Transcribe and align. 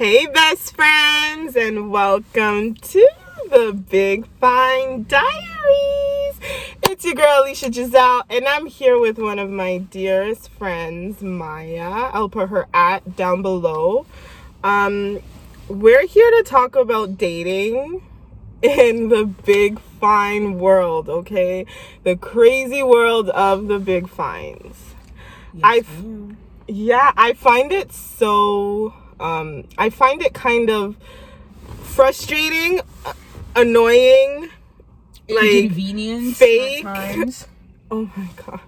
Hey, 0.00 0.24
best 0.28 0.74
friends, 0.74 1.56
and 1.56 1.90
welcome 1.90 2.72
to 2.74 3.06
the 3.50 3.74
Big 3.74 4.26
Fine 4.40 5.04
Diaries. 5.04 6.40
It's 6.84 7.04
your 7.04 7.12
girl 7.12 7.42
Alicia 7.42 7.70
Giselle, 7.70 8.22
and 8.30 8.48
I'm 8.48 8.64
here 8.64 8.98
with 8.98 9.18
one 9.18 9.38
of 9.38 9.50
my 9.50 9.76
dearest 9.76 10.48
friends, 10.52 11.20
Maya. 11.20 12.08
I'll 12.14 12.30
put 12.30 12.48
her 12.48 12.66
at 12.72 13.14
down 13.14 13.42
below. 13.42 14.06
Um, 14.64 15.20
we're 15.68 16.06
here 16.06 16.30
to 16.30 16.44
talk 16.44 16.76
about 16.76 17.18
dating 17.18 18.00
in 18.62 19.10
the 19.10 19.26
big 19.26 19.78
fine 19.78 20.58
world, 20.58 21.10
okay? 21.10 21.66
The 22.04 22.16
crazy 22.16 22.82
world 22.82 23.28
of 23.28 23.68
the 23.68 23.78
big 23.78 24.08
fines. 24.08 24.94
I 25.62 25.84
yeah, 26.66 27.12
I 27.18 27.34
find 27.34 27.70
it 27.70 27.92
so 27.92 28.94
um 29.20 29.64
I 29.78 29.90
find 29.90 30.22
it 30.22 30.34
kind 30.34 30.70
of 30.70 30.96
frustrating, 31.82 32.80
annoying, 33.54 34.48
like 35.28 35.72
fake. 36.34 36.84
oh 37.90 38.10
my 38.16 38.28
god. 38.36 38.60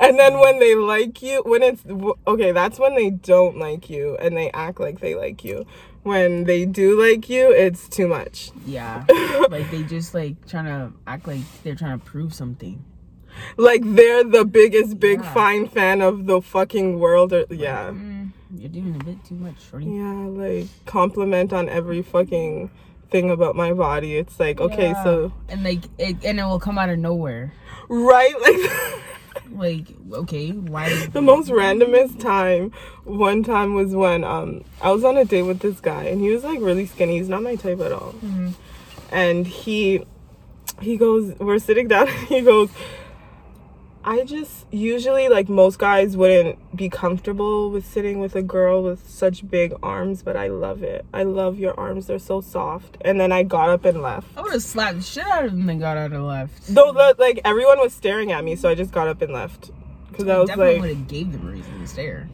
And 0.00 0.18
then 0.18 0.40
when 0.40 0.58
they 0.58 0.74
like 0.74 1.22
you, 1.22 1.42
when 1.46 1.62
it's 1.62 1.84
okay, 2.26 2.50
that's 2.50 2.78
when 2.78 2.96
they 2.96 3.10
don't 3.10 3.56
like 3.56 3.88
you 3.88 4.16
and 4.18 4.36
they 4.36 4.50
act 4.50 4.80
like 4.80 4.98
they 5.00 5.14
like 5.14 5.44
you. 5.44 5.64
When 6.02 6.44
they 6.44 6.64
do 6.66 7.00
like 7.00 7.30
you, 7.30 7.50
it's 7.52 7.88
too 7.88 8.08
much. 8.08 8.50
Yeah, 8.66 9.04
like 9.48 9.70
they 9.70 9.84
just 9.84 10.12
like 10.12 10.44
trying 10.48 10.66
to 10.66 10.92
act 11.06 11.26
like 11.28 11.40
they're 11.62 11.76
trying 11.76 11.98
to 11.98 12.04
prove 12.04 12.34
something. 12.34 12.84
Like 13.56 13.82
they're 13.84 14.24
the 14.24 14.44
biggest 14.44 14.98
big 15.00 15.20
Yeah. 15.20 15.32
fine 15.32 15.68
fan 15.68 16.02
of 16.02 16.26
the 16.26 16.42
fucking 16.42 16.98
world 16.98 17.32
or 17.32 17.46
yeah. 17.48 17.90
Mm, 17.90 18.32
you're 18.56 18.68
doing 18.70 18.96
a 19.00 19.04
bit 19.04 19.24
too 19.24 19.34
much, 19.34 19.56
shorty. 19.70 19.86
Yeah, 19.86 20.26
like 20.28 20.66
compliment 20.86 21.52
on 21.52 21.68
every 21.68 22.02
fucking 22.02 22.70
thing 23.10 23.30
about 23.30 23.54
my 23.56 23.72
body. 23.72 24.16
It's 24.16 24.38
like, 24.40 24.60
okay, 24.60 24.88
Yeah. 24.90 25.04
so 25.04 25.32
and 25.48 25.62
like 25.64 25.84
it, 25.98 26.24
and 26.24 26.40
it 26.40 26.44
will 26.44 26.60
come 26.60 26.78
out 26.78 26.88
of 26.90 26.98
nowhere. 26.98 27.52
right 27.88 28.34
like 28.40 28.70
Like 29.52 29.86
okay, 30.12 30.50
why? 30.50 31.06
the 31.12 31.20
most 31.22 31.48
randomest 31.50 32.18
time 32.20 32.72
one 33.04 33.42
time 33.44 33.74
was 33.74 33.94
when 33.94 34.24
um 34.24 34.64
I 34.82 34.90
was 34.90 35.04
on 35.04 35.16
a 35.16 35.24
date 35.24 35.42
with 35.42 35.60
this 35.60 35.80
guy 35.80 36.04
and 36.04 36.20
he 36.20 36.30
was 36.30 36.42
like 36.44 36.60
really 36.60 36.86
skinny. 36.86 37.18
He's 37.18 37.28
not 37.28 37.42
my 37.42 37.54
type 37.54 37.80
at 37.80 37.92
all. 37.92 38.14
Mhm. 38.24 38.54
And 39.12 39.46
he 39.46 40.04
he 40.80 40.96
goes 40.96 41.38
we're 41.38 41.58
sitting 41.60 41.86
down 41.88 42.08
and 42.08 42.16
he 42.28 42.40
goes 42.40 42.70
I 44.06 44.24
just 44.24 44.66
usually 44.70 45.28
like 45.28 45.48
most 45.48 45.78
guys 45.78 46.14
wouldn't 46.14 46.76
be 46.76 46.90
comfortable 46.90 47.70
with 47.70 47.86
sitting 47.86 48.20
with 48.20 48.36
a 48.36 48.42
girl 48.42 48.82
with 48.82 49.08
such 49.08 49.48
big 49.48 49.72
arms, 49.82 50.22
but 50.22 50.36
I 50.36 50.48
love 50.48 50.82
it. 50.82 51.06
I 51.14 51.22
love 51.22 51.58
your 51.58 51.78
arms. 51.80 52.06
They're 52.06 52.18
so 52.18 52.42
soft. 52.42 52.98
And 53.00 53.18
then 53.18 53.32
I 53.32 53.44
got 53.44 53.70
up 53.70 53.86
and 53.86 54.02
left. 54.02 54.28
I 54.36 54.42
would 54.42 54.52
have 54.52 54.62
slapped 54.62 54.98
the 54.98 55.02
shit 55.02 55.26
out 55.26 55.46
of 55.46 55.52
him 55.52 55.68
and 55.70 55.80
got 55.80 55.96
out 55.96 56.12
of 56.12 56.22
left. 56.22 56.66
Though 56.66 56.92
the, 56.92 57.16
like 57.18 57.40
everyone 57.46 57.78
was 57.80 57.94
staring 57.94 58.30
at 58.30 58.44
me, 58.44 58.56
so 58.56 58.68
I 58.68 58.74
just 58.74 58.92
got 58.92 59.08
up 59.08 59.22
and 59.22 59.32
left. 59.32 59.70
Cause 60.12 60.28
I 60.28 60.38
was 60.38 60.48
Definitely 60.48 60.74
like, 60.74 60.82
would 60.82 60.90
have 60.90 61.08
gave 61.08 61.32
them 61.32 61.48
a 61.48 61.50
reason 61.52 61.80
to 61.80 61.86
stare. 61.86 62.28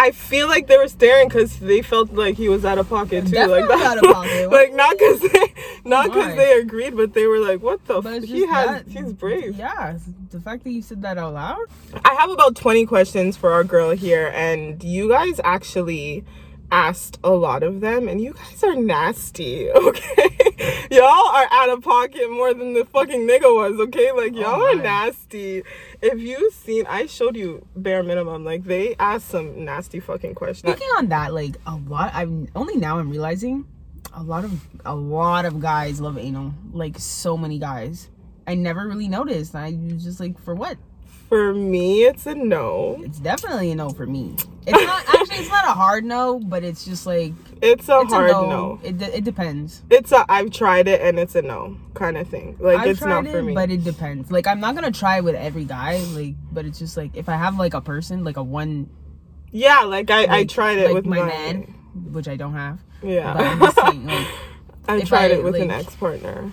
I 0.00 0.12
feel 0.12 0.46
like 0.46 0.68
they 0.68 0.76
were 0.76 0.86
staring 0.86 1.26
because 1.28 1.58
they 1.58 1.82
felt 1.82 2.12
like 2.12 2.36
he 2.36 2.48
was 2.48 2.64
out 2.64 2.78
of 2.78 2.88
pocket 2.88 3.26
too. 3.26 3.32
Definitely 3.32 3.62
like 3.64 3.78
that. 3.80 3.86
out 3.86 3.98
of 3.98 4.14
pocket. 4.14 4.50
like 4.58 4.72
not 4.72 4.96
because 4.96 5.20
they, 5.20 5.54
not 5.84 6.06
because 6.06 6.36
they 6.36 6.52
agreed, 6.60 6.96
but 6.96 7.14
they 7.14 7.26
were 7.26 7.40
like, 7.40 7.60
"What 7.62 7.84
the? 7.86 7.98
F-? 7.98 8.22
He 8.22 8.46
has, 8.46 8.66
that- 8.66 8.86
he's 8.86 9.12
brave." 9.12 9.56
Yeah, 9.56 9.98
the 10.30 10.40
fact 10.40 10.62
that 10.64 10.70
you 10.70 10.82
said 10.82 11.02
that 11.02 11.18
out 11.18 11.34
loud. 11.34 11.66
I 12.04 12.14
have 12.14 12.30
about 12.30 12.54
20 12.54 12.86
questions 12.86 13.36
for 13.36 13.50
our 13.52 13.64
girl 13.64 13.90
here, 13.90 14.30
and 14.34 14.82
you 14.84 15.08
guys 15.08 15.40
actually 15.42 16.24
asked 16.70 17.18
a 17.24 17.30
lot 17.30 17.62
of 17.62 17.80
them, 17.80 18.08
and 18.08 18.20
you 18.20 18.34
guys 18.34 18.62
are 18.62 18.74
nasty, 18.74 19.70
okay? 19.74 20.86
y'all 20.90 21.28
are 21.28 21.48
out 21.50 21.70
of 21.70 21.82
pocket 21.82 22.30
more 22.30 22.52
than 22.54 22.74
the 22.74 22.84
fucking 22.84 23.26
nigga 23.26 23.54
was, 23.54 23.80
okay? 23.80 24.12
Like, 24.12 24.34
oh 24.34 24.40
y'all 24.40 24.62
are 24.62 24.74
nasty. 24.74 25.62
If 26.02 26.18
you 26.20 26.50
seen, 26.50 26.86
I 26.86 27.06
showed 27.06 27.36
you 27.36 27.66
bare 27.76 28.02
minimum, 28.02 28.44
like, 28.44 28.64
they 28.64 28.94
asked 28.98 29.28
some 29.28 29.64
nasty 29.64 30.00
fucking 30.00 30.34
questions. 30.34 30.72
Speaking 30.72 30.88
on 30.96 31.08
that, 31.08 31.32
like 31.34 31.56
a 31.66 31.76
lot, 31.76 32.12
I'm 32.14 32.48
only 32.54 32.76
now 32.76 32.98
I'm 32.98 33.10
realizing 33.10 33.66
a 34.14 34.22
lot 34.22 34.44
of 34.44 34.66
a 34.84 34.94
lot 34.94 35.44
of 35.44 35.60
guys 35.60 36.00
love 36.00 36.18
anal. 36.18 36.54
Like 36.72 36.98
so 36.98 37.36
many 37.36 37.58
guys. 37.58 38.08
I 38.46 38.54
never 38.54 38.88
really 38.88 39.08
noticed. 39.08 39.54
I 39.54 39.78
was 39.92 40.02
just 40.02 40.20
like, 40.20 40.38
for 40.40 40.54
what? 40.54 40.78
For 41.28 41.52
me, 41.52 42.04
it's 42.04 42.26
a 42.26 42.34
no. 42.34 43.00
It's 43.04 43.18
definitely 43.18 43.70
a 43.70 43.74
no 43.74 43.90
for 43.90 44.06
me. 44.06 44.34
It's 44.66 44.84
not 44.86 45.04
actually. 45.14 45.36
It's 45.36 45.50
not 45.50 45.64
a 45.66 45.72
hard 45.72 46.04
no, 46.04 46.38
but 46.38 46.64
it's 46.64 46.84
just 46.84 47.06
like 47.06 47.34
It's 47.60 47.88
a 47.88 48.00
it's 48.00 48.12
hard 48.12 48.30
a 48.30 48.32
no. 48.32 48.48
no. 48.48 48.80
It 48.82 48.96
de- 48.96 49.18
it 49.18 49.24
depends. 49.24 49.82
It's 49.90 50.10
a, 50.12 50.24
I've 50.28 50.50
tried 50.50 50.88
it 50.88 51.02
and 51.02 51.18
it's 51.18 51.34
a 51.34 51.42
no 51.42 51.76
kind 51.92 52.16
of 52.16 52.28
thing. 52.28 52.56
Like, 52.58 52.78
I've 52.78 52.88
it's 52.88 53.00
not 53.02 53.26
for 53.26 53.38
it, 53.38 53.42
me. 53.42 53.54
but 53.54 53.70
it 53.70 53.84
depends. 53.84 54.30
Like 54.30 54.46
I'm 54.46 54.60
not 54.60 54.74
gonna 54.74 54.90
try 54.90 55.20
with 55.20 55.34
every 55.34 55.64
guy. 55.64 55.98
Like, 56.14 56.34
but 56.50 56.64
it's 56.64 56.78
just 56.78 56.96
like 56.96 57.14
if 57.14 57.28
I 57.28 57.36
have 57.36 57.58
like 57.58 57.74
a 57.74 57.80
person, 57.82 58.24
like 58.24 58.38
a 58.38 58.42
one, 58.42 58.88
yeah, 59.50 59.80
like, 59.80 60.10
I, 60.10 60.38
I 60.38 60.44
tried 60.44 60.78
it 60.78 60.86
like 60.86 60.94
with 60.94 61.06
my 61.06 61.20
my 61.20 61.26
man, 61.26 61.62
which 62.12 62.28
I 62.28 62.36
don't 62.36 62.54
have. 62.54 62.80
Yeah. 63.02 63.34
But 63.34 63.46
I'm 63.46 63.60
just 63.60 63.76
saying, 63.76 64.06
like, 64.06 64.26
I 64.88 65.00
tried 65.02 65.30
I, 65.30 65.34
it 65.34 65.44
with 65.44 65.56
an 65.56 65.70
ex 65.70 65.94
partner, 65.96 66.52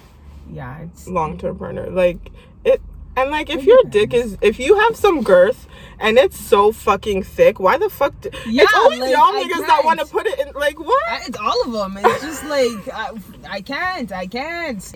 yeah, 0.51 0.79
it's 0.81 1.07
long 1.07 1.37
term 1.37 1.57
partner. 1.57 1.89
Like 1.89 2.29
it, 2.65 2.81
and 3.15 3.31
like 3.31 3.49
if 3.49 3.63
your 3.63 3.81
dick 3.89 4.13
is, 4.13 4.37
if 4.41 4.59
you 4.59 4.75
have 4.79 4.95
some 4.95 5.23
girth 5.23 5.67
and 5.99 6.17
it's 6.17 6.37
so 6.39 6.71
fucking 6.71 7.23
thick, 7.23 7.59
why 7.59 7.77
the 7.77 7.89
fuck? 7.89 8.13
Do, 8.21 8.29
Yeah, 8.45 8.63
it's 8.63 8.73
always 8.75 8.99
like, 8.99 9.11
y'all 9.11 9.31
niggas 9.33 9.65
that 9.67 9.81
want 9.85 9.99
to 9.99 10.05
put 10.05 10.25
it 10.27 10.39
in. 10.39 10.53
Like 10.53 10.79
what? 10.79 11.03
I- 11.07 11.23
it's 11.27 11.37
all 11.37 11.61
of 11.65 11.71
them. 11.71 11.97
It's 12.03 12.21
just 12.23 12.43
like 12.45 12.93
I, 12.93 13.11
I 13.49 13.61
can't, 13.61 14.11
I 14.11 14.27
can't. 14.27 14.93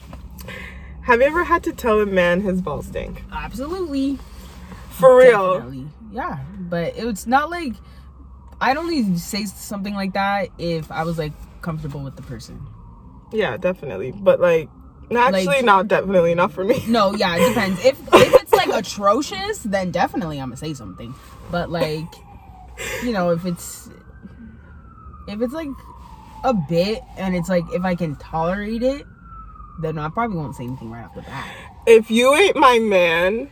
Have 1.01 1.21
you 1.21 1.27
ever 1.27 1.43
had 1.43 1.63
to 1.63 1.73
tell 1.73 1.99
a 2.01 2.05
man 2.05 2.41
his 2.41 2.61
balls 2.61 2.87
stink? 2.87 3.23
Absolutely, 3.31 4.19
For 4.89 5.17
real? 5.17 5.55
Definitely. 5.55 5.87
Yeah, 6.11 6.39
but 6.59 6.93
it's 6.97 7.25
not 7.25 7.49
like 7.49 7.73
I'd 8.61 8.77
only 8.77 9.15
say 9.17 9.45
something 9.45 9.93
like 9.93 10.13
that 10.13 10.49
if 10.57 10.91
I 10.91 11.03
was 11.03 11.17
like 11.17 11.33
comfortable 11.61 12.01
with 12.01 12.15
the 12.15 12.21
person. 12.23 12.65
Yeah, 13.31 13.57
definitely. 13.57 14.11
But 14.11 14.39
like, 14.41 14.69
actually, 15.17 15.45
Like- 15.45 15.65
not 15.65 15.87
definitely, 15.87 16.35
not 16.35 16.51
for 16.51 16.63
me. 16.63 16.83
No, 16.87 17.13
yeah, 17.15 17.35
it 17.37 17.49
depends. 17.49 17.83
If 17.85 17.99
if 18.13 18.33
it's 18.41 18.51
like 18.53 18.69
atrocious, 18.69 19.59
then 19.59 19.91
definitely 19.91 20.39
I'm 20.39 20.49
gonna 20.49 20.57
say 20.57 20.73
something. 20.73 21.13
But 21.51 21.69
like, 21.69 22.05
you 23.03 23.11
know, 23.11 23.29
if 23.31 23.45
it's 23.45 23.89
if 25.27 25.41
it's 25.41 25.53
like 25.53 25.69
a 26.43 26.53
bit 26.53 27.01
and 27.17 27.35
it's 27.35 27.49
like 27.49 27.65
if 27.73 27.83
I 27.83 27.95
can 27.95 28.15
tolerate 28.17 28.83
it, 28.83 29.05
then 29.81 29.97
I 29.97 30.09
probably 30.09 30.37
won't 30.37 30.55
say 30.55 30.63
anything 30.65 30.91
right 30.91 31.03
off 31.05 31.15
the 31.15 31.21
bat. 31.21 31.47
If 31.87 32.09
you 32.11 32.33
ain't 32.35 32.55
my 32.55 32.79
man, 32.79 33.49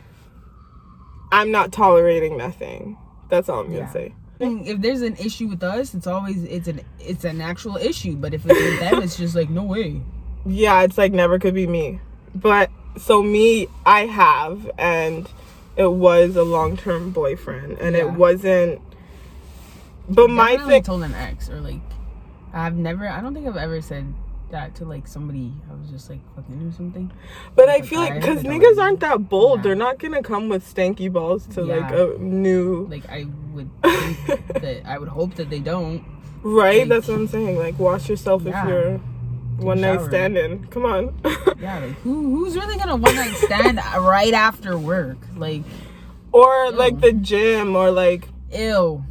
I'm 1.32 1.50
not 1.50 1.72
tolerating 1.72 2.36
nothing. 2.36 2.96
That's 3.28 3.48
all 3.48 3.60
I'm 3.60 3.66
gonna 3.66 3.78
Yeah. 3.80 3.90
say. 3.90 4.14
If 4.40 4.80
there's 4.80 5.02
an 5.02 5.16
issue 5.16 5.48
with 5.48 5.62
us, 5.64 5.94
it's 5.94 6.06
always 6.06 6.44
it's 6.44 6.68
an 6.68 6.80
it's 7.00 7.24
an 7.24 7.40
actual 7.40 7.76
issue. 7.76 8.14
But 8.16 8.34
if 8.34 8.46
it's 8.46 8.54
with 8.54 8.78
them, 8.80 9.02
it's 9.02 9.16
just 9.16 9.34
like 9.34 9.50
no 9.50 9.64
way. 9.64 10.00
Yeah, 10.48 10.82
it's 10.82 10.98
like 10.98 11.12
never 11.12 11.38
could 11.38 11.54
be 11.54 11.66
me. 11.66 12.00
But 12.34 12.70
so 12.96 13.22
me, 13.22 13.68
I 13.86 14.06
have, 14.06 14.70
and 14.78 15.28
it 15.76 15.92
was 15.92 16.34
a 16.36 16.42
long 16.42 16.76
term 16.76 17.10
boyfriend, 17.10 17.78
and 17.78 17.94
Yeah. 17.94 18.02
it 18.02 18.12
wasn't. 18.12 18.80
But 20.08 20.30
my 20.30 20.56
thing, 20.56 20.82
told 20.82 21.02
an 21.02 21.14
ex 21.14 21.50
or 21.50 21.60
like 21.60 21.80
I've 22.52 22.76
never. 22.76 23.08
I 23.08 23.20
don't 23.20 23.34
think 23.34 23.46
I've 23.46 23.56
ever 23.56 23.80
said 23.82 24.12
that 24.50 24.74
to 24.76 24.84
like 24.86 25.06
somebody. 25.06 25.52
I 25.70 25.74
was 25.74 25.90
just 25.90 26.08
like 26.08 26.20
fucking 26.34 26.66
or 26.66 26.72
something. 26.72 27.10
but 27.54 27.68
I 27.68 27.82
feel 27.82 28.00
like 28.00 28.14
because 28.14 28.38
it 28.42 28.46
niggas 28.46 28.78
aren't 28.78 29.00
that 29.00 29.28
bold, 29.28 29.58
Yeah. 29.58 29.62
they're 29.64 29.74
not 29.74 29.98
gonna 29.98 30.22
come 30.22 30.48
with 30.48 30.64
stanky 30.64 31.12
balls 31.12 31.46
to 31.48 31.62
like 31.62 31.90
a 31.92 32.16
new. 32.18 32.86
Like 32.90 33.06
I 33.10 33.26
would 33.52 33.70
think 33.82 34.46
that 34.62 34.82
I 34.86 34.98
would 34.98 35.08
hope 35.08 35.34
that 35.34 35.50
they 35.50 35.60
don't. 35.60 36.02
right? 36.42 36.80
like- 36.80 36.88
That's 36.88 37.08
what 37.08 37.18
I'm 37.18 37.28
saying. 37.28 37.58
Like, 37.58 37.78
wash 37.78 38.08
yourself 38.08 38.44
Yeah. 38.44 38.62
if 38.62 38.68
you're 38.68 39.00
one 39.58 39.80
night 39.80 39.96
shower. 39.96 40.08
standing. 40.08 40.66
Come 40.68 40.84
on. 40.84 41.20
Yeah, 41.60 41.80
like 41.80 41.94
who 42.02 42.36
who's 42.36 42.54
really 42.56 42.76
gonna 42.76 42.94
one 42.96 43.16
night 43.16 43.34
stand 43.34 43.78
right 43.98 44.32
after 44.32 44.78
work? 44.78 45.18
Like 45.36 45.62
or 46.30 46.70
like 46.70 47.00
the 47.00 47.12
gym, 47.12 47.74
or 47.74 47.90
like. 47.90 48.28
ew. 48.52 49.04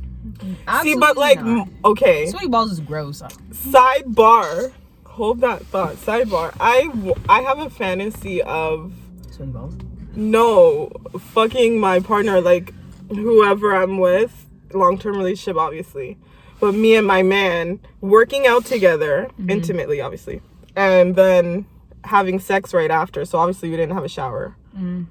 See, 0.81 0.95
but 0.95 1.17
like, 1.17 1.44
not. 1.44 1.67
okay. 1.85 2.27
sweaty 2.27 2.47
balls 2.47 2.71
is 2.71 2.79
gross. 2.79 3.21
sidebar 3.51 4.71
hold 5.05 5.41
that 5.41 5.65
thought 5.65 5.95
sidebar 5.95 6.55
I 6.59 6.89
I 7.29 7.41
have 7.41 7.59
a 7.59 7.69
fantasy 7.69 8.41
of 8.43 8.93
Sweaty 9.31 9.51
balls. 9.51 9.75
no 10.15 10.89
fucking 11.19 11.79
my 11.79 12.00
partner 12.00 12.39
like 12.41 12.73
whoever 13.09 13.73
i'm 13.75 13.97
with 14.00 14.45
long-term 14.73 15.15
relationship 15.17 15.57
obviously 15.57 16.17
but 16.59 16.74
me 16.74 16.95
and 16.95 17.06
my 17.07 17.21
man 17.24 17.80
working 18.01 18.48
out 18.48 18.65
together 18.65 19.30
intimately 19.48 20.01
obviously 20.01 20.42
and 20.75 21.15
then 21.15 21.65
having 22.04 22.39
sex 22.39 22.74
right 22.74 22.92
after 22.92 23.25
so 23.25 23.38
obviously 23.38 23.69
we 23.69 23.75
didn't 23.77 23.94
have 23.94 24.04
a 24.04 24.09
shower 24.09 24.56
Mm. 24.77 25.07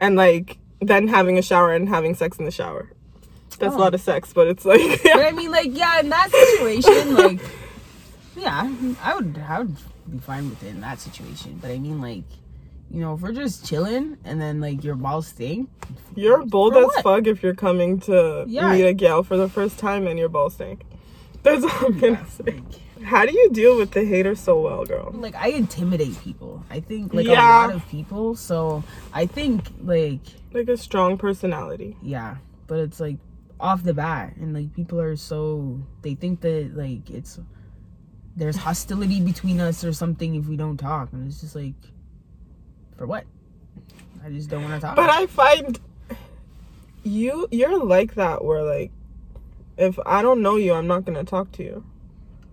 and 0.00 0.16
like 0.16 0.58
then 0.80 1.06
having 1.08 1.38
a 1.38 1.42
shower 1.42 1.72
and 1.72 1.88
having 1.88 2.14
sex 2.14 2.38
in 2.38 2.44
the 2.44 2.50
shower 2.50 2.90
That's 3.58 3.74
a 3.74 3.78
Oh. 3.78 3.80
lot 3.80 3.94
of 3.94 4.00
sex, 4.00 4.32
but 4.32 4.48
it's 4.48 4.64
like 4.64 4.80
But 5.04 5.24
I 5.24 5.30
mean, 5.30 5.50
like, 5.52 5.70
yeah, 5.72 6.00
in 6.00 6.08
that 6.08 6.28
situation, 6.32 7.14
like, 7.14 7.40
yeah, 8.36 8.68
I 9.02 9.14
would, 9.14 9.38
I 9.48 9.60
would 9.60 9.76
be 10.10 10.18
fine 10.18 10.50
with 10.50 10.60
it 10.64 10.70
in 10.70 10.80
that 10.80 10.98
situation. 10.98 11.58
But 11.62 11.70
I 11.70 11.78
mean, 11.78 12.00
like, 12.00 12.24
you 12.90 13.00
know, 13.00 13.14
if 13.14 13.20
we're 13.20 13.32
just 13.32 13.66
chilling 13.66 14.16
and 14.24 14.40
then 14.40 14.60
like 14.60 14.84
your 14.84 14.94
balls 14.94 15.26
stink, 15.28 15.68
you're 16.14 16.44
bold 16.46 16.76
as 16.76 16.84
what? 16.84 17.02
fuck 17.02 17.26
if 17.26 17.42
you're 17.42 17.54
coming 17.54 17.98
to 18.00 18.44
Yeah. 18.48 18.72
meet 18.72 18.84
a 18.84 18.94
gal 18.94 19.22
for 19.22 19.36
the 19.36 19.48
first 19.48 19.78
time 19.78 20.06
and 20.06 20.18
your 20.18 20.28
balls 20.28 20.54
stink. 20.54 20.84
That's 21.42 21.64
all 21.64 21.86
I'm 21.86 21.98
gonna 21.98 22.26
say. 22.28 22.44
like, 22.44 23.02
How 23.02 23.26
do 23.26 23.32
you 23.32 23.50
deal 23.50 23.76
with 23.76 23.90
the 23.90 24.04
haters 24.04 24.40
so 24.40 24.60
well, 24.60 24.84
girl? 24.84 25.10
like 25.14 25.34
I 25.34 25.48
intimidate 25.48 26.18
people. 26.22 26.64
I 26.70 26.80
think 26.80 27.12
like 27.12 27.26
Yeah. 27.26 27.66
a 27.66 27.66
lot 27.66 27.74
of 27.74 27.86
people. 27.88 28.34
So 28.36 28.82
I 29.12 29.26
think 29.26 29.68
like 29.82 30.20
Like 30.52 30.68
a 30.68 30.76
strong 30.76 31.18
personality. 31.18 31.96
yeah, 32.02 32.36
but 32.66 32.78
it's 32.78 33.00
like 33.00 33.16
off 33.60 33.82
the 33.82 33.94
bat, 33.94 34.34
and 34.36 34.52
like 34.54 34.72
people 34.74 35.00
are 35.00 35.16
so 35.16 35.80
they 36.02 36.14
think 36.14 36.40
that 36.42 36.76
like 36.76 37.10
it's 37.10 37.38
there's 38.36 38.56
hostility 38.56 39.20
between 39.20 39.60
us 39.60 39.84
or 39.84 39.92
something 39.92 40.34
if 40.34 40.46
we 40.46 40.56
don't 40.56 40.76
talk, 40.76 41.12
and 41.12 41.26
it's 41.28 41.40
just 41.40 41.54
like 41.54 41.74
for 42.96 43.06
what? 43.06 43.24
I 44.24 44.30
just 44.30 44.48
don't 44.48 44.62
want 44.62 44.74
to 44.74 44.80
talk. 44.80 44.96
But 44.96 45.10
I 45.10 45.26
find 45.26 45.78
you 47.02 47.46
you're 47.50 47.84
like 47.84 48.14
that 48.14 48.44
where 48.44 48.62
like 48.62 48.90
if 49.76 49.98
I 50.06 50.22
don't 50.22 50.40
know 50.42 50.56
you, 50.56 50.72
I'm 50.72 50.86
not 50.86 51.04
gonna 51.04 51.24
talk 51.24 51.52
to 51.52 51.62
you. 51.62 51.84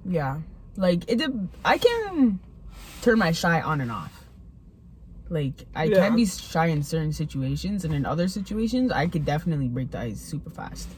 Yeah. 0.05 0.39
Like 0.75 1.09
it 1.09 1.21
I 1.63 1.77
can 1.77 2.39
turn 3.01 3.19
my 3.19 3.31
shy 3.31 3.61
on 3.61 3.81
and 3.81 3.91
off. 3.91 4.25
Like 5.29 5.65
I 5.75 5.85
Yeah. 5.85 6.07
can 6.07 6.15
be 6.15 6.25
shy 6.25 6.65
in 6.67 6.83
certain 6.83 7.13
situations 7.13 7.85
and 7.85 7.93
in 7.93 8.05
other 8.05 8.27
situations 8.27 8.91
I 8.91 9.07
could 9.07 9.23
definitely 9.25 9.69
break 9.69 9.91
the 9.91 9.99
ice 9.99 10.19
super 10.19 10.49
fast. 10.49 10.89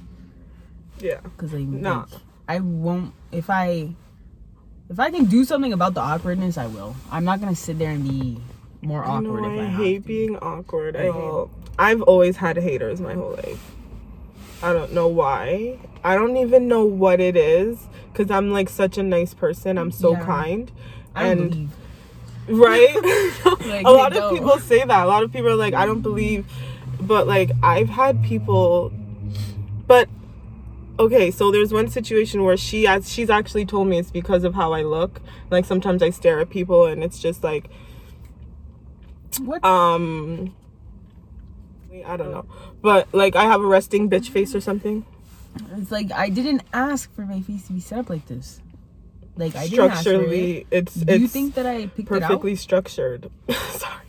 Yeah. 1.00 1.20
Cause 1.38 1.54
like, 1.54 1.68
Nah. 1.68 2.00
like, 2.02 2.10
I 2.48 2.60
won't 2.60 3.14
if 3.32 3.50
I 3.50 3.94
if 4.90 5.00
I 5.00 5.12
can 5.12 5.26
do 5.26 5.46
something 5.46 5.74
about 5.74 5.94
the 5.94 6.02
awkwardness 6.02 6.58
I 6.58 6.68
will. 6.68 6.96
I'm 7.12 7.26
not 7.26 7.40
gonna 7.40 7.56
sit 7.56 7.78
there 7.78 7.92
and 7.92 8.04
be 8.04 8.42
more 8.86 9.04
I 9.04 9.20
know 9.20 9.32
awkward 9.36 9.54
if 9.54 9.60
I 9.60 9.64
I 9.64 9.68
hate 9.68 10.06
being 10.06 10.38
awkward. 10.38 10.96
I 10.96 11.10
Well- 11.10 11.50
hate 11.54 11.64
I've 11.80 12.02
always 12.04 12.38
had 12.38 12.58
haters 12.58 13.02
my 13.02 13.14
whole 13.16 13.32
life. 13.32 13.72
I 14.62 14.74
don't 14.74 14.94
know 14.94 15.08
why. 15.08 15.78
I 16.04 16.16
don't 16.16 16.38
even 16.38 16.68
know 16.68 16.86
what 16.86 17.20
it 17.20 17.36
is 17.36 17.88
because 18.12 18.30
I'm 18.30 18.52
like 18.52 18.70
such 18.70 18.98
a 18.98 19.04
nice 19.04 19.34
person. 19.34 19.78
I'm 19.78 19.92
so 19.92 20.12
Yeah. 20.12 20.24
kind. 20.24 20.72
I 21.16 21.28
and- 21.28 21.50
believe. 21.50 21.70
Right? 22.48 22.96
Like, 23.66 23.86
a 23.88 23.92
lot 23.92 24.16
of 24.16 24.32
people 24.34 24.60
say 24.60 24.84
that. 24.84 25.06
A 25.06 25.08
lot 25.08 25.24
of 25.24 25.32
people 25.32 25.48
are 25.50 25.56
like, 25.56 25.74
I 25.74 25.86
don't 25.86 26.02
believe, 26.02 26.46
but 27.02 27.26
like 27.28 27.52
I've 27.64 27.90
had 27.90 28.22
people, 28.24 28.92
but 29.88 30.10
okay. 31.00 31.32
So 31.32 31.50
there's 31.52 31.74
one 31.74 31.88
situation 31.88 32.44
where 32.44 32.58
she 32.58 32.86
as 32.86 33.12
she's 33.12 33.30
actually 33.30 33.66
told 33.66 33.88
me 33.88 33.98
it's 33.98 34.12
because 34.12 34.44
of 34.44 34.54
how 34.54 34.74
I 34.74 34.84
look. 34.84 35.22
Like 35.50 35.66
sometimes 35.66 36.04
I 36.04 36.10
stare 36.12 36.40
at 36.40 36.50
people 36.50 36.86
and 36.86 37.04
it's 37.04 37.20
just 37.20 37.44
like 37.44 37.70
What 39.40 39.64
um. 39.64 40.56
I 42.06 42.18
don't 42.18 42.32
know, 42.32 42.46
but 42.82 43.08
like 43.14 43.36
I 43.36 43.44
have 43.44 43.62
a 43.62 43.68
resting 43.68 44.10
bitch 44.10 44.30
face 44.30 44.56
or 44.56 44.62
something. 44.62 45.06
it's 45.76 45.92
like 45.92 46.12
I 46.12 46.30
didn't 46.30 46.64
ask 46.74 47.14
for 47.14 47.22
my 47.22 47.42
face 47.42 47.68
to 47.68 47.74
be 47.74 47.80
set 47.80 48.00
up 48.00 48.10
like 48.10 48.28
this. 48.28 48.62
Like 49.36 49.56
I 49.56 49.68
didn't 49.68 49.92
ask 49.92 50.04
for 50.04 50.10
it. 50.10 50.14
Structurally, 50.14 50.68
it's 50.72 50.96
Do 50.96 51.14
it's 51.14 51.22
you 51.22 51.28
think 51.28 51.56
that 51.56 51.66
I 51.66 51.88
picked 51.88 52.10
perfectly 52.10 52.56
structured. 52.56 53.30
Sorry. 53.70 54.06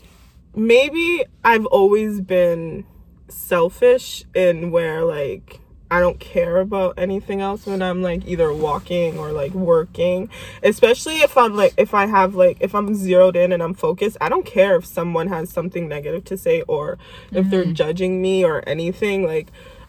Maybe 0.54 1.24
I've 1.44 1.66
always 1.66 2.20
been 2.20 2.86
selfish 3.28 4.24
in 4.34 4.70
where 4.70 5.04
like 5.04 5.60
I 5.90 6.00
don't 6.00 6.18
care 6.18 6.58
about 6.58 6.94
anything 6.98 7.40
else 7.40 7.66
when 7.66 7.82
I'm 7.82 8.02
like 8.02 8.26
either 8.26 8.52
walking 8.52 9.18
or 9.18 9.32
like 9.32 9.52
working. 9.52 10.28
Especially 10.62 11.18
if 11.18 11.36
I'm 11.36 11.54
like 11.54 11.74
if 11.76 11.94
I 11.94 12.06
have 12.06 12.34
like 12.34 12.56
if 12.60 12.74
I'm 12.74 12.94
zeroed 12.94 13.36
in 13.36 13.52
and 13.52 13.62
I'm 13.62 13.74
focused, 13.74 14.16
I 14.20 14.28
don't 14.28 14.46
care 14.46 14.76
if 14.76 14.86
someone 14.86 15.28
has 15.28 15.50
something 15.50 15.88
negative 15.88 16.24
to 16.26 16.36
say 16.36 16.62
or 16.62 16.98
if 17.32 17.50
they're 17.50 17.64
Mm-hmm. 17.64 17.74
judging 17.74 18.22
me 18.22 18.44
or 18.44 18.62
anything 18.68 19.26
like 19.26 19.48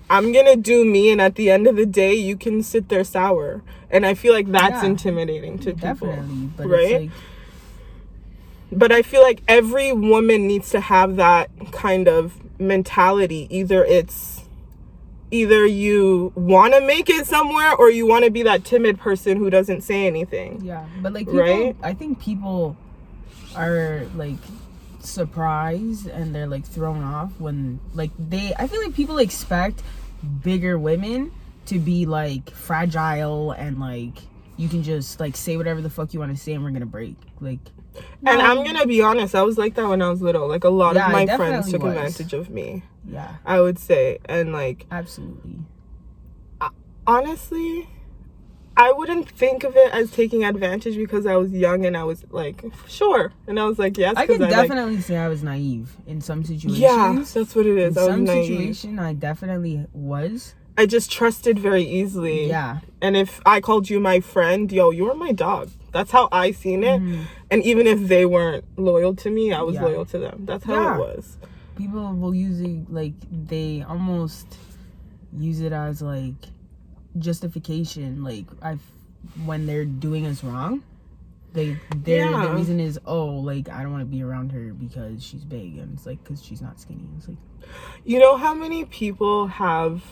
I'm 0.10 0.32
gonna 0.32 0.56
do 0.56 0.86
me, 0.86 1.10
and 1.12 1.20
at 1.20 1.34
the 1.36 1.50
end 1.50 1.66
of 1.66 1.76
the 1.78 1.86
day, 1.86 2.14
you 2.14 2.38
can 2.38 2.62
sit 2.62 2.90
there 2.90 3.04
sour, 3.04 3.64
and 3.90 4.06
I 4.06 4.14
feel 4.14 4.34
like 4.34 4.52
that's 4.52 4.84
Yeah. 4.84 4.86
intimidating 4.86 5.58
to 5.60 5.74
people 5.74 6.08
Definitely, 6.08 6.50
but 6.58 6.68
right? 6.70 6.84
it's 6.92 6.92
like 6.94 7.12
but 8.72 8.92
I 8.92 9.02
feel 9.02 9.22
like 9.22 9.42
every 9.48 9.94
woman 9.94 10.48
needs 10.48 10.70
to 10.72 10.80
have 10.82 11.16
that 11.16 11.50
kind 11.72 12.08
of 12.08 12.34
mentality. 12.60 13.48
Either 13.50 13.84
it's 13.86 14.35
either 15.36 15.66
you 15.66 16.32
want 16.36 16.74
to 16.74 16.82
make 16.82 17.10
it 17.10 17.26
somewhere 17.28 17.74
or 17.76 17.90
you 17.90 18.08
want 18.08 18.26
to 18.26 18.32
be 18.32 18.44
that 18.44 18.64
timid 18.64 19.00
person 19.00 19.38
who 19.38 19.50
doesn't 19.50 19.82
say 19.82 20.08
anything. 20.08 20.62
Yeah, 20.64 20.86
but 21.02 21.14
like 21.14 21.26
people, 21.26 21.40
Right? 21.40 21.76
I 21.84 21.94
think 21.94 22.20
people 22.20 22.78
are 23.56 24.04
like 24.16 24.38
surprised 25.00 26.08
and 26.08 26.34
they're 26.34 26.48
like 26.48 26.66
thrown 26.66 27.04
off 27.04 27.32
when 27.40 27.80
like 27.94 28.12
they. 28.18 28.54
I 28.58 28.68
feel 28.68 28.82
like 28.82 28.96
people 28.96 29.18
expect 29.18 29.84
bigger 30.44 30.80
women 30.80 31.32
to 31.68 31.80
be 31.80 32.06
like 32.06 32.50
fragile 32.52 33.52
and 33.52 33.80
like 33.80 34.18
you 34.58 34.70
can 34.70 34.84
just 34.84 35.20
like 35.20 35.36
say 35.36 35.58
whatever 35.58 35.82
the 35.82 35.90
fuck 35.90 36.14
you 36.14 36.20
want 36.20 36.36
to 36.36 36.42
say 36.42 36.54
and 36.54 36.64
we're 36.64 36.72
gonna 36.72 36.86
break. 36.86 37.16
Like, 37.42 37.60
And. 38.26 38.42
I'm 38.42 38.66
to 38.66 38.88
be 38.88 39.02
honest, 39.02 39.36
I 39.36 39.44
was 39.44 39.58
like 39.58 39.76
that 39.76 39.88
when 39.88 40.02
I 40.02 40.10
was 40.10 40.22
little. 40.22 40.48
Like 40.48 40.64
a 40.64 40.70
lot 40.70 40.96
Yeah, 40.96 41.08
of 41.08 41.12
my 41.12 41.26
friends 41.26 41.72
took 41.72 41.84
was. 41.84 41.96
advantage 41.96 42.34
of 42.34 42.50
me, 42.50 42.84
yeah, 43.08 43.36
I 43.46 43.62
would 43.62 43.78
say. 43.80 44.20
And 44.26 44.52
like 44.52 44.86
absolutely. 44.92 45.60
honestly, 47.08 47.88
I 48.78 48.92
wouldn't 48.92 49.30
think 49.30 49.64
of 49.64 49.76
it 49.78 49.94
as 49.94 50.12
taking 50.12 50.44
advantage 50.44 50.96
because 50.98 51.26
I 51.26 51.36
was 51.38 51.52
young 51.52 51.86
and 51.86 51.96
I 51.96 52.04
was 52.04 52.26
like, 52.32 52.64
sure. 52.88 53.32
And 53.48 53.60
I 53.60 53.66
was 53.66 53.80
like, 53.80 53.98
yes, 53.98 54.16
I 54.18 54.26
can 54.26 54.40
like- 54.42 54.50
definitely 54.50 55.00
say 55.02 55.18
I 55.18 55.28
was 55.30 55.44
naive 55.44 55.96
in 56.06 56.20
some 56.22 56.44
situations. 56.44 56.80
yeah, 56.80 57.14
that's 57.34 57.56
what 57.56 57.66
it 57.66 57.78
is. 57.78 57.96
in 57.96 58.04
I 58.04 58.06
was 58.06 58.14
some 58.16 58.28
situation, 58.28 59.00
I 59.00 59.14
definitely 59.14 59.86
was. 59.94 60.56
I 60.78 60.86
just 60.86 61.10
trusted 61.10 61.58
very 61.58 61.84
easily. 61.84 62.48
Yeah. 62.50 62.80
And 63.02 63.16
if 63.16 63.40
I 63.46 63.62
called 63.62 63.90
you 63.90 64.02
my 64.02 64.20
friend, 64.20 64.70
yo, 64.70 64.92
you 64.92 65.06
were 65.06 65.16
my 65.16 65.32
dog. 65.32 65.70
That's 65.96 66.12
how 66.12 66.28
I 66.32 66.52
seen 66.52 66.84
it. 66.84 67.00
Mm-hmm. 67.02 67.24
And 67.52 67.64
even 67.64 67.88
if 67.88 68.00
they 68.10 68.26
weren't 68.26 68.66
loyal 68.78 69.16
to 69.24 69.30
me, 69.30 69.54
I 69.54 69.62
was. 69.62 69.76
Yeah. 69.76 69.84
loyal 69.86 70.06
to 70.08 70.18
them. 70.20 70.46
That's 70.46 70.66
how 70.66 70.74
Yeah. 70.74 70.96
it 70.96 71.00
was. 71.00 71.38
people 71.78 72.14
will 72.14 72.36
use 72.36 72.60
it 72.62 72.92
like 73.00 73.14
they 73.32 73.84
almost 73.88 74.48
use 75.38 75.60
it 75.62 75.74
as 75.74 76.02
like 76.02 76.36
justification 77.20 78.24
like 78.24 78.46
i 78.62 78.78
when 79.46 79.66
they're 79.66 79.84
doing 79.86 80.26
us 80.26 80.44
wrong 80.44 80.82
they 81.54 81.78
their 82.08 82.30
Yeah. 82.32 82.48
the 82.48 82.54
reason 82.54 82.80
is 82.80 82.98
oh 83.06 83.26
like 83.28 83.68
i 83.70 83.82
don't 83.84 83.92
want 83.92 84.02
to 84.04 84.06
be 84.18 84.22
around 84.24 84.52
her 84.54 84.74
because 84.74 85.22
she's 85.24 85.44
big 85.44 85.78
and 85.78 85.94
it's 85.98 86.06
like 86.06 86.24
because 86.24 86.44
she's 86.44 86.62
not 86.62 86.80
skinny 86.80 87.08
it's 87.18 87.28
like 87.28 87.38
You 88.06 88.20
know 88.20 88.38
how 88.38 88.54
many 88.54 88.86
people 88.86 89.48
have 89.48 90.04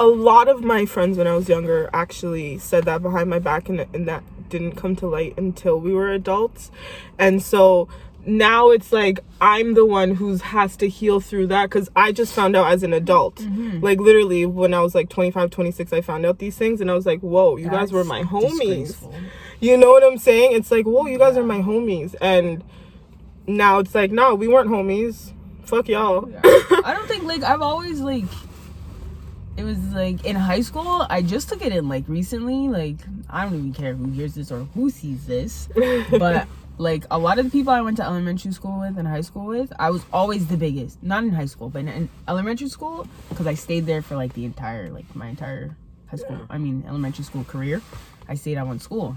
a 0.00 0.06
lot 0.06 0.46
of 0.48 0.62
my 0.62 0.84
friends 0.86 1.16
when 1.18 1.26
I 1.26 1.34
was 1.34 1.48
younger 1.48 1.88
actually 1.92 2.58
said 2.58 2.84
that 2.84 3.02
behind 3.02 3.28
my 3.30 3.38
back 3.38 3.68
and, 3.68 3.80
and 3.94 4.06
that 4.06 4.22
didn't 4.48 4.72
come 4.72 4.96
to 4.96 5.06
light 5.06 5.34
until 5.36 5.78
we 5.78 5.92
were 5.92 6.10
adults. 6.10 6.70
And 7.18 7.42
so 7.42 7.88
now 8.26 8.70
it's 8.70 8.92
like 8.92 9.20
I'm 9.40 9.74
the 9.74 9.86
one 9.86 10.16
who 10.16 10.36
has 10.36 10.76
to 10.78 10.88
heal 10.88 11.20
through 11.20 11.46
that 11.48 11.70
cuz 11.70 11.88
I 11.96 12.12
just 12.12 12.32
found 12.32 12.56
out 12.56 12.70
as 12.70 12.82
an 12.82 12.92
adult. 12.92 13.36
Mm-hmm. 13.36 13.80
Like 13.80 14.00
literally 14.00 14.44
when 14.46 14.74
I 14.74 14.80
was 14.80 14.94
like 14.94 15.08
25, 15.08 15.50
26 15.50 15.92
I 15.92 16.00
found 16.00 16.26
out 16.26 16.38
these 16.38 16.56
things 16.56 16.80
and 16.80 16.90
I 16.90 16.94
was 16.94 17.06
like, 17.06 17.20
"Whoa, 17.20 17.56
you 17.56 17.68
guys 17.68 17.92
were 17.92 18.04
my 18.04 18.22
homies." 18.22 18.96
You 19.60 19.76
know 19.76 19.90
what 19.90 20.04
I'm 20.04 20.18
saying? 20.18 20.52
It's 20.52 20.70
like, 20.70 20.86
"Whoa, 20.86 21.06
you 21.06 21.18
guys 21.18 21.36
are 21.36 21.44
my 21.44 21.60
homies." 21.60 22.14
And 22.20 22.62
now 23.46 23.78
it's 23.78 23.94
like, 23.94 24.12
"No, 24.12 24.34
we 24.34 24.46
weren't 24.46 24.68
homies. 24.68 25.32
Fuck 25.64 25.88
y'all." 25.88 26.30
i 26.84 26.94
don't 26.94 27.08
think 27.08 27.24
like 27.24 27.42
i've 27.42 27.60
always 27.60 28.00
like 28.00 28.24
it 29.56 29.64
was 29.64 29.78
like 29.92 30.24
in 30.24 30.36
high 30.36 30.60
school 30.60 31.06
i 31.10 31.20
just 31.20 31.48
took 31.48 31.60
it 31.62 31.72
in 31.72 31.88
like 31.88 32.04
recently 32.08 32.68
like 32.68 32.96
i 33.30 33.44
don't 33.44 33.54
even 33.54 33.72
care 33.72 33.94
who 33.94 34.10
hears 34.10 34.34
this 34.34 34.50
or 34.50 34.60
who 34.74 34.90
sees 34.90 35.26
this 35.26 35.68
but 36.10 36.46
like 36.78 37.04
a 37.10 37.18
lot 37.18 37.38
of 37.38 37.44
the 37.44 37.50
people 37.50 37.72
I 37.72 37.80
went 37.80 37.96
to 37.98 38.04
elementary 38.04 38.52
school 38.52 38.80
with 38.80 38.98
and 38.98 39.06
high 39.06 39.20
school 39.20 39.46
with, 39.46 39.72
I 39.78 39.90
was 39.90 40.04
always 40.12 40.46
the 40.46 40.56
biggest. 40.56 41.02
Not 41.02 41.24
in 41.24 41.30
high 41.30 41.46
school, 41.46 41.68
but 41.68 41.80
in, 41.80 41.88
in 41.88 42.08
elementary 42.26 42.68
school, 42.68 43.06
because 43.28 43.46
I 43.46 43.54
stayed 43.54 43.86
there 43.86 44.00
for 44.02 44.16
like 44.16 44.32
the 44.34 44.44
entire, 44.44 44.88
like 44.90 45.14
my 45.14 45.28
entire 45.28 45.76
high 46.06 46.16
school. 46.16 46.40
I 46.48 46.58
mean, 46.58 46.84
elementary 46.88 47.24
school 47.24 47.44
career. 47.44 47.82
I 48.28 48.34
stayed 48.34 48.56
at 48.56 48.66
one 48.66 48.78
school, 48.78 49.16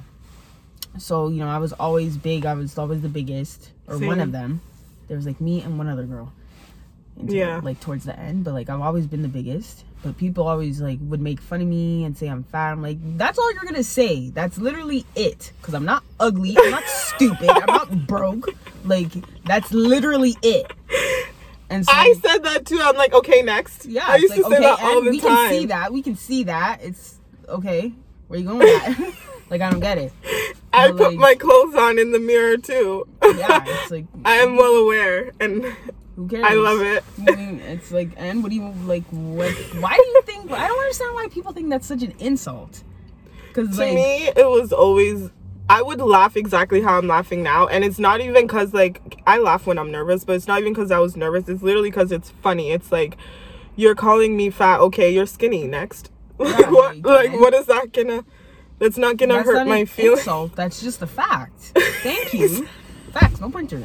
so 0.97 1.27
you 1.27 1.37
know 1.37 1.49
I 1.49 1.57
was 1.57 1.73
always 1.73 2.17
big. 2.17 2.45
I 2.45 2.53
was 2.53 2.77
always 2.77 3.01
the 3.01 3.09
biggest, 3.09 3.71
or 3.87 3.97
one 3.99 4.19
of 4.19 4.31
them. 4.31 4.61
There 5.07 5.17
was 5.17 5.25
like 5.25 5.41
me 5.41 5.61
and 5.61 5.77
one 5.77 5.87
other 5.89 6.03
girl. 6.05 6.31
Until, 7.21 7.35
Yeah. 7.35 7.59
Like 7.63 7.79
towards 7.79 8.05
the 8.05 8.17
end, 8.19 8.43
but 8.43 8.53
like 8.53 8.69
I've 8.69 8.81
always 8.81 9.07
been 9.07 9.21
the 9.21 9.27
biggest. 9.27 9.83
But 10.03 10.17
people 10.17 10.47
always 10.47 10.81
like 10.81 10.97
would 11.03 11.21
make 11.21 11.39
fun 11.39 11.61
of 11.61 11.67
me 11.67 12.03
and 12.05 12.17
say 12.17 12.27
I'm 12.27 12.43
fat. 12.43 12.71
I'm 12.71 12.81
like, 12.81 12.97
that's 13.17 13.37
all 13.37 13.53
you're 13.53 13.63
gonna 13.63 13.83
say. 13.83 14.29
That's 14.31 14.57
literally 14.57 15.05
it. 15.15 15.51
Cause 15.61 15.75
I'm 15.75 15.85
not 15.85 16.03
ugly. 16.19 16.57
I'm 16.57 16.71
not 16.71 16.83
stupid. 16.87 17.49
I'm 17.49 17.65
not 17.67 18.07
broke. 18.07 18.47
Like 18.83 19.11
that's 19.45 19.71
literally 19.71 20.35
it. 20.41 20.71
And 21.69 21.85
so 21.85 21.91
I 21.95 22.13
said 22.21 22.39
that 22.43 22.65
too. 22.65 22.79
I'm 22.81 22.97
like, 22.97 23.13
okay, 23.13 23.41
next. 23.43 23.85
yeah, 23.85 24.03
I 24.05 24.17
used 24.17 24.31
like 24.31 24.43
to 24.43 24.49
say 24.49 24.55
okay, 24.57 24.63
that 24.65 24.81
all 24.81 25.01
the 25.01 25.11
we 25.11 25.19
time. 25.21 25.29
can 25.35 25.49
see 25.51 25.65
that. 25.67 25.93
We 25.93 26.01
can 26.01 26.15
see 26.15 26.43
that. 26.45 26.79
It's 26.81 27.17
okay. 27.47 27.93
Where 28.27 28.39
you 28.39 28.45
going 28.45 28.59
with 28.59 28.67
that? 28.97 29.13
like 29.49 29.61
I 29.61 29.69
don't 29.69 29.79
get 29.79 29.97
it. 29.97 30.11
I 30.73 30.87
But, 30.89 30.97
put 30.97 31.07
like- 31.11 31.17
my 31.19 31.35
clothes 31.35 31.75
on 31.75 31.99
in 31.99 32.11
the 32.11 32.19
mirror 32.19 32.57
too. 32.57 33.07
Yeah, 33.23 33.63
it's 33.67 33.91
like 33.91 34.05
I 34.25 34.37
am 34.37 34.55
well 34.57 34.73
aware, 34.75 35.31
and 35.39 35.65
who 36.21 36.27
cares? 36.27 36.45
I 36.47 36.53
love 36.53 36.81
it. 36.81 37.03
It's 37.17 37.91
like, 37.91 38.09
and 38.17 38.43
what 38.43 38.49
do 38.49 38.55
you 38.55 38.69
like? 38.85 39.03
What? 39.11 39.51
Why 39.79 39.95
do 39.95 40.03
you 40.03 40.21
think? 40.25 40.51
I 40.51 40.67
don't 40.67 40.79
understand 40.79 41.15
why 41.15 41.27
people 41.29 41.53
think 41.53 41.69
that's 41.69 41.87
such 41.87 42.03
an 42.03 42.13
insult. 42.19 42.83
Because 43.47 43.75
To 43.77 43.83
like, 43.83 43.93
me, 43.93 44.27
it 44.27 44.49
was 44.49 44.71
always. 44.71 45.29
I 45.69 45.81
would 45.81 46.01
laugh 46.01 46.35
exactly 46.35 46.81
how 46.81 46.97
I'm 46.97 47.07
laughing 47.07 47.43
now, 47.43 47.67
and 47.67 47.83
it's 47.85 47.97
not 47.99 48.19
even 48.19 48.45
because 48.45 48.73
like 48.73 49.21
I 49.25 49.37
laugh 49.37 49.65
when 49.65 49.77
I'm 49.79 49.89
nervous, 49.91 50.25
but 50.25 50.35
it's 50.35 50.47
not 50.47 50.59
even 50.59 50.73
because 50.73 50.91
I 50.91 50.99
was 50.99 51.15
nervous. 51.15 51.47
It's 51.47 51.63
literally 51.63 51.89
because 51.89 52.11
it's 52.11 52.29
funny. 52.29 52.71
It's 52.71 52.91
like 52.91 53.15
you're 53.75 53.95
calling 53.95 54.35
me 54.35 54.49
fat. 54.49 54.79
Okay, 54.81 55.13
you're 55.13 55.25
skinny. 55.25 55.67
Next, 55.67 56.11
like 56.37 56.69
what? 56.71 56.97
like, 56.97 57.31
Like 57.31 57.39
what 57.39 57.53
is 57.53 57.67
that 57.67 57.93
gonna? 57.93 58.25
That's 58.79 58.97
not 58.97 59.17
gonna 59.17 59.35
that's 59.35 59.45
hurt 59.45 59.55
not 59.55 59.67
my 59.67 59.85
feelings. 59.85 60.19
insult. 60.21 60.55
That's 60.55 60.81
just 60.81 61.01
a 61.01 61.07
fact. 61.07 61.59
Thank 62.03 62.33
you. 62.33 62.67
Facts, 63.13 63.39
no 63.39 63.49
printer. 63.49 63.83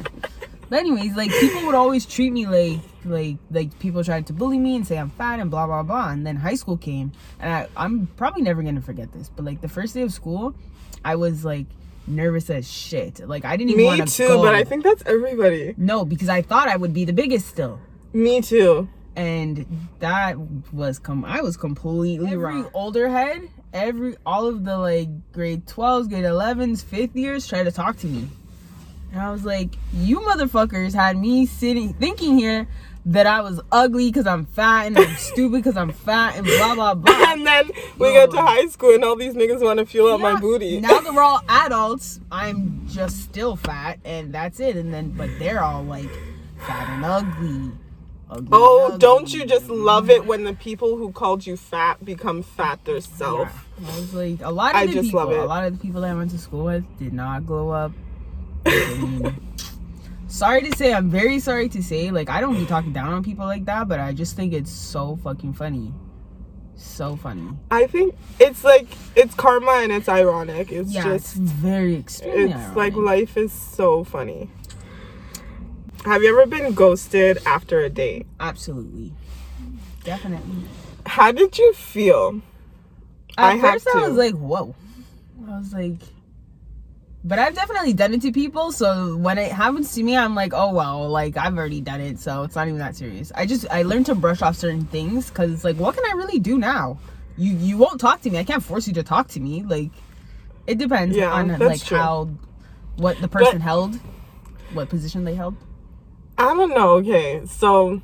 But 0.69 0.79
anyways, 0.79 1.15
like 1.15 1.31
people 1.31 1.65
would 1.65 1.75
always 1.75 2.05
treat 2.05 2.31
me 2.31 2.45
like 2.45 2.79
like 3.05 3.37
like 3.51 3.77
people 3.79 4.03
tried 4.03 4.27
to 4.27 4.33
bully 4.33 4.59
me 4.59 4.75
and 4.75 4.85
say 4.85 4.97
I'm 4.97 5.09
fat 5.11 5.39
and 5.39 5.49
blah 5.49 5.65
blah 5.65 5.83
blah. 5.83 6.09
And 6.09 6.25
then 6.27 6.35
high 6.35 6.55
school 6.55 6.77
came, 6.77 7.11
and 7.39 7.51
I, 7.53 7.67
I'm 7.77 8.07
probably 8.17 8.41
never 8.41 8.61
gonna 8.63 8.81
forget 8.81 9.11
this. 9.13 9.29
But 9.33 9.45
like 9.45 9.61
the 9.61 9.69
first 9.69 9.93
day 9.93 10.01
of 10.01 10.11
school, 10.11 10.55
I 11.05 11.15
was 11.15 11.45
like 11.45 11.67
nervous 12.05 12.49
as 12.49 12.69
shit. 12.69 13.27
Like 13.27 13.45
I 13.45 13.55
didn't 13.55 13.71
even 13.71 13.83
Me 13.83 13.85
want 13.97 14.07
to 14.07 14.13
too, 14.13 14.27
go. 14.27 14.41
but 14.41 14.55
I 14.55 14.63
think 14.63 14.83
that's 14.83 15.03
everybody. 15.05 15.73
no, 15.77 16.03
because 16.05 16.29
I 16.29 16.41
thought 16.41 16.67
I 16.67 16.75
would 16.75 16.93
be 16.93 17.05
the 17.05 17.13
biggest 17.13 17.47
still. 17.47 17.79
Me 18.13 18.41
too. 18.41 18.89
and 19.15 19.65
that 19.99 20.37
was 20.73 20.99
come. 20.99 21.23
I 21.25 21.41
was 21.41 21.55
completely 21.57 22.35
wrong. 22.35 22.59
every 22.59 22.71
older 22.73 23.07
head, 23.09 23.49
every 23.73 24.15
all 24.25 24.45
of 24.47 24.63
the 24.65 24.77
like 24.77 25.09
grade 25.31 25.65
12s, 25.65 26.09
grade 26.09 26.23
11s, 26.25 26.83
fifth 26.83 27.15
years 27.15 27.47
tried 27.47 27.63
to 27.63 27.71
talk 27.71 27.97
to 27.97 28.07
me. 28.07 28.27
And 29.11 29.21
I 29.21 29.31
was 29.31 29.45
like, 29.45 29.69
you 29.93 30.19
motherfuckers 30.19 30.93
had 30.93 31.17
me 31.17 31.45
sitting 31.45 31.93
thinking 31.93 32.37
here 32.37 32.67
that 33.05 33.25
I 33.25 33.39
was 33.39 33.61
ugly 33.71 34.09
because 34.09 34.27
I'm 34.27 34.45
fat 34.45 34.87
and 34.87 34.97
I'm 34.99 35.15
stupid 35.15 35.53
because 35.63 35.77
I'm 35.77 35.91
fat 35.93 36.35
and 36.35 36.45
blah 36.45 36.75
blah 36.75 36.93
blah. 36.95 37.31
And 37.33 37.47
then 37.47 37.69
we 37.97 38.07
Yo. 38.07 38.13
get 38.13 38.31
to 38.31 38.41
high 38.41 38.65
school, 38.67 38.93
and 38.93 39.03
all 39.05 39.15
these 39.15 39.33
niggas 39.33 39.61
want 39.63 39.79
to 39.79 39.85
feel 39.85 40.07
up 40.07 40.19
my 40.19 40.37
booty. 40.39 40.81
Now 40.81 40.99
that 40.99 41.13
we're 41.13 41.21
all 41.23 41.41
adults, 41.49 42.19
I'm 42.31 42.85
just 42.87 43.21
still 43.23 43.55
fat 43.55 43.99
and 44.03 44.33
that's 44.33 44.59
it. 44.59 44.75
And 44.75 44.93
then 44.93 45.11
but 45.11 45.29
they're 45.39 45.63
all 45.63 45.83
like 45.83 46.09
fat 46.57 46.89
and 46.89 47.05
ugly. 47.05 47.71
ugly 48.29 48.49
Oh, 48.51 48.89
and 48.91 48.99
don't 48.99 49.33
you 49.33 49.45
just 49.45 49.69
love 49.69 50.09
it 50.09 50.25
when 50.25 50.43
the 50.43 50.53
people 50.53 50.97
who 50.97 51.13
called 51.13 51.45
you 51.47 51.55
fat 51.55 52.03
become 52.03 52.43
fat 52.43 52.83
themselves? 52.83 53.53
Yeah. 53.79 53.87
I 53.89 53.95
was 53.95 54.13
like, 54.13 54.41
a 54.41 54.51
lot 54.51 54.71
of 54.71 54.81
I 54.81 54.85
the 54.85 54.91
just 54.93 55.05
people, 55.05 55.21
love 55.21 55.31
it. 55.31 55.39
a 55.39 55.45
lot 55.45 55.63
of 55.63 55.77
the 55.77 55.81
people 55.81 56.01
that 56.01 56.11
I 56.11 56.13
went 56.13 56.31
to 56.31 56.37
school 56.37 56.65
with 56.65 56.83
did 56.99 57.13
not 57.13 57.45
glow 57.47 57.69
up. 57.69 57.93
Sorry 60.27 60.61
to 60.69 60.77
say, 60.77 60.93
I'm 60.93 61.09
very 61.09 61.39
sorry 61.39 61.69
to 61.69 61.81
say, 61.81 62.11
like 62.11 62.29
I 62.29 62.41
don't 62.41 62.57
be 62.59 62.65
talking 62.65 62.93
down 62.93 63.13
on 63.13 63.23
people 63.23 63.45
like 63.45 63.65
that, 63.65 63.87
but 63.87 63.99
I 63.99 64.13
just 64.13 64.35
think 64.35 64.53
it's 64.53 64.69
so 64.71 65.15
fucking 65.23 65.53
funny, 65.53 65.93
so 66.75 67.15
funny. 67.15 67.49
I 67.71 67.87
think 67.87 68.15
it's 68.39 68.63
like 68.63 68.87
it's 69.15 69.33
karma 69.33 69.71
and 69.83 69.91
it's 69.91 70.07
ironic. 70.09 70.71
It's 70.71 70.91
Yeah, 70.93 71.13
it's 71.13 71.33
just 71.33 71.35
very 71.41 71.95
extremely. 71.95 72.51
it's 72.51 72.75
like 72.75 72.95
life 72.95 73.37
is 73.37 73.51
so 73.51 74.03
funny. 74.03 74.49
Have 76.05 76.21
you 76.21 76.29
ever 76.29 76.45
been 76.45 76.73
ghosted 76.73 77.39
after 77.45 77.79
a 77.79 77.89
date? 77.89 78.27
absolutely, 78.39 79.13
definitely. 80.03 80.63
How 81.05 81.31
did 81.31 81.57
you 81.57 81.73
feel? 81.73 82.41
At 83.37 83.55
I 83.55 83.59
first, 83.59 83.87
I 83.87 84.07
was 84.07 84.17
like, 84.17 84.33
whoa. 84.35 84.75
I 85.47 85.57
was 85.59 85.73
like, 85.73 85.95
but 87.27 87.39
I've 87.39 87.53
definitely 87.53 87.91
done 87.93 88.13
it 88.13 88.21
to 88.21 88.31
people. 88.31 88.71
So 88.71 89.17
when 89.17 89.37
it 89.37 89.51
happens 89.51 89.93
to 89.95 90.03
me, 90.03 90.15
I'm 90.15 90.33
like, 90.33 90.53
oh 90.53 90.71
well, 90.73 91.09
like 91.09 91.35
I've 91.35 91.57
already 91.57 91.81
done 91.81 91.99
it, 91.99 92.19
so 92.19 92.43
it's 92.43 92.55
not 92.55 92.67
even 92.67 92.79
that 92.79 92.95
serious. 92.95 93.31
I 93.35 93.45
just 93.45 93.65
I 93.69 93.83
learned 93.83 94.05
to 94.07 94.15
brush 94.15 94.41
off 94.41 94.55
certain 94.55 94.85
things 94.85 95.29
because 95.29 95.51
it's 95.51 95.63
like, 95.63 95.75
what 95.75 95.95
can 95.95 96.05
I 96.05 96.13
really 96.15 96.39
do 96.39 96.57
now? 96.57 96.99
You 97.37 97.53
you 97.55 97.77
won't 97.77 97.99
talk 97.99 98.21
to 98.21 98.29
me. 98.29 98.37
I 98.39 98.43
can't 98.45 98.63
force 98.63 98.87
you 98.87 98.93
to 98.95 99.03
talk 99.03 99.27
to 99.29 99.39
me. 99.41 99.63
Like, 99.63 99.91
it 100.65 100.77
depends 100.77 101.15
Yeah, 101.17 101.31
on 101.33 101.59
like 101.59 101.83
true. 101.83 101.97
how 101.97 102.29
what 102.95 103.19
the 103.21 103.27
person 103.27 103.53
But- 103.59 103.61
held, 103.61 103.99
what 104.73 104.89
position 104.89 105.23
they 105.25 105.35
held. 105.35 105.55
I 106.39 106.53
don't 106.53 106.69
know. 106.69 106.91
Okay, 106.97 107.41
so 107.45 108.01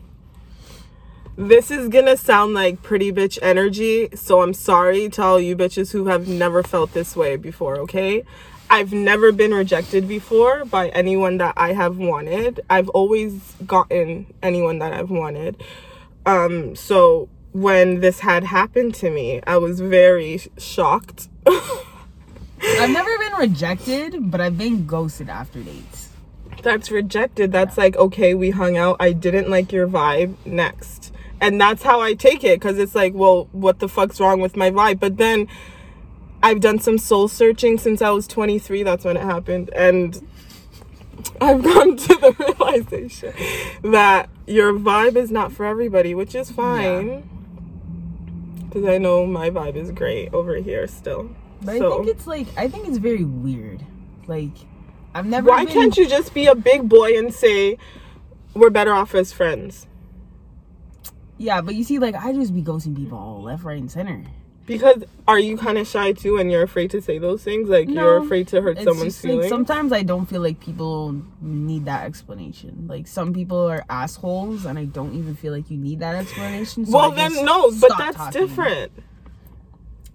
this 1.35 1.71
is 1.71 1.87
gonna 1.89 2.17
sound 2.17 2.53
like 2.53 2.81
pretty 2.83 3.11
bitch 3.11 3.39
energy. 3.41 4.09
So 4.15 4.41
I'm 4.41 4.53
sorry 4.53 5.09
to 5.09 5.21
all 5.23 5.39
you 5.39 5.55
bitches 5.55 5.91
who 5.91 6.05
have 6.07 6.27
never 6.27 6.61
felt 6.63 6.93
this 6.93 7.15
way 7.15 7.35
before. 7.37 7.77
Okay, 7.79 8.23
I've 8.69 8.91
never 8.91 9.31
been 9.31 9.53
rejected 9.53 10.07
before 10.07 10.65
by 10.65 10.89
anyone 10.89 11.37
that 11.37 11.53
I 11.57 11.73
have 11.73 11.97
wanted. 11.97 12.61
I've 12.69 12.89
always 12.89 13.55
gotten 13.65 14.33
anyone 14.41 14.79
that 14.79 14.93
I've 14.93 15.11
wanted. 15.11 15.61
Um, 16.25 16.75
so 16.75 17.29
when 17.51 17.99
this 17.99 18.21
had 18.21 18.43
happened 18.45 18.95
to 18.95 19.09
me, 19.09 19.41
I 19.45 19.57
was 19.57 19.79
very 19.79 20.41
shocked. 20.57 21.29
I've 21.47 22.89
never 22.89 23.17
been 23.17 23.33
rejected, 23.33 24.31
but 24.31 24.41
I've 24.41 24.57
been 24.57 24.85
ghosted 24.85 25.29
after 25.29 25.61
dates. 25.61 26.09
that's 26.63 26.89
rejected. 26.89 27.51
That's 27.51 27.77
like, 27.77 27.95
okay, 27.97 28.33
we 28.33 28.51
hung 28.51 28.77
out. 28.77 28.97
I 28.99 29.11
didn't 29.11 29.49
like 29.49 29.71
your 29.71 29.87
vibe. 29.87 30.35
Next. 30.45 31.11
And 31.41 31.59
that's 31.59 31.83
how 31.83 31.99
I 31.99 32.13
take 32.13 32.43
it 32.43 32.59
because 32.59 32.79
it's 32.79 32.95
like, 32.95 33.13
well, 33.13 33.49
what 33.51 33.79
the 33.79 33.89
fuck's 33.89 34.19
wrong 34.19 34.39
with 34.39 34.55
my 34.55 34.71
vibe? 34.71 34.99
But 34.99 35.17
then 35.17 35.49
I've 36.43 36.59
done 36.59 36.77
some 36.79 36.97
soul 36.97 37.29
searching 37.29 37.77
since 37.77 38.01
I 38.01 38.09
was 38.09 38.27
23. 38.27 38.83
That's 38.83 39.05
when 39.05 39.15
it 39.15 39.23
happened. 39.23 39.69
And 39.73 40.21
I've 41.39 41.63
come 41.63 41.95
to 41.97 42.07
the 42.07 42.55
realization 42.59 43.33
that 43.91 44.29
your 44.45 44.73
vibe 44.73 45.15
is 45.15 45.31
not 45.31 45.53
for 45.53 45.65
everybody, 45.65 46.13
which 46.13 46.35
is 46.35 46.51
fine. 46.51 47.29
Because 48.67 48.85
I 48.85 48.97
know 48.97 49.25
my 49.25 49.49
vibe 49.49 49.77
is 49.77 49.91
great 49.91 50.33
over 50.33 50.57
here 50.57 50.85
still. 50.87 51.33
But 51.61 51.77
so, 51.77 51.93
I 51.93 51.95
think 51.97 52.09
it's 52.09 52.27
like 52.27 52.47
I 52.57 52.67
think 52.67 52.89
it's 52.89 52.97
very 52.97 53.23
weird. 53.23 53.85
Like 54.27 54.51
I've 55.13 55.25
never. 55.25 55.49
why 55.49 55.63
been, 55.63 55.73
can't 55.73 55.97
you 55.97 56.09
just 56.09 56.33
be 56.33 56.47
a 56.47 56.55
big 56.55 56.89
boy 56.89 57.17
and 57.17 57.33
say, 57.33 57.77
we're 58.53 58.69
better 58.69 58.91
off 58.91 59.15
as 59.15 59.31
friends? 59.31 59.87
Yeah, 61.37 61.61
but 61.61 61.75
you 61.75 61.85
see, 61.85 61.99
like 61.99 62.15
I 62.15 62.33
just 62.33 62.53
be 62.53 62.61
ghosting 62.61 62.97
people 62.97 63.17
all 63.17 63.43
left, 63.43 63.63
right, 63.63 63.79
and 63.79 63.89
center. 63.89 64.25
Because 64.65 65.03
are 65.27 65.39
you 65.39 65.57
kind 65.57 65.77
of 65.77 65.87
shy 65.87 66.13
too 66.13 66.37
and 66.37 66.49
you're 66.49 66.63
afraid 66.63 66.91
to 66.91 67.01
say 67.01 67.17
those 67.17 67.43
things? 67.43 67.67
Like 67.67 67.89
you're 67.89 68.17
afraid 68.17 68.47
to 68.49 68.61
hurt 68.61 68.77
someone's 68.77 69.03
just 69.03 69.23
like 69.23 69.31
feelings? 69.31 69.49
sometimes 69.49 69.91
I 69.91 70.03
don't 70.03 70.25
feel 70.25 70.41
like 70.41 70.59
people 70.59 71.21
need 71.41 71.85
that 71.85 72.05
explanation. 72.05 72.85
Like 72.87 73.07
some 73.07 73.33
people 73.33 73.69
are 73.69 73.83
assholes, 73.89 74.65
and 74.65 74.79
I 74.79 74.85
don't 74.85 75.15
even 75.15 75.35
feel 75.35 75.51
like 75.53 75.69
you 75.69 75.77
need 75.77 75.99
that 75.99 76.15
explanation. 76.15 76.85
So 76.85 76.93
well, 76.93 77.11
I 77.11 77.15
then 77.15 77.45
no, 77.45 77.71
but 77.71 77.91
that's 77.97 78.15
talking. 78.15 78.41
different. 78.41 78.91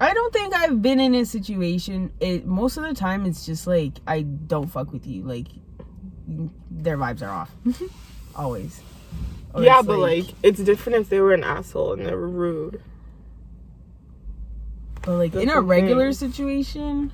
I 0.00 0.14
don't 0.14 0.32
think 0.32 0.54
I've 0.54 0.80
been 0.80 1.00
in 1.00 1.14
a 1.14 1.26
situation. 1.26 2.12
It 2.20 2.46
most 2.46 2.78
of 2.78 2.84
the 2.84 2.94
time 2.94 3.26
it's 3.26 3.44
just 3.44 3.66
like 3.66 3.94
I 4.06 4.22
don't 4.22 4.68
fuck 4.68 4.92
with 4.92 5.06
you. 5.06 5.24
Like 5.24 5.48
their 6.70 6.96
vibes 6.96 7.20
are 7.20 7.30
off. 7.30 7.54
Always. 8.34 8.80
Or 9.54 9.62
yeah, 9.62 9.82
but 9.82 9.98
like, 9.98 10.26
it's 10.42 10.60
different 10.60 10.98
if 10.98 11.08
they 11.08 11.20
were 11.20 11.32
an 11.32 11.42
asshole 11.42 11.94
and 11.94 12.06
they 12.06 12.14
were 12.14 12.28
rude. 12.28 12.82
But 15.08 15.16
like 15.16 15.34
in 15.34 15.48
a 15.48 15.54
the 15.54 15.62
regular 15.62 16.12
thing. 16.12 16.30
situation, 16.30 17.12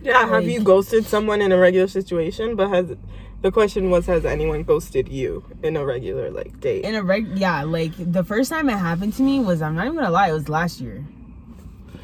Yeah, 0.00 0.26
have 0.26 0.44
you 0.48 0.60
ghosted 0.60 1.04
someone 1.04 1.42
in 1.42 1.52
a 1.52 1.58
regular 1.58 1.88
situation? 1.88 2.56
But 2.56 2.70
has 2.70 2.96
the 3.42 3.52
question 3.52 3.90
was 3.90 4.06
has 4.06 4.24
anyone 4.24 4.62
ghosted 4.62 5.08
you 5.10 5.44
in 5.62 5.76
a 5.76 5.84
regular 5.84 6.30
like 6.30 6.58
date? 6.60 6.84
in 6.86 6.94
a 6.94 7.02
reg 7.02 7.36
yeah, 7.36 7.62
like 7.62 7.92
the 7.98 8.24
first 8.24 8.48
time 8.50 8.70
it 8.70 8.78
happened 8.78 9.12
to 9.16 9.22
me 9.22 9.40
was 9.40 9.60
I'm 9.60 9.74
not 9.74 9.84
even 9.84 9.96
gonna 9.96 10.08
lie, 10.10 10.30
it 10.30 10.32
was 10.32 10.48
last 10.48 10.80
year. 10.80 11.04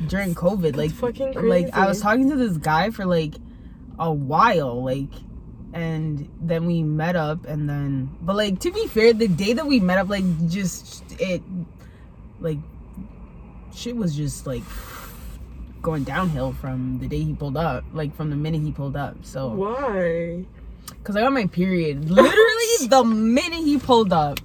During 0.07 0.35
COVID. 0.35 0.77
Like 0.77 0.91
fucking 0.93 1.33
crazy. 1.33 1.49
like 1.49 1.75
I 1.75 1.87
was 1.87 2.03
talking 2.03 2.29
to 2.29 2.37
this 2.37 2.59
guy 2.59 2.91
for 2.91 3.07
like 3.07 3.35
a 3.99 4.13
while, 4.13 4.85
like 4.85 5.09
and 5.73 6.29
then 6.39 6.67
we 6.67 6.83
met 6.83 7.17
up 7.17 7.47
and 7.47 7.67
then 7.67 8.11
but 8.21 8.37
like 8.37 8.61
to 8.61 8.71
be 8.71 8.87
fair, 8.89 9.15
the 9.15 9.29
day 9.29 9.55
that 9.55 9.67
we 9.67 9.81
met 9.81 9.97
up, 9.97 10.11
like 10.11 10.25
just 10.51 11.03
it 11.19 11.41
like 12.41 12.59
shit 13.75 13.97
was 13.97 14.15
just 14.15 14.47
like 14.47 14.65
going 15.83 16.05
downhill 16.05 16.53
from 16.53 16.99
the 16.99 17.09
day 17.09 17.21
he 17.23 17.33
pulled 17.35 17.57
up, 17.57 17.85
like 17.93 18.15
from 18.15 18.31
the 18.31 18.37
minute 18.37 18.61
he 18.63 18.73
pulled 18.73 18.97
up. 18.97 19.17
So 19.25 19.49
Why? 19.49 20.45
Cause 21.05 21.17
I 21.17 21.21
got 21.21 21.33
my 21.33 21.47
period 21.47 22.11
literally 22.11 22.87
the 22.89 23.05
minute 23.05 23.61
he 23.65 23.79
pulled 23.79 24.13
up. 24.13 24.39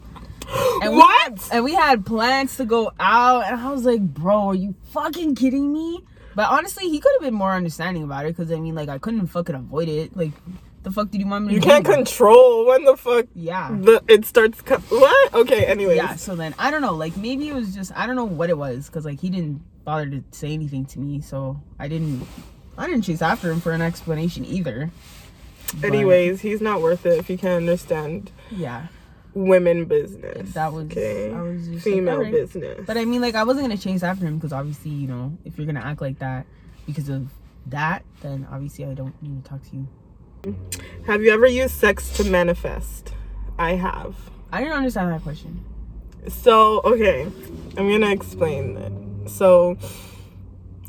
And 0.81 0.91
we 0.91 0.97
What? 0.97 1.23
had- 1.23 1.39
and 1.51 1.63
we 1.65 1.73
had 1.73 2.05
plans 2.05 2.55
to 2.57 2.65
go 2.65 2.91
out, 2.99 3.45
and 3.45 3.59
I 3.59 3.71
was 3.71 3.83
like, 3.83 4.01
"Bro, 4.01 4.49
are 4.49 4.55
you 4.55 4.75
fucking 4.91 5.35
kidding 5.35 5.73
me?" 5.73 6.03
But 6.35 6.49
honestly, 6.51 6.87
he 6.89 6.99
could 6.99 7.11
have 7.13 7.21
been 7.21 7.33
more 7.33 7.53
understanding 7.53 8.03
about 8.03 8.25
it, 8.25 8.35
cause 8.37 8.51
I 8.51 8.59
mean, 8.59 8.75
like, 8.75 8.89
I 8.89 8.97
couldn't 8.99 9.25
fucking 9.27 9.55
avoid 9.55 9.87
it. 9.89 10.15
Like, 10.15 10.31
The 10.85 10.91
fuck 10.91 11.09
did 11.09 11.19
you 11.19 11.27
want 11.27 11.45
me 11.47 11.49
to 11.49 11.55
You 11.55 11.61
can't 11.61 11.83
control 11.83 12.67
when 12.67 12.83
the 12.85 12.95
fuck 12.95 13.25
Yeah. 13.33 13.71
the 13.71 14.03
it 14.07 14.23
starts. 14.23 14.61
Co- 14.61 14.77
what? 14.77 15.33
Okay. 15.33 15.65
Anyways. 15.65 15.97
Yeah, 15.97 16.15
so 16.15 16.35
then 16.35 16.53
I 16.59 16.69
don't 16.69 16.81
know, 16.81 16.93
like 16.93 17.17
maybe 17.17 17.49
it 17.49 17.55
was 17.55 17.73
just 17.73 17.91
I 17.95 18.05
don't 18.05 18.15
know 18.15 18.23
what 18.25 18.51
it 18.51 18.57
was 18.57 18.85
because 18.85 19.03
like 19.03 19.19
he 19.19 19.31
didn't 19.31 19.63
bother 19.83 20.07
to 20.11 20.23
say 20.29 20.53
anything 20.53 20.85
to 20.85 20.99
me, 20.99 21.21
so 21.21 21.59
I 21.79 21.87
didn't 21.87 22.27
I 22.77 22.85
didn't 22.85 23.01
chase 23.01 23.23
after 23.23 23.51
him 23.51 23.61
for 23.61 23.71
an 23.71 23.81
explanation 23.81 24.45
either. 24.45 24.91
But, 25.81 25.87
Anyways, 25.87 26.41
he's 26.41 26.61
not 26.61 26.83
worth 26.83 27.03
it 27.07 27.17
if 27.17 27.31
you 27.31 27.37
can't 27.39 27.57
understand 27.57 28.31
yeah, 28.51 28.85
women 29.33 29.85
business. 29.85 30.53
that 30.53 30.71
was 30.71 30.85
okay. 30.85 31.33
I 31.33 31.41
was 31.41 31.67
just 31.67 31.83
Female 31.83 32.21
like, 32.21 32.31
business. 32.31 32.83
But 32.85 32.97
I 32.97 33.05
mean, 33.05 33.21
like 33.21 33.33
I 33.33 33.43
wasn't 33.43 33.63
gonna 33.65 33.77
chase 33.79 34.03
after 34.03 34.27
him 34.27 34.37
because 34.37 34.53
obviously 34.53 34.91
you 34.91 35.07
know 35.07 35.35
if 35.45 35.57
you're 35.57 35.65
gonna 35.65 35.79
act 35.83 35.99
like 35.99 36.19
that 36.19 36.45
because 36.85 37.09
of 37.09 37.27
that, 37.65 38.03
then 38.21 38.45
obviously 38.51 38.85
I 38.85 38.93
don't 38.93 39.19
need 39.23 39.43
to 39.43 39.49
talk 39.49 39.63
to 39.71 39.75
you. 39.77 39.87
Have 41.07 41.21
you 41.23 41.31
ever 41.31 41.47
used 41.47 41.75
sex 41.75 42.09
to 42.17 42.23
manifest? 42.23 43.13
I 43.57 43.73
have. 43.75 44.15
I 44.51 44.59
didn't 44.61 44.77
understand 44.77 45.11
that 45.11 45.21
question. 45.23 45.63
So, 46.27 46.81
okay, 46.83 47.23
I'm 47.77 47.89
gonna 47.89 48.09
explain 48.11 48.77
it. 48.77 49.29
So, 49.29 49.77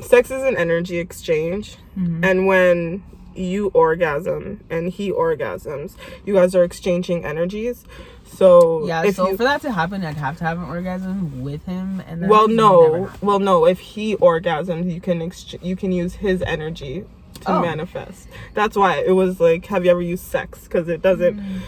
sex 0.01 0.31
is 0.31 0.43
an 0.43 0.57
energy 0.57 0.97
exchange, 0.97 1.77
Mhm. 1.97 2.23
and 2.25 2.47
when 2.47 3.03
you 3.35 3.67
orgasm 3.75 4.61
and 4.69 4.89
he 4.89 5.11
orgasms, 5.11 5.95
you 6.25 6.33
guys 6.33 6.55
are 6.55 6.63
exchanging 6.63 7.23
energies. 7.23 7.85
So, 8.25 8.85
Yeah, 8.87 9.03
if 9.05 9.15
so 9.15 9.29
you, 9.29 9.37
for 9.37 9.43
that 9.43 9.61
to 9.61 9.71
happen, 9.71 10.03
I'd 10.03 10.15
have 10.17 10.37
to 10.39 10.43
have 10.43 10.57
an 10.57 10.65
orgasm 10.69 11.41
with 11.43 11.63
him, 11.65 12.01
and 12.07 12.21
then 12.23 12.29
well, 12.29 12.47
no, 12.47 13.09
well, 13.21 13.39
no. 13.39 13.65
If 13.65 13.79
he 13.79 14.15
orgasms, 14.17 14.91
you 14.91 14.99
can 14.99 15.21
ex- 15.21 15.55
you 15.61 15.75
can 15.75 15.91
use 15.91 16.15
his 16.15 16.41
energy 16.47 17.05
to 17.47 17.53
Oh. 17.55 17.61
manifest. 17.61 18.27
That's 18.53 18.77
why 18.77 18.97
it 18.99 19.11
was 19.11 19.39
like, 19.39 19.65
have 19.67 19.83
you 19.85 19.91
ever 19.91 20.01
used 20.01 20.23
sex? 20.25 20.63
Because 20.63 20.87
it 20.87 21.01
doesn't. 21.01 21.39
Mm. 21.39 21.59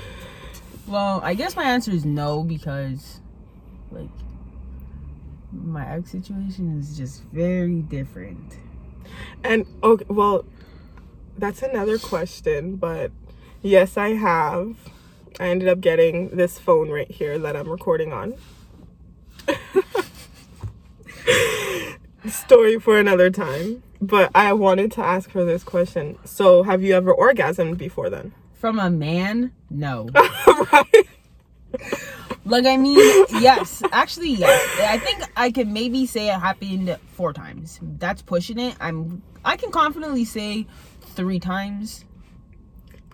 Well, 0.88 1.20
I 1.24 1.34
guess 1.34 1.56
my 1.56 1.64
answer 1.64 1.92
is 1.92 2.06
no 2.06 2.44
because, 2.44 3.20
like, 3.92 4.10
my 5.52 5.88
ex 5.96 6.12
situation 6.12 6.78
is 6.80 6.96
just 6.98 7.24
very 7.34 7.82
different. 7.82 8.58
And 9.44 9.66
okay, 9.84 10.06
well, 10.08 10.46
that's 11.38 11.62
another 11.64 11.98
question, 11.98 12.76
but 12.76 13.12
yes, 13.62 13.98
I 13.98 14.10
have. 14.10 14.76
I 15.40 15.48
ended 15.50 15.68
up 15.70 15.80
getting 15.80 16.30
this 16.36 16.60
phone 16.60 16.90
right 16.90 17.10
here 17.10 17.40
that 17.40 17.56
I'm 17.56 17.70
recording 17.70 18.12
on. 18.14 18.34
Story 22.28 22.80
for 22.80 23.00
another 23.00 23.30
time. 23.30 23.82
But 24.02 24.32
I 24.34 24.54
wanted 24.54 24.92
to 24.94 25.02
ask 25.02 25.32
her 25.32 25.44
this 25.44 25.64
question. 25.64 26.18
So, 26.26 26.64
have 26.64 26.82
you 26.84 26.94
ever 26.96 27.14
orgasmed 27.14 27.78
before 27.78 28.10
then? 28.10 28.34
From 28.54 28.80
a 28.80 28.90
man, 28.90 29.52
no. 29.70 30.10
right. 30.72 31.08
like, 32.46 32.66
I 32.66 32.78
mean, 32.78 32.98
yes, 33.40 33.84
actually, 33.92 34.32
yes. 34.32 34.80
I 34.80 34.98
think 34.98 35.24
I 35.36 35.52
could 35.52 35.68
maybe 35.68 36.06
say 36.06 36.28
it 36.30 36.40
happened 36.40 36.98
four 37.14 37.34
times. 37.34 37.80
That's 37.82 38.22
pushing 38.22 38.60
it. 38.60 38.76
I'm. 38.80 39.22
I 39.44 39.56
can 39.58 39.72
confidently 39.72 40.26
say 40.26 40.66
three 41.02 41.40
times 41.40 42.04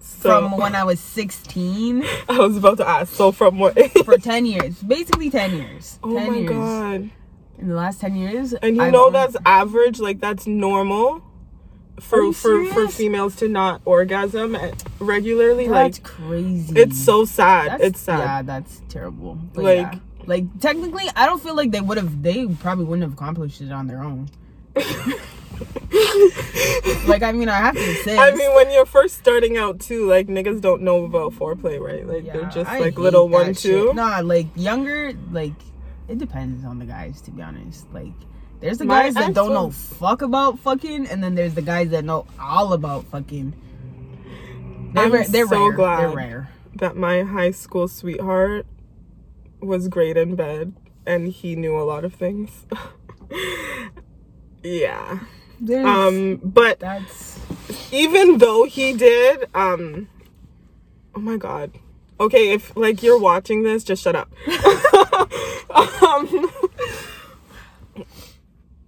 So, 0.02 0.30
from 0.30 0.58
when 0.58 0.76
I 0.76 0.84
was 0.84 1.00
16 1.00 2.04
I 2.30 2.38
was 2.40 2.58
about 2.58 2.78
to 2.78 2.88
ask. 2.88 3.14
So, 3.14 3.32
from 3.32 3.58
what 3.60 3.78
age? 3.78 3.92
for 4.04 4.18
10 4.18 4.46
years, 4.46 4.82
basically 4.84 5.30
10 5.30 5.56
years. 5.58 6.00
Oh 6.04 6.14
10 6.14 6.28
my 6.32 6.38
years. 6.38 6.50
god. 6.50 7.10
In 7.58 7.70
the 7.70 7.76
last 7.76 8.02
10 8.02 8.16
years, 8.16 8.54
And 8.54 8.76
you 8.76 8.82
I've 8.84 8.92
know 8.94 9.10
that's 9.12 9.36
average, 9.46 10.00
like 10.00 10.20
that's 10.20 10.46
normal 10.46 11.22
for 12.00 12.34
for 12.34 12.66
for 12.66 12.88
females 12.90 13.38
to 13.38 13.48
not 13.48 13.82
orgasm 13.86 14.58
regularly. 15.00 15.68
That's 15.68 15.98
like 16.00 16.04
crazy. 16.04 16.74
it's 16.80 16.98
so 16.98 17.24
sad. 17.26 17.68
That's- 17.72 17.88
it's 17.90 18.00
sad. 18.02 18.20
Yeah, 18.20 18.42
that's 18.42 18.82
terrible. 18.90 19.36
But 19.54 19.64
Like- 19.64 19.78
yeah. 19.94 20.00
like 20.26 20.60
technically, 20.60 21.06
I 21.16 21.26
don't 21.26 21.42
feel 21.42 21.56
like 21.56 21.72
they 21.72 21.80
would 21.82 21.98
have. 21.98 22.22
They 22.22 22.46
probably 22.48 22.84
wouldn't 22.86 23.04
have 23.04 23.14
accomplished 23.14 23.62
it 23.62 23.72
on 23.72 23.88
their 23.88 24.02
own. 24.04 24.30
Like, 27.08 27.24
I 27.24 27.32
mean, 27.32 27.48
I 27.50 27.58
have 27.58 27.76
to 27.76 27.94
say. 28.04 28.18
I 28.18 28.32
mean, 28.36 28.54
when 28.56 28.72
you're 28.72 28.86
first 28.86 29.18
starting 29.18 29.58
out 29.58 29.80
too, 29.80 30.08
like 30.08 30.28
niggas 30.28 30.60
don't 30.60 30.82
know 30.82 31.06
about 31.06 31.34
foreplay, 31.34 31.80
right? 31.80 32.06
Like 32.06 32.26
they're 32.26 32.46
just 32.46 32.70
I 32.70 32.80
like 32.80 32.98
little 32.98 33.30
one 33.30 33.54
shit. 33.54 33.58
two. 33.62 33.94
Nah, 33.94 34.20
like 34.24 34.48
younger, 34.56 35.14
like 35.32 35.54
it 36.08 36.18
depends 36.18 36.64
on 36.66 36.80
the 36.80 36.86
guys. 36.86 37.22
To 37.22 37.32
be 37.32 37.42
honest, 37.42 37.92
like 37.94 38.14
there's 38.62 38.78
the 38.78 38.86
My 38.86 39.04
guys 39.04 39.16
that 39.16 39.34
don't 39.34 39.54
know 39.54 39.72
fuck 39.72 40.22
about 40.22 40.60
fucking, 40.60 41.08
and 41.08 41.24
then 41.24 41.36
there's 41.36 41.54
the 41.56 41.62
guys 41.62 41.90
that 41.90 42.06
know 42.06 42.26
all 42.40 42.74
about 42.74 43.06
fucking. 43.06 43.54
They're, 44.94 45.04
I'm 45.06 45.32
they're 45.32 45.48
so 45.48 45.68
rare. 45.68 45.72
glad. 45.74 46.00
They're 46.00 46.16
rare. 46.16 46.50
That 46.76 46.96
my 46.96 47.24
high 47.24 47.52
school 47.52 47.88
sweetheart 47.88 48.66
was 49.62 49.88
great 49.88 50.18
in 50.18 50.36
bed, 50.36 50.74
and 51.06 51.28
he 51.30 51.56
knew 51.56 51.78
a 51.78 51.84
lot 51.84 52.04
of 52.06 52.14
things. 52.14 52.66
yeah. 54.64 55.20
There's, 55.60 55.86
Um, 55.86 56.42
but 56.44 56.80
that's 56.80 57.40
even 57.92 58.38
though 58.40 58.66
he 58.66 58.94
did 58.94 59.46
um 59.56 60.08
oh 61.16 61.20
my 61.22 61.38
god 61.38 61.72
okay 62.20 62.52
if 62.52 62.76
like 62.76 63.02
you're 63.02 63.20
watching 63.20 63.64
this 63.64 63.84
just 63.84 64.04
shut 64.04 64.16
up 64.16 64.32
um 66.02 66.50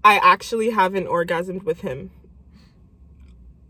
i 0.04 0.17
actually 0.23 0.69
haven't 0.71 1.08
orgasmed 1.08 1.63
with 1.63 1.82
him 1.82 2.12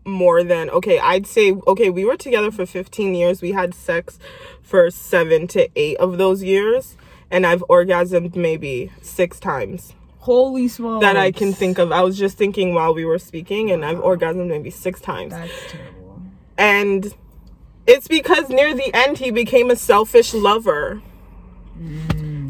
more 0.04 0.42
than 0.42 0.70
okay 0.70 0.98
i'd 1.00 1.26
say 1.26 1.52
okay 1.66 1.90
we 1.90 2.04
were 2.04 2.16
together 2.16 2.50
for 2.50 2.64
15 2.64 3.14
years 3.14 3.42
we 3.42 3.52
had 3.52 3.74
sex 3.74 4.18
for 4.62 4.90
seven 4.90 5.46
to 5.48 5.68
eight 5.76 5.96
of 5.98 6.16
those 6.18 6.42
years 6.42 6.96
and 7.30 7.46
i've 7.46 7.62
orgasmed 7.68 8.34
maybe 8.34 8.90
six 9.02 9.38
times 9.38 9.92
holy 10.20 10.66
smokes. 10.68 11.02
that 11.02 11.16
i 11.16 11.30
can 11.30 11.52
think 11.52 11.78
of 11.78 11.92
i 11.92 12.00
was 12.02 12.16
just 12.18 12.38
thinking 12.38 12.72
while 12.74 12.94
we 12.94 13.04
were 13.04 13.18
speaking 13.18 13.70
and 13.70 13.84
i've 13.84 13.98
orgasmed 13.98 14.48
maybe 14.48 14.70
six 14.70 15.00
times 15.00 15.32
That's 15.32 15.52
terrible. 15.72 16.22
and 16.56 17.14
it's 17.86 18.06
because 18.08 18.50
near 18.50 18.74
the 18.74 18.90
end 18.94 19.16
he 19.16 19.30
became 19.30 19.70
a 19.70 19.76
selfish 19.76 20.34
lover. 20.34 21.00
So 21.80 21.84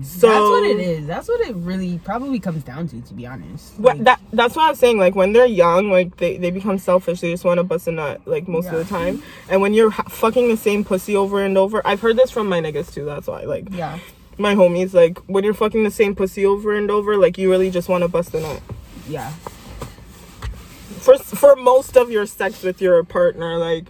Mm. 0.00 0.20
That's 0.20 0.40
what 0.40 0.62
it 0.64 0.78
is. 0.80 1.06
That's 1.06 1.28
what 1.28 1.40
it 1.40 1.54
really 1.56 1.98
probably 2.04 2.38
comes 2.38 2.64
down 2.64 2.88
to, 2.88 3.00
to 3.00 3.14
be 3.14 3.26
honest. 3.26 3.78
What 3.78 3.96
Like, 3.96 4.04
that 4.04 4.20
that's 4.32 4.56
what 4.56 4.68
I'm 4.68 4.74
saying. 4.74 4.98
Like 4.98 5.14
when 5.14 5.32
they're 5.32 5.46
young, 5.46 5.90
like 5.90 6.16
they, 6.18 6.36
they 6.36 6.50
become 6.50 6.78
selfish. 6.78 7.20
They 7.20 7.30
just 7.30 7.44
want 7.44 7.58
to 7.58 7.64
bust 7.64 7.86
a 7.88 7.92
nut, 7.92 8.20
like 8.26 8.48
most 8.48 8.68
of 8.68 8.74
the 8.74 8.84
time. 8.84 9.22
And 9.48 9.60
when 9.60 9.74
you're 9.74 9.90
ha- 9.90 10.04
fucking 10.08 10.48
the 10.48 10.56
same 10.56 10.84
pussy 10.84 11.16
over 11.16 11.42
and 11.42 11.56
over, 11.58 11.86
I've 11.86 12.00
heard 12.00 12.16
this 12.16 12.30
from 12.30 12.48
my 12.48 12.60
niggas 12.60 12.92
too. 12.92 13.04
That's 13.04 13.26
why, 13.26 13.42
like 13.42 13.66
yeah, 13.70 13.98
my 14.38 14.54
homies, 14.54 14.94
like 14.94 15.18
when 15.26 15.44
you're 15.44 15.54
fucking 15.54 15.84
the 15.84 15.90
same 15.90 16.14
pussy 16.14 16.44
over 16.46 16.74
and 16.76 16.90
over, 16.90 17.16
like 17.16 17.38
you 17.38 17.50
really 17.50 17.70
just 17.70 17.88
want 17.88 18.02
to 18.02 18.08
bust 18.08 18.34
a 18.34 18.40
nut. 18.40 18.60
yeah. 19.08 19.32
For 21.00 21.16
for 21.18 21.56
most 21.56 21.96
of 21.96 22.10
your 22.10 22.26
sex 22.26 22.62
with 22.62 22.80
your 22.82 23.02
partner, 23.04 23.56
like 23.56 23.86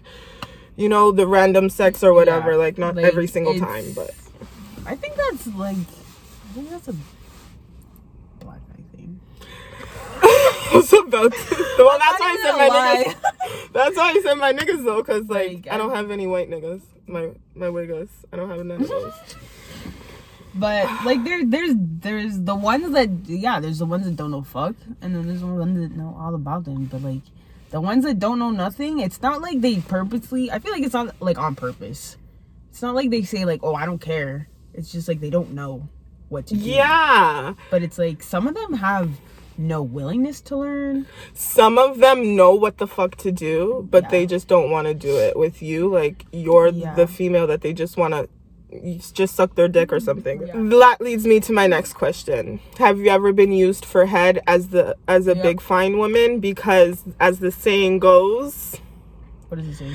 you 0.76 0.88
know 0.88 1.10
the 1.10 1.26
random 1.26 1.68
sex 1.70 2.04
or 2.04 2.12
whatever. 2.14 2.52
Yeah, 2.52 2.56
Like 2.58 2.78
not 2.78 2.94
like, 2.94 3.04
every 3.04 3.26
single 3.26 3.58
time, 3.58 3.92
but. 3.94 4.14
I 4.86 4.94
think 4.94 5.16
that's 5.16 5.46
like, 5.48 5.76
think 6.58 6.70
that's 6.70 6.88
a 6.88 6.94
black 8.44 8.60
guy 8.68 8.82
thing. 8.96 9.20
I 10.22 10.70
was 10.74 10.92
about 10.92 11.32
to. 11.32 11.74
Well, 11.78 11.98
that's 11.98 12.20
why 12.20 12.36
I 12.36 12.38
said 12.42 12.52
my 12.52 12.68
niggas. 12.68 13.14
That's 13.72 13.96
why 13.96 14.10
I 14.10 14.20
said 14.22 14.34
my 14.34 14.52
niggas 14.52 14.84
though, 14.84 15.02
cause 15.04 15.28
like, 15.28 15.50
Like, 15.50 15.68
I 15.70 15.76
don't 15.76 15.94
have 15.94 16.10
any 16.10 16.26
white 16.26 16.50
niggas. 16.50 16.82
My 17.06 17.30
my 17.54 17.66
wiggas. 17.66 18.08
I 18.32 18.36
don't 18.36 18.48
have 18.50 18.64
none 18.64 18.82
of 18.82 18.88
those. 18.88 19.14
But 20.54 20.86
like 21.04 21.22
there 21.22 21.44
there's 21.44 21.74
there's 21.76 22.40
the 22.40 22.56
ones 22.56 22.90
that 22.92 23.08
yeah, 23.26 23.60
there's 23.60 23.78
the 23.78 23.86
ones 23.86 24.06
that 24.06 24.16
don't 24.16 24.32
know 24.32 24.42
fuck 24.42 24.74
and 25.00 25.14
then 25.14 25.26
there's 25.26 25.40
the 25.42 25.46
ones 25.46 25.78
that 25.78 25.96
know 25.96 26.16
all 26.18 26.34
about 26.34 26.64
them. 26.64 26.86
But 26.86 27.02
like 27.02 27.22
the 27.70 27.80
ones 27.80 28.04
that 28.04 28.18
don't 28.18 28.38
know 28.40 28.50
nothing, 28.50 28.98
it's 28.98 29.22
not 29.22 29.40
like 29.40 29.60
they 29.60 29.76
purposely 29.80 30.50
I 30.50 30.58
feel 30.58 30.72
like 30.72 30.82
it's 30.82 30.94
not 30.94 31.14
like 31.20 31.38
on 31.38 31.54
purpose. 31.54 32.16
It's 32.70 32.82
not 32.82 32.96
like 32.96 33.10
they 33.10 33.22
say 33.22 33.44
like, 33.44 33.60
Oh, 33.62 33.74
I 33.74 33.86
don't 33.86 34.00
care. 34.00 34.48
It's 34.74 34.90
just 34.90 35.06
like 35.06 35.20
they 35.20 35.30
don't 35.30 35.52
know 35.52 35.88
what 36.28 36.46
to 36.48 36.54
do. 36.54 36.60
Yeah, 36.60 37.54
But 37.70 37.82
it's 37.82 37.98
like 37.98 38.22
some 38.22 38.46
of 38.46 38.54
them 38.54 38.74
have 38.74 39.10
no 39.56 39.82
willingness 39.82 40.40
to 40.42 40.56
learn. 40.56 41.06
some 41.34 41.78
of 41.78 41.98
them 41.98 42.36
know 42.36 42.54
what 42.54 42.78
the 42.78 42.86
fuck 42.86 43.16
to 43.16 43.32
do, 43.32 43.86
but 43.90 44.04
Yeah. 44.04 44.08
they 44.10 44.26
just 44.26 44.46
don't 44.46 44.70
want 44.70 44.86
to 44.86 44.94
do 44.94 45.16
it 45.16 45.36
with 45.36 45.62
you. 45.62 45.88
Like 45.88 46.26
you're 46.32 46.68
Yeah. 46.68 46.94
the 46.94 47.06
female 47.06 47.46
that 47.48 47.60
they 47.62 47.72
just 47.72 47.96
want 47.96 48.14
to. 48.14 48.28
Just 49.14 49.34
suck 49.34 49.54
their 49.54 49.66
dick 49.66 49.90
or 49.90 49.96
mm-hmm. 49.96 50.04
something. 50.04 50.46
Yeah. 50.46 50.52
That 50.78 51.00
leads 51.00 51.26
me 51.26 51.40
to 51.40 51.54
my 51.54 51.66
next 51.66 51.94
question. 51.94 52.60
Have 52.76 52.98
you 52.98 53.08
ever 53.08 53.32
been 53.32 53.50
used 53.50 53.86
for 53.86 54.04
head 54.04 54.42
as 54.46 54.68
the 54.68 54.94
as 55.08 55.26
a 55.26 55.34
big 55.34 55.62
fine 55.62 55.96
woman? 55.96 56.38
Because 56.38 57.02
as 57.18 57.38
the 57.38 57.50
saying 57.50 58.00
goes, 58.00 58.76
What 59.48 59.56
does 59.56 59.68
it 59.68 59.76
say? 59.76 59.92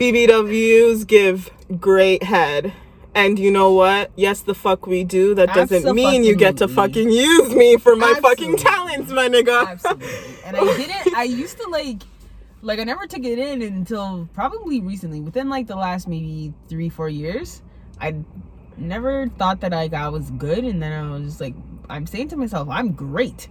BBWs 0.00 1.06
give 1.06 1.50
great 1.78 2.22
head. 2.22 2.72
And 3.14 3.38
you 3.38 3.50
know 3.50 3.72
what? 3.72 4.10
Yes, 4.16 4.40
the 4.40 4.54
fuck 4.54 4.86
we 4.86 5.04
do. 5.04 5.34
That 5.34 5.54
doesn't 5.54 5.94
mean 5.94 6.24
you 6.24 6.34
get 6.34 6.56
to 6.58 6.66
Abso-fucking-lutely. 6.66 7.14
use 7.14 7.54
me 7.54 7.76
for 7.76 7.94
my 7.94 8.14
fucking 8.20 8.56
talents, 8.56 9.12
my 9.12 9.28
nigga. 9.28 9.68
Absolutely. 9.68 10.08
And 10.44 10.56
I 10.56 10.76
didn't 10.76 11.14
I 11.16 11.22
used 11.22 11.58
to 11.58 11.68
like 11.68 12.02
like 12.64 12.80
I 12.80 12.84
never 12.84 13.06
took 13.06 13.24
it 13.24 13.38
in 13.38 13.62
until 13.62 14.28
probably 14.32 14.80
recently, 14.80 15.20
within 15.20 15.48
like 15.48 15.66
the 15.66 15.76
last 15.76 16.08
maybe 16.08 16.52
three, 16.68 16.88
four 16.88 17.08
years. 17.08 17.62
I 18.00 18.16
never 18.76 19.28
thought 19.28 19.60
that 19.60 19.72
like 19.72 19.94
I 19.94 20.08
was 20.08 20.30
good, 20.32 20.64
and 20.64 20.82
then 20.82 20.92
I 20.92 21.10
was 21.10 21.24
just 21.24 21.40
like, 21.40 21.54
I'm 21.88 22.06
saying 22.06 22.28
to 22.28 22.36
myself, 22.36 22.68
I'm 22.68 22.92
great, 22.92 23.48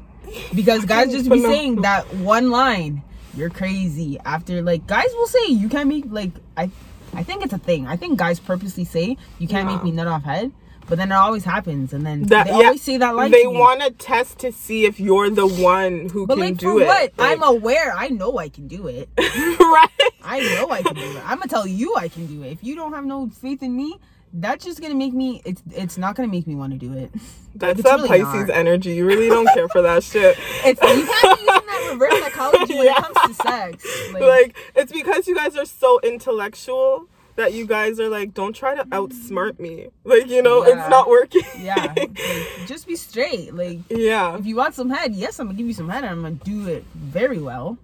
because 0.53 0.83
guys 0.85 1.11
just 1.11 1.29
be 1.29 1.39
saying 1.51 1.81
that 1.83 2.11
one 2.15 2.49
line, 2.49 3.03
"You're 3.35 3.49
crazy." 3.51 4.19
After 4.25 4.61
like 4.61 4.87
guys 4.87 5.09
will 5.13 5.27
say, 5.27 5.47
"You 5.47 5.69
can't 5.69 5.87
make 5.87 6.05
like 6.09 6.31
I." 6.57 6.69
I 7.13 7.23
think 7.23 7.43
it's 7.43 7.53
a 7.53 7.57
thing. 7.57 7.87
I 7.87 7.95
think 7.95 8.17
guys 8.19 8.39
purposely 8.39 8.85
say 8.85 9.17
you 9.39 9.47
can't 9.47 9.67
make 9.67 9.83
me 9.83 9.91
nut 9.91 10.07
off 10.07 10.23
head, 10.23 10.51
but 10.87 10.97
then 10.97 11.11
it 11.11 11.15
always 11.15 11.43
happens, 11.45 11.93
and 11.93 12.05
then 12.05 12.23
That- 12.23 12.45
they 12.47 12.51
yeah, 12.57 12.65
always 12.65 12.81
say 12.81 12.97
that 12.97 13.15
line. 13.15 13.31
they 13.31 13.47
want 13.47 13.81
to 13.81 13.91
test 13.91 14.39
to 14.39 14.51
see 14.51 14.85
if 14.85 14.99
you're 14.99 15.29
the 15.29 15.47
one 15.47 16.09
who 16.09 16.25
But 16.27 16.35
can 16.35 16.41
like 16.45 16.57
do 16.57 16.79
it. 16.79 16.85
what? 16.87 17.13
Like- 17.17 17.31
I'm 17.31 17.43
aware. 17.43 17.93
I 17.95 18.09
know 18.09 18.37
I 18.37 18.49
can 18.49 18.67
do 18.67 18.87
it. 18.87 19.09
right. 19.17 19.89
I 20.23 20.39
know 20.55 20.69
I 20.71 20.81
can 20.81 20.95
do 20.95 21.01
it. 21.01 21.21
I'm 21.29 21.37
gonna 21.37 21.47
tell 21.47 21.67
you 21.67 21.95
I 21.95 22.07
can 22.07 22.25
do 22.27 22.43
it. 22.43 22.51
If 22.51 22.63
you 22.63 22.75
don't 22.75 22.93
have 22.93 23.05
no 23.05 23.29
faith 23.29 23.61
in 23.63 23.75
me, 23.75 23.97
that's 24.35 24.65
just 24.65 24.81
gonna 24.81 24.95
make 24.95 25.13
me. 25.13 25.41
It's 25.45 25.61
it's 25.71 25.97
not 25.97 26.15
gonna 26.15 26.27
make 26.29 26.47
me 26.47 26.55
want 26.55 26.73
to 26.73 26.79
do 26.79 26.93
it. 26.93 27.11
That's 27.55 27.83
that 27.83 27.95
really 27.97 28.07
Pisces 28.07 28.47
not. 28.47 28.57
energy. 28.57 28.95
You 28.95 29.05
really 29.05 29.29
don't 29.29 29.47
care 29.53 29.67
for 29.69 29.81
that 29.83 30.03
shit. 30.03 30.35
It's 30.65 30.81
you 30.81 31.05
can't 31.21 31.62
be 31.83 31.89
using 31.89 31.99
that 31.99 32.05
reverse 32.09 32.23
psychology 32.23 32.73
when 32.75 32.85
Yeah. 32.85 32.97
it 32.97 33.13
comes 33.13 33.37
to 33.37 33.43
sex. 33.43 33.85
Like, 34.13 34.21
like 34.23 34.57
it's 34.75 34.91
because 34.91 35.27
you 35.27 35.35
guys 35.35 35.55
are 35.55 35.65
so 35.65 35.99
intellectual 36.01 37.07
that 37.35 37.53
you 37.53 37.65
guys 37.65 37.99
are 37.99 38.09
like 38.09 38.33
don't 38.33 38.53
try 38.55 38.75
to 38.75 38.83
outsmart 38.85 39.59
me 39.59 39.87
like 40.03 40.27
you 40.29 40.41
know 40.43 40.63
Yeah. 40.65 40.73
it's 40.81 40.89
not 40.89 41.09
working 41.09 41.41
yeah, 41.59 41.91
like, 41.97 42.19
just 42.67 42.85
be 42.87 42.95
straight. 42.95 43.53
Like 43.55 43.79
yeah 43.89 44.37
if 44.37 44.45
you 44.45 44.55
want 44.55 44.75
some 44.75 44.89
head, 44.91 45.15
yes, 45.15 45.39
I'm 45.39 45.47
gonna 45.47 45.57
give 45.57 45.67
you 45.67 45.73
some 45.73 45.89
head, 45.89 46.03
and 46.03 46.11
I'm 46.11 46.21
gonna 46.21 46.35
do 46.35 46.67
it 46.67 46.85
very 46.93 47.39
well. 47.39 47.77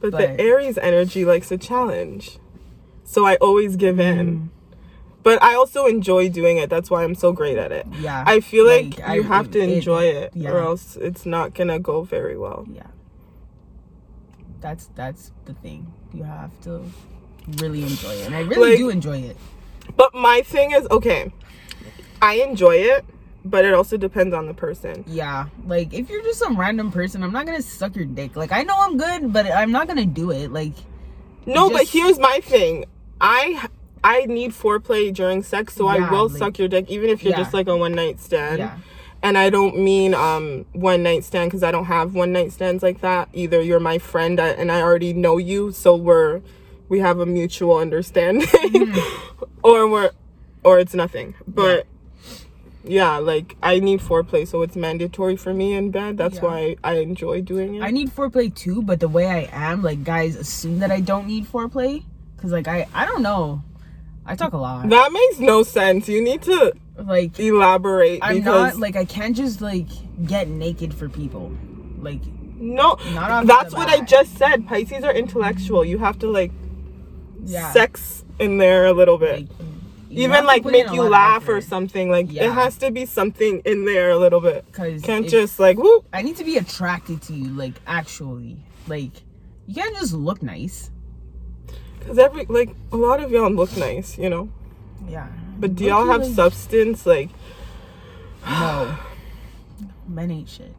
but, 0.00 0.12
but- 0.12 0.18
the 0.20 0.40
aries 0.40 0.78
energy 0.78 1.24
likes 1.24 1.50
a 1.50 1.58
challenge 1.58 2.38
so 3.04 3.26
i 3.26 3.34
always 3.36 3.74
give 3.76 3.96
Mm. 3.96 4.18
in 4.20 4.50
but 5.24 5.42
i 5.42 5.54
also 5.54 5.86
enjoy 5.86 6.28
doing 6.28 6.56
it 6.56 6.70
that's 6.70 6.88
why 6.90 7.02
i'm 7.04 7.14
so 7.16 7.32
great 7.32 7.58
at 7.58 7.70
it 7.72 7.86
Yeah, 8.00 8.22
i 8.26 8.38
feel 8.40 8.64
like, 8.66 8.98
Like, 8.98 9.08
I- 9.08 9.14
you 9.16 9.22
have 9.24 9.50
to 9.52 9.58
it- 9.60 9.68
enjoy 9.70 10.04
it, 10.04 10.30
yeah. 10.34 10.50
or 10.50 10.58
else 10.58 10.96
it's 10.96 11.26
not 11.26 11.52
gonna 11.54 11.78
go 11.80 12.02
very 12.04 12.36
well 12.38 12.64
yeah. 12.72 12.86
That's 14.62 14.86
that's 14.94 15.32
the 15.44 15.52
thing. 15.54 15.92
You 16.14 16.22
have 16.22 16.58
to 16.62 16.82
really 17.58 17.82
enjoy 17.82 18.12
it, 18.12 18.26
and 18.26 18.34
I 18.34 18.40
really 18.40 18.70
Like- 18.70 18.78
do 18.78 18.88
enjoy 18.88 19.18
it. 19.18 19.36
but 19.96 20.14
my 20.14 20.42
thing 20.42 20.70
is 20.70 20.86
okay 20.92 21.32
i 22.22 22.34
enjoy 22.34 22.76
it 22.76 23.04
but 23.44 23.64
it 23.64 23.74
also 23.74 23.96
depends 23.96 24.32
on 24.32 24.46
the 24.46 24.54
person 24.54 25.02
Yeah, 25.08 25.46
like 25.66 25.92
if 25.92 26.08
you're 26.08 26.22
just 26.22 26.38
some 26.38 26.56
random 26.56 26.92
person, 26.92 27.24
I'm 27.24 27.32
not 27.32 27.44
gonna 27.44 27.60
suck 27.60 27.96
your 27.96 28.04
dick. 28.04 28.36
Like 28.36 28.52
I 28.52 28.62
know 28.62 28.76
I'm 28.78 28.96
good, 28.96 29.32
but 29.32 29.46
I'm 29.50 29.72
not 29.72 29.88
gonna 29.88 30.06
do 30.06 30.30
it. 30.30 30.52
Like 30.52 30.74
No, 31.44 31.68
but 31.68 31.80
Just- 31.80 31.92
here's 31.94 32.18
my 32.20 32.38
thing. 32.44 32.84
I 33.20 33.66
I 34.04 34.26
need 34.26 34.52
foreplay 34.52 35.12
during 35.12 35.42
sex, 35.42 35.74
so 35.74 35.88
I 35.88 35.98
will 36.08 36.28
like- 36.28 36.38
suck 36.38 36.58
your 36.60 36.68
dick, 36.68 36.88
even 36.88 37.10
if 37.10 37.24
you're 37.24 37.32
Yeah. 37.32 37.38
just 37.42 37.52
like 37.52 37.66
a 37.66 37.76
one 37.76 37.94
night 37.96 38.20
stand. 38.20 38.58
yeah, 38.60 38.76
And 39.24 39.38
I 39.38 39.50
don't 39.50 39.78
mean 39.78 40.14
um 40.14 40.66
one 40.72 41.02
night 41.04 41.22
stand 41.24 41.50
because 41.50 41.62
I 41.62 41.70
don't 41.70 41.84
have 41.84 42.14
one 42.14 42.32
night 42.32 42.50
stands 42.52 42.82
like 42.82 43.00
that. 43.02 43.28
Either 43.32 43.60
you're 43.62 43.78
my 43.80 43.98
friend 43.98 44.40
and 44.40 44.70
I 44.72 44.82
already 44.82 45.12
know 45.12 45.38
you, 45.38 45.70
so 45.72 45.94
we're 45.94 46.40
we 46.88 46.98
have 46.98 47.20
a 47.20 47.26
mutual 47.26 47.76
understanding, 47.78 48.46
Mm-hmm. 48.48 49.44
or 49.62 49.88
we're 49.88 50.10
or 50.64 50.78
it's 50.80 50.94
nothing. 50.94 51.34
But 51.46 51.86
yeah. 52.84 53.18
like 53.18 53.56
I 53.62 53.78
need 53.78 54.00
foreplay, 54.00 54.46
so 54.46 54.62
it's 54.62 54.74
mandatory 54.76 55.36
for 55.36 55.54
me 55.54 55.74
in 55.74 55.90
bed. 55.92 56.18
That's 56.18 56.36
Yeah. 56.36 56.42
why 56.44 56.76
I 56.82 56.94
enjoy 56.94 57.42
doing 57.42 57.76
it. 57.76 57.82
I 57.82 57.90
need 57.92 58.10
foreplay 58.10 58.52
too. 58.54 58.82
But 58.82 58.98
the 59.00 59.08
way 59.08 59.26
I 59.28 59.48
am, 59.52 59.82
like 59.82 60.02
guys 60.02 60.34
assume 60.34 60.80
that 60.80 60.90
I 60.90 61.00
don't 61.00 61.26
need 61.28 61.46
foreplay, 61.46 62.02
cause 62.38 62.50
like 62.50 62.66
I 62.66 62.88
I 62.92 63.06
don't 63.06 63.22
know. 63.22 63.62
I 64.24 64.36
talk 64.36 64.52
a 64.52 64.56
lot. 64.56 64.88
that 64.88 65.12
makes 65.12 65.38
no 65.38 65.62
sense. 65.62 66.08
You 66.08 66.22
need 66.22 66.42
to 66.42 66.72
Like 66.96 67.38
elaborate 67.40 68.20
I'm 68.22 68.36
because 68.36 68.74
not 68.74 68.80
like 68.80 68.96
I 68.96 69.04
can't 69.04 69.36
just 69.36 69.60
like 69.60 69.88
get 70.26 70.48
naked 70.48 70.94
for 70.94 71.08
people. 71.08 71.52
Like 71.98 72.20
no 72.62 72.96
Not 73.12 73.46
that's 73.46 73.74
what 73.74 73.88
i 73.88 74.00
just 74.00 74.36
said 74.36 74.68
pisces 74.68 75.02
are 75.02 75.12
intellectual 75.12 75.84
you 75.84 75.98
have 75.98 76.16
to 76.20 76.28
like 76.30 76.52
yeah, 77.44 77.72
sex 77.72 78.24
in 78.38 78.58
there 78.58 78.86
a 78.86 78.92
little 78.92 79.18
bit 79.18 79.40
like, 79.40 79.48
even 80.10 80.44
like 80.44 80.64
make 80.64 80.88
you 80.92 81.02
laugh 81.02 81.48
or 81.48 81.60
something 81.60 82.08
like 82.08 82.32
it 82.32 82.52
has 82.52 82.76
to 82.78 82.92
be 82.92 83.04
something 83.04 83.60
in 83.64 83.84
there 83.84 84.10
a 84.10 84.16
little 84.16 84.40
bit 84.40 84.64
Cause 84.72 85.02
can't 85.02 85.28
just 85.28 85.58
like 85.58 85.76
whoop 85.76 86.06
I 86.12 86.22
need 86.22 86.36
to 86.36 86.44
be 86.44 86.56
attracted 86.56 87.20
to 87.22 87.32
you. 87.32 87.48
Like 87.50 87.74
actually, 87.86 88.58
like 88.86 89.10
you 89.66 89.74
can't 89.74 89.96
just 89.96 90.12
look 90.12 90.42
nice. 90.42 90.90
Because 92.02 92.18
every 92.18 92.44
like 92.46 92.74
a 92.92 92.96
lot 92.96 93.20
of 93.22 93.30
y'all 93.30 93.50
look 93.50 93.74
nice 93.76 94.18
you 94.18 94.28
know 94.28 94.48
Yeah. 95.08 95.26
but 95.58 95.74
do 95.74 95.84
y'all 95.84 96.06
have 96.06 96.22
like- 96.22 96.34
substance 96.34 97.06
like 97.06 97.30
No. 98.46 98.96
Men 100.08 100.30
ain't 100.30 100.48
shit. 100.48 100.74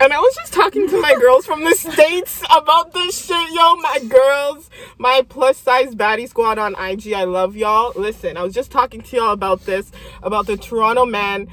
And 0.00 0.12
I 0.12 0.18
was 0.18 0.34
just 0.34 0.52
talking 0.52 0.88
to 0.88 1.00
my 1.00 1.14
girls 1.20 1.46
from 1.46 1.62
the 1.62 1.72
States 1.74 2.42
about 2.50 2.92
this 2.92 3.26
shit, 3.26 3.50
yo. 3.52 3.76
My 3.76 4.00
girls, 4.08 4.68
my 4.98 5.22
plus 5.28 5.56
size 5.56 5.94
baddie 5.94 6.28
squad 6.28 6.58
on 6.58 6.74
IG. 6.74 7.12
I 7.12 7.22
love 7.24 7.54
y'all. 7.54 7.92
Listen, 7.94 8.36
I 8.36 8.42
was 8.42 8.52
just 8.52 8.72
talking 8.72 9.02
to 9.02 9.16
y'all 9.16 9.30
about 9.32 9.66
this, 9.66 9.92
about 10.22 10.46
the 10.46 10.56
Toronto 10.56 11.04
man, 11.06 11.46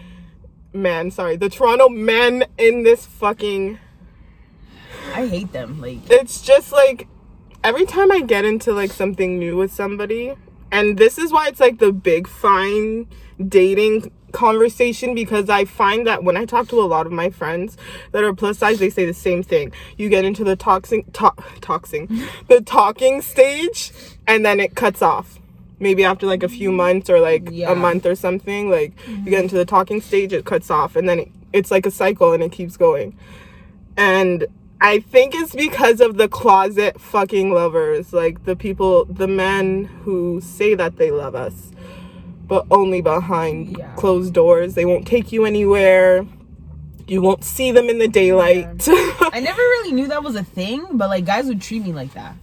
man, 0.74 1.12
sorry, 1.12 1.36
the 1.36 1.50
Toronto 1.50 1.88
men 1.88 2.46
in 2.58 2.82
this 2.82 3.06
fucking. 3.06 3.78
I 5.14 5.28
hate 5.28 5.52
them. 5.52 5.80
Like 5.80 6.00
It's 6.10 6.42
just 6.42 6.72
like 6.72 7.08
every 7.64 7.86
time 7.86 8.12
I 8.12 8.22
get 8.22 8.46
into 8.46 8.74
like 8.74 8.92
something 8.92 9.40
new 9.40 9.58
with 9.58 9.74
somebody, 9.74 10.34
and 10.72 10.98
this 10.98 11.18
is 11.18 11.32
why 11.32 11.48
it's 11.48 11.60
like 11.60 11.80
the 11.80 11.92
big 11.92 12.28
fine 12.28 13.08
dating 13.48 14.12
conversation 14.32 15.14
because 15.14 15.50
I 15.50 15.66
find 15.66 16.08
that 16.08 16.24
when 16.24 16.38
I 16.38 16.46
talk 16.46 16.68
to 16.70 16.82
a 16.82 16.84
lot 16.86 17.06
of 17.06 17.12
my 17.12 17.30
friends 17.30 17.78
that 18.12 18.24
are 18.24 18.34
plus 18.34 18.60
size, 18.60 18.80
they 18.80 18.90
say 18.90 19.06
the 19.06 19.14
same 19.14 19.44
thing. 19.44 19.74
You 19.98 20.10
get 20.10 20.26
into 20.26 20.44
the 20.44 20.56
toxing, 20.56 21.04
to- 21.14 21.34
toxing, 21.60 22.08
the 22.48 22.62
talking 22.62 23.22
stage, 23.22 23.92
and 24.28 24.46
then 24.46 24.60
it 24.60 24.76
cuts 24.76 25.02
off. 25.02 25.40
Maybe 25.80 26.04
after 26.04 26.28
like 26.28 26.44
a 26.44 26.50
few 26.50 26.70
mm-hmm. 26.70 26.78
months 26.78 27.10
or 27.10 27.20
like 27.20 27.50
Yeah. 27.52 27.72
a 27.72 27.76
month 27.76 28.06
or 28.06 28.16
something, 28.16 28.70
like 28.70 28.94
you 29.08 29.16
get 29.16 29.24
mm-hmm. 29.26 29.34
into 29.34 29.56
the 29.56 29.66
talking 29.66 30.00
stage, 30.00 30.32
it 30.32 30.46
cuts 30.46 30.70
off, 30.70 30.96
and 30.96 31.10
then 31.10 31.20
it, 31.20 31.32
it's 31.54 31.72
like 31.72 31.86
a 31.86 31.92
cycle 31.92 32.34
and 32.34 32.44
it 32.44 32.52
keeps 32.52 32.78
going. 32.78 33.18
And 33.98 34.48
I 34.84 35.00
think 35.00 35.36
it's 35.36 35.54
because 35.56 36.02
of 36.02 36.18
the 36.18 36.28
closet 36.28 37.00
fucking 37.00 37.52
lovers, 37.54 38.14
like 38.14 38.46
the 38.46 38.56
people, 38.56 39.06
the 39.06 39.28
men 39.28 39.86
who 40.04 40.42
say 40.42 40.74
that 40.74 40.98
they 40.98 41.12
love 41.12 41.36
us, 41.36 41.72
but 42.48 42.66
only 42.72 43.00
behind 43.02 43.78
Yeah. 43.78 43.94
closed 43.96 44.34
doors. 44.34 44.74
They 44.74 44.86
won't 44.86 45.06
take 45.06 45.32
you 45.32 45.46
anywhere. 45.46 46.26
You 47.08 47.22
won't 47.22 47.44
see 47.44 47.72
them 47.72 47.90
in 47.90 48.00
the 48.00 48.08
daylight. 48.08 48.88
I 48.90 49.40
never 49.40 49.62
really 49.62 49.92
knew 49.92 50.08
that 50.08 50.24
was 50.24 50.36
a 50.36 50.44
thing, 50.44 50.86
but 50.94 51.10
like 51.10 51.26
guys 51.26 51.46
would 51.46 51.62
treat 51.62 51.84
me 51.84 51.94
like 51.94 52.14
that. 52.16 52.36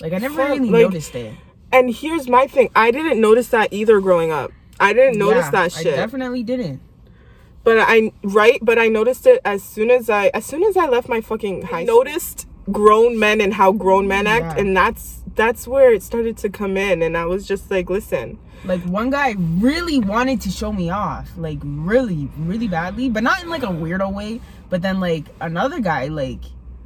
Like 0.00 0.12
I 0.12 0.18
never 0.18 0.36
really 0.36 0.70
like, 0.70 0.82
noticed 0.82 1.14
it. 1.14 1.34
and 1.72 1.94
here's 1.94 2.28
my 2.28 2.46
thing 2.48 2.70
I 2.74 2.90
didn't 2.90 3.20
notice 3.20 3.48
that 3.48 3.72
either 3.72 4.00
growing 4.00 4.32
up. 4.32 4.50
I 4.80 4.92
didn't 4.92 5.18
notice 5.18 5.46
Yeah, 5.46 5.50
that 5.52 5.72
shit. 5.72 5.94
I 5.94 5.96
definitely 5.96 6.42
didn't. 6.42 6.80
But 7.68 7.84
I 7.86 8.12
right, 8.22 8.58
but 8.62 8.78
I 8.78 8.88
noticed 8.88 9.26
it 9.26 9.42
as 9.44 9.62
soon 9.62 9.90
as 9.90 10.08
I 10.08 10.28
as 10.28 10.46
soon 10.46 10.62
as 10.62 10.74
I 10.74 10.86
left 10.86 11.06
my 11.06 11.20
fucking 11.20 11.64
high. 11.64 11.80
I 11.80 11.84
noticed 11.84 12.46
grown 12.72 13.18
men 13.18 13.42
and 13.42 13.52
how 13.52 13.72
grown 13.72 14.08
men 14.08 14.26
act, 14.26 14.58
and 14.58 14.74
that's 14.74 15.22
that's 15.34 15.68
where 15.68 15.92
it 15.92 16.02
started 16.02 16.38
to 16.38 16.48
come 16.48 16.78
in, 16.78 17.02
and 17.02 17.14
I 17.14 17.26
was 17.26 17.46
just 17.46 17.70
like, 17.70 17.90
listen, 17.90 18.38
Like 18.64 18.80
one 18.84 19.10
guy 19.10 19.34
really 19.38 19.98
wanted 19.98 20.40
to 20.42 20.50
show 20.50 20.72
me 20.72 20.88
off, 20.88 21.28
like 21.36 21.58
really, 21.62 22.30
really 22.38 22.68
badly, 22.68 23.10
but 23.10 23.22
not 23.22 23.42
in 23.42 23.50
like 23.50 23.64
a 23.64 23.66
weirdo 23.66 24.14
way. 24.14 24.40
But 24.70 24.80
then 24.80 24.98
like 24.98 25.26
another 25.38 25.80
guy, 25.80 26.08
like 26.08 26.40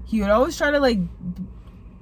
he 0.04 0.20
would 0.20 0.30
always 0.30 0.58
try 0.58 0.72
to 0.72 0.80
like 0.80 0.98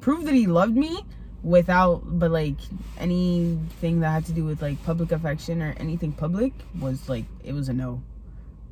prove 0.00 0.24
that 0.24 0.34
he 0.34 0.46
loved 0.46 0.74
me 0.74 1.04
without, 1.42 2.02
but 2.18 2.30
like 2.30 2.56
anything 2.98 4.00
that 4.00 4.10
had 4.10 4.24
to 4.26 4.32
do 4.32 4.44
with 4.44 4.62
like 4.62 4.82
public 4.84 5.12
affection 5.12 5.60
or 5.60 5.74
anything 5.76 6.12
public 6.12 6.54
was 6.78 7.10
like 7.10 7.26
it 7.44 7.52
was 7.52 7.68
a 7.68 7.74
no. 7.74 8.02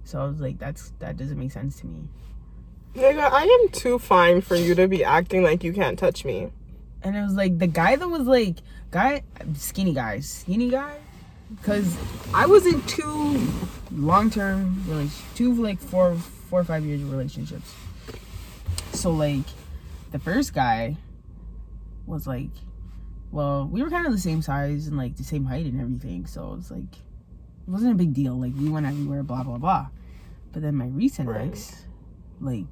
So 0.08 0.22
I 0.22 0.24
was 0.24 0.40
like, 0.40 0.58
that's 0.58 0.94
that 1.00 1.18
doesn't 1.18 1.38
make 1.38 1.52
sense 1.52 1.80
to 1.80 1.86
me. 1.86 2.08
nigga, 2.94 3.30
I 3.30 3.42
am 3.42 3.68
too 3.68 3.98
fine 3.98 4.40
for 4.40 4.56
you 4.56 4.74
to 4.74 4.88
be 4.88 5.04
acting 5.04 5.42
like 5.42 5.62
you 5.62 5.74
can't 5.74 5.98
touch 5.98 6.24
me. 6.24 6.50
and 7.02 7.14
it 7.14 7.20
was 7.20 7.34
like 7.34 7.58
the 7.58 7.66
guy 7.66 7.94
that 7.94 8.08
was 8.08 8.22
like 8.22 8.56
guy 8.90 9.22
skinny 9.52 9.92
guy 9.92 10.20
skinny 10.20 10.70
guy? 10.70 10.96
Because 11.54 11.94
i 12.32 12.46
was 12.46 12.64
in 12.64 12.80
two 12.86 13.46
long-term 13.92 14.82
relation 14.86 15.24
two 15.34 15.52
like 15.62 15.78
four 15.78 16.14
four 16.14 16.60
or 16.60 16.64
five 16.64 16.86
years 16.86 17.02
of 17.02 17.10
relationships. 17.12 17.74
So 18.94 19.10
like 19.10 19.44
the 20.10 20.18
first 20.18 20.54
guy 20.54 20.96
was 22.06 22.26
like 22.26 22.54
well 23.30 23.68
we 23.70 23.82
were 23.82 23.90
kind 23.90 24.06
of 24.06 24.12
the 24.12 24.24
same 24.30 24.40
size 24.40 24.86
and 24.86 24.96
like 24.96 25.16
the 25.16 25.24
same 25.34 25.44
height 25.44 25.66
and 25.66 25.78
everything. 25.78 26.26
So 26.26 26.56
it's 26.58 26.70
like 26.70 26.94
it 26.94 27.70
wasn't 27.70 27.92
a 27.92 27.94
big 27.94 28.14
deal. 28.14 28.40
Like 28.40 28.54
we 28.56 28.70
went 28.70 28.86
everywhere 28.86 29.22
blah 29.22 29.42
blah 29.42 29.58
blah 29.58 29.88
but 30.58 30.62
then 30.64 30.74
my 30.74 30.86
recent 30.88 31.28
Right. 31.28 31.46
ex 31.52 31.86
like 32.40 32.66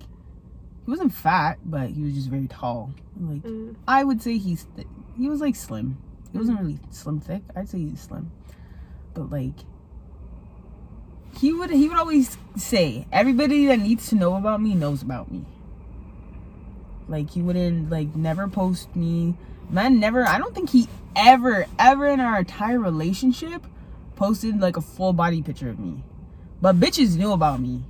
he 0.84 0.90
wasn't 0.90 1.14
fat, 1.14 1.58
but 1.64 1.90
he 1.90 2.02
was 2.02 2.14
just 2.14 2.28
very 2.28 2.48
tall. 2.48 2.90
Like 3.20 3.42
Mm. 3.44 3.76
I 3.86 4.02
would 4.02 4.20
say 4.20 4.38
he's 4.38 4.66
th- 4.74 4.88
he 5.16 5.28
was 5.28 5.40
like 5.40 5.54
slim. 5.54 5.98
He 6.32 6.38
wasn't 6.38 6.58
really 6.58 6.80
slim 6.90 7.20
thick. 7.20 7.42
I'd 7.54 7.68
say 7.68 7.78
he's 7.78 8.00
slim, 8.00 8.32
but 9.14 9.30
like 9.30 9.54
he 11.38 11.52
would 11.52 11.70
he 11.70 11.88
would 11.88 11.96
always 11.96 12.36
say 12.56 13.06
everybody 13.12 13.66
that 13.66 13.78
needs 13.78 14.08
to 14.08 14.16
know 14.16 14.34
about 14.34 14.60
me 14.60 14.74
knows 14.74 15.00
about 15.00 15.30
me. 15.30 15.44
Like 17.08 17.30
he 17.30 17.40
wouldn't 17.40 17.88
like 17.88 18.16
never 18.16 18.48
post 18.48 18.96
me. 18.96 19.36
Man, 19.70 20.00
never. 20.00 20.26
I 20.26 20.38
don't 20.38 20.56
think 20.56 20.70
he 20.70 20.88
ever 21.14 21.66
ever 21.78 22.06
in 22.06 22.18
our 22.18 22.40
entire 22.40 22.80
relationship 22.80 23.64
posted 24.16 24.60
like 24.60 24.76
a 24.76 24.80
full 24.80 25.12
body 25.12 25.40
picture 25.40 25.70
of 25.70 25.78
me. 25.78 26.02
But 26.60 26.80
bitches 26.80 27.16
knew 27.16 27.32
about 27.32 27.60
me. 27.60 27.82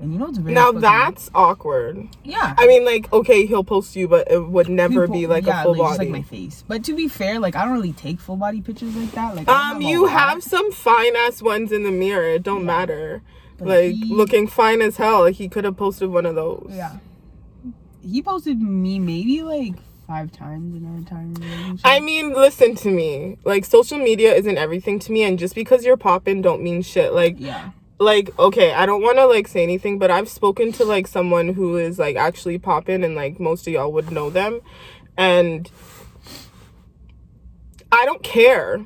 And 0.00 0.12
you 0.14 0.18
know 0.18 0.28
it's 0.28 0.38
very 0.38 0.54
Now 0.54 0.66
fucking- 0.66 0.80
that's 0.80 1.30
awkward. 1.34 2.08
yeah. 2.24 2.54
I 2.56 2.66
mean, 2.66 2.86
like, 2.86 3.12
okay, 3.12 3.44
he'll 3.44 3.64
post 3.64 3.94
you, 3.96 4.08
but 4.08 4.30
it 4.30 4.38
would 4.48 4.68
never 4.70 5.02
People- 5.02 5.14
be 5.20 5.26
like 5.26 5.44
yeah, 5.44 5.60
a 5.60 5.64
full 5.64 5.72
like, 5.72 5.88
just 5.90 5.98
body. 5.98 6.10
like 6.10 6.18
my 6.20 6.22
face. 6.22 6.64
But 6.66 6.84
to 6.84 6.96
be 6.96 7.06
fair, 7.06 7.38
like 7.38 7.54
I 7.54 7.64
don't 7.64 7.74
really 7.74 7.92
take 7.92 8.18
full 8.18 8.36
body 8.36 8.62
pictures 8.62 8.96
like 8.96 9.12
that. 9.12 9.36
Like 9.36 9.48
I 9.48 9.72
um, 9.72 9.82
you 9.82 10.06
have 10.06 10.42
some 10.42 10.72
fine 10.72 11.14
ass 11.16 11.42
ones 11.42 11.70
in 11.70 11.82
the 11.82 11.90
mirror. 11.90 12.24
It 12.30 12.42
don't 12.42 12.64
matter. 12.64 13.20
but 13.58 13.68
like 13.68 13.92
he- 13.94 14.14
looking 14.14 14.46
fine 14.46 14.80
as 14.80 14.96
hell. 14.96 15.20
Like 15.20 15.34
he 15.36 15.48
could 15.50 15.64
have 15.64 15.76
posted 15.76 16.08
one 16.08 16.24
of 16.24 16.34
those. 16.34 16.72
Yeah. 16.74 16.96
He 18.02 18.22
posted 18.22 18.58
me 18.62 18.98
maybe 18.98 19.42
like 19.42 19.74
five 20.10 20.32
times 20.32 20.74
in 20.76 20.84
our 20.90 20.96
entire 20.96 21.24
relationship. 21.26 21.80
I 21.84 22.00
mean, 22.00 22.32
listen 22.34 22.74
to 22.76 22.90
me. 22.90 23.38
Like, 23.44 23.64
social 23.64 23.98
media 23.98 24.34
isn't 24.34 24.58
everything 24.58 24.98
to 25.00 25.12
me, 25.12 25.22
and 25.22 25.38
just 25.38 25.54
because 25.54 25.84
you're 25.84 25.96
popping, 25.96 26.42
don't 26.42 26.62
mean 26.62 26.82
shit. 26.82 27.12
Like, 27.12 27.36
yeah. 27.38 27.70
like 28.00 28.26
okay 28.38 28.72
i 28.72 28.86
don't 28.86 29.02
want 29.02 29.18
to 29.18 29.26
like 29.26 29.46
say 29.46 29.62
anything 29.62 29.98
but 29.98 30.10
i've 30.10 30.26
spoken 30.28 30.72
to 30.72 30.84
like 30.86 31.06
someone 31.06 31.48
who 31.52 31.76
is 31.76 31.98
like 31.98 32.16
actually 32.16 32.58
popping 32.58 33.04
and 33.04 33.14
like 33.14 33.38
most 33.38 33.66
of 33.66 33.72
y'all 33.74 33.92
would 33.92 34.10
know 34.10 34.30
them 34.30 34.58
and 35.18 35.70
i 37.92 38.02
don't 38.06 38.22
care 38.22 38.80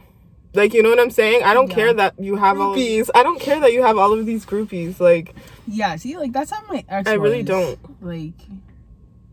like 0.53 0.75
you 0.75 0.83
know 0.83 0.91
what 0.91 0.99
i'm 0.99 1.13
saying 1.13 1.45
i 1.45 1.55
don't 1.55 1.69
Yeah. 1.71 1.75
care 1.77 1.93
that 1.95 2.15
you 2.19 2.35
have 2.35 2.59
all 2.61 2.75
these 2.75 3.09
i 3.15 3.23
don't 3.23 3.41
care 3.41 3.61
that 3.61 3.73
you 3.73 3.83
have 3.85 3.97
all 3.97 4.13
of 4.19 4.27
these 4.27 4.45
groupies 4.45 4.99
like 4.99 5.33
Yeah, 5.69 5.95
see, 5.97 6.17
like 6.19 6.33
that's 6.33 6.51
how 6.51 6.63
my 6.69 6.85
ex 6.89 7.09
I 7.09 7.15
really 7.15 7.39
was. 7.47 7.47
don't. 7.55 7.79
Like, 8.13 8.35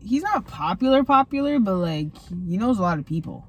he's 0.04 0.22
not 0.22 0.46
popular, 0.46 1.04
popular, 1.04 1.58
but 1.58 1.76
like 1.76 2.08
he 2.48 2.56
knows 2.56 2.78
a 2.78 2.82
lot 2.82 2.98
of 2.98 3.06
people, 3.06 3.46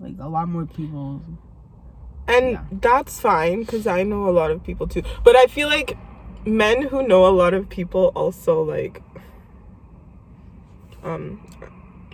like 0.00 0.14
a 0.20 0.28
lot 0.28 0.48
more 0.48 0.66
people. 0.66 1.22
and 2.26 2.52
Yeah. 2.52 2.64
that's 2.86 3.18
fine 3.20 3.60
because 3.60 3.86
i 3.86 4.02
know 4.02 4.28
a 4.28 4.34
lot 4.40 4.50
of 4.50 4.62
people 4.62 4.86
too 4.86 5.02
but 5.24 5.34
i 5.34 5.46
feel 5.46 5.66
like 5.66 5.96
men 6.44 6.82
who 6.82 7.02
know 7.08 7.24
a 7.26 7.32
lot 7.42 7.54
of 7.54 7.70
people 7.70 8.12
also 8.14 8.60
like 8.62 9.00
um 11.02 11.40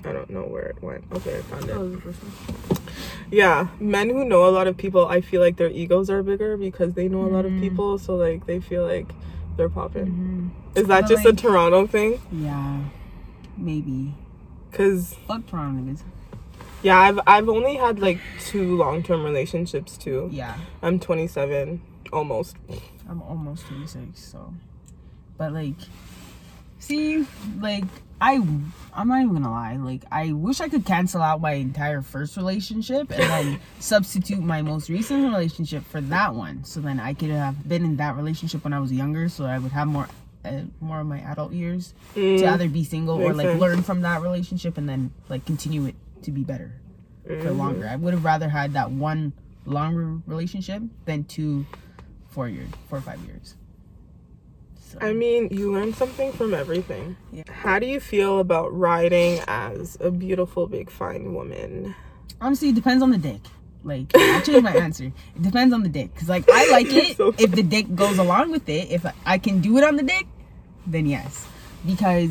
i 0.04 0.12
don't 0.12 0.30
know 0.30 0.42
where 0.44 0.66
it 0.66 0.80
went 0.82 1.02
okay 1.12 1.38
i 1.38 1.42
found 1.42 1.68
it 1.68 2.14
Yeah, 3.30 3.68
men 3.80 4.10
who 4.10 4.24
know 4.24 4.46
a 4.46 4.52
lot 4.58 4.66
of 4.68 4.76
people, 4.76 5.08
I 5.08 5.20
feel 5.20 5.40
like 5.40 5.56
their 5.56 5.70
egos 5.70 6.08
are 6.10 6.22
bigger 6.22 6.56
because 6.56 6.92
they 6.94 7.08
know 7.08 7.22
a 7.26 7.32
lot 7.36 7.44
of 7.46 7.52
Mhm. 7.52 7.60
people, 7.60 7.98
so 7.98 8.14
like 8.14 8.46
they 8.46 8.60
feel 8.60 8.84
like 8.86 9.08
they're 9.56 9.70
popping. 9.70 10.06
Mhm. 10.06 10.78
Is 10.80 10.86
that 10.86 11.02
But, 11.02 11.08
just 11.08 11.24
like- 11.24 11.34
a 11.34 11.36
Toronto 11.36 11.86
thing? 11.88 12.20
Yeah, 12.30 12.80
maybe. 13.56 14.14
Cause 14.72 15.14
Fuck 15.28 15.46
Toronto 15.46 15.80
niggas. 15.80 16.02
yeah, 16.82 16.98
I've 16.98 17.20
I've 17.26 17.48
only 17.48 17.76
had 17.76 18.00
like 18.00 18.18
two 18.40 18.76
long 18.76 19.02
term 19.02 19.22
relationships 19.24 19.96
too. 19.96 20.28
Yeah, 20.32 20.56
I'm 20.82 20.98
27, 20.98 21.80
almost. 22.12 22.56
I'm 23.08 23.22
almost 23.22 23.66
26, 23.66 24.18
so. 24.20 24.52
But 25.36 25.52
like, 25.52 25.74
see, 26.78 27.26
like 27.60 27.84
I, 28.20 28.34
I'm 28.92 29.08
not 29.08 29.20
even 29.22 29.34
gonna 29.34 29.50
lie. 29.50 29.76
Like 29.76 30.02
I 30.10 30.32
wish 30.32 30.60
I 30.60 30.68
could 30.68 30.84
cancel 30.86 31.22
out 31.22 31.40
my 31.40 31.52
entire 31.52 32.02
first 32.02 32.36
relationship 32.36 33.10
and 33.10 33.20
then 33.22 33.60
substitute 33.80 34.40
my 34.42 34.62
most 34.62 34.88
recent 34.88 35.24
relationship 35.24 35.84
for 35.86 36.00
that 36.00 36.34
one. 36.34 36.64
So 36.64 36.80
then 36.80 36.98
I 36.98 37.14
could 37.14 37.30
have 37.30 37.68
been 37.68 37.84
in 37.84 37.96
that 37.98 38.16
relationship 38.16 38.64
when 38.64 38.72
I 38.72 38.80
was 38.80 38.90
younger, 38.92 39.28
so 39.28 39.44
I 39.44 39.58
would 39.58 39.72
have 39.72 39.88
more, 39.88 40.08
more 40.80 41.00
of 41.00 41.06
my 41.06 41.20
adult 41.20 41.52
years 41.52 41.94
to 42.14 42.20
Mm, 42.20 42.46
either 42.52 42.68
be 42.68 42.84
single 42.84 43.16
or 43.20 43.32
like 43.34 43.46
sense. 43.46 43.60
learn 43.60 43.82
from 43.82 44.02
that 44.02 44.22
relationship 44.22 44.76
and 44.78 44.88
then 44.88 45.10
like 45.28 45.44
continue 45.46 45.86
it 45.86 45.94
to 46.22 46.30
be 46.30 46.42
better 46.42 46.72
for 47.24 47.36
mhm. 47.36 47.56
longer. 47.56 47.88
I 47.88 47.96
would 47.96 48.12
have 48.14 48.24
rather 48.24 48.48
had 48.48 48.72
that 48.74 48.90
one 48.90 49.32
longer 49.66 50.20
relationship 50.26 50.82
than 51.06 51.24
two, 51.24 51.64
four 52.28 52.48
years, 52.48 52.68
four 52.88 52.98
or 52.98 53.02
five 53.02 53.20
years. 53.24 53.56
So, 54.76 54.98
I 55.00 55.12
mean, 55.12 55.48
you 55.50 55.72
learn 55.72 55.92
something 55.94 56.32
from 56.32 56.54
everything. 56.54 57.16
Yeah. 57.32 57.42
How 57.50 57.78
do 57.78 57.86
you 57.86 57.98
feel 57.98 58.38
about 58.38 58.76
riding 58.78 59.40
as 59.48 59.96
a 60.00 60.10
beautiful, 60.10 60.66
big, 60.66 60.90
fine 60.90 61.34
woman? 61.34 61.94
honestly, 62.40 62.68
it 62.68 62.74
depends 62.74 63.02
on 63.02 63.10
the 63.10 63.16
dick. 63.18 63.40
Like, 63.84 64.06
I 64.14 64.40
changed 64.40 64.62
my 64.62 64.72
answer. 64.86 65.04
It 65.36 65.42
depends 65.42 65.72
on 65.74 65.82
the 65.82 65.88
dick. 65.88 66.14
Cause 66.14 66.28
like 66.28 66.44
I 66.50 66.70
like 66.70 66.92
it 66.92 67.16
So 67.16 67.34
if 67.38 67.50
the 67.52 67.62
dick 67.62 67.94
goes 67.94 68.18
along 68.18 68.50
with 68.50 68.68
it. 68.68 68.90
If 68.90 69.04
I- 69.06 69.12
I 69.24 69.38
can 69.38 69.60
do 69.60 69.76
it 69.78 69.84
on 69.84 69.96
the 69.96 70.02
dick, 70.02 70.26
then 70.86 71.06
yes. 71.06 71.46
Because 71.86 72.30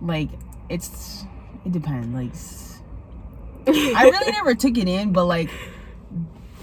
like 0.00 0.30
it's 0.68 1.24
it 1.64 1.72
depends. 1.72 2.14
Like 2.14 2.32
I 3.96 4.04
really 4.04 4.32
never 4.32 4.54
took 4.54 4.78
it 4.78 4.88
in, 4.88 5.12
but 5.12 5.24
like 5.24 5.50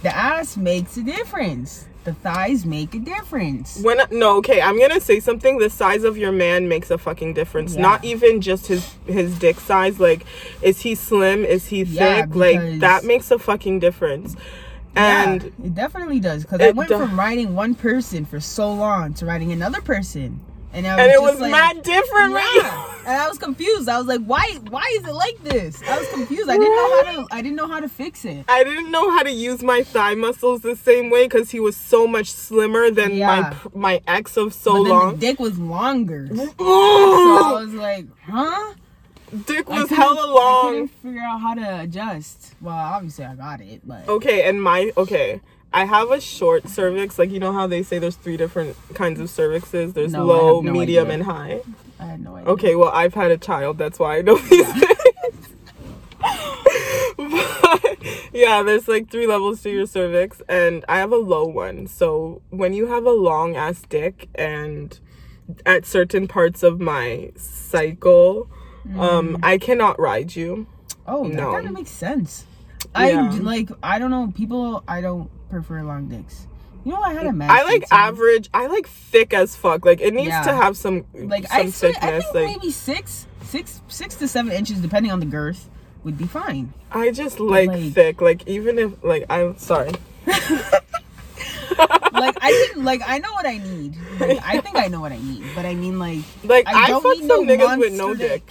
the 0.02 0.16
ass 0.16 0.58
makes 0.58 0.98
a 0.98 1.04
difference. 1.04 1.88
The 2.04 2.14
thighs 2.14 2.68
make 2.68 2.94
a 2.94 3.00
difference. 3.00 3.82
When 3.82 3.98
no, 4.12 4.38
okay, 4.38 4.62
I'm 4.62 4.80
gonna 4.80 5.00
say 5.00 5.20
something. 5.20 5.58
The 5.58 5.72
size 5.72 6.04
of 6.04 6.18
your 6.18 6.32
man 6.32 6.68
makes 6.68 6.92
a 6.92 7.00
fucking 7.00 7.34
difference. 7.34 7.74
Yeah. 7.76 7.82
Not 7.82 8.06
even 8.06 8.42
just 8.42 8.68
his 8.68 8.94
his 9.08 9.40
dick 9.40 9.60
size. 9.60 10.00
Like, 10.00 10.24
is 10.62 10.82
he 10.82 10.94
slim? 10.94 11.44
Is 11.44 11.66
he 11.68 11.82
Yeah, 11.82 12.26
thick? 12.28 12.36
like 12.36 12.80
that 12.82 13.04
makes 13.06 13.32
a 13.32 13.40
fucking 13.40 13.80
difference. 13.80 14.36
And 14.96 15.44
yeah, 15.44 15.50
it 15.66 15.74
definitely 15.74 16.20
does. 16.20 16.44
Because 16.44 16.62
I 16.62 16.72
went 16.72 16.90
from 16.90 17.20
riding 17.20 17.56
one 17.56 17.74
person 17.74 18.24
for 18.24 18.40
so 18.40 18.72
long 18.72 19.16
to 19.16 19.26
riding 19.26 19.52
another 19.52 19.82
person, 19.82 20.40
and 20.76 20.86
I 20.88 20.96
was 20.96 21.16
it 21.16 21.22
was 21.22 21.40
like, 21.42 21.52
mad 21.52 21.84
different, 21.84 22.34
right? 22.34 22.54
Yeah. 22.62 22.92
And 23.08 23.22
I 23.22 23.28
was 23.28 23.38
confused. 23.38 23.88
I 23.88 23.98
was 23.98 24.08
like, 24.08 24.22
why 24.22 24.60
why 24.70 24.84
is 25.00 25.08
it 25.08 25.14
like 25.14 25.42
this? 25.44 25.82
I 25.88 26.00
was 26.00 26.08
confused. 26.10 26.50
I 26.50 26.58
didn't 26.58 26.76
know 26.76 26.90
how 26.96 27.04
to 27.24 27.28
I 27.32 27.42
didn't 27.42 27.56
know 27.56 27.68
how 27.68 27.80
to 27.80 27.88
fix 27.90 28.26
it. 28.26 28.46
I 28.48 28.64
didn't 28.64 28.92
know 28.92 29.10
how 29.12 29.24
to 29.24 29.32
use 29.32 29.62
my 29.64 29.84
thigh 29.84 30.16
muscles 30.16 30.62
the 30.62 30.76
same 30.76 31.10
way 31.10 31.26
because 31.26 31.52
he 31.52 31.60
was 31.60 31.76
so 31.78 32.08
much 32.08 32.32
slimmer 32.32 32.90
than 32.92 33.12
my 33.12 33.16
Yeah. 33.18 33.54
pr- 33.56 33.78
my 33.78 34.02
ex 34.08 34.38
of 34.38 34.54
so 34.54 34.74
long. 34.74 35.12
the 35.14 35.18
dick 35.18 35.40
was 35.40 35.58
longer. 35.60 36.28
So 36.36 36.54
I 36.60 37.62
was 37.64 37.74
like, 37.74 38.06
huh? 38.28 38.74
dick 39.46 39.68
was 39.70 39.90
hella 39.90 40.22
I 40.28 40.32
long. 40.34 40.72
couldn't 40.72 40.88
figure 41.04 41.22
out 41.22 41.42
how 41.42 41.54
to 41.56 41.82
adjust. 41.82 42.54
Well, 42.62 42.76
obviously 42.76 43.26
I 43.26 43.36
got 43.36 43.62
it, 43.62 43.82
but 43.86 44.08
Okay, 44.08 44.48
and 44.48 44.62
my 44.62 44.92
okay. 44.98 45.42
I 45.76 45.86
have 45.86 46.10
a 46.10 46.22
short 46.22 46.68
cervix. 46.70 47.20
Like 47.20 47.32
you 47.32 47.40
know 47.40 47.52
how 47.52 47.68
they 47.68 47.84
say 47.84 48.00
there's 48.00 48.16
three 48.16 48.38
different 48.38 48.76
kinds 48.96 49.20
of 49.20 49.28
cervixes. 49.28 49.94
There's 49.94 50.14
No, 50.14 50.26
low, 50.26 50.62
no 50.62 50.72
medium, 50.72 51.06
idea. 51.08 51.14
and 51.16 51.24
high. 51.24 51.62
I 52.00 52.06
had 52.06 52.22
no 52.24 52.36
idea. 52.36 52.50
Okay, 52.54 52.76
well 52.76 52.90
I've 52.94 53.14
had 53.14 53.30
a 53.32 53.38
child. 53.38 53.78
That's 53.78 54.00
why 54.00 54.18
I 54.18 54.22
know 54.22 54.38
these 54.38 54.72
things. 54.74 55.50
But, 57.18 57.98
yeah, 58.34 58.62
there's 58.64 58.88
like 58.88 59.10
three 59.10 59.26
levels 59.28 59.62
to 59.64 59.70
your 59.72 59.86
cervix, 59.86 60.42
and 60.50 60.84
I 60.88 60.98
have 61.00 61.12
a 61.12 61.18
low 61.18 61.46
one. 61.46 61.88
So 61.88 62.42
when 62.50 62.74
you 62.74 62.88
have 62.88 63.06
a 63.06 63.12
long 63.12 63.56
ass 63.56 63.82
dick, 63.90 64.30
and 64.36 64.98
at 65.66 65.86
certain 65.86 66.28
parts 66.28 66.62
of 66.64 66.80
my 66.80 67.32
cycle, 67.38 68.50
um, 68.98 69.38
I 69.42 69.58
cannot 69.58 70.00
ride 70.00 70.36
you. 70.36 70.68
Oh, 71.08 71.24
that 71.28 71.34
No. 71.34 71.52
kind 71.52 71.68
of 71.68 71.74
makes 71.74 71.92
sense. 71.92 72.46
Yeah. 72.96 73.30
I 73.32 73.38
like 73.38 73.70
I 73.84 74.00
don't 74.00 74.12
know 74.12 74.32
people. 74.36 74.84
I 74.88 75.02
don't 75.02 75.30
prefer 75.50 75.84
long 75.84 76.08
dicks. 76.08 76.48
You 76.84 76.92
know, 76.92 77.02
I 77.02 77.14
had 77.14 77.26
a 77.26 77.34
man. 77.34 77.50
I 77.50 77.64
like 77.64 77.84
average. 77.92 78.50
I 78.54 78.68
like 78.68 78.88
thick 78.88 79.34
as 79.34 79.56
fuck. 79.56 79.86
Like 79.86 80.02
it 80.02 80.14
needs 80.14 80.28
Yeah. 80.30 80.44
to 80.44 80.54
have 80.54 80.78
some 80.78 81.06
Like 81.14 81.48
some 81.48 81.68
I, 81.68 81.70
say, 81.72 81.94
I 82.00 82.20
think 82.22 82.34
like 82.36 82.46
maybe 82.46 82.72
six, 82.72 83.26
six, 83.42 83.82
six 83.88 84.16
to 84.16 84.28
seven 84.28 84.52
inches, 84.52 84.80
depending 84.82 85.12
on 85.12 85.20
the 85.20 85.26
girth, 85.26 85.68
would 86.04 86.18
be 86.18 86.26
fine. 86.28 86.74
I 86.92 87.12
just 87.12 87.40
like, 87.40 87.70
like- 87.70 87.94
thick. 87.94 88.22
Like 88.22 88.48
even 88.48 88.78
if 88.78 89.04
like 89.04 89.26
I'm 89.30 89.58
sorry. 89.58 89.92
Like 92.14 92.38
I 92.42 92.50
didn't 92.52 92.86
like 92.86 93.02
I 93.06 93.18
know 93.20 93.34
what 93.34 93.46
I 93.46 93.58
need. 93.58 93.98
Like, 94.20 94.40
I 94.46 94.62
think 94.62 94.78
I 94.78 94.88
know 94.88 95.02
what 95.02 95.12
I 95.12 95.18
need, 95.18 95.44
but 95.54 95.66
I 95.66 95.76
mean 95.76 96.00
like 96.00 96.20
Like 96.44 96.66
I 96.68 96.86
I, 96.96 97.00
fucked 97.02 97.18
some 97.18 97.28
no 97.28 97.42
niggas 97.44 97.78
with 97.78 97.94
no 97.94 98.08
monster 98.10 98.28
dick. 98.30 98.44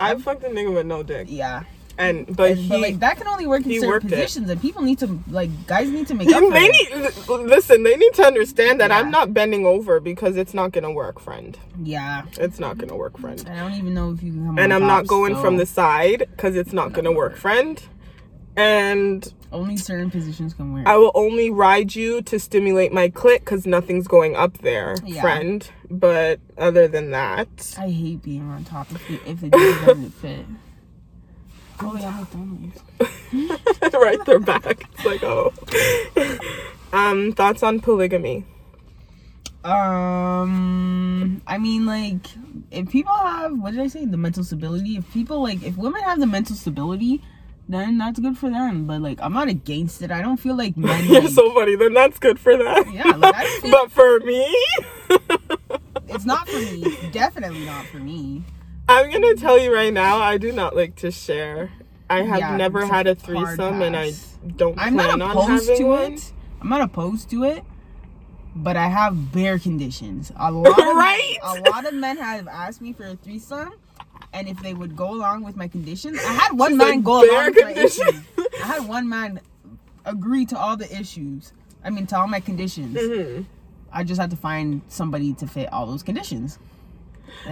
I 0.00 0.16
fucked 0.16 0.42
a 0.42 0.48
nigga 0.48 0.74
with 0.74 0.86
no 0.86 1.02
dick, 1.04 1.28
Yeah, 1.30 1.62
and 1.98 2.26
but 2.36 2.50
And- 2.52 2.58
he. 2.60 2.68
but 2.68 2.80
like 2.80 2.98
that 3.00 3.16
can 3.16 3.26
only 3.28 3.46
work 3.46 3.64
in 3.64 3.72
certain 3.72 3.88
worked 3.88 4.04
it. 4.06 4.10
positions, 4.10 4.50
and 4.50 4.60
people 4.60 4.82
need 4.82 4.98
to 5.00 5.18
like 5.30 5.50
guys 5.66 5.90
need 5.90 6.06
to 6.08 6.14
make 6.14 6.28
up 6.32 6.40
they 6.52 6.66
it. 6.66 7.16
need 7.28 7.28
listen. 7.28 7.82
They 7.82 7.96
need 7.96 8.14
to 8.14 8.24
understand 8.24 8.80
that 8.80 8.90
Yeah. 8.90 8.98
I'm 8.98 9.10
not 9.10 9.32
bending 9.34 9.64
over 9.66 10.00
because 10.00 10.36
it's 10.36 10.54
not 10.54 10.72
gonna 10.72 10.92
work, 10.92 11.20
friend. 11.20 11.58
Yeah, 11.82 12.22
It's 12.38 12.58
not 12.58 12.78
gonna 12.78 12.96
work, 12.96 13.18
friend. 13.18 13.44
I 13.50 13.56
don't 13.60 13.74
even 13.74 13.94
know 13.94 14.12
if 14.12 14.22
you 14.22 14.32
can 14.32 14.46
come. 14.46 14.58
And 14.58 14.72
I'm 14.72 14.86
not 14.86 15.06
going 15.06 15.34
so- 15.34 15.40
from 15.42 15.56
the 15.56 15.66
side 15.66 16.26
because 16.30 16.56
it's 16.56 16.72
not 16.72 16.92
gonna 16.92 17.12
work, 17.12 17.36
friend. 17.36 17.82
And 18.56 19.32
Only 19.52 19.76
certain 19.76 20.10
positions 20.10 20.54
can 20.54 20.72
work. 20.72 20.86
I 20.86 20.96
will 20.96 21.10
only 21.14 21.50
ride 21.50 21.94
you 21.96 22.22
to 22.22 22.38
stimulate 22.38 22.92
my 22.92 23.08
clit 23.08 23.40
because 23.40 23.66
nothing's 23.66 24.06
going 24.06 24.36
up 24.36 24.58
there, 24.58 24.96
Yeah. 25.04 25.20
friend. 25.22 25.68
But 25.90 26.38
other 26.56 26.86
than 26.86 27.10
that, 27.10 27.74
I 27.78 27.88
hate 27.90 28.22
being 28.22 28.48
on 28.48 28.64
top 28.64 28.90
if 28.92 29.10
it, 29.10 29.20
if 29.26 29.42
it 29.42 29.50
doesn't 29.50 30.10
fit. 30.14 30.46
Oh 31.80 31.96
yeah, 31.96 32.10
McDonald's. 32.20 32.80
right 33.94 34.24
there 34.26 34.38
back. 34.40 34.88
It's 34.94 35.04
like, 35.04 35.22
oh. 35.22 35.52
um, 36.92 37.32
thoughts 37.32 37.62
on 37.62 37.80
polygamy? 37.80 38.44
Um, 39.64 41.40
I 41.46 41.58
mean, 41.58 41.86
like, 41.86 42.26
if 42.70 42.90
people 42.90 43.14
have 43.14 43.58
what 43.58 43.72
did 43.72 43.80
I 43.80 43.86
say? 43.86 44.04
The 44.04 44.16
mental 44.16 44.44
stability. 44.44 44.96
If 44.96 45.10
people 45.12 45.42
like, 45.42 45.62
if 45.62 45.76
women 45.76 46.02
have 46.02 46.20
the 46.20 46.26
mental 46.26 46.54
stability, 46.54 47.22
then 47.68 47.96
that's 47.98 48.20
good 48.20 48.36
for 48.36 48.50
them. 48.50 48.86
But 48.86 49.00
like, 49.00 49.18
I'm 49.22 49.32
not 49.32 49.48
against 49.48 50.02
it. 50.02 50.10
I 50.10 50.20
don't 50.20 50.36
feel 50.36 50.56
like 50.56 50.76
men. 50.76 51.04
You're 51.08 51.22
like- 51.22 51.30
so 51.30 51.52
funny. 51.54 51.76
Then 51.76 51.94
that's 51.94 52.18
good 52.18 52.38
for 52.38 52.56
them. 52.56 52.92
Yeah, 52.92 53.08
like, 53.16 53.34
I 53.34 53.46
feel- 53.60 53.70
but 53.72 53.90
for 53.90 54.20
me, 54.20 54.46
it's 56.08 56.26
not 56.26 56.46
for 56.48 56.58
me. 56.58 56.96
Definitely 57.10 57.64
not 57.64 57.86
for 57.86 57.98
me. 57.98 58.44
I'm 58.88 59.10
gonna 59.10 59.34
tell 59.34 59.58
you 59.58 59.72
right 59.74 59.92
now. 59.92 60.18
I 60.18 60.36
do 60.38 60.52
not 60.52 60.76
like 60.76 60.96
to 60.96 61.10
share. 61.10 61.70
I 62.10 62.22
have 62.22 62.38
Yeah, 62.38 62.56
never 62.56 62.84
had 62.84 63.06
a 63.06 63.14
threesome, 63.14 63.80
and 63.82 63.96
I 63.96 64.12
don't 64.56 64.78
I'm 64.78 64.94
plan 64.94 65.18
not 65.18 65.22
on 65.22 65.30
opposed 65.30 65.68
having 65.68 65.76
to 65.78 65.84
one. 65.88 66.12
it. 66.14 66.32
I'm 66.60 66.68
not 66.68 66.82
opposed 66.82 67.30
to 67.30 67.44
it, 67.44 67.64
but 68.54 68.76
I 68.76 68.88
have 68.88 69.32
bare 69.32 69.58
conditions. 69.58 70.32
A 70.36 70.50
lot 70.52 70.78
of 70.78 70.96
Right? 70.96 71.36
a 71.42 71.54
lot 71.60 71.86
of 71.86 71.94
men 71.94 72.18
have 72.18 72.46
asked 72.46 72.82
me 72.82 72.92
for 72.92 73.04
a 73.06 73.16
threesome, 73.16 73.72
and 74.34 74.48
if 74.48 74.62
they 74.62 74.74
would 74.74 74.94
go 74.96 75.12
along 75.14 75.44
with 75.44 75.56
my 75.56 75.66
conditions, 75.68 76.18
I 76.22 76.32
had 76.32 76.52
one 76.58 76.72
She's 76.72 76.78
man 76.78 76.88
like, 76.96 77.04
go 77.04 77.24
along 77.24 77.46
with 77.46 77.62
my 77.64 77.72
conditions. 77.72 78.08
issues. 78.36 78.46
I 78.62 78.66
had 78.66 78.86
one 78.86 79.08
man 79.08 79.40
agree 80.04 80.44
to 80.46 80.58
all 80.58 80.76
the 80.76 80.94
issues. 80.94 81.52
I 81.82 81.88
mean, 81.90 82.06
to 82.08 82.18
all 82.18 82.26
my 82.28 82.40
conditions. 82.40 82.96
Mhm. 82.98 83.46
I 83.90 84.04
just 84.04 84.20
had 84.20 84.30
to 84.30 84.36
find 84.36 84.82
somebody 84.88 85.32
to 85.34 85.46
fit 85.46 85.72
all 85.72 85.86
those 85.86 86.02
conditions. 86.02 86.58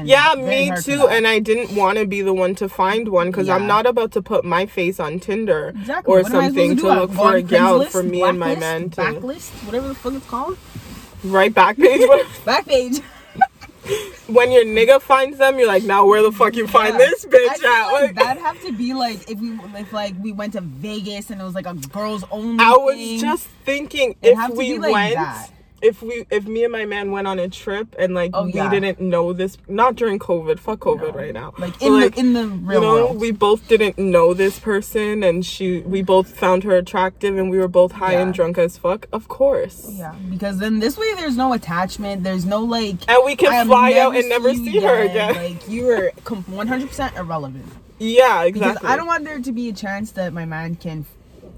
Yeah, 0.03 0.35
me 0.37 0.73
too. 0.83 1.07
And 1.09 1.27
I 1.27 1.39
didn't 1.39 1.77
want 1.77 1.99
to 1.99 2.07
be 2.07 2.23
the 2.23 2.33
one 2.35 2.55
to 2.57 2.69
find 2.69 3.09
one 3.09 3.31
because 3.31 3.49
I'm 3.49 3.67
not 3.67 3.87
about 3.87 4.13
to 4.13 4.23
put 4.23 4.45
my 4.45 4.67
face 4.67 4.99
on 5.01 5.21
Tinder 5.21 5.69
Exactly. 5.77 6.13
or 6.15 6.23
What 6.23 6.33
am 6.33 6.41
I 6.41 6.49
supposed 6.49 6.55
something 6.57 6.77
to? 6.79 6.89
I 6.89 6.99
look 7.01 7.13
for 7.13 7.35
a 7.37 7.43
gal 7.43 7.81
Craigslist, 7.81 7.89
for 7.93 8.03
me 8.03 8.23
and 8.23 8.39
my 8.39 8.55
Blacklist, 8.55 8.61
man 8.61 8.91
to 8.91 9.01
Backlist, 9.21 9.51
whatever 9.67 9.89
the 9.89 9.95
fuck 9.95 10.13
it's 10.15 10.27
called. 10.27 10.59
right 11.25 11.53
back 11.53 11.77
page. 11.77 12.01
But 12.09 12.21
Backpage. 12.47 13.03
when 14.29 14.53
your 14.53 14.65
nigga 14.65 15.01
finds 15.01 15.39
them, 15.39 15.59
you're 15.59 15.67
like, 15.67 15.83
now 15.83 16.07
where 16.07 16.23
the 16.23 16.31
fuck 16.33 16.55
you 16.55 16.67
find 16.69 16.93
Yeah. 16.95 16.99
this 16.99 17.25
bitch 17.27 17.65
at? 17.65 17.91
like 17.93 18.15
that'd 18.17 18.43
have 18.43 18.61
to 18.63 18.73
be 18.73 18.95
like 18.95 19.29
if 19.31 19.39
we 19.41 19.59
if 19.75 19.93
like 19.93 20.15
we 20.21 20.33
went 20.33 20.53
to 20.55 20.61
Vegas 20.61 21.31
and 21.31 21.41
it 21.41 21.45
was 21.45 21.55
like 21.55 21.67
a 21.67 21.75
girls 21.75 22.25
only. 22.31 22.65
I 22.65 22.71
was 22.73 22.95
thing. 22.97 23.19
just 23.21 23.47
thinking 23.65 24.15
It'd 24.23 24.39
if 24.39 24.47
to 24.51 24.55
we 24.55 24.79
like 24.79 24.93
went, 24.93 25.15
that. 25.17 25.49
If 25.83 26.01
we, 26.03 26.25
if 26.31 26.47
me 26.47 26.63
and 26.65 26.73
my 26.73 26.85
man 26.87 27.11
went 27.11 27.27
on 27.27 27.39
a 27.39 27.49
trip 27.49 27.95
and 27.99 28.15
like 28.15 28.31
Oh, 28.35 28.45
we 28.45 28.53
yeah. 28.55 28.71
didn't 28.71 29.01
know 29.01 29.33
this, 29.33 29.59
not 29.69 29.97
during 29.97 30.19
COVID, 30.19 30.59
fuck 30.59 30.79
COVID 30.81 31.13
No. 31.13 31.19
right 31.19 31.35
now, 31.35 31.53
like 31.59 31.81
in 31.83 32.01
like, 32.01 32.15
the 32.15 32.21
in 32.21 32.33
the 32.33 32.47
real 32.47 32.81
you 32.81 32.87
know, 32.87 32.95
world. 33.07 33.21
we 33.21 33.33
both 33.33 33.67
didn't 33.69 33.99
know 33.99 34.33
this 34.33 34.59
person, 34.61 35.23
and 35.23 35.45
she, 35.45 35.81
we 35.81 36.03
both 36.03 36.29
found 36.37 36.63
her 36.65 36.77
attractive, 36.77 37.37
and 37.37 37.51
we 37.51 37.59
were 37.59 37.69
both 37.69 37.93
high 37.93 38.15
and 38.15 38.33
drunk 38.33 38.59
as 38.59 38.79
fuck. 38.79 39.07
Of 39.13 39.29
course, 39.29 39.89
yeah, 39.91 40.15
because 40.31 40.59
then 40.59 40.79
this 40.79 40.97
way 40.97 41.13
there's 41.17 41.37
no 41.37 41.53
attachment. 41.53 42.23
There's 42.23 42.45
no 42.47 42.61
like. 42.61 43.09
and 43.09 43.25
we 43.25 43.35
can 43.37 43.67
fly 43.67 43.95
out 43.95 44.15
and 44.17 44.29
never 44.29 44.55
see 44.55 44.79
her 44.81 45.03
again. 45.03 45.35
Like 45.35 45.69
you 45.69 45.89
are 45.91 46.11
100 46.29 46.89
percent 46.89 47.17
irrelevant. 47.17 47.67
yeah, 47.99 48.45
Because 48.45 48.63
exactly. 48.63 48.89
I 48.89 48.97
don't 48.97 49.07
want 49.07 49.25
there 49.25 49.41
to 49.41 49.53
be 49.53 49.69
a 49.69 49.73
chance 49.73 50.13
that 50.13 50.33
my 50.33 50.45
man 50.45 50.77
can 50.77 51.05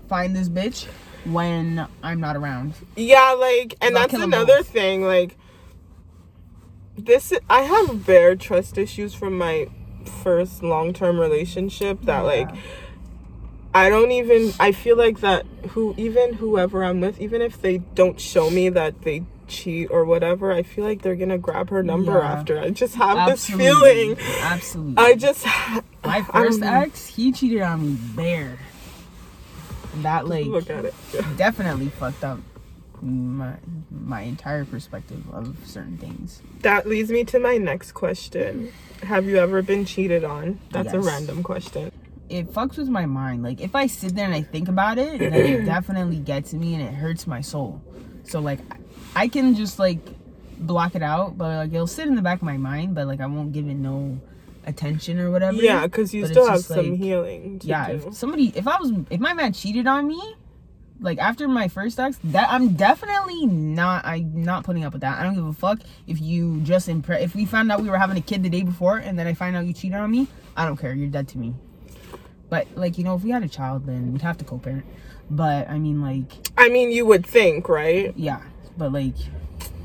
find 0.08 0.34
this 0.36 0.48
bitch 0.48 0.86
when 1.24 1.86
I'm 2.02 2.20
not 2.20 2.36
around. 2.36 2.74
Yeah, 2.96 3.32
like, 3.38 3.74
and 3.80 3.94
that's 3.96 4.14
another 4.14 4.58
both. 4.58 4.68
thing. 4.68 5.04
Like, 5.04 5.36
this, 6.96 7.32
I 7.50 7.62
have 7.62 8.06
bare 8.06 8.36
trust 8.36 8.78
issues 8.78 9.14
from 9.14 9.36
my 9.38 9.68
first 10.22 10.62
long 10.62 10.92
term 10.92 11.18
relationship. 11.18 12.02
That 12.02 12.20
like, 12.20 12.48
I 13.74 13.88
don't 13.88 14.12
even. 14.12 14.52
I 14.60 14.72
feel 14.72 14.96
like 14.96 15.20
that 15.20 15.44
who 15.70 15.94
even 15.96 16.34
whoever 16.34 16.84
I'm 16.84 17.00
with, 17.00 17.20
even 17.20 17.42
if 17.42 17.60
they 17.60 17.78
don't 17.78 18.20
show 18.20 18.50
me 18.50 18.68
that 18.68 19.02
they 19.02 19.24
cheat 19.48 19.88
or 19.90 20.04
whatever, 20.04 20.52
I 20.52 20.62
feel 20.62 20.84
like 20.84 21.02
they're 21.02 21.16
gonna 21.16 21.38
grab 21.38 21.70
her 21.70 21.82
number 21.82 22.12
Yeah. 22.18 22.32
after. 22.32 22.58
I 22.58 22.70
just 22.70 22.94
have 22.94 23.16
Absolutely. 23.18 24.14
this 24.14 24.18
feeling. 24.24 24.40
Absolutely. 24.42 24.94
I 25.04 25.14
just. 25.14 25.44
My 26.04 26.22
first 26.22 26.62
I'm- 26.62 26.82
ex, 26.84 27.06
he 27.08 27.32
cheated 27.32 27.62
on 27.62 27.82
me 27.82 27.98
bare. 28.14 28.58
That 30.02 30.26
like 30.26 30.46
Look 30.46 30.70
at 30.70 30.84
it. 30.84 30.94
Yeah. 31.12 31.28
definitely 31.36 31.88
fucked 31.88 32.24
up 32.24 32.38
my 33.02 33.54
my 33.90 34.22
entire 34.22 34.64
perspective 34.64 35.22
of 35.32 35.56
certain 35.64 35.98
things. 35.98 36.42
That 36.60 36.86
leads 36.88 37.10
me 37.10 37.24
to 37.24 37.38
my 37.38 37.58
next 37.58 37.92
question. 37.92 38.72
Have 39.02 39.26
you 39.26 39.36
ever 39.36 39.62
been 39.62 39.84
cheated 39.84 40.24
on? 40.24 40.60
That's 40.70 40.92
a 40.92 41.00
random 41.00 41.42
question. 41.42 41.92
It 42.28 42.50
fucks 42.52 42.78
with 42.78 42.88
my 42.88 43.06
mind. 43.06 43.42
Like 43.42 43.60
if 43.60 43.74
I 43.74 43.86
sit 43.86 44.14
there 44.14 44.24
and 44.24 44.34
I 44.34 44.42
think 44.42 44.68
about 44.68 44.98
it, 44.98 45.18
then 45.18 45.34
it 45.34 45.64
definitely 45.66 46.16
gets 46.16 46.50
to 46.50 46.56
me 46.56 46.74
and 46.74 46.82
it 46.82 46.94
hurts 46.94 47.26
my 47.26 47.40
soul. 47.40 47.82
So 48.24 48.40
like 48.40 48.60
I 49.14 49.28
can 49.28 49.54
just 49.54 49.78
like 49.78 50.00
block 50.58 50.94
it 50.94 51.02
out, 51.02 51.36
but 51.36 51.56
like 51.56 51.72
it'll 51.72 51.86
sit 51.86 52.08
in 52.08 52.14
the 52.14 52.22
back 52.22 52.38
of 52.38 52.44
my 52.44 52.56
mind, 52.56 52.94
but 52.94 53.06
like 53.06 53.20
I 53.20 53.26
won't 53.26 53.52
give 53.52 53.68
it 53.68 53.74
no 53.74 54.18
attention 54.66 55.18
or 55.18 55.30
whatever. 55.30 55.56
Yeah, 55.58 55.86
because 55.86 56.12
you 56.14 56.22
But 56.22 56.30
still 56.30 56.48
have 56.48 56.60
some 56.60 56.90
like, 56.92 56.98
healing. 57.00 57.60
Yeah 57.64 57.88
do. 57.88 58.08
if 58.08 58.14
somebody 58.14 58.52
if 58.54 58.66
i 58.66 58.76
was 58.80 58.92
if 59.10 59.20
my 59.20 59.32
man 59.34 59.52
cheated 59.52 59.86
on 59.86 60.06
me 60.06 60.20
like 61.00 61.18
after 61.18 61.48
my 61.48 61.66
first 61.68 61.98
ex 61.98 62.18
that 62.24 62.48
i'm 62.50 62.74
definitely 62.74 63.46
not 63.46 64.04
i'm 64.04 64.42
not 64.44 64.64
putting 64.64 64.84
up 64.84 64.92
with 64.92 65.02
that 65.02 65.18
i 65.18 65.22
don't 65.24 65.34
give 65.34 65.44
a 65.44 65.52
fuck 65.52 65.80
if 66.06 66.20
you 66.20 66.60
just 66.60 66.88
impress 66.88 67.20
if 67.20 67.34
we 67.34 67.44
found 67.44 67.70
out 67.70 67.82
we 67.82 67.90
were 67.90 67.98
having 67.98 68.16
a 68.16 68.20
kid 68.20 68.42
the 68.42 68.48
day 68.48 68.62
before 68.62 68.98
and 68.98 69.18
then 69.18 69.26
i 69.26 69.34
find 69.34 69.56
out 69.56 69.66
you 69.66 69.72
cheated 69.72 69.98
on 69.98 70.10
me 70.10 70.26
i 70.56 70.64
don't 70.64 70.76
care 70.76 70.94
you're 70.94 71.08
dead 71.08 71.26
to 71.28 71.36
me 71.36 71.52
but 72.48 72.66
like 72.76 72.96
you 72.96 73.02
know 73.04 73.14
if 73.16 73.22
we 73.22 73.30
had 73.30 73.42
a 73.42 73.48
child 73.48 73.86
then 73.86 74.12
we'd 74.12 74.22
have 74.22 74.38
to 74.38 74.44
co-parent 74.44 74.84
but 75.30 75.68
i 75.68 75.78
mean 75.78 76.00
like 76.00 76.30
I 76.56 76.68
mean, 76.68 76.92
you 76.92 77.04
would 77.06 77.26
think, 77.26 77.68
right? 77.68 78.14
yeah 78.16 78.40
but 78.78 78.92
like 78.92 79.16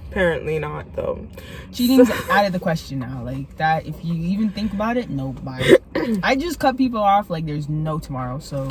Apparently 0.09 0.57
not, 0.59 0.95
though. 0.95 1.27
cheating's 1.71 2.09
out 2.31 2.45
of 2.45 2.51
the 2.51 2.59
question 2.59 2.99
now 2.99 3.21
like 3.23 3.55
that 3.57 3.85
if 3.85 4.03
you 4.03 4.13
even 4.15 4.49
think 4.49 4.73
about 4.73 4.97
it 4.97 5.09
no 5.09 5.33
bye 5.33 5.77
i 6.23 6.35
just 6.35 6.59
cut 6.59 6.75
people 6.77 6.99
off 7.01 7.29
like 7.29 7.45
there's 7.45 7.69
no 7.69 7.99
tomorrow 7.99 8.39
so 8.39 8.67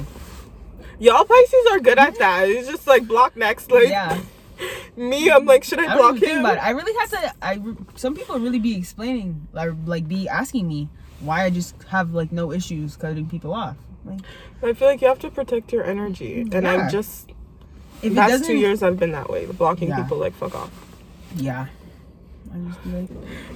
Y'all 1.01 1.25
Pisces 1.25 1.67
are 1.71 1.79
good 1.79 1.97
at 1.97 2.19
that. 2.19 2.49
It's 2.49 2.67
just 2.67 2.89
like 2.89 3.07
block 3.07 3.37
next. 3.37 3.71
Like 3.71 3.89
yeah 3.89 4.21
me, 4.97 5.31
I'm 5.31 5.45
like, 5.47 5.63
should 5.63 5.79
I, 5.79 5.93
I 5.95 5.97
block 5.97 6.17
him? 6.17 6.45
it. 6.45 6.49
I 6.49 6.71
really 6.71 6.93
have 6.99 7.11
to. 7.11 7.35
I 7.41 7.63
some 7.95 8.17
people 8.17 8.37
really 8.41 8.59
be 8.59 8.77
explaining, 8.77 9.47
like, 9.53 9.71
like 9.87 10.09
be 10.09 10.29
asking 10.29 10.67
me 10.67 10.89
why 11.21 11.45
I 11.45 11.51
just 11.51 11.81
have 11.85 12.11
like 12.15 12.33
no 12.33 12.51
issues 12.51 12.97
cutting 12.97 13.29
people 13.29 13.55
off. 13.55 13.77
Like, 14.05 14.21
I 14.61 14.73
feel 14.73 14.89
like 14.89 15.01
you 15.01 15.07
have 15.07 15.21
to 15.21 15.31
protect 15.31 15.73
your 15.73 15.85
energy, 15.85 16.41
and 16.41 16.53
Yeah. 16.65 16.73
I'm 16.73 16.91
just 16.91 17.31
if 18.03 18.11
it 18.11 18.17
past 18.17 18.45
two 18.45 18.57
years 18.57 18.83
I've 18.83 18.99
been 18.99 19.13
that 19.13 19.31
way, 19.31 19.47
blocking 19.47 19.91
Yeah. 19.91 20.03
people 20.03 20.19
like 20.19 20.35
fuck 20.35 20.57
off. 20.57 20.88
Yeah. 21.37 21.67
I 22.53 22.57
just 22.59 22.83
be 22.83 22.91
like, 22.91 23.09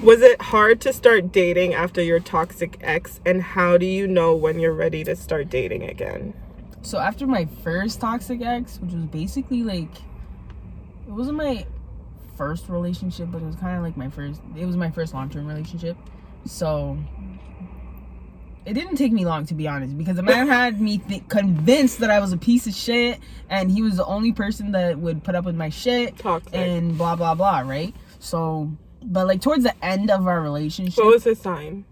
Was 0.03 0.21
it 0.21 0.41
hard 0.41 0.81
to 0.83 0.93
start 0.93 1.33
dating 1.33 1.73
after 1.73 2.03
your 2.03 2.21
toxic 2.21 2.79
ex, 2.83 3.21
and 3.25 3.43
how 3.43 3.79
do 3.79 3.87
you 3.87 4.07
know 4.07 4.35
when 4.35 4.59
you're 4.59 4.75
ready 4.75 5.03
to 5.05 5.17
start 5.17 5.49
dating 5.49 5.83
again? 5.83 6.35
so 6.83 6.99
after 6.99 7.27
my 7.27 7.47
first 7.63 8.01
toxic 8.01 8.43
ex, 8.43 8.79
which 8.81 8.93
was 8.93 9.05
basically 9.05 9.63
like, 9.63 9.95
it 11.07 11.13
wasn't 11.13 11.37
my 11.37 11.65
first 12.37 12.69
relationship, 12.69 13.29
but 13.31 13.41
it 13.41 13.47
was 13.47 13.57
kind 13.57 13.77
of 13.77 13.83
like 13.83 13.97
my 13.97 14.09
first. 14.11 14.41
It 14.57 14.67
was 14.67 14.77
my 14.77 14.91
first 14.91 15.15
long 15.15 15.31
term 15.31 15.47
relationship, 15.47 15.97
so. 16.45 16.99
It 18.65 18.75
didn't 18.75 18.97
take 18.97 19.13
me 19.13 19.25
long 19.25 19.45
to 19.47 19.55
be 19.55 19.67
honest 19.67 19.99
because 19.99 20.17
the 20.17 20.23
man 20.23 20.47
had 20.47 20.81
me 20.81 20.99
th- 20.99 21.27
convinced 21.29 21.99
that 21.99 22.11
I 22.11 22.21
was 22.21 22.33
a 22.33 22.37
piece 22.37 22.67
of 22.69 22.75
shit 22.75 23.19
and 23.51 23.71
he 23.71 23.83
was 23.83 23.97
the 23.97 24.05
only 24.05 24.33
person 24.33 24.71
that 24.73 24.99
would 24.99 25.25
put 25.25 25.35
up 25.35 25.45
with 25.45 25.57
my 25.57 25.69
shit 25.69 26.17
Toxic. 26.19 26.55
and 26.55 26.97
blah 26.97 27.17
blah 27.17 27.35
blah, 27.35 27.61
right? 27.61 27.93
So, 28.21 28.71
but 29.03 29.27
like 29.27 29.41
towards 29.41 29.65
the 29.65 29.75
end 29.85 30.11
of 30.13 30.27
our 30.29 30.41
relationship, 30.41 31.03
what 31.03 31.15
was 31.15 31.25
his 31.25 31.41
sign? 31.41 31.85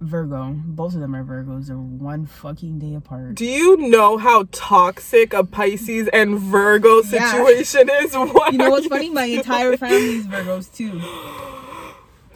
Virgo, 0.00 0.54
both 0.64 0.94
of 0.94 1.00
them 1.00 1.14
are 1.16 1.24
Virgos. 1.24 1.66
They're 1.66 1.76
one 1.76 2.26
fucking 2.26 2.78
day 2.78 2.94
apart. 2.94 3.34
Do 3.34 3.44
you 3.44 3.76
know 3.76 4.16
how 4.16 4.46
toxic 4.52 5.32
a 5.32 5.42
Pisces 5.44 6.08
and 6.12 6.38
Virgo 6.38 7.02
Yeah. 7.02 7.32
situation 7.32 7.88
is? 8.02 8.14
What 8.16 8.52
You 8.52 8.58
know 8.58 8.70
what's 8.70 8.86
funny? 8.86 9.10
My 9.10 9.24
entire 9.24 9.76
family 9.76 10.16
is 10.16 10.26
Virgos 10.26 10.72
too. 10.72 11.00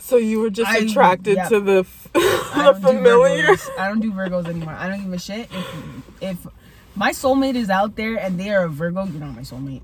So 0.05 0.17
you 0.17 0.41
were 0.41 0.51
just 0.51 0.71
I- 0.71 0.79
attracted 0.79 1.37
yep. 1.37 1.49
to 1.51 1.61
the 1.61 1.79
f- 1.81 2.09
the 2.13 2.21
don't 2.55 2.75
do 2.81 2.87
familiar. 2.89 3.57
I 3.79 3.89
don't 3.89 4.01
do 4.01 4.13
Virgos 4.13 4.47
anymore. 4.49 4.75
I 4.75 4.89
don't 4.89 5.03
give 5.05 5.13
a 5.13 5.19
shit 5.19 5.49
if 5.53 5.75
if 6.21 6.47
my 6.97 7.13
soulmate 7.13 7.55
is 7.55 7.71
out 7.71 7.95
there 7.97 8.17
and 8.19 8.39
they 8.39 8.51
are 8.51 8.65
a 8.65 8.69
Virgo. 8.69 9.05
You're 9.05 9.21
not 9.21 9.35
my 9.37 9.43
soulmate. 9.43 9.83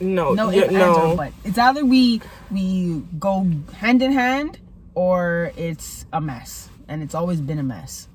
No, 0.00 0.34
No, 0.34 0.50
ands, 0.50 0.74
or 0.74 0.78
no. 0.78 1.16
but. 1.16 1.32
It's 1.44 1.56
either 1.56 1.84
we 1.84 2.20
we 2.50 3.02
go 3.18 3.46
hand 3.76 4.02
in 4.02 4.12
hand 4.12 4.58
or 4.94 5.52
it's 5.56 6.04
a 6.12 6.20
mess, 6.20 6.68
and 6.88 7.02
it's 7.02 7.14
always 7.14 7.40
been 7.40 7.58
a 7.60 7.62
mess. 7.62 8.08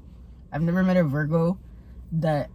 I've 0.51 0.61
never 0.61 0.83
met 0.83 0.97
a 0.97 1.03
Virgo 1.03 1.57
that 2.11 2.49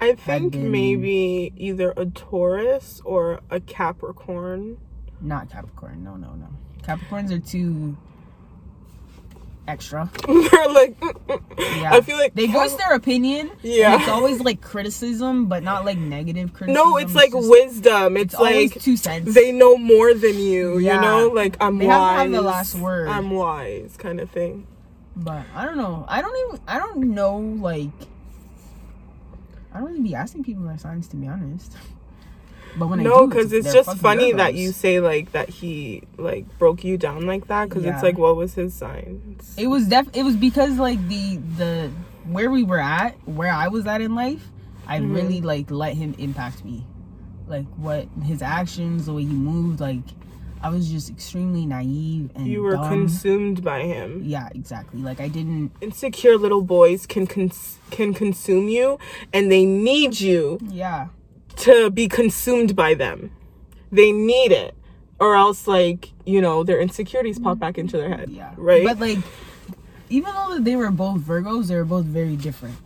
I 0.00 0.14
think 0.16 0.52
been- 0.52 0.70
maybe 0.72 1.52
either 1.56 1.92
a 1.96 2.06
Taurus 2.06 3.00
or 3.04 3.40
a 3.48 3.60
Capricorn. 3.60 4.78
Not 5.20 5.50
Capricorn. 5.50 6.02
No, 6.02 6.16
no, 6.16 6.32
no. 6.34 6.48
Capricorns 6.86 7.30
are 7.32 7.38
too 7.38 7.96
extra. 9.66 10.10
They're 10.26 10.68
like. 10.68 10.96
Yeah. 11.56 11.94
I 11.94 12.00
feel 12.02 12.16
like 12.18 12.34
They 12.34 12.46
Cap- 12.46 12.54
voice 12.56 12.74
their 12.74 12.94
opinion. 12.94 13.50
Yeah. 13.62 13.96
it's 13.98 14.08
always 14.08 14.40
like 14.40 14.60
criticism, 14.60 15.46
but 15.46 15.62
not 15.62 15.84
like 15.84 15.98
negative 15.98 16.52
criticism. 16.52 16.74
No, 16.90 16.96
it's 16.98 17.14
like 17.14 17.32
just- 17.32 17.48
wisdom. 17.48 18.16
It's, 18.16 18.34
It's 18.34 18.40
like 18.40 18.80
two 18.80 18.96
cents. 18.96 19.34
they 19.34 19.50
know 19.52 19.76
more 19.76 20.14
than 20.14 20.38
you. 20.38 20.78
Yeah. 20.78 20.96
You 20.96 21.00
know, 21.00 21.28
like 21.28 21.56
I'm 21.60 21.78
They 21.78 21.86
have 21.86 22.00
wise. 22.00 22.18
have 22.22 22.32
the 22.32 22.42
last 22.42 22.74
word. 22.76 23.08
I'm 23.08 23.30
wise, 23.30 23.96
kind 23.96 24.20
of 24.20 24.30
thing. 24.30 24.66
But 25.16 25.44
I 25.54 25.64
don't 25.64 25.76
know. 25.76 26.04
I 26.08 26.20
don't 26.22 26.36
even. 26.48 26.60
I 26.68 26.78
don't 26.78 27.14
know. 27.14 27.38
Like, 27.38 27.90
I 29.72 29.78
don't 29.78 29.88
really 29.88 30.00
be 30.02 30.14
asking 30.14 30.44
people 30.44 30.64
their 30.64 30.78
signs 30.78 31.08
to 31.08 31.16
be 31.16 31.26
honest. 31.28 31.72
But 32.76 32.88
when 32.88 33.00
I 33.00 33.02
No, 33.04 33.26
because 33.26 33.52
it's 33.52 33.72
just 33.72 33.96
funny 33.98 34.32
that 34.32 34.54
you 34.54 34.72
say 34.72 34.98
like 35.00 35.32
that 35.32 35.48
he 35.48 36.02
like 36.18 36.46
broke 36.58 36.82
you 36.84 36.96
down 36.98 37.26
like 37.26 37.46
that. 37.48 37.68
Because 37.68 37.84
Yeah. 37.84 37.94
it's 37.94 38.02
like, 38.02 38.18
what 38.18 38.36
was 38.36 38.54
his 38.54 38.74
sign? 38.74 39.36
It 39.56 39.68
was 39.68 39.86
def. 39.88 40.08
It 40.12 40.24
was 40.24 40.36
because 40.36 40.78
like 40.78 40.98
the 41.08 41.36
the 41.56 41.90
where 42.28 42.50
we 42.50 42.64
were 42.64 42.80
at, 42.80 43.16
where 43.28 43.52
I 43.52 43.68
was 43.68 43.86
at 43.86 44.00
in 44.00 44.14
life, 44.14 44.48
I 44.86 44.98
Mhm. 44.98 45.14
really 45.14 45.40
like 45.40 45.70
let 45.70 45.94
him 45.94 46.14
impact 46.18 46.64
me, 46.64 46.84
like 47.46 47.66
what 47.76 48.08
his 48.24 48.42
actions, 48.42 49.06
the 49.06 49.12
way 49.12 49.22
he 49.22 49.32
moved. 49.34 49.78
Like 49.80 50.02
I 50.62 50.70
was 50.70 50.90
just 50.90 51.10
extremely 51.10 51.66
naive 51.66 52.30
and 52.34 52.46
you 52.46 52.62
were 52.62 52.72
dumb. 52.72 52.88
consumed 52.88 53.62
by 53.62 53.82
him. 53.82 54.22
yeah, 54.24 54.48
exactly. 54.54 55.00
Like 55.00 55.20
I 55.20 55.28
didn't. 55.28 55.72
Insecure 55.82 56.38
little 56.38 56.62
boys 56.62 57.06
can 57.06 57.26
cons- 57.26 57.78
can 57.90 58.14
consume 58.14 58.68
you, 58.68 58.98
and 59.32 59.52
they 59.52 59.64
need 59.66 60.18
you 60.20 60.58
Yeah, 60.70 61.08
to 61.56 61.90
be 61.90 62.08
consumed 62.08 62.74
by 62.76 62.94
them. 62.94 63.30
They 63.92 64.12
need 64.12 64.52
it, 64.52 64.74
or 65.20 65.36
else 65.36 65.66
like 65.66 66.10
you 66.26 66.40
know 66.40 66.64
their 66.64 66.80
insecurities 66.80 67.38
pop 67.38 67.58
back 67.58 67.78
into 67.78 67.96
their 67.96 68.08
head. 68.08 68.30
yeah. 68.30 68.52
Right. 68.56 68.84
But 68.84 68.98
like, 68.98 69.18
even 70.10 70.34
though 70.34 70.58
they 70.58 70.76
were 70.76 70.90
both 70.90 71.20
Virgos, 71.20 71.68
they 71.68 71.76
were 71.76 71.84
both 71.84 72.04
very 72.06 72.36
different. 72.36 72.76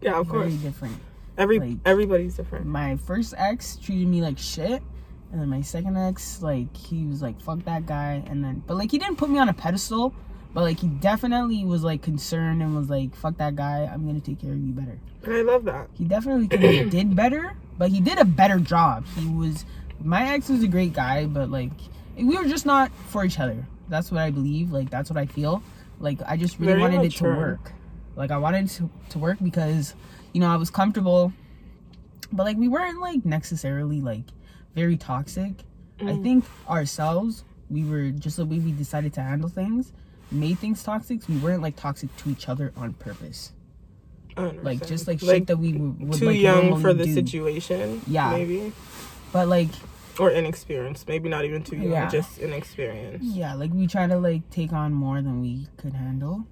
yeah, 0.00 0.18
of 0.18 0.26
Very 0.28 0.50
course. 0.50 0.54
different. 0.62 0.96
Every 1.36 1.58
like- 1.60 1.78
everybody's 1.84 2.34
different. 2.36 2.66
my 2.66 2.96
first 2.96 3.34
ex 3.36 3.76
treated 3.76 4.08
me 4.08 4.20
like 4.20 4.38
shit 4.38 4.82
and 5.30 5.40
then 5.40 5.48
my 5.48 5.60
second 5.60 5.96
ex 5.96 6.40
like 6.42 6.74
he 6.76 7.04
was 7.04 7.20
like 7.22 7.38
fuck 7.40 7.62
that 7.64 7.84
guy 7.86 8.24
and 8.26 8.42
then 8.42 8.60
but 8.66 8.76
like 8.78 8.90
he 8.90 8.98
didn't 8.98 9.16
put 9.16 9.28
me 9.30 9.38
on 9.38 9.48
a 9.48 9.52
pedestal 9.52 10.12
but 10.54 10.62
like 10.62 10.80
he 10.80 10.88
definitely 10.88 11.64
was 11.64 11.84
like 11.84 12.00
concerned 12.02 12.60
and 12.62 12.74
was 12.74 12.88
like 12.90 13.14
fuck 13.14 13.36
that 13.36 13.54
guy 13.54 13.88
i'm 13.92 14.04
gonna 14.06 14.18
take 14.20 14.40
care 14.40 14.52
of 14.52 14.58
you 14.58 14.72
better 14.72 14.98
I 15.32 15.42
love 15.42 15.64
that. 15.64 15.88
he 15.94 16.04
definitely 16.04 16.48
could 16.48 16.60
have 16.62 16.90
did 16.98 17.14
better 17.16 17.54
but 17.76 17.90
he 17.90 18.00
did 18.00 18.18
a 18.18 18.24
better 18.24 18.58
job. 18.58 19.04
He 19.16 19.26
was 19.26 19.64
my 20.02 20.30
ex 20.34 20.48
was 20.48 20.62
a 20.62 20.68
great 20.68 20.92
guy 20.92 21.26
but 21.26 21.50
like 21.50 21.70
we 22.16 22.36
were 22.36 22.44
just 22.44 22.66
not 22.66 22.90
for 23.08 23.24
each 23.24 23.38
other. 23.38 23.66
That's 23.88 24.10
what 24.10 24.20
i 24.20 24.30
believe 24.30 24.70
like 24.72 24.90
that's 24.90 25.10
what 25.10 25.16
i 25.18 25.26
feel. 25.26 25.62
Like 26.00 26.20
i 26.26 26.36
just 26.36 26.58
really 26.58 26.72
Very 26.72 26.80
wanted 26.80 27.04
it 27.04 27.12
to 27.16 27.24
work. 27.24 27.72
Like 28.16 28.30
i 28.30 28.38
wanted 28.38 28.68
to, 28.70 28.90
to 29.10 29.18
work 29.18 29.38
because 29.42 29.94
you 30.32 30.40
know 30.40 30.48
i 30.48 30.56
was 30.56 30.70
comfortable. 30.70 31.32
But 32.32 32.44
like 32.44 32.56
we 32.56 32.68
weren't 32.68 33.00
like 33.00 33.24
necessarily 33.24 34.00
like 34.00 34.24
very 34.74 34.96
toxic. 34.96 35.52
I 36.00 36.04
Mm. 36.04 36.22
think 36.22 36.44
ourselves 36.68 37.44
we 37.70 37.84
were 37.84 38.10
just 38.10 38.36
the 38.36 38.46
way 38.46 38.58
we 38.60 38.70
decided 38.72 39.12
to 39.14 39.20
handle 39.20 39.48
things 39.48 39.92
made 40.30 40.58
things 40.58 40.82
toxic 40.82 41.26
we 41.28 41.36
weren't 41.38 41.60
like 41.62 41.74
toxic 41.74 42.14
to 42.18 42.30
each 42.30 42.48
other 42.48 42.72
on 42.76 42.92
purpose 42.94 43.52
I 44.38 44.50
like 44.62 44.86
just 44.86 45.06
like, 45.08 45.20
shit 45.20 45.46
that 45.48 45.56
we 45.56 45.72
would, 45.72 46.08
would 46.08 46.18
too 46.18 46.26
like 46.26 46.38
young 46.38 46.80
for 46.80 46.92
the 46.94 47.04
do. 47.04 47.14
situation. 47.14 48.00
Yeah. 48.06 48.30
maybe 48.32 48.72
but 49.32 49.48
like 49.48 49.68
or 50.18 50.30
inexperienced. 50.30 51.06
Maybe 51.06 51.28
not 51.28 51.44
even 51.44 51.62
too 51.62 51.76
young, 51.76 51.92
Yeah. 51.92 52.08
just 52.08 52.38
inexperienced. 52.38 53.24
Yeah, 53.24 53.54
like 53.54 53.72
we 53.72 53.86
try 53.86 54.06
to 54.06 54.18
like 54.18 54.48
take 54.50 54.72
on 54.72 54.92
more 54.92 55.22
than 55.22 55.40
we 55.40 55.68
could 55.76 55.92
handle, 55.94 56.44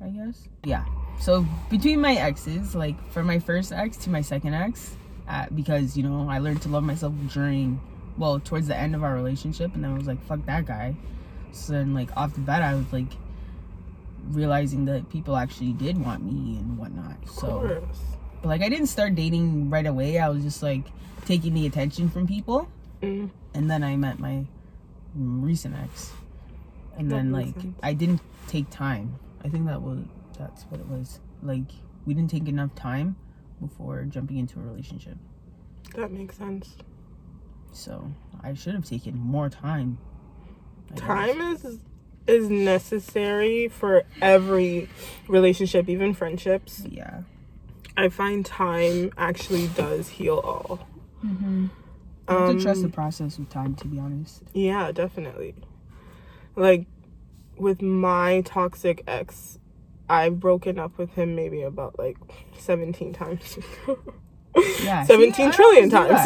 I 0.00 0.08
guess. 0.10 0.48
Yeah. 0.64 0.84
So 1.20 1.44
between 1.68 2.00
my 2.00 2.14
exes, 2.14 2.74
like 2.76 2.96
from 3.10 3.26
my 3.26 3.40
first 3.40 3.72
ex 3.72 3.96
to 3.98 4.10
my 4.10 4.20
second 4.20 4.54
ex, 4.54 4.96
uh, 5.28 5.46
because 5.54 5.96
you 5.96 6.04
know 6.04 6.28
I 6.30 6.38
learned 6.38 6.62
to 6.62 6.68
love 6.68 6.84
myself 6.84 7.12
during, 7.32 7.80
well, 8.16 8.38
towards 8.38 8.68
the 8.68 8.76
end 8.76 8.94
of 8.94 9.02
our 9.02 9.14
relationship, 9.14 9.74
and 9.74 9.82
then 9.82 9.90
I 9.90 9.98
was 9.98 10.06
like, 10.06 10.22
fuck 10.26 10.46
that 10.46 10.66
guy. 10.66 10.94
So 11.50 11.72
then, 11.72 11.94
like 11.94 12.16
off 12.16 12.34
the 12.34 12.40
bat, 12.40 12.62
I 12.62 12.74
was 12.74 12.92
like 12.92 13.08
realizing 14.28 14.84
that 14.86 15.08
people 15.10 15.36
actually 15.36 15.72
did 15.72 15.98
want 15.98 16.22
me 16.24 16.58
and 16.58 16.78
whatnot. 16.78 17.16
Of 17.22 17.30
So, 17.30 17.46
course. 17.60 17.98
but 18.42 18.48
like 18.48 18.62
I 18.62 18.68
didn't 18.68 18.86
start 18.88 19.14
dating 19.14 19.70
right 19.70 19.86
away. 19.86 20.18
I 20.18 20.28
was 20.28 20.42
just 20.42 20.62
like 20.62 20.84
taking 21.24 21.54
the 21.54 21.66
attention 21.66 22.08
from 22.08 22.26
people 22.26 22.68
Mm. 23.02 23.30
and 23.54 23.70
then 23.70 23.84
I 23.84 23.96
met 23.96 24.18
my 24.18 24.44
recent 25.14 25.74
ex, 25.76 26.12
and 26.96 27.10
That 27.10 27.14
then 27.16 27.32
like 27.32 27.54
sense. 27.54 27.76
I 27.82 27.92
didn't 27.94 28.20
take 28.48 28.68
time. 28.70 29.18
I 29.44 29.48
think 29.48 29.66
that 29.66 29.80
was 29.82 30.00
that's 30.36 30.64
what 30.64 30.80
it 30.80 30.86
was. 30.88 31.20
Like 31.42 31.70
we 32.06 32.14
didn't 32.14 32.30
take 32.30 32.48
enough 32.48 32.74
time 32.74 33.16
before 33.60 34.04
jumping 34.04 34.38
into 34.38 34.58
a 34.58 34.62
relationship. 34.62 35.16
That 35.94 36.10
makes 36.12 36.36
sense. 36.36 36.76
So 37.72 38.10
I 38.42 38.54
should 38.54 38.74
have 38.74 38.84
taken 38.84 39.16
more 39.18 39.48
time. 39.48 39.98
I 40.90 40.94
guess. 40.94 41.00
Time 41.00 41.40
is 41.40 41.78
is 42.28 42.48
necessary 42.50 43.68
for 43.68 44.04
every 44.20 44.88
relationship, 45.26 45.88
even 45.88 46.14
friendships. 46.14 46.82
Yeah. 46.88 47.22
I 47.96 48.08
find 48.10 48.44
time 48.46 49.10
actually 49.16 49.68
does 49.68 50.08
heal 50.08 50.38
all. 50.38 50.86
Mm-hmm. 51.24 51.62
You 51.64 51.70
have 52.28 52.48
Um, 52.50 52.58
to 52.58 52.62
trust 52.62 52.82
the 52.82 52.88
process 52.88 53.38
with 53.38 53.48
time. 53.50 53.74
To 53.76 53.86
be 53.88 53.98
honest. 53.98 54.42
Yeah, 54.52 54.92
definitely. 54.92 55.54
Like 56.54 56.86
with 57.56 57.82
my 57.82 58.42
toxic 58.42 59.02
ex, 59.08 59.58
I've 60.08 60.38
broken 60.38 60.78
up 60.78 60.96
with 60.96 61.14
him 61.14 61.34
maybe 61.34 61.62
about 61.62 61.98
like 61.98 62.16
17 62.58 63.12
times. 63.12 63.58
Yeah. 64.82 65.04
17 65.04 65.34
see, 65.34 65.42
I 65.44 65.50
trillion 65.52 65.88
times. 65.90 66.20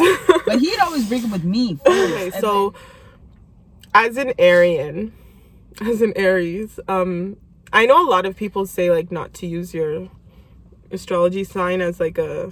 but 0.47 0.59
he'd 0.59 0.79
always 0.79 1.07
break 1.07 1.23
up 1.23 1.31
with 1.31 1.43
me. 1.43 1.77
First, 1.85 2.13
okay, 2.13 2.31
so 2.39 2.73
as 3.93 4.17
an 4.17 4.33
Arian, 4.39 5.13
as 5.81 6.01
an 6.01 6.13
Aries, 6.15 6.79
um 6.87 7.37
I 7.71 7.85
know 7.85 8.07
a 8.07 8.09
lot 8.09 8.25
of 8.25 8.35
people 8.35 8.65
say 8.65 8.91
like 8.91 9.11
not 9.11 9.33
to 9.35 9.47
use 9.47 9.73
your 9.73 10.09
astrology 10.91 11.43
sign 11.43 11.81
as 11.81 11.99
like 11.99 12.17
a 12.17 12.51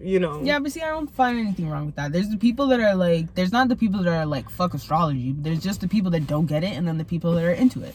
you 0.00 0.18
know 0.18 0.40
Yeah, 0.42 0.58
but 0.58 0.72
see, 0.72 0.82
I 0.82 0.88
don't 0.88 1.10
find 1.10 1.38
anything 1.38 1.68
wrong 1.68 1.86
with 1.86 1.96
that. 1.96 2.12
There's 2.12 2.28
the 2.28 2.36
people 2.36 2.66
that 2.68 2.80
are 2.80 2.94
like, 2.94 3.34
there's 3.34 3.52
not 3.52 3.68
the 3.68 3.76
people 3.76 4.02
that 4.02 4.12
are 4.12 4.26
like, 4.26 4.48
fuck 4.48 4.74
astrology. 4.74 5.34
There's 5.36 5.60
just 5.60 5.80
the 5.80 5.88
people 5.88 6.10
that 6.12 6.26
don't 6.26 6.46
get 6.46 6.62
it, 6.64 6.76
and 6.76 6.86
then 6.86 6.98
the 6.98 7.04
people 7.04 7.32
that 7.34 7.44
are 7.44 7.52
into 7.52 7.82
it. 7.82 7.94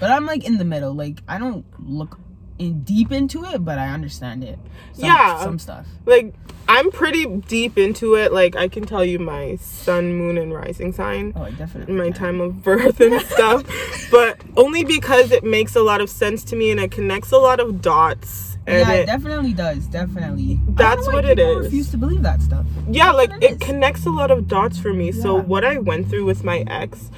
But 0.00 0.10
I'm 0.10 0.26
like 0.26 0.44
in 0.44 0.58
the 0.58 0.64
middle. 0.64 0.92
Like, 0.94 1.22
I 1.28 1.38
don't 1.38 1.64
look 1.78 2.18
in 2.58 2.82
deep 2.82 3.12
into 3.12 3.44
it, 3.44 3.64
but 3.64 3.78
I 3.78 3.88
understand 3.88 4.42
it. 4.44 4.58
Some, 4.94 5.04
Yeah. 5.04 5.40
Some 5.42 5.58
stuff. 5.58 5.86
like 6.06 6.34
I'm 6.68 6.90
pretty 6.90 7.26
deep 7.26 7.78
into 7.78 8.14
it. 8.16 8.32
Like 8.32 8.56
I 8.56 8.66
can 8.68 8.84
tell 8.84 9.04
you 9.04 9.18
my 9.20 9.56
sun, 9.56 10.14
moon, 10.14 10.36
and 10.38 10.52
rising 10.52 10.92
sign. 10.92 11.32
Oh, 11.36 11.42
I 11.42 11.50
definitely. 11.52 11.94
my 11.94 12.04
can. 12.06 12.12
time 12.14 12.40
of 12.40 12.62
birth 12.62 13.00
and 13.00 13.20
stuff 13.26 13.64
but 14.10 14.40
only 14.56 14.84
because 14.84 15.30
it 15.32 15.44
makes 15.44 15.74
a 15.76 15.82
lot 15.82 16.00
of 16.00 16.08
sense 16.10 16.42
to 16.44 16.56
me 16.56 16.70
and 16.70 16.80
it 16.80 16.90
connects 16.90 17.30
a 17.32 17.38
lot 17.38 17.60
of 17.60 17.80
dots 17.82 18.56
and 18.68 18.80
yeah, 18.88 18.94
it 18.94 19.00
it, 19.02 19.06
definitely 19.06 19.52
does. 19.52 19.86
Definitely. 19.86 20.58
That's 20.70 21.06
what 21.06 21.24
it 21.24 21.38
is. 21.38 21.66
Refuse 21.66 21.90
to 21.92 21.96
believe 21.96 22.22
that 22.22 22.40
stuff. 22.42 22.66
yeah 22.90 23.12
like 23.12 23.30
what 23.30 23.42
it 23.44 23.52
it 23.52 23.60
connects 23.60 24.06
a 24.06 24.10
lot 24.10 24.30
of 24.30 24.48
dots 24.48 24.78
for 24.78 24.92
me 24.92 25.12
so 25.12 25.34
what 25.40 25.64
i 25.64 25.78
went 25.78 26.08
through 26.08 26.24
with 26.24 26.42
my 26.42 26.64
ex 26.66 27.10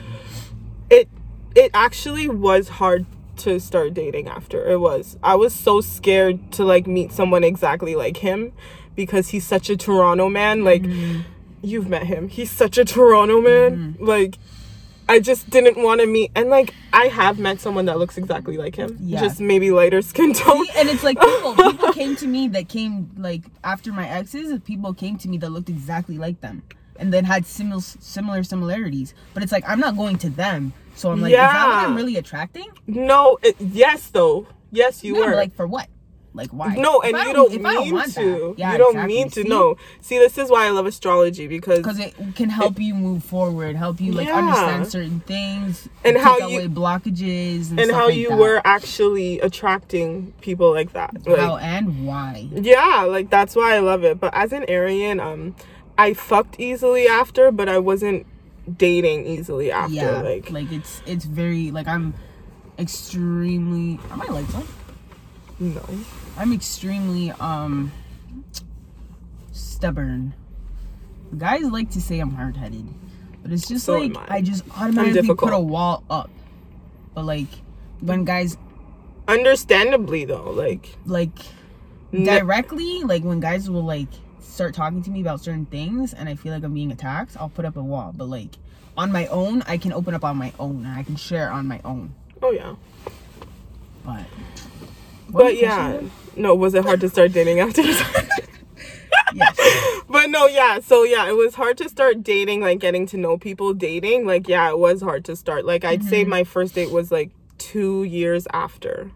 it 0.91 1.09
it 1.55 1.71
actually 1.75 2.29
was 2.29 2.69
hard 2.69 3.07
to 3.39 3.59
start 3.61 3.95
dating 3.95 4.29
after 4.29 4.69
it 4.69 4.79
was 4.79 5.17
i 5.23 5.35
was 5.35 5.55
so 5.55 5.81
scared 5.81 6.51
to 6.53 6.65
like 6.65 6.87
meet 6.87 7.13
someone 7.13 7.45
exactly 7.45 7.95
like 7.95 8.19
him 8.19 8.53
because 8.97 9.29
he's 9.29 9.47
such 9.47 9.71
a 9.71 9.77
toronto 9.77 10.29
man 10.29 10.65
like 10.65 10.83
Mm-hmm. 10.83 11.21
you've 11.63 11.89
met 11.89 12.05
him 12.07 12.29
he's 12.29 12.51
such 12.51 12.79
a 12.79 12.85
toronto 12.85 13.41
man 13.41 13.97
like 14.01 14.37
I 15.11 15.21
just 15.21 15.49
didn't 15.49 15.83
want 15.83 16.03
to 16.03 16.07
meet, 16.07 16.31
and 16.37 16.51
like 16.51 16.75
I 16.93 17.07
have 17.07 17.39
met 17.39 17.61
someone 17.63 17.87
that 17.87 17.99
looks 17.99 18.19
exactly 18.19 18.59
like 18.59 18.77
him, 18.77 18.99
Yeah. 19.01 19.21
just 19.21 19.41
maybe 19.41 19.71
lighter 19.71 20.03
skin 20.03 20.35
tone. 20.35 20.67
See, 20.67 20.71
and 20.77 20.91
it's 20.91 21.03
like 21.03 21.19
people 21.19 21.55
people 21.73 21.93
came 21.95 22.15
to 22.17 22.27
me 22.27 22.47
that 22.49 22.69
came 22.69 23.11
like 23.17 23.45
after 23.65 23.91
my 23.91 24.07
exes 24.07 24.61
people 24.67 24.93
came 24.93 25.17
to 25.17 25.27
me 25.31 25.39
that 25.39 25.49
looked 25.49 25.71
exactly 25.71 26.19
like 26.19 26.43
them 26.43 26.63
and 26.97 27.11
then 27.11 27.25
had 27.25 27.47
similar 27.47 27.81
similar 27.81 28.43
similarities 28.43 29.15
but 29.33 29.43
it's 29.43 29.51
like 29.51 29.65
i'm 29.67 29.81
not 29.81 29.97
going 29.97 30.19
to 30.19 30.29
them 30.29 30.75
so 30.99 31.11
i'm 31.13 31.21
like 31.21 31.33
yeah. 31.33 31.47
is 31.49 31.53
that 31.55 31.69
what 31.69 31.79
i'm 31.89 31.95
really 31.97 32.17
attracting 32.17 32.69
No, 32.87 33.39
it, 33.43 33.57
yes 33.61 34.09
though, 34.09 34.47
yes 34.71 35.03
you 35.05 35.15
no, 35.15 35.21
were. 35.27 35.35
like 35.35 35.55
for 35.55 35.67
what 35.67 35.89
Like 36.35 36.51
why? 36.53 36.75
No, 36.77 37.01
and 37.03 37.17
If 37.17 37.23
I 37.23 37.27
you 37.29 37.33
don't 37.39 37.53
if 37.53 37.65
I 37.65 37.75
mean 37.83 37.95
want 37.95 38.15
that- 38.15 38.21
to. 38.23 38.55
Yeah, 38.61 38.73
you 38.73 38.79
don't 38.79 38.95
exactly. 38.95 39.15
mean 39.15 39.29
to. 39.37 39.43
See? 39.43 39.49
No. 39.49 39.63
See, 40.07 40.19
this 40.25 40.37
is 40.39 40.47
why 40.53 40.67
I 40.69 40.71
love 40.71 40.87
astrology 40.87 41.47
because 41.49 41.79
because 41.83 41.99
it 41.99 42.15
can 42.37 42.51
help 42.61 42.79
you 42.79 42.95
move 42.95 43.25
forward, 43.25 43.75
help 43.75 43.97
you 44.01 44.13
like 44.13 44.29
Yeah. 44.29 44.39
understand 44.39 44.87
certain 44.87 45.21
things, 45.33 45.89
And 46.05 46.15
how 46.19 46.37
you- 46.39 46.69
blockages, 46.69 47.71
and, 47.71 47.81
and 47.81 47.91
how 47.91 48.07
like 48.07 48.17
you 48.21 48.29
that. 48.29 48.39
were 48.39 48.61
actually 48.77 49.41
attracting 49.41 50.33
people 50.41 50.71
like 50.71 50.93
that. 50.93 51.11
Like, 51.27 51.41
how 51.41 51.57
and 51.57 52.07
why. 52.07 52.47
yeah, 52.53 53.03
like 53.09 53.31
that's 53.31 53.57
why 53.57 53.75
I 53.75 53.81
love 53.81 54.05
it. 54.05 54.21
But 54.21 54.31
as 54.35 54.53
an 54.53 54.65
Aryan, 54.69 55.19
um, 55.21 55.57
I 55.97 56.13
fucked 56.15 56.61
easily 56.61 57.09
after, 57.09 57.51
but 57.51 57.69
I 57.69 57.79
wasn't 57.79 58.27
dating 58.77 59.27
easily 59.27 59.71
after. 59.73 59.95
yeah, 59.95 60.21
like, 60.21 60.51
like 60.51 60.73
it's 60.73 61.03
it's 61.07 61.25
very 61.25 61.71
like 61.71 61.87
I'm 61.87 62.15
extremely. 62.79 63.99
Am 64.11 64.23
I 64.23 64.27
lights 64.27 64.55
on? 64.55 64.67
no. 65.61 65.85
I'm 66.37 66.53
extremely 66.53 67.33
um 67.33 67.93
stubborn. 69.53 70.35
Guys 71.37 71.65
like 71.65 71.91
to 71.91 72.01
say 72.01 72.21
I'm 72.21 72.31
hard 72.35 72.57
headed, 72.57 72.87
but 73.43 73.53
it's 73.53 73.69
just 73.69 73.85
So 73.85 73.99
like 73.99 74.17
I. 74.31 74.37
I. 74.37 74.43
just 74.43 74.65
automatically 74.77 75.35
put 75.35 75.53
a 75.53 75.59
wall 75.59 76.05
up. 76.09 76.31
But 77.15 77.25
like 77.25 77.49
when 78.01 78.25
guys 78.25 78.57
Understandably 79.27 80.25
though, 80.25 80.51
like 80.51 80.89
like 81.05 81.37
directly, 82.13 83.03
like 83.05 83.25
when 83.25 83.41
guys 83.41 83.69
will 83.69 83.85
like 83.85 84.09
start 84.59 84.75
talking 84.75 85.01
to 85.05 85.11
me 85.11 85.21
about 85.21 85.41
certain 85.41 85.67
things 85.67 86.13
and 86.13 86.29
I 86.29 86.35
feel 86.35 86.53
like 86.53 86.65
I'm 86.65 86.75
being 86.75 86.91
attacked, 86.91 87.37
I'll 87.39 87.49
put 87.49 87.65
up 87.65 87.77
a 87.77 87.81
wall. 87.83 88.13
But 88.17 88.25
like 88.25 88.51
on 88.97 89.13
my 89.13 89.29
own, 89.29 89.63
I 89.69 89.79
can 89.79 89.93
open 89.93 90.15
up 90.15 90.25
on 90.25 90.37
my 90.37 90.53
own 90.59 90.85
and 90.85 90.99
I 90.99 91.05
can 91.05 91.15
share 91.15 91.49
on 91.53 91.69
my 91.69 91.81
own. 91.85 92.13
oh 92.43 92.51
yeah. 92.51 92.75
But 94.05 94.25
But 95.31 95.57
yeah, 95.57 96.01
no, 96.37 96.57
was 96.57 96.75
it 96.75 96.83
hard 96.85 97.01
to 97.03 97.09
start 97.09 97.31
dating 97.33 97.61
after 97.61 97.83
yes. 99.33 100.03
but 100.09 100.29
no, 100.31 100.47
yeah. 100.49 100.81
So 100.81 101.05
yeah, 101.05 101.29
it 101.29 101.37
was 101.37 101.55
hard 101.55 101.79
to 101.79 101.89
start 101.89 102.25
dating, 102.25 102.61
like 102.61 102.81
getting 102.81 103.07
to 103.07 103.17
know 103.17 103.39
people, 103.39 103.75
dating. 103.75 104.27
Like 104.27 104.49
yeah, 104.49 104.69
it 104.71 104.79
was 104.81 105.03
hard 105.03 105.25
to 105.27 105.37
start. 105.37 105.67
Like 105.67 105.85
I'd 105.85 106.03
say 106.03 106.23
Mm-hmm. 106.23 106.31
my 106.31 106.43
first 106.43 106.75
date 106.75 106.91
was 106.91 107.13
like 107.13 107.31
two 107.59 108.03
years 108.03 108.49
after, 108.53 109.13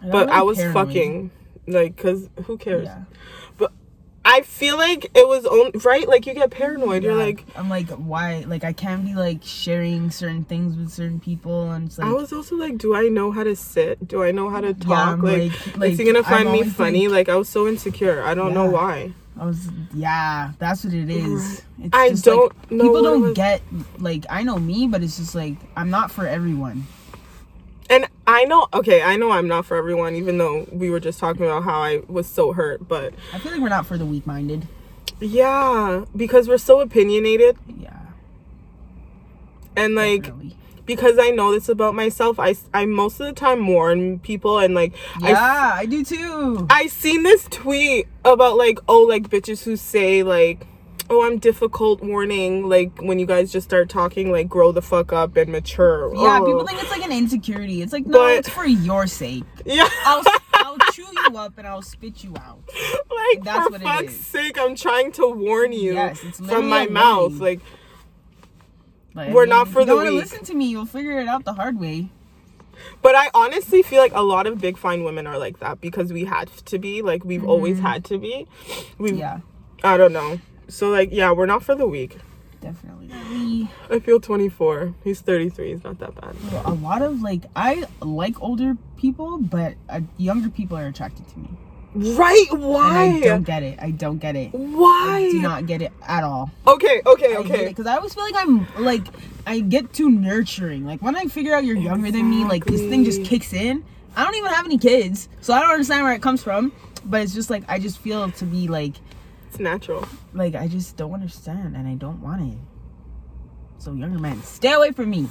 got 0.00 0.10
but 0.10 0.28
I 0.30 0.42
was 0.42 0.56
paranoid. 0.58 0.86
fucking 0.88 1.30
like, 1.68 1.96
cause 1.96 2.28
who 2.46 2.58
cares? 2.58 2.86
Yeah. 2.88 3.04
I 4.24 4.42
feel 4.42 4.76
like 4.76 5.06
it 5.16 5.26
was 5.26 5.44
only 5.46 5.72
right. 5.84 6.06
Like 6.08 6.26
you 6.26 6.34
get 6.34 6.50
paranoid. 6.50 7.02
You're 7.02 7.16
like, 7.16 7.44
I'm 7.56 7.68
like, 7.68 7.88
why? 7.90 8.44
Like, 8.46 8.62
I 8.62 8.72
can't 8.72 9.04
be 9.04 9.14
like 9.14 9.40
sharing 9.42 10.10
certain 10.10 10.44
things 10.44 10.76
with 10.76 10.90
certain 10.90 11.18
people, 11.18 11.70
and 11.72 11.86
it's 11.88 11.98
like, 11.98 12.06
I 12.08 12.12
was 12.12 12.32
also 12.32 12.54
like, 12.56 12.78
do 12.78 12.94
I 12.94 13.08
know 13.08 13.32
how 13.32 13.42
to 13.42 13.56
sit? 13.56 14.06
Do 14.06 14.22
I 14.22 14.30
know 14.30 14.48
how 14.48 14.60
to 14.60 14.74
talk? 14.74 15.08
I'm 15.08 15.22
like, 15.22 15.76
like- 15.76 15.92
is 15.92 15.98
he 15.98 16.04
gonna 16.04 16.20
I'm 16.20 16.24
find 16.24 16.52
me 16.52 16.62
funny? 16.64 17.08
like- 17.08 17.26
Like, 17.28 17.34
I 17.34 17.36
was 17.36 17.48
so 17.48 17.66
insecure. 17.66 18.22
I 18.22 18.34
don't 18.34 18.54
know 18.54 18.70
why. 18.70 19.12
I 19.38 19.46
was, 19.46 19.68
yeah, 19.94 20.52
that's 20.58 20.84
what 20.84 20.92
it 20.94 21.08
is. 21.10 21.62
It's 21.82 21.88
I 21.92 22.10
just, 22.10 22.24
don't 22.24 22.54
like, 22.60 22.70
know 22.70 22.84
People 22.84 23.02
don't 23.02 23.20
was. 23.22 23.34
get 23.34 23.62
like 23.98 24.24
I 24.30 24.42
know 24.44 24.56
me, 24.58 24.86
but 24.86 25.02
it's 25.02 25.16
just 25.16 25.34
like 25.34 25.56
I'm 25.76 25.90
not 25.90 26.10
for 26.12 26.26
everyone. 26.26 26.86
And 27.92 28.06
I 28.26 28.44
know, 28.44 28.68
okay, 28.72 29.02
I 29.02 29.16
know 29.16 29.30
I'm 29.32 29.46
not 29.46 29.66
for 29.66 29.76
everyone, 29.76 30.14
even 30.16 30.38
though 30.38 30.66
we 30.72 30.88
were 30.88 30.98
just 31.00 31.18
talking 31.20 31.42
about 31.44 31.64
how 31.64 31.82
I 31.82 32.00
was 32.08 32.26
so 32.26 32.52
hurt. 32.54 32.88
But 32.88 33.12
I 33.34 33.38
feel 33.38 33.52
like 33.52 33.60
we're 33.60 33.68
not 33.68 33.84
for 33.86 33.98
the 33.98 34.06
weak-minded. 34.06 34.66
yeah, 35.20 36.06
because 36.16 36.48
we're 36.48 36.56
so 36.58 36.80
opinionated, 36.80 37.56
Yeah, 37.78 37.92
and 39.76 39.94
like 39.94 40.22
definitely. 40.22 40.56
because 40.86 41.18
I 41.18 41.30
know 41.30 41.52
this 41.52 41.68
about 41.68 41.94
myself, 41.94 42.38
I 42.40 42.54
I 42.72 42.86
most 42.86 43.20
of 43.20 43.26
the 43.26 43.32
time 43.34 43.66
warn 43.66 44.18
people, 44.20 44.58
and 44.58 44.74
like 44.74 44.94
I 45.22 45.30
yeah, 45.30 45.72
I 45.74 45.84
do 45.86 46.02
too. 46.04 46.66
I 46.70 46.86
seen 46.86 47.22
this 47.24 47.46
tweet 47.50 48.06
about 48.24 48.56
like 48.56 48.78
oh 48.88 49.02
like 49.02 49.28
bitches 49.28 49.64
who 49.64 49.76
say 49.76 50.22
like 50.22 50.66
oh 51.12 51.22
I'm 51.26 51.38
difficult 51.38 52.02
warning 52.02 52.68
like 52.68 52.90
when 53.00 53.18
you 53.18 53.26
guys 53.26 53.52
just 53.52 53.68
start 53.68 53.88
talking 53.88 54.32
like 54.32 54.48
grow 54.48 54.72
the 54.72 54.82
fuck 54.82 55.12
up 55.12 55.36
and 55.36 55.52
mature. 55.52 56.12
yeah, 56.14 56.38
Oh. 56.40 56.46
people 56.46 56.66
think 56.66 56.82
it's 56.82 56.90
like 56.90 57.04
an 57.04 57.12
insecurity. 57.12 57.82
It's 57.82 57.92
like 57.92 58.06
no, 58.06 58.18
But- 58.18 58.38
it's 58.38 58.48
for 58.48 58.64
your 58.66 59.06
sake. 59.06 59.44
yeah 59.64 59.88
I'll 60.04 60.22
I'll 60.54 60.78
chew 60.92 61.06
you 61.28 61.36
up 61.36 61.58
and 61.58 61.66
I'll 61.66 61.82
spit 61.82 62.24
you 62.24 62.34
out. 62.38 62.60
like 63.10 63.44
That's 63.44 63.66
for 63.66 63.72
what 63.72 63.82
fuck's 63.82 64.14
is. 64.14 64.26
sake 64.26 64.58
I'm 64.58 64.74
trying 64.74 65.12
to 65.12 65.26
warn 65.28 65.72
you 65.72 65.94
Yes, 65.94 66.18
from 66.18 66.68
my 66.68 66.86
mouth 66.86 67.34
like 67.34 67.60
Like, 69.14 69.32
We're 69.34 69.42
I 69.44 69.48
not 69.48 69.68
for 69.68 69.84
the 69.84 69.94
weak. 69.96 70.12
Listen 70.12 70.42
to 70.44 70.54
me. 70.54 70.66
You'll 70.70 70.86
figure 70.86 71.18
it 71.20 71.28
out 71.28 71.44
the 71.44 71.52
hard 71.52 71.78
way. 71.78 72.08
But 73.02 73.14
I 73.14 73.28
honestly 73.34 73.82
feel 73.82 74.00
like 74.00 74.14
a 74.14 74.22
lot 74.22 74.46
of 74.46 74.58
big 74.60 74.78
fine 74.78 75.04
women 75.04 75.26
are 75.26 75.36
like 75.38 75.58
that 75.60 75.80
because 75.82 76.12
we 76.12 76.24
had 76.24 76.48
to 76.66 76.78
be 76.78 77.02
like 77.02 77.22
we've 77.24 77.44
always 77.44 77.78
had 77.78 78.04
to 78.06 78.18
be. 78.18 78.46
We 78.98 79.10
Mm-hmm. 79.10 79.18
Yeah, 79.18 79.40
I 79.84 79.96
don't 79.98 80.12
know. 80.14 80.40
So 80.72 80.88
like 80.88 81.10
yeah, 81.12 81.30
we're 81.32 81.46
not 81.46 81.62
for 81.62 81.74
the 81.74 81.86
weak. 81.86 82.16
definitely. 82.60 83.10
I 83.90 83.98
feel 84.00 84.20
24. 84.20 84.94
He's 85.04 85.20
33. 85.20 85.72
He's 85.72 85.84
not 85.84 85.98
that 85.98 86.14
bad. 86.14 86.34
a 86.64 86.70
lot 86.72 87.02
of 87.02 87.20
like 87.20 87.42
I 87.54 87.84
like 88.00 88.40
older 88.42 88.76
people, 88.96 89.38
but 89.38 89.74
uh, 89.90 90.00
younger 90.16 90.48
people 90.48 90.78
are 90.78 90.86
attracted 90.86 91.28
to 91.28 91.38
me. 91.38 91.50
Right? 91.94 92.46
And 92.50 92.62
Why? 92.62 93.04
I 93.04 93.20
don't 93.20 93.42
get 93.42 93.62
it. 93.62 93.78
I 93.82 93.90
don't 93.90 94.16
get 94.16 94.34
it. 94.34 94.52
Why? 94.52 95.26
I 95.26 95.30
do 95.30 95.42
not 95.42 95.66
get 95.66 95.82
it 95.82 95.92
at 96.08 96.24
all. 96.24 96.50
Okay, 96.66 97.02
okay, 97.04 97.36
okay. 97.36 97.68
Because 97.68 97.86
I 97.86 97.96
always 97.96 98.14
feel 98.14 98.24
like 98.24 98.36
I'm 98.36 98.66
like 98.82 99.04
I 99.46 99.60
get 99.60 99.92
too 99.92 100.10
nurturing. 100.10 100.86
Like 100.86 101.02
when 101.02 101.16
I 101.16 101.26
figure 101.26 101.54
out 101.54 101.64
you're 101.64 101.76
younger 101.76 102.10
than 102.10 102.30
me, 102.30 102.46
like 102.46 102.64
this 102.64 102.80
thing 102.80 103.04
just 103.04 103.24
kicks 103.24 103.52
in. 103.52 103.84
I 104.16 104.24
don't 104.24 104.36
even 104.36 104.50
have 104.50 104.64
any 104.64 104.78
kids, 104.78 105.28
so 105.42 105.52
I 105.52 105.60
don't 105.60 105.70
understand 105.70 106.04
where 106.04 106.14
it 106.14 106.22
comes 106.22 106.42
from. 106.42 106.72
But 107.04 107.20
it's 107.20 107.34
just 107.34 107.50
like 107.50 107.64
I 107.68 107.78
just 107.78 107.98
feel 107.98 108.30
to 108.30 108.44
be 108.46 108.68
like 108.68 108.94
It's 109.52 109.60
natural. 109.60 110.08
like 110.32 110.54
I 110.54 110.66
just 110.66 110.96
don't 110.96 111.12
understand 111.12 111.76
and 111.76 111.86
I 111.86 111.92
don't 111.94 112.22
want 112.22 112.54
it. 112.54 112.58
So 113.76 113.92
younger 113.92 114.18
men, 114.18 114.42
stay 114.42 114.72
away 114.72 114.92
from 114.92 115.10
me. 115.10 115.28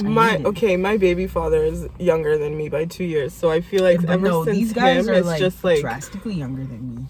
I 0.00 0.02
My 0.02 0.36
okay, 0.46 0.76
my 0.76 0.96
baby 0.96 1.28
father 1.28 1.62
is 1.62 1.86
younger 2.00 2.36
than 2.36 2.58
me 2.58 2.68
by 2.68 2.86
two 2.86 3.04
years, 3.04 3.32
so 3.32 3.52
I 3.52 3.60
feel 3.60 3.84
like 3.84 4.00
But 4.00 4.10
ever 4.10 4.26
no, 4.26 4.44
since 4.44 4.56
these 4.56 4.72
guys 4.72 5.06
him, 5.06 5.14
are 5.14 5.18
it's 5.18 5.26
like, 5.28 5.38
just 5.38 5.62
like 5.62 5.80
drastically 5.80 6.34
younger 6.34 6.64
than 6.64 6.96
me. 6.96 7.06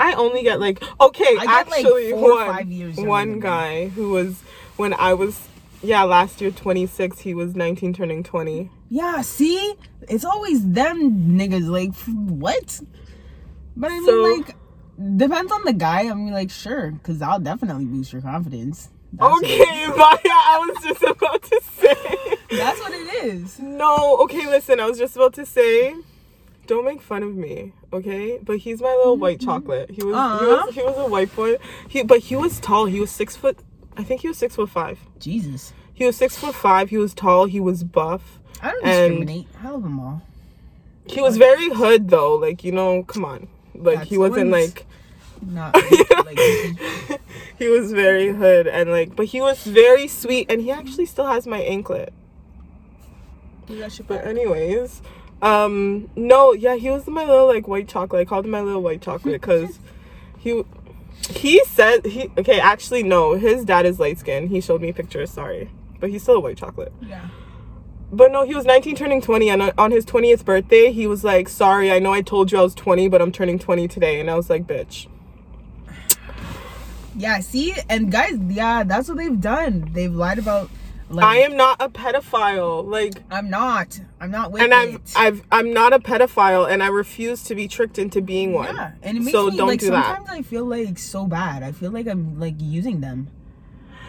I 0.00 0.14
only 0.14 0.42
get 0.42 0.60
like 0.60 0.82
okay, 0.98 1.36
I 1.38 1.44
get, 1.44 1.68
like, 1.68 1.84
actually 1.84 2.12
four 2.12 2.36
one 2.36 2.46
five 2.46 2.68
years 2.68 2.96
one 2.96 3.28
than 3.28 3.36
me. 3.40 3.42
guy 3.42 3.88
who 3.88 4.08
was 4.12 4.40
when 4.78 4.94
I 4.94 5.12
was 5.12 5.46
yeah 5.82 6.04
last 6.04 6.40
year 6.40 6.50
26, 6.50 7.18
he 7.20 7.34
was 7.34 7.54
19 7.54 7.92
turning 7.92 8.22
20. 8.22 8.70
Yeah, 8.88 9.20
see, 9.20 9.74
it's 10.08 10.24
always 10.24 10.66
them 10.66 11.36
niggas. 11.36 11.68
Like 11.68 11.94
what? 12.30 12.80
But 13.78 13.92
I 13.92 13.94
mean, 13.94 14.04
So- 14.04 14.22
like, 14.22 14.56
depends 15.16 15.52
on 15.52 15.64
the 15.64 15.72
guy. 15.72 16.08
I 16.08 16.14
mean, 16.14 16.32
like, 16.32 16.50
sure, 16.50 16.90
because 16.90 17.22
I'll 17.22 17.38
definitely 17.38 17.84
boost 17.84 18.12
your 18.12 18.22
confidence. 18.22 18.90
That's 19.12 19.36
Okay, 19.38 19.86
Maya, 19.96 20.18
I 20.24 20.66
was 20.68 20.84
just 20.84 21.02
about 21.02 21.42
to 21.44 21.60
say. 21.78 21.94
that's 22.50 22.80
what 22.80 22.92
it 22.92 23.24
is. 23.24 23.58
No, 23.58 24.18
okay, 24.18 24.46
listen, 24.46 24.80
I 24.80 24.86
was 24.86 24.98
just 24.98 25.16
about 25.16 25.32
to 25.34 25.46
say, 25.46 25.94
don't 26.66 26.84
make 26.84 27.00
fun 27.00 27.22
of 27.22 27.34
me, 27.34 27.72
okay? 27.92 28.38
But 28.42 28.58
he's 28.58 28.82
my 28.82 28.94
little 28.94 29.16
white 29.16 29.38
mm-hmm. 29.38 29.48
chocolate. 29.48 29.90
He 29.90 30.04
was, 30.04 30.40
he 30.40 30.46
was, 30.46 30.74
he 30.74 30.82
was 30.82 30.98
a 30.98 31.08
white 31.08 31.34
boy. 31.34 31.56
He, 31.88 32.02
but 32.02 32.18
he 32.18 32.36
was 32.36 32.60
tall. 32.60 32.86
He 32.86 33.00
was 33.00 33.10
six 33.10 33.36
foot. 33.36 33.58
I 33.96 34.04
think 34.04 34.20
he 34.20 34.28
was 34.28 34.36
six 34.36 34.56
foot 34.56 34.68
five. 34.68 34.98
Jesus, 35.18 35.72
He 35.94 36.04
was 36.04 36.16
six 36.16 36.36
foot 36.36 36.54
five. 36.54 36.90
He 36.90 36.98
was 36.98 37.14
tall. 37.14 37.46
He 37.46 37.60
was 37.60 37.84
buff. 37.84 38.40
I 38.60 38.72
don't 38.72 38.84
discriminate. 38.84 39.46
I 39.62 39.70
love 39.70 39.82
them 39.82 40.00
all. 40.00 40.22
He 41.06 41.22
was 41.22 41.38
very 41.38 41.70
hood 41.70 42.10
though. 42.10 42.34
Like 42.34 42.62
you 42.64 42.72
know, 42.72 43.02
come 43.04 43.24
on. 43.24 43.48
Like 43.78 43.98
That's 43.98 44.10
he 44.10 44.18
wasn't 44.18 44.50
like 44.50 44.86
Not 45.40 45.74
like 45.74 47.20
he 47.58 47.68
was 47.68 47.92
very 47.92 48.28
hood 48.32 48.66
and 48.66 48.90
like, 48.90 49.14
but 49.16 49.26
he 49.26 49.40
was 49.40 49.62
very 49.64 50.08
sweet 50.08 50.50
and 50.50 50.60
he 50.60 50.70
actually 50.70 51.06
still 51.06 51.26
has 51.26 51.46
my 51.46 51.60
anklet. 51.60 52.12
But 54.08 54.26
anyways, 54.26 55.02
um, 55.42 56.10
no, 56.16 56.52
yeah, 56.52 56.76
he 56.76 56.90
was 56.90 57.06
my 57.06 57.24
little 57.24 57.46
like 57.46 57.68
white 57.68 57.88
chocolate. 57.88 58.22
I 58.22 58.24
called 58.24 58.44
him 58.44 58.50
my 58.50 58.60
little 58.60 58.82
white 58.82 59.02
chocolate 59.02 59.40
because 59.40 59.78
he 60.38 60.64
he 61.30 61.62
said 61.66 62.06
he 62.06 62.30
okay. 62.38 62.60
Actually, 62.60 63.02
no, 63.02 63.34
his 63.34 63.64
dad 63.64 63.84
is 63.86 64.00
light 64.00 64.18
skinned 64.18 64.48
He 64.48 64.60
showed 64.60 64.80
me 64.80 64.92
pictures. 64.92 65.30
Sorry, 65.30 65.70
but 66.00 66.10
he's 66.10 66.22
still 66.22 66.36
a 66.36 66.40
white 66.40 66.56
chocolate. 66.56 66.92
yeah. 67.02 67.28
But 68.10 68.32
no, 68.32 68.44
he 68.44 68.54
was 68.54 68.64
19 68.64 68.96
turning 68.96 69.20
20 69.20 69.50
and 69.50 69.72
on- 69.76 69.90
his 69.90 70.04
20th 70.04 70.44
birthday, 70.44 70.92
he 70.92 71.06
was 71.06 71.24
like, 71.24 71.48
"Sorry, 71.48 71.92
I 71.92 71.98
know 71.98 72.12
I 72.12 72.22
told 72.22 72.50
you 72.50 72.58
I 72.58 72.62
was 72.62 72.74
20, 72.74 73.08
but 73.08 73.20
I'm 73.20 73.32
turning 73.32 73.58
20 73.58 73.86
today." 73.86 74.18
And 74.20 74.30
I 74.30 74.34
was 74.34 74.48
like, 74.48 74.66
"Bitch." 74.66 75.08
Yeah, 77.16 77.40
see, 77.40 77.74
and 77.88 78.12
guys, 78.12 78.38
yeah, 78.48 78.84
that's 78.84 79.08
what 79.08 79.18
they've 79.18 79.40
done. 79.40 79.90
They've 79.92 80.14
lied 80.14 80.38
about. 80.38 80.70
Like, 81.10 81.24
I 81.24 81.36
am 81.38 81.56
not 81.56 81.78
a 81.80 81.88
pedophile. 81.88 82.86
Like 82.86 83.14
I'm 83.30 83.48
not. 83.48 83.98
I'm 84.20 84.30
not 84.30 84.52
with 84.52 84.62
and 84.62 84.72
it. 84.72 85.00
I've 85.16 85.42
I'm 85.50 85.72
not 85.72 85.94
a 85.94 85.98
pedophile 85.98 86.70
and 86.70 86.82
I 86.82 86.88
refuse 86.88 87.42
to 87.44 87.54
be 87.54 87.66
tricked 87.66 87.98
into 87.98 88.20
being 88.20 88.52
one. 88.52 88.74
Yeah, 88.76 88.92
and 89.02 89.16
it 89.16 89.20
makes 89.20 89.32
so 89.32 89.48
me 89.48 89.56
don't 89.56 89.68
like 89.68 89.80
do 89.80 89.90
that. 89.90 90.16
sometimes 90.16 90.38
I 90.38 90.42
feel 90.42 90.66
like 90.66 90.98
so 90.98 91.26
bad. 91.26 91.62
I 91.62 91.72
feel 91.72 91.90
like 91.90 92.06
I'm 92.06 92.38
like 92.38 92.56
using 92.58 93.00
them. 93.00 93.28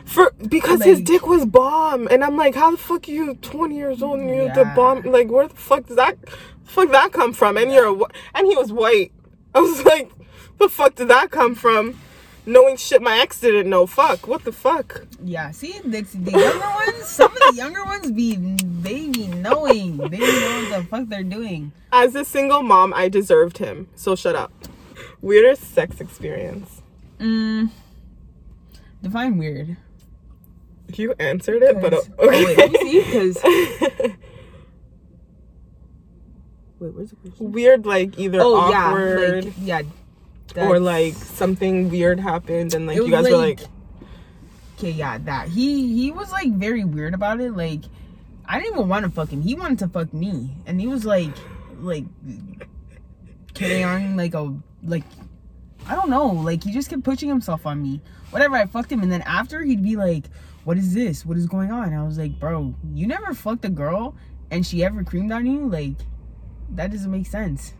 For 0.10 0.34
because 0.48 0.84
his 0.84 1.02
dick 1.02 1.28
was 1.28 1.46
bomb, 1.46 2.08
and 2.08 2.24
I'm 2.24 2.36
like, 2.36 2.56
how 2.56 2.72
the 2.72 2.78
fuck 2.78 3.08
are 3.08 3.12
you 3.12 3.36
20 3.36 3.76
years 3.76 4.02
old 4.02 4.20
and 4.20 4.30
you 4.30 4.48
have 4.48 4.56
the 4.56 4.66
bomb? 4.76 5.04
Like, 5.04 5.30
where 5.30 5.48
the 5.48 5.56
fuck 5.56 5.86
does 5.86 5.98
that 5.98 6.18
fuck 6.64 6.90
that 6.92 7.14
come 7.14 7.32
from? 7.32 7.58
And 7.58 7.72
you're 7.72 7.96
a, 7.96 8.06
and 8.34 8.48
he 8.48 8.56
was 8.56 8.72
white. 8.74 9.12
I 9.54 9.60
was 9.60 9.86
like, 9.86 10.12
the 10.58 10.68
fuck 10.68 10.96
did 10.96 11.10
that 11.10 11.30
come 11.30 11.54
from? 11.54 12.00
Knowing 12.48 12.76
shit 12.78 13.04
my 13.04 13.20
ex 13.20 13.40
didn't 13.40 13.70
know. 13.70 13.86
Fuck, 13.86 14.28
what 14.28 14.46
the 14.46 14.52
fuck? 14.52 15.06
Yeah, 15.24 15.52
see, 15.52 15.80
that's 15.86 16.14
the 16.14 16.32
younger 16.32 16.60
ones. 16.60 17.06
Some 17.06 17.32
of 17.32 17.38
the 17.38 17.54
younger 17.56 17.86
ones 17.86 18.12
be 18.12 18.36
they 18.82 19.10
be 19.10 19.28
knowing. 19.28 19.98
They 19.98 20.18
know 20.18 20.70
what 20.72 20.82
the 20.82 20.88
fuck 20.90 21.08
they're 21.08 21.22
doing. 21.22 21.72
As 21.92 22.16
a 22.16 22.26
single 22.26 22.64
mom, 22.64 22.96
I 22.96 23.10
deserved 23.10 23.60
him. 23.60 23.90
So 23.94 24.16
shut 24.16 24.36
up. 24.36 24.52
Weirdest 25.22 25.76
sex 25.76 26.02
experience. 26.02 26.82
Mm. 27.20 27.70
Define 29.04 29.38
weird. 29.38 29.78
You 30.98 31.14
answered 31.20 31.62
it, 31.64 31.80
but 31.82 31.94
uh, 31.94 31.98
'Cause- 31.98 32.10
oh, 32.20 32.28
wait, 32.28 32.58
let 32.58 32.72
me 32.72 32.80
see, 32.80 33.02
okay. 33.02 33.34
'cause- 33.34 34.12
Wait, 36.80 36.94
where's 36.94 37.10
the 37.10 37.16
question? 37.18 37.52
Weird, 37.52 37.86
like 37.86 38.18
either 38.18 38.40
Oh 38.42 38.56
awkward 38.56 39.54
yeah, 39.60 39.78
like 39.78 39.86
yeah. 40.56 40.68
or 40.68 40.80
like 40.80 41.14
something 41.14 41.90
weird 41.90 42.20
happened, 42.20 42.74
and 42.74 42.88
like 42.88 42.96
you 42.96 43.10
guys 43.10 43.30
were 43.30 43.38
like, 43.38 43.60
okay, 44.78 44.92
yeah, 44.92 45.18
that 45.20 45.50
he 45.50 45.94
he 45.94 46.12
was 46.12 46.32
like 46.32 46.52
very 46.54 46.86
weird 46.86 47.14
about 47.14 47.42
it. 47.42 47.52
Like, 47.52 47.82
I 48.46 48.60
didn't 48.60 48.76
even 48.76 48.88
want 48.88 49.04
to 49.06 49.12
fuck 49.12 49.30
him. 49.30 49.42
He 49.42 49.56
wanted 49.56 49.80
to 49.80 49.90
fuck 49.90 50.14
me, 50.14 50.52
and 50.66 50.80
he 50.80 50.88
was 50.88 51.04
like, 51.06 51.34
like 51.82 52.06
carrying 53.54 54.16
like 54.16 54.34
a 54.34 54.56
like, 54.84 55.04
I 55.86 55.96
don't 55.96 56.10
know. 56.10 56.28
Like 56.28 56.64
he 56.64 56.72
just 56.72 56.90
kept 56.90 57.04
pushing 57.04 57.28
himself 57.28 57.66
on 57.66 57.82
me. 57.84 58.00
Whatever, 58.30 58.56
I 58.56 58.68
fucked 58.68 58.90
him, 58.92 59.02
and 59.02 59.12
then 59.12 59.22
after 59.24 59.64
he'd 59.64 59.84
be 59.84 59.98
like, 59.98 60.24
"What 60.70 60.78
is 60.78 60.94
this? 60.94 61.26
What 61.26 61.36
is 61.42 61.48
going 61.48 61.72
on?" 61.72 61.94
I 61.96 62.04
was 62.06 62.18
like, 62.20 62.40
"Bro, 62.40 62.76
you 62.94 63.08
never 63.08 63.34
fucked 63.34 63.66
a 63.66 63.70
girl, 63.70 64.14
and 64.52 64.64
she 64.64 64.84
ever 64.84 65.04
creamed 65.04 65.32
on 65.32 65.48
you. 65.48 65.68
Like, 65.68 65.96
that 66.76 66.92
doesn't 66.92 67.10
make 67.10 67.26
sense." 67.26 67.74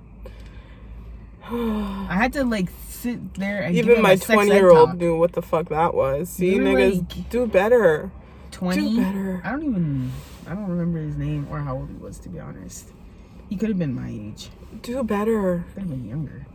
I 1.52 2.16
had 2.24 2.34
to 2.34 2.44
like 2.44 2.70
sit 2.88 3.34
there 3.36 3.62
and 3.62 3.76
even 3.76 4.02
my 4.02 4.16
20 4.16 4.52
year 4.52 4.70
old 4.72 4.98
knew 4.98 5.18
what 5.18 5.34
the 5.34 5.42
fuck 5.42 5.70
that 5.70 5.94
was. 5.94 6.30
See, 6.30 6.54
You 6.56 6.62
niggas, 6.62 6.98
like- 7.18 7.30
do 7.30 7.46
better. 7.48 8.12
20 8.52 8.82
Do 8.82 8.98
better. 9.02 9.42
i 9.46 9.52
don't 9.52 9.64
even 9.64 10.12
i 10.48 10.56
don't 10.56 10.68
remember 10.68 10.98
his 11.00 11.16
name 11.16 11.48
or 11.52 11.60
how 11.60 11.76
old 11.78 11.88
he 11.90 11.96
was 11.96 12.18
to 12.20 12.30
be 12.30 12.40
honest 12.40 12.90
he 13.48 13.56
could 13.56 13.70
have 13.70 13.78
been 13.78 13.94
my 13.94 14.10
age 14.10 14.50
Do 14.82 15.04
better. 15.04 15.64
could 15.76 15.82
have 15.84 15.90
been 15.92 16.08
younger 16.10 16.48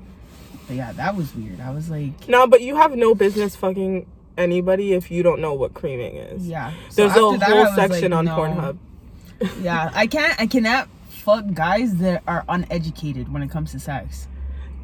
but 0.67 0.75
yeah 0.75 0.91
that 0.93 1.15
was 1.17 1.35
weird 1.37 1.61
i 1.61 1.71
was 1.71 1.89
like 1.91 2.29
No, 2.29 2.49
but 2.49 2.63
you 2.63 2.75
have 2.77 2.97
no 2.97 3.15
business 3.15 3.55
fucking 3.55 4.07
anybody 4.37 4.93
if 4.93 5.11
you 5.11 5.23
don't 5.23 5.41
know 5.41 5.55
what 5.55 5.75
creaming 5.75 6.17
is. 6.17 6.47
yeah 6.47 6.73
So 6.91 7.03
There's 7.09 7.13
a 7.13 7.39
that, 7.39 7.51
whole 7.51 7.67
section 7.75 8.11
like, 8.13 8.19
on 8.19 8.25
no. 8.27 8.37
Pornhub. 8.37 8.79
yeah 9.63 9.91
i 9.95 10.07
can't 10.07 10.41
i 10.41 10.47
cannot 10.47 10.89
fuck 11.09 11.45
guys 11.55 11.97
that 11.97 12.23
are 12.27 12.45
uneducated 12.49 13.33
when 13.33 13.43
it 13.43 13.51
comes 13.51 13.73
to 13.73 13.81
sex 13.81 14.29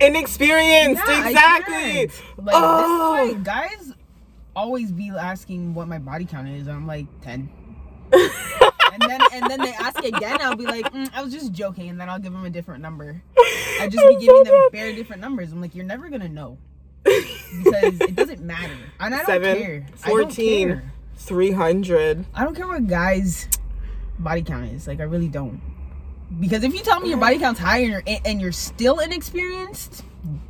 Inexperienced, 0.01 1.03
Yeah, 1.07 1.29
exactly. 1.29 2.07
like 2.39 2.55
Oh. 2.55 3.17
this 3.27 3.31
is 3.33 3.37
why 3.37 3.43
guys 3.45 3.93
always 4.57 4.91
be 4.93 5.11
asking 5.11 5.75
what 5.75 5.89
my 5.89 5.99
body 5.99 6.25
count 6.25 6.49
is 6.49 6.67
and 6.67 6.77
i'm 6.77 6.87
like 6.87 7.07
10 7.21 7.49
and 8.13 9.03
then 9.07 9.21
and 9.33 9.49
then 9.51 9.61
they 9.61 9.73
ask 9.75 10.03
again 10.03 10.39
i'll 10.41 10.57
be 10.57 10.65
like 10.67 10.91
mm, 10.93 11.09
i 11.15 11.23
was 11.23 11.33
just 11.33 11.53
joking 11.53 11.89
and 11.91 12.01
then 12.01 12.09
i'll 12.09 12.19
give 12.19 12.33
them 12.33 12.45
a 12.45 12.51
different 12.51 12.83
number 12.83 13.23
I 13.81 13.89
just 13.89 14.07
be 14.07 14.17
giving 14.27 14.45
them 14.45 14.69
bare 14.73 14.93
different 14.93 15.23
numbers. 15.23 15.53
I'm 15.53 15.61
like, 15.63 15.75
you're 15.75 15.87
never 15.87 16.11
gonna 16.11 16.29
know 16.29 16.59
because 17.65 18.01
it 18.01 18.15
doesn't 18.15 18.41
matter, 18.41 18.75
and 19.01 19.15
I 19.15 19.19
don't 19.19 19.27
Seven, 19.27 19.59
care. 19.59 19.87
I 20.05 20.09
don't 20.09 20.19
14. 20.25 20.69
care. 20.69 20.93
300. 21.17 22.25
I 22.35 22.45
don't 22.45 22.55
care 22.55 22.67
what 22.67 22.87
guys' 22.87 23.47
body 24.19 24.43
count 24.43 24.73
is. 24.73 24.87
Like, 24.87 25.01
I 25.01 25.05
really 25.05 25.29
don't. 25.29 25.61
Because 26.41 26.65
if 26.65 26.73
you 26.75 26.81
tell 26.81 27.01
me 27.01 27.09
your 27.09 27.19
body 27.19 27.39
count's 27.39 27.61
high 27.61 27.79
and 27.79 27.91
you're 27.91 28.03
and 28.25 28.41
you're 28.41 28.53
still 28.53 28.99
inexperienced, 29.01 30.05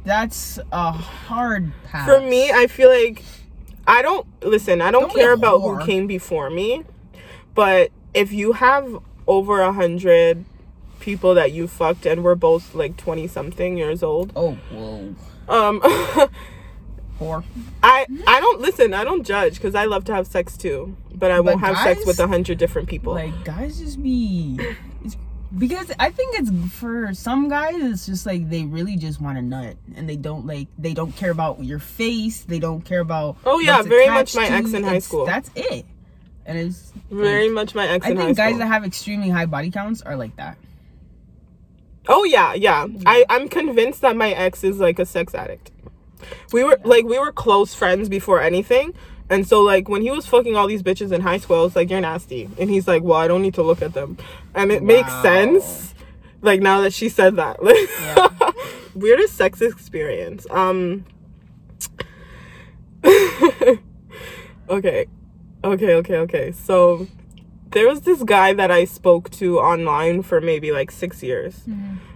that's 0.04 0.58
a 0.72 0.92
hard 0.92 1.72
path. 1.84 2.06
For 2.06 2.20
me, 2.20 2.50
I 2.52 2.66
feel 2.66 2.90
like 2.90 3.22
I 3.86 4.02
don't 4.02 4.26
listen. 4.42 4.80
I 4.82 4.90
don't, 4.90 5.08
Don't 5.08 5.14
care 5.14 5.32
about 5.32 5.60
who 5.60 5.84
came 5.84 6.06
before 6.06 6.50
me, 6.50 6.84
but 7.54 7.90
if 8.14 8.30
you 8.32 8.52
have 8.52 8.98
over 9.26 9.60
a 9.62 9.72
hundred 9.72 10.44
people 11.00 11.34
that 11.34 11.50
you 11.52 11.66
fucked 11.66 12.04
and 12.04 12.22
we're 12.22 12.34
both 12.34 12.74
like 12.74 12.96
twenty 12.98 13.26
something 13.26 13.78
years 13.78 14.02
old, 14.02 14.32
Oh, 14.36 14.52
whoa, 14.70 15.14
um, 15.48 15.80
I 17.82 18.06
I 18.26 18.40
don't 18.40 18.60
listen. 18.60 18.94
I 18.94 19.04
don't 19.04 19.24
judge 19.24 19.54
because 19.54 19.74
I 19.74 19.84
love 19.84 20.04
to 20.06 20.14
have 20.14 20.26
sex 20.26 20.56
too, 20.56 20.96
but 21.14 21.30
I 21.30 21.40
won't 21.40 21.60
have 21.60 21.76
sex 21.78 22.00
guys, 22.00 22.06
with 22.06 22.20
a 22.20 22.26
hundred 22.26 22.58
different 22.58 22.88
people. 22.88 23.12
Like 23.14 23.44
guys 23.44 23.78
just 23.78 24.02
be 24.02 24.58
it's 25.04 25.16
because 25.58 25.90
I 25.98 26.10
think 26.10 26.38
it's 26.38 26.50
for 26.74 27.12
some 27.12 27.48
guys 27.48 27.74
it's 27.76 28.06
just 28.06 28.24
like 28.24 28.48
they 28.48 28.64
really 28.64 28.96
just 28.96 29.20
want 29.20 29.36
a 29.36 29.42
nut 29.42 29.76
and 29.96 30.08
they 30.08 30.16
don't 30.16 30.46
like 30.46 30.68
they 30.78 30.94
don't 30.94 31.14
care 31.14 31.30
about 31.30 31.62
your 31.62 31.78
face, 31.78 32.40
they 32.42 32.58
don't 32.58 32.82
care 32.84 33.00
about 33.00 33.36
Oh, 33.44 33.58
yeah, 33.58 33.76
what's 33.78 33.88
very 33.88 34.08
much 34.08 34.34
attached 34.34 34.36
my 34.36 34.48
to 34.48 34.54
ex 34.54 34.70
you. 34.70 34.76
in 34.78 34.82
high 34.84 34.88
It's- 34.90 35.04
school. 35.04 35.26
That's 35.26 35.50
it. 35.54 35.84
And 36.46 36.58
it's 36.58 36.92
Very 37.10 37.48
much 37.48 37.74
my 37.74 37.86
ex 37.86 38.06
I 38.06 38.10
in 38.10 38.16
high 38.16 38.24
think 38.26 38.36
guys 38.38 38.50
school. 38.50 38.58
that 38.60 38.66
have 38.66 38.84
extremely 38.84 39.28
high 39.28 39.46
body 39.46 39.70
counts 39.70 40.00
are 40.02 40.16
like 40.16 40.34
that. 40.36 40.56
Oh 42.08 42.24
yeah, 42.24 42.54
yeah. 42.54 42.86
I 43.06 43.24
I'm 43.28 43.48
convinced 43.48 44.00
that 44.00 44.16
my 44.16 44.30
ex 44.30 44.64
is 44.64 44.78
like 44.78 44.98
a 44.98 45.04
sex 45.06 45.34
addict. 45.34 45.70
We 46.52 46.64
were 46.64 46.78
like 46.84 47.04
we 47.04 47.18
were 47.18 47.32
close 47.32 47.74
friends 47.74 48.08
before 48.08 48.40
anything. 48.42 48.94
And 49.28 49.46
so 49.46 49.62
like 49.62 49.88
when 49.88 50.02
he 50.02 50.10
was 50.10 50.26
fucking 50.26 50.56
all 50.56 50.66
these 50.66 50.82
bitches 50.82 51.12
in 51.12 51.20
high 51.20 51.38
school, 51.38 51.56
I 51.60 51.62
was 51.62 51.76
like, 51.76 51.90
You're 51.90 52.00
nasty. 52.00 52.48
And 52.58 52.68
he's 52.68 52.88
like, 52.88 53.02
Well, 53.02 53.18
I 53.18 53.28
don't 53.28 53.42
need 53.42 53.54
to 53.54 53.62
look 53.62 53.80
at 53.82 53.94
them. 53.94 54.16
And 54.54 54.72
it 54.72 54.82
makes 54.82 55.12
sense. 55.22 55.94
Like 56.42 56.60
now 56.60 56.80
that 56.80 56.92
she 56.92 57.08
said 57.08 57.36
that. 57.36 57.62
Like 57.62 57.76
Yeah. 58.00 58.28
weirdest 58.94 59.36
sex 59.36 59.60
experience. 59.60 60.46
Um 60.50 61.04
Okay. 64.68 65.06
Okay, 65.62 65.94
okay, 65.94 66.16
okay. 66.16 66.52
So 66.52 67.06
there 67.70 67.86
was 67.88 68.00
this 68.02 68.22
guy 68.22 68.52
that 68.54 68.70
I 68.70 68.84
spoke 68.84 69.30
to 69.32 69.58
online 69.58 70.22
for 70.22 70.40
maybe 70.40 70.72
like 70.72 70.90
six 70.90 71.22
years 71.22 71.62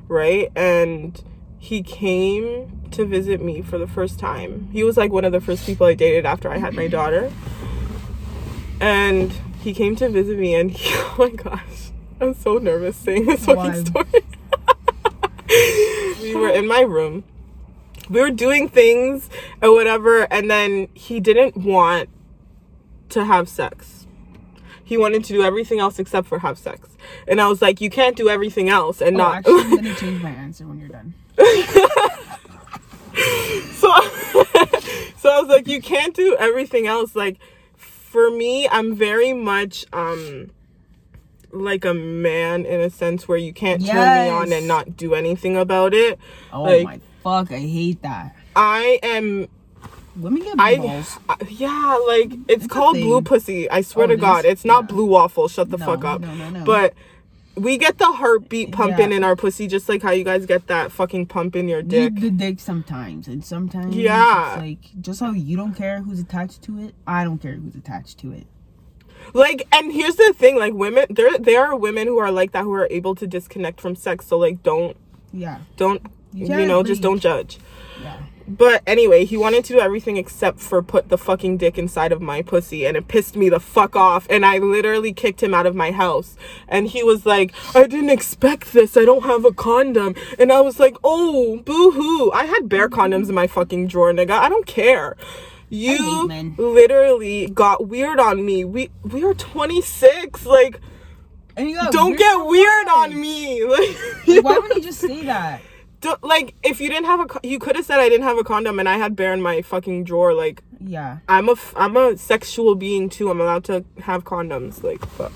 right? 0.09 0.51
And 0.55 1.21
he 1.65 1.83
came 1.83 2.87
to 2.91 3.07
visit 3.07 3.41
me 3.41 3.63
for 3.63 3.79
the 3.79 3.87
first 3.87 4.19
time. 4.19 4.69
He 4.71 4.85
was 4.85 4.99
like 4.99 5.11
one 5.11 5.25
of 5.25 5.33
the 5.33 5.41
first 5.41 5.65
people 5.65 5.87
I 5.87 5.95
dated 5.95 6.27
after 6.27 6.51
I 6.51 6.59
had 6.59 6.75
my 6.75 6.89
daughter. 6.89 7.33
And 8.81 9.33
he 9.63 9.73
came 9.73 9.97
to 9.97 10.11
visit 10.11 10.39
me, 10.39 10.55
and 10.55 10.71
he, 10.77 10.91
oh 10.95 11.15
my 11.19 11.31
gosh, 11.31 11.91
I'm 12.21 12.35
so 12.35 12.59
nervous 12.59 12.99
saying 12.99 13.25
this 13.25 13.47
fucking 13.47 13.87
story. 13.87 14.07
we 16.21 16.35
were 16.35 16.51
in 16.51 16.67
my 16.67 16.83
room. 16.83 17.25
We 18.11 18.21
were 18.21 18.31
doing 18.31 18.69
things 18.69 19.31
or 19.63 19.73
whatever, 19.73 20.31
and 20.31 20.51
then 20.51 20.89
he 20.93 21.19
didn't 21.19 21.57
want 21.57 22.11
to 23.09 23.25
have 23.25 23.49
sex. 23.49 24.07
He 24.85 24.99
wanted 24.99 25.25
to 25.25 25.33
do 25.33 25.43
everything 25.43 25.81
else 25.81 25.99
except 25.99 26.27
for 26.27 26.41
have 26.41 26.59
sex. 26.59 26.91
And 27.27 27.41
I 27.41 27.49
was 27.49 27.63
like, 27.63 27.81
you 27.81 27.89
can't 27.89 28.17
do 28.17 28.29
everything 28.29 28.69
else 28.69 29.01
and 29.01 29.17
Oh, 29.17 29.19
not 29.19 29.37
actually, 29.39 29.63
I'm 29.63 29.77
gonna 29.77 29.95
change 29.97 30.23
my 30.23 30.29
answer 30.29 30.67
when 30.67 30.79
you're 30.79 30.91
done. 30.91 31.15
so 33.73 33.89
so 35.17 35.31
I 35.31 35.41
was 35.41 35.49
like, 35.49 35.67
you 35.69 35.81
can't 35.81 36.15
do 36.15 36.37
everything 36.39 36.87
else. 36.87 37.15
Like 37.17 37.39
for 37.77 38.31
me, 38.31 38.69
I'm 38.69 38.95
very 38.95 39.33
much 39.33 39.85
um 39.93 40.51
like 41.53 41.85
a 41.85 41.95
man 41.95 42.67
in 42.67 42.81
a 42.81 42.91
sense 42.91 43.29
where 43.29 43.39
you 43.39 43.53
can't 43.53 43.85
turn 43.85 44.25
me 44.25 44.29
on 44.31 44.53
and 44.53 44.67
not 44.67 44.97
do 44.97 45.15
anything 45.15 45.57
about 45.57 45.95
it. 45.95 46.19
Oh 46.53 46.63
Like- 46.63 46.85
my 46.85 47.01
fuck, 47.23 47.53
I 47.53 47.59
hate 47.61 48.03
that. 48.03 48.35
I 48.57 48.99
am 49.03 49.49
Let 50.17 50.33
me 50.33 50.41
get 50.43 50.55
I, 50.61 50.77
balls. 50.77 51.19
I 51.29 51.37
yeah, 51.49 51.99
like 52.07 52.33
it's, 52.49 52.65
It's 52.65 52.67
called 52.73 52.95
blue 52.97 53.21
pussy. 53.23 53.69
I 53.71 53.81
swear 53.83 54.05
Oh, 54.07 54.09
to 54.11 54.17
God, 54.17 54.45
it's 54.45 54.65
not 54.65 54.85
Yeah. 54.85 54.95
blue 54.95 55.07
waffle. 55.07 55.49
Shut 55.49 55.71
the 55.71 55.79
No, 55.79 55.87
fuck 55.87 56.05
up. 56.05 56.21
no, 56.21 56.35
no, 56.35 56.51
no. 56.51 56.65
But 56.65 56.95
we 57.57 57.79
get 57.79 57.99
the 57.99 58.07
heartbeat 58.07 58.73
pumping 58.73 59.11
Yeah. 59.11 59.19
in 59.19 59.25
our 59.25 59.37
pussy 59.37 59.67
just 59.67 59.89
like 59.89 60.03
how 60.03 60.11
you 60.11 60.25
guys 60.25 60.45
get 60.47 60.67
that 60.67 60.91
fucking 60.93 61.27
pump 61.27 61.55
in 61.57 61.69
your 61.69 61.83
dick. 61.83 62.15
Need 62.15 62.23
the 62.23 62.31
dick 62.31 62.61
sometimes, 62.61 63.29
and 63.29 63.45
sometimes 63.45 63.95
Yeah. 63.95 64.55
it's 64.55 64.61
like 64.63 65.01
just 65.01 65.21
how 65.21 65.33
you 65.33 65.57
don't 65.57 65.75
care 65.75 66.01
who's 66.03 66.21
attached 66.21 66.63
to 66.63 66.79
it, 66.81 66.95
I 67.07 67.23
don't 67.25 67.39
care 67.39 67.55
who's 67.55 67.75
attached 67.77 68.19
to 68.19 68.33
it. 68.33 68.47
like 69.33 69.67
and 69.73 69.91
here's 69.93 70.17
the 70.17 70.35
thing 70.37 70.59
like 70.59 70.75
women 70.75 71.07
there 71.09 71.39
there 71.39 71.65
are 71.65 71.75
women 71.75 72.07
who 72.07 72.19
are 72.19 72.31
like 72.31 72.53
that 72.53 72.63
who 72.65 72.73
are 72.75 72.87
able 72.91 73.15
to 73.15 73.27
disconnect 73.27 73.81
from 73.81 73.95
sex 73.97 74.27
so 74.27 74.37
like 74.37 74.63
don't 74.63 74.97
Yeah, 75.33 75.59
don't 75.79 76.03
You 76.35 76.49
know 76.67 76.83
just 76.83 77.01
don't 77.01 77.21
judge. 77.21 77.59
But 78.47 78.83
anyway 78.87 79.25
he 79.25 79.37
wanted 79.37 79.65
to 79.65 79.73
do 79.75 79.81
everything 79.81 80.17
except 80.17 80.61
for 80.61 80.83
put 80.83 81.09
the 81.09 81.19
fucking 81.19 81.57
dick 81.57 81.79
inside 81.79 82.13
of 82.13 82.21
my 82.21 82.43
pussy 82.43 82.87
and 82.87 82.97
it 82.97 83.09
pissed 83.09 83.37
me 83.37 83.49
the 83.49 83.61
fuck 83.61 83.97
off 83.97 84.27
and 84.29 84.45
i 84.45 84.59
literally 84.59 85.13
kicked 85.13 85.43
him 85.43 85.55
out 85.55 85.67
of 85.67 85.75
my 85.75 85.91
house 85.91 86.37
and 86.69 86.89
he 86.89 87.03
was 87.03 87.25
like 87.25 87.55
i 87.75 87.87
didn't 87.87 88.11
expect 88.11 88.73
this 88.73 88.97
i 88.97 89.05
don't 89.05 89.25
have 89.25 89.45
a 89.45 89.53
condom 89.53 90.15
and 90.39 90.53
i 90.53 90.61
was 90.61 90.79
like 90.79 90.97
oh 91.03 91.59
boo-hoo 91.65 92.31
i 92.33 92.45
had 92.45 92.69
bare 92.69 92.89
condoms 92.89 93.29
in 93.29 93.35
my 93.35 93.47
fucking 93.47 93.87
drawer 93.87 94.13
nigga 94.13 94.33
i 94.33 94.49
don't 94.49 94.67
care 94.67 95.17
You 95.71 96.29
literally 96.59 97.49
got 97.49 97.89
weird 97.89 98.21
on 98.21 98.45
me. 98.45 98.65
We 98.65 98.91
we 99.03 99.25
are 99.25 99.35
26. 99.35 100.47
Like, 100.47 100.79
And 101.57 101.69
you 101.69 101.75
got 101.77 101.93
don't 101.93 102.17
get 102.17 102.37
weird 102.47 102.87
on 102.89 103.19
me. 103.19 103.65
Like, 103.65 103.97
Like, 104.29 104.45
why 104.45 104.59
would 104.59 104.77
you 104.77 104.83
just 104.83 105.01
say 105.01 105.25
that? 105.25 105.63
Don't- 106.05 106.23
like 106.23 106.55
if 106.63 106.81
you 106.81 106.89
didn't 106.89 107.07
have 107.07 107.21
a, 107.21 107.27
you 107.47 107.59
could 107.59 107.75
have 107.77 107.85
said 107.85 107.99
I 107.99 108.09
didn't 108.09 108.27
have 108.27 108.39
a 108.39 108.45
condom 108.45 108.79
and 108.79 108.89
I 108.89 108.97
had 108.99 109.17
bear 109.17 109.33
in 109.33 109.43
my 109.43 109.63
fucking 109.63 110.05
drawer. 110.05 110.33
Like, 110.35 110.63
Yeah. 110.81 111.19
I'm 111.29 111.49
a 111.49 111.53
f- 111.53 111.75
I'm 111.77 111.97
a 111.97 112.17
sexual 112.17 112.75
being 112.75 113.09
too. 113.09 113.31
I'm 113.31 113.41
allowed 113.41 113.65
to 113.65 113.85
have 114.03 114.25
condoms. 114.25 114.83
Like, 114.83 115.05
fuck. 115.07 115.33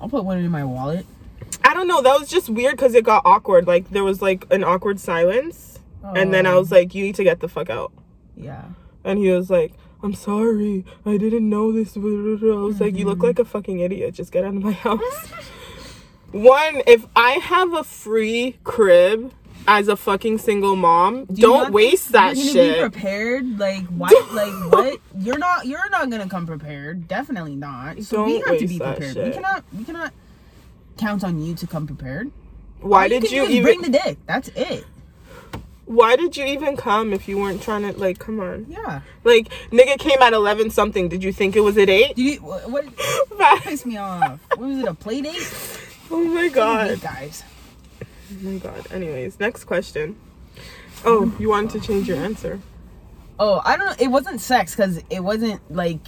I'll 0.00 0.08
put 0.08 0.24
one 0.24 0.38
in 0.38 0.50
my 0.50 0.64
wallet. 0.64 1.04
I 1.64 1.74
don't 1.74 1.88
know. 1.88 2.00
That 2.00 2.18
was 2.18 2.28
just 2.28 2.48
weird 2.48 2.76
because 2.76 2.94
it 2.94 3.04
got 3.04 3.22
awkward. 3.24 3.66
Like 3.66 3.90
there 3.90 4.04
was 4.04 4.22
like 4.22 4.46
an 4.50 4.62
awkward 4.64 4.98
silence, 5.00 5.78
and 6.02 6.32
then 6.32 6.46
I 6.46 6.52
Oh, 6.52 6.60
was 6.60 6.70
like, 6.70 6.94
"You 6.94 7.04
need 7.04 7.16
to 7.16 7.24
get 7.24 7.40
the 7.40 7.48
fuck 7.48 7.68
out." 7.70 7.92
Yeah. 8.36 8.64
And 9.04 9.18
he 9.18 9.30
was 9.30 9.50
like, 9.50 9.72
"I'm 10.02 10.14
sorry. 10.14 10.84
I 11.04 11.16
didn't 11.18 11.48
know 11.48 11.70
this." 11.72 11.96
I 11.96 12.00
was 12.00 12.80
like, 12.80 12.96
"You 12.96 13.04
look 13.06 13.18
mm-hmm. 13.18 13.26
like 13.26 13.38
a 13.38 13.44
fucking 13.44 13.80
idiot. 13.80 14.14
Just 14.14 14.32
get 14.32 14.44
out 14.44 14.54
of 14.56 14.62
my 14.62 14.72
house." 14.86 15.28
One, 16.32 16.82
if 16.86 17.06
I 17.16 17.32
have 17.32 17.72
a 17.74 17.82
free 17.84 18.56
crib 18.62 19.32
as 19.70 19.86
a 19.86 19.94
fucking 19.94 20.36
single 20.38 20.74
mom, 20.74 21.26
Do 21.26 21.42
don't 21.42 21.52
not 21.52 21.62
think 21.66 21.74
waste 21.74 22.10
that 22.10 22.36
shit. 22.36 22.54
you're 22.54 22.64
gonna 22.74 22.74
Be 22.74 22.90
prepared, 22.90 23.58
like 23.60 23.86
what? 23.86 24.32
like 24.34 24.52
what? 24.72 24.98
You're 25.16 25.38
not. 25.38 25.64
You're 25.64 25.88
not 25.90 26.10
gonna 26.10 26.28
come 26.28 26.44
prepared. 26.44 27.06
Definitely 27.06 27.54
not. 27.54 28.02
So 28.02 28.24
we 28.24 28.40
Don't 28.40 28.48
have 28.48 28.58
to 28.58 28.66
be 28.66 28.78
prepared. 28.80 29.16
We 29.16 29.30
cannot. 29.30 29.64
We 29.72 29.84
cannot 29.84 30.12
count 30.98 31.22
on 31.22 31.40
you 31.40 31.54
to 31.54 31.66
come 31.68 31.86
prepared. 31.86 32.32
Why 32.80 33.04
All 33.04 33.08
did 33.08 33.30
you 33.30 33.44
is 33.44 33.50
even? 33.50 33.62
bring 33.62 33.82
the 33.82 33.90
dick? 33.96 34.18
That's 34.26 34.48
it. 34.56 34.84
Why 35.84 36.16
did 36.16 36.36
you 36.36 36.44
even 36.46 36.76
come 36.76 37.12
if 37.12 37.28
you 37.28 37.38
weren't 37.38 37.62
trying 37.62 37.82
to 37.82 37.96
like? 37.96 38.18
Come 38.18 38.40
on, 38.40 38.66
Yeah. 38.68 39.02
like 39.22 39.48
nigga 39.70 39.98
came 40.00 40.20
at 40.20 40.32
eleven 40.32 40.70
something. 40.70 41.08
Did 41.08 41.22
you 41.22 41.32
think 41.32 41.54
it 41.54 41.60
was 41.60 41.78
at 41.78 41.88
eight? 41.88 42.16
Did 42.16 42.22
you? 42.24 42.36
What? 42.40 42.68
what 43.36 43.62
pissed 43.62 43.86
me 43.86 43.98
off. 43.98 44.40
What 44.56 44.68
was 44.68 44.78
it? 44.80 44.88
A 44.88 44.94
play 44.94 45.20
date? 45.20 45.48
oh 46.10 46.24
my 46.24 46.48
god. 46.48 47.00
Guys. 47.00 47.44
Oh 48.30 48.36
my 48.42 48.58
god. 48.58 48.86
Anyways, 48.92 49.40
next 49.40 49.64
question. 49.64 50.16
Oh, 51.04 51.34
you 51.38 51.48
wanted 51.48 51.80
to 51.80 51.86
change 51.86 52.08
your 52.08 52.18
answer. 52.18 52.60
Oh, 53.38 53.62
I 53.64 53.76
don't 53.76 53.86
know. 53.86 53.94
It 53.98 54.08
wasn't 54.08 54.40
sex 54.40 54.76
because 54.76 55.02
it 55.08 55.20
wasn't 55.20 55.60
like 55.72 56.06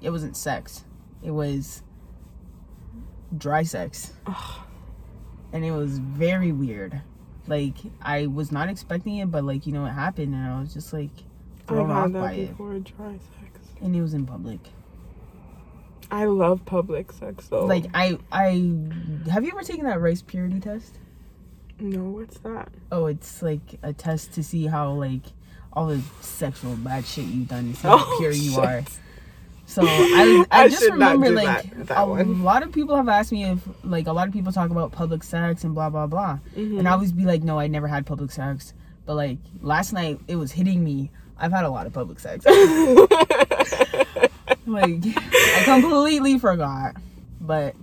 it 0.00 0.10
wasn't 0.10 0.36
sex. 0.36 0.84
It 1.22 1.30
was 1.30 1.82
dry 3.36 3.62
sex, 3.62 4.12
and 5.52 5.64
it 5.64 5.72
was 5.72 5.98
very 5.98 6.52
weird. 6.52 7.00
Like 7.46 7.74
I 8.00 8.26
was 8.26 8.50
not 8.50 8.68
expecting 8.68 9.16
it, 9.16 9.30
but 9.30 9.44
like 9.44 9.66
you 9.66 9.72
know 9.72 9.84
it 9.84 9.90
happened, 9.90 10.34
and 10.34 10.46
I 10.46 10.60
was 10.60 10.72
just 10.72 10.92
like 10.92 11.10
thrown 11.66 11.90
I've 11.90 12.06
off 12.06 12.12
by 12.12 12.20
that 12.34 12.38
it, 12.38 12.48
before. 12.50 12.78
Dry 12.78 13.18
sex. 13.40 13.68
and 13.82 13.94
it 13.94 14.00
was 14.00 14.14
in 14.14 14.26
public. 14.26 14.60
I 16.10 16.24
love 16.26 16.64
public 16.64 17.12
sex 17.12 17.48
though. 17.48 17.66
Like 17.66 17.86
I, 17.92 18.18
I 18.32 18.50
have 19.30 19.44
you 19.44 19.50
ever 19.50 19.62
taken 19.62 19.84
that 19.84 20.00
rice 20.00 20.22
purity 20.22 20.60
test? 20.60 20.98
No, 21.78 22.04
what's 22.04 22.38
that? 22.38 22.68
Oh, 22.90 23.06
it's 23.06 23.42
like 23.42 23.78
a 23.82 23.92
test 23.92 24.32
to 24.34 24.42
see 24.42 24.66
how 24.66 24.92
like 24.92 25.22
all 25.72 25.86
the 25.88 26.00
sexual 26.20 26.74
bad 26.76 27.04
shit 27.04 27.24
you've 27.26 27.48
done, 27.48 27.74
see 27.74 27.86
how 27.88 27.98
Oh, 28.00 28.16
pure 28.18 28.30
you 28.32 28.50
shit. 28.52 28.64
are. 28.64 28.84
So 29.66 29.82
I, 29.86 30.44
I, 30.50 30.62
I 30.62 30.68
just 30.68 30.84
remember 30.88 31.30
like 31.30 31.46
that- 31.74 31.86
that 31.88 31.98
a 32.02 32.06
one. 32.06 32.42
lot 32.44 32.62
of 32.62 32.70
people 32.72 32.94
have 32.96 33.08
asked 33.08 33.32
me 33.32 33.44
if 33.44 33.58
like 33.84 34.06
a 34.06 34.12
lot 34.12 34.28
of 34.28 34.32
people 34.32 34.52
talk 34.52 34.70
about 34.70 34.92
public 34.92 35.22
sex 35.24 35.64
and 35.64 35.74
blah 35.74 35.90
blah 35.90 36.06
blah, 36.06 36.38
Mm-hmm. 36.56 36.78
and 36.78 36.88
I 36.88 36.92
always 36.92 37.12
be 37.12 37.24
like, 37.24 37.42
no, 37.42 37.58
I 37.58 37.66
never 37.66 37.88
had 37.88 38.06
public 38.06 38.30
sex. 38.30 38.72
But 39.04 39.14
like 39.16 39.38
last 39.60 39.92
night, 39.92 40.20
it 40.28 40.36
was 40.36 40.52
hitting 40.52 40.82
me. 40.84 41.10
I've 41.38 41.52
had 41.52 41.64
a 41.64 41.68
lot 41.70 41.86
of 41.86 41.92
public 41.92 42.18
sex. 42.20 42.44
like 44.66 45.00
I 45.04 45.62
completely 45.64 46.38
forgot. 46.38 46.96
But 47.40 47.74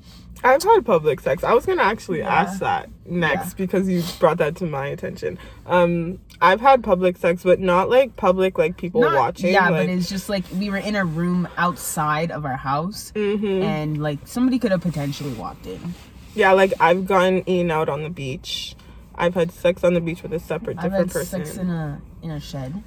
I've 0.43 0.61
had 0.61 0.85
public 0.85 1.21
sex. 1.21 1.43
I 1.43 1.53
was 1.53 1.65
gonna 1.65 1.81
actually 1.83 2.19
Yeah. 2.19 2.33
ask 2.33 2.59
that 2.59 2.89
next 3.05 3.47
Yeah. 3.49 3.65
because 3.65 3.87
you 3.87 4.03
brought 4.19 4.37
that 4.39 4.55
to 4.57 4.65
my 4.65 4.87
attention. 4.87 5.37
Um, 5.65 6.19
I've 6.41 6.59
had 6.61 6.83
public 6.83 7.17
sex, 7.17 7.43
but 7.43 7.59
not 7.59 7.89
like 7.89 8.15
public, 8.17 8.57
like 8.57 8.75
people 8.77 9.01
not, 9.01 9.15
watching. 9.15 9.53
yeah, 9.53 9.69
like, 9.69 9.87
but 9.87 9.89
it's 9.89 10.09
just 10.09 10.27
like 10.29 10.43
we 10.59 10.69
were 10.69 10.77
in 10.77 10.95
a 10.95 11.05
room 11.05 11.47
outside 11.57 12.31
of 12.31 12.43
our 12.45 12.57
house, 12.57 13.11
Mhm. 13.15 13.61
and 13.63 14.01
like 14.03 14.19
somebody 14.25 14.59
could 14.59 14.71
have 14.71 14.81
potentially 14.81 15.33
walked 15.33 15.65
in. 15.65 15.93
yeah, 16.35 16.51
like 16.51 16.73
I've 16.79 17.05
gone 17.07 17.37
in 17.45 17.71
out 17.71 17.87
on 17.89 18.03
the 18.03 18.09
beach. 18.09 18.75
I've 19.15 19.35
had 19.35 19.51
sex 19.51 19.83
on 19.83 19.93
the 19.93 20.01
beach 20.01 20.23
with 20.23 20.33
a 20.33 20.39
separate 20.39 20.77
I've 20.79 20.85
different 20.85 21.11
had 21.13 21.19
person. 21.19 21.45
sex 21.45 21.57
in 21.57 21.69
a 21.69 22.01
in 22.23 22.31
a 22.31 22.39
shed. 22.39 22.81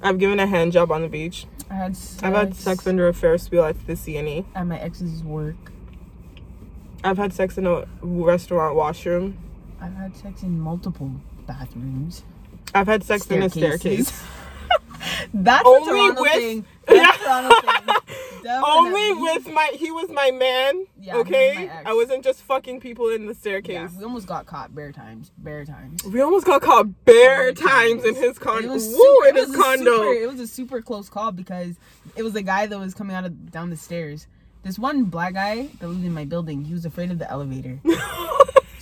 I've 0.00 0.18
given 0.18 0.38
a 0.40 0.46
hand 0.46 0.72
job 0.72 0.90
on 0.92 1.02
the 1.02 1.08
beach. 1.08 1.46
I 1.70 1.74
had 1.74 1.96
sex 1.96 2.22
I've 2.22 2.34
had 2.34 2.54
sex 2.54 2.86
under 2.86 3.08
a 3.08 3.12
Ferris 3.12 3.50
wheel 3.50 3.64
at 3.64 3.86
the 3.86 3.94
CNE. 3.96 4.44
at 4.54 4.66
my 4.66 4.78
ex's 4.78 5.22
work. 5.24 5.71
I've 7.04 7.18
had 7.18 7.32
sex 7.32 7.58
in 7.58 7.66
a 7.66 7.84
restaurant 8.00 8.76
washroom. 8.76 9.36
I've 9.80 9.94
had 9.94 10.16
sex 10.16 10.42
in 10.42 10.60
multiple 10.60 11.10
bathrooms. 11.46 12.22
I've 12.74 12.86
had 12.86 13.02
sex 13.02 13.26
in 13.30 13.42
a 13.42 13.50
staircase. 13.50 14.22
That's 15.34 15.66
Only 15.66 16.08
a 16.08 16.12
with- 16.20 16.32
thing. 16.32 16.64
That's 16.86 17.18
Toronto 17.18 17.54
thing. 17.60 17.96
Only 18.64 19.14
with 19.14 19.46
my 19.52 19.70
he 19.74 19.90
was 19.90 20.08
my 20.10 20.30
man. 20.32 20.86
Yeah, 21.00 21.14
was 21.16 21.26
okay, 21.26 21.70
my. 21.84 21.90
I 21.90 21.94
wasn't 21.94 22.24
just 22.24 22.42
fucking 22.42 22.80
people 22.80 23.08
in 23.08 23.26
the 23.26 23.32
Yeah, 23.32 23.38
staircase. 23.38 23.90
we 23.98 24.04
almost 24.04 24.26
got 24.26 24.46
caught 24.46 24.74
bare 24.74 24.92
times. 24.92 25.30
Bare 25.38 25.64
times. 25.64 26.02
we 26.04 26.20
almost 26.20 26.46
got 26.46 26.60
caught 26.62 27.04
bare 27.04 27.52
Bare 27.52 27.52
times 27.52 28.04
in 28.04 28.14
times. 28.14 28.18
his 28.26 28.36
It 28.36 28.40
condo. 28.40 28.68
was 28.72 28.86
Woo, 28.86 28.92
super- 28.94 29.28
in 29.28 29.36
it 29.36 29.40
his 29.40 29.48
was 29.50 29.56
condo. 29.56 29.84
super- 29.96 30.12
it 30.12 30.28
was 30.30 30.40
a 30.40 30.46
super 30.46 30.82
close 30.82 31.08
call 31.08 31.32
because 31.32 31.76
it 32.16 32.22
was 32.22 32.34
a 32.36 32.42
guy 32.42 32.66
that 32.66 32.78
was 32.78 32.94
coming 32.94 33.14
out 33.16 33.24
of 33.24 33.50
down 33.50 33.70
the 33.70 33.76
stairs. 33.76 34.26
This 34.62 34.78
one 34.78 35.04
black 35.04 35.34
guy 35.34 35.68
that 35.80 35.88
lived 35.88 36.04
in 36.04 36.14
my 36.14 36.24
building, 36.24 36.64
he 36.64 36.72
was 36.72 36.84
afraid 36.84 37.10
of 37.10 37.18
the 37.18 37.30
elevator. 37.30 37.80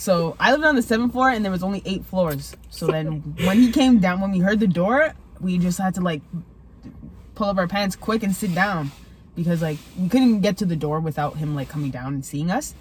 So 0.01 0.35
I 0.41 0.53
lived 0.53 0.65
on 0.65 0.77
the 0.77 0.83
seventh 0.83 1.13
floor 1.13 1.29
and 1.29 1.45
there 1.45 1.53
was 1.53 1.63
only 1.63 1.83
eight 1.85 2.07
floors. 2.07 2.57
So 2.71 2.87
then 2.87 3.35
when 3.45 3.59
he 3.59 3.71
came 3.71 3.99
down, 3.99 4.23
when 4.23 4.31
we 4.31 4.39
heard 4.39 4.59
the 4.59 4.67
door, 4.67 5.13
we 5.41 5.59
just 5.59 5.77
had 5.77 5.95
to 5.97 6.01
like 6.01 6.23
pull 7.35 7.49
up 7.49 7.59
our 7.59 7.69
pants 7.69 7.97
quick 7.97 8.23
and 8.23 8.35
sit 8.35 8.55
down 8.55 8.93
because 9.37 9.61
like 9.61 9.77
we 9.99 10.09
couldn't 10.09 10.41
get 10.41 10.57
to 10.57 10.65
the 10.65 10.75
door 10.75 11.01
without 11.01 11.37
him 11.37 11.55
like 11.55 11.69
coming 11.69 11.91
down 11.91 12.15
and 12.15 12.25
seeing 12.25 12.51
us. 12.51 12.75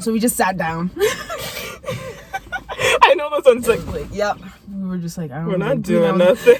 So 0.00 0.12
we 0.12 0.18
just 0.18 0.34
sat 0.34 0.56
down. 0.56 0.90
I 3.02 3.14
know 3.14 3.30
those 3.30 3.44
ones 3.44 3.68
like 3.68 3.86
like, 3.86 4.12
yep. 4.12 4.38
We 4.72 4.88
were 4.88 4.98
just 4.98 5.16
like, 5.16 5.30
I 5.30 5.36
don't 5.36 5.46
we're 5.46 5.56
not 5.56 5.82
doing 5.82 6.18
nothing. 6.18 6.58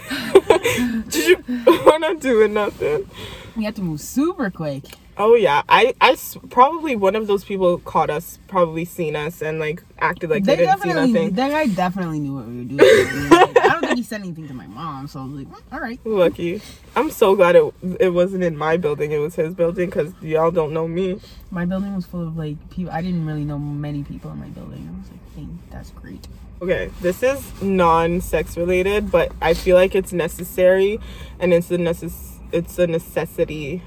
Did 1.09 1.15
you? 1.49 1.67
We're 1.85 1.99
not 1.99 2.21
doing 2.21 2.55
nothing. 2.55 3.11
We 3.57 3.65
had 3.65 3.75
to 3.75 3.83
move 3.83 4.01
super 4.01 4.53
quick. 4.53 4.85
Oh 5.19 5.35
yeah, 5.35 5.63
I 5.69 5.95
I 6.01 6.13
s- 6.13 6.39
probably 6.49 6.97
one 6.97 7.15
of 7.15 7.27
those 7.27 7.45
people 7.45 7.79
caught 7.79 8.09
us, 8.09 8.39
probably 8.49 8.87
seen 8.87 9.15
us, 9.15 9.43
and 9.43 9.59
like 9.59 9.83
acted 9.99 10.31
like 10.31 10.45
they, 10.45 10.57
they 10.57 10.63
didn't 10.65 10.81
see 10.81 10.89
definitely, 10.89 11.13
nothing. 11.13 11.35
that 11.35 11.51
guy 11.51 11.67
definitely 11.67 12.19
knew 12.19 12.35
what 12.35 12.47
we 12.47 12.59
were 12.59 12.65
doing. 12.65 13.29
Like, 13.29 13.59
I 13.61 13.69
don't 13.75 13.81
think 13.83 13.97
he 13.99 14.03
said 14.03 14.23
anything 14.23 14.49
to 14.49 14.55
my 14.55 14.67
mom, 14.67 15.07
so 15.09 15.21
I 15.21 15.25
was 15.25 15.33
like, 15.35 15.49
"Mm, 15.49 15.61
all 15.73 15.81
right. 15.81 16.01
Lucky. 16.07 16.63
I'm 16.97 17.11
so 17.11 17.37
glad 17.37 17.57
it 17.57 17.75
it 18.01 18.09
wasn't 18.15 18.43
in 18.43 18.57
my 18.57 18.79
building. 18.79 19.13
It 19.13 19.19
was 19.19 19.35
his 19.35 19.53
building 19.55 19.91
because 19.91 20.13
y'all 20.23 20.51
don't 20.51 20.73
know 20.73 20.89
me. 20.89 21.21
My 21.51 21.67
building 21.67 21.95
was 21.95 22.07
full 22.07 22.27
of 22.27 22.37
like 22.39 22.57
people. 22.71 22.91
I 22.93 23.03
didn't 23.03 23.27
really 23.27 23.45
know 23.45 23.59
many 23.59 24.05
people 24.05 24.31
in 24.31 24.39
my 24.39 24.49
building. 24.49 24.89
I 24.91 24.99
was 24.99 25.11
like, 25.11 25.21
hey, 25.37 25.47
that's 25.71 25.91
great. 25.91 26.27
Okay, 26.63 26.91
this 27.03 27.23
is 27.23 27.61
non-sex 27.61 28.57
related, 28.57 29.11
but 29.11 29.33
I 29.43 29.53
feel 29.53 29.77
like 29.77 29.95
it's 29.95 30.13
necessary, 30.13 31.01
and 31.39 31.53
it's 31.53 31.71
a 31.71 31.77
necess- 31.77 32.39
it's 32.51 32.79
a 32.79 32.87
necessity 32.87 33.83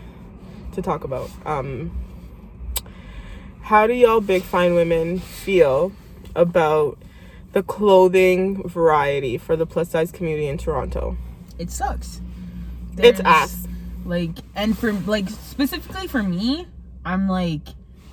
to 0.76 0.82
talk 0.82 1.04
about. 1.04 1.30
Um, 1.46 1.92
how 3.62 3.88
do 3.88 3.94
y'all 3.94 4.22
big 4.22 4.44
fine 4.44 4.76
women 4.76 5.20
feel 5.20 5.92
about 6.36 7.00
the 7.54 7.64
clothing 7.64 8.68
variety 8.68 9.38
for 9.38 9.56
the 9.56 9.66
plus 9.66 9.90
size 9.90 10.12
community 10.12 10.48
in 10.48 10.58
Toronto? 10.58 11.18
It 11.58 11.72
sucks. 11.72 12.22
It's 12.92 12.96
There's, 12.96 13.20
ass. 13.22 13.68
Like, 14.06 14.38
and 14.56 14.78
for 14.78 14.94
like 14.94 15.30
specifically 15.30 16.08
for 16.08 16.22
me, 16.22 16.68
I'm 17.04 17.28
like 17.28 17.68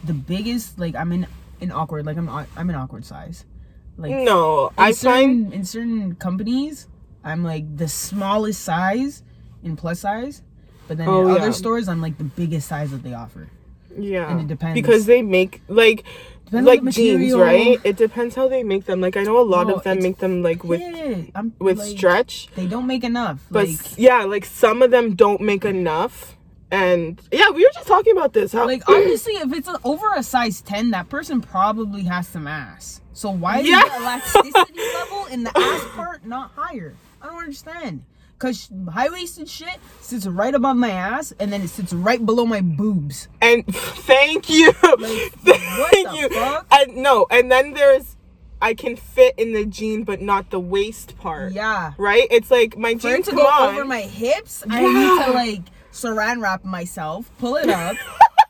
the 0.05 0.15
biggest. 0.15 0.79
Like, 0.79 0.95
I'm 0.95 1.13
in 1.13 1.27
an 1.61 1.71
awkward. 1.71 2.07
Like, 2.07 2.17
I'm 2.17 2.29
I'm 2.29 2.71
an 2.71 2.75
awkward 2.75 3.05
size. 3.05 3.45
Like, 3.99 4.13
No, 4.13 4.73
I 4.79 4.93
certain, 4.93 5.45
find 5.45 5.53
in 5.53 5.65
certain 5.65 6.15
companies, 6.15 6.89
I'm 7.23 7.45
like 7.45 7.77
the 7.77 7.89
smallest 7.89 8.63
size 8.63 9.23
in 9.63 9.77
plus 9.77 10.01
size, 10.01 10.43
but 10.89 10.97
then 10.99 11.09
Oh, 11.09 11.23
in 11.23 11.29
yeah. 11.35 11.41
other 11.41 11.53
stores, 11.53 11.89
I'm 11.89 12.01
like 12.01 12.19
the 12.19 12.25
biggest 12.25 12.69
size 12.69 12.91
that 12.91 13.03
they 13.03 13.15
offer. 13.15 13.49
yeah, 13.99 14.31
and 14.31 14.41
it 14.41 14.47
depends. 14.49 14.75
because 14.75 15.07
they 15.07 15.23
make 15.23 15.63
like 15.69 16.05
Depends 16.47 16.67
like 16.67 16.85
jeans, 16.95 17.35
right? 17.35 17.81
It 17.83 17.97
depends 17.97 18.35
how 18.35 18.47
they 18.47 18.63
make 18.63 18.85
them. 18.85 19.01
Like 19.01 19.17
I 19.17 19.23
know 19.23 19.39
a 19.39 19.43
lot 19.43 19.69
No, 19.69 19.77
of 19.77 19.85
them 19.85 20.01
make 20.03 20.19
them 20.19 20.43
like 20.43 20.63
with 20.65 20.81
yeah, 20.83 21.43
with 21.59 21.79
like, 21.79 21.89
stretch. 21.97 22.49
They 22.55 22.67
don't 22.67 22.87
make 22.87 23.05
enough. 23.05 23.41
But 23.51 23.69
like, 23.69 23.99
yeah, 23.99 24.25
like 24.25 24.45
some 24.45 24.83
of 24.83 24.91
them 24.91 25.15
don't 25.15 25.41
make 25.41 25.65
enough. 25.65 26.37
And 26.71 27.21
yeah, 27.31 27.49
we 27.51 27.63
were 27.65 27.71
just 27.73 27.87
talking 27.87 28.13
about 28.13 28.33
this. 28.35 28.53
How 28.53 28.67
like 28.67 28.83
obviously, 28.89 29.35
if 29.35 29.51
it's 29.55 29.69
a, 29.69 29.79
over 29.85 30.07
a 30.15 30.23
size 30.23 30.61
ten, 30.61 30.91
that 30.91 31.09
person 31.09 31.41
probably 31.41 32.03
has 32.05 32.29
some 32.29 32.47
ass. 32.47 33.01
So 33.15 33.31
why 33.31 33.61
Yeah. 33.61 33.83
is 33.85 33.91
the 33.91 33.97
elasticity 34.01 34.81
level 34.95 35.27
in 35.27 35.45
the 35.45 35.57
ass 35.59 35.85
part 35.95 36.27
not 36.27 36.51
higher? 36.55 36.95
I 37.23 37.27
don't 37.29 37.39
understand. 37.39 38.03
Cause 38.43 38.69
high 38.93 39.09
waisted 39.09 39.49
shit 39.49 39.79
sits 40.01 40.27
right 40.27 40.53
above 40.53 40.77
my 40.77 40.91
ass, 40.91 41.33
and 41.39 41.53
then 41.53 41.63
it 41.63 41.69
sits 41.69 41.93
right 41.93 42.27
below 42.27 42.45
my 42.45 42.61
boobs. 42.61 43.29
And 43.41 43.65
thank 43.69 44.51
you. 44.51 44.73
Like, 44.83 45.33
thank 45.45 45.79
what 45.79 46.11
the 46.11 46.17
you. 46.19 46.29
fuck? 46.29 46.67
And 46.73 46.97
no, 46.97 47.29
and 47.31 47.53
then 47.53 47.75
there's 47.75 48.17
I 48.61 48.75
can 48.75 48.97
fit 48.97 49.37
in 49.39 49.53
the 49.53 49.65
jean 49.65 50.03
but 50.03 50.21
not 50.21 50.51
the 50.51 50.59
waist 50.59 51.17
part. 51.19 51.53
Yeah. 51.53 51.93
Right? 51.97 52.27
It's 52.33 52.51
like 52.51 52.77
my 52.77 52.95
For 52.95 53.15
jeans 53.15 53.29
to 53.29 53.37
go 53.37 53.47
on. 53.47 53.75
over 53.75 53.85
my 53.85 54.01
hips, 54.01 54.65
I 54.69 54.81
need 54.81 55.25
to 55.25 55.31
like 55.33 55.63
saran 55.93 56.43
wrap 56.43 56.65
myself, 56.65 57.31
pull 57.39 57.55
it 57.55 57.69
up, 57.69 57.97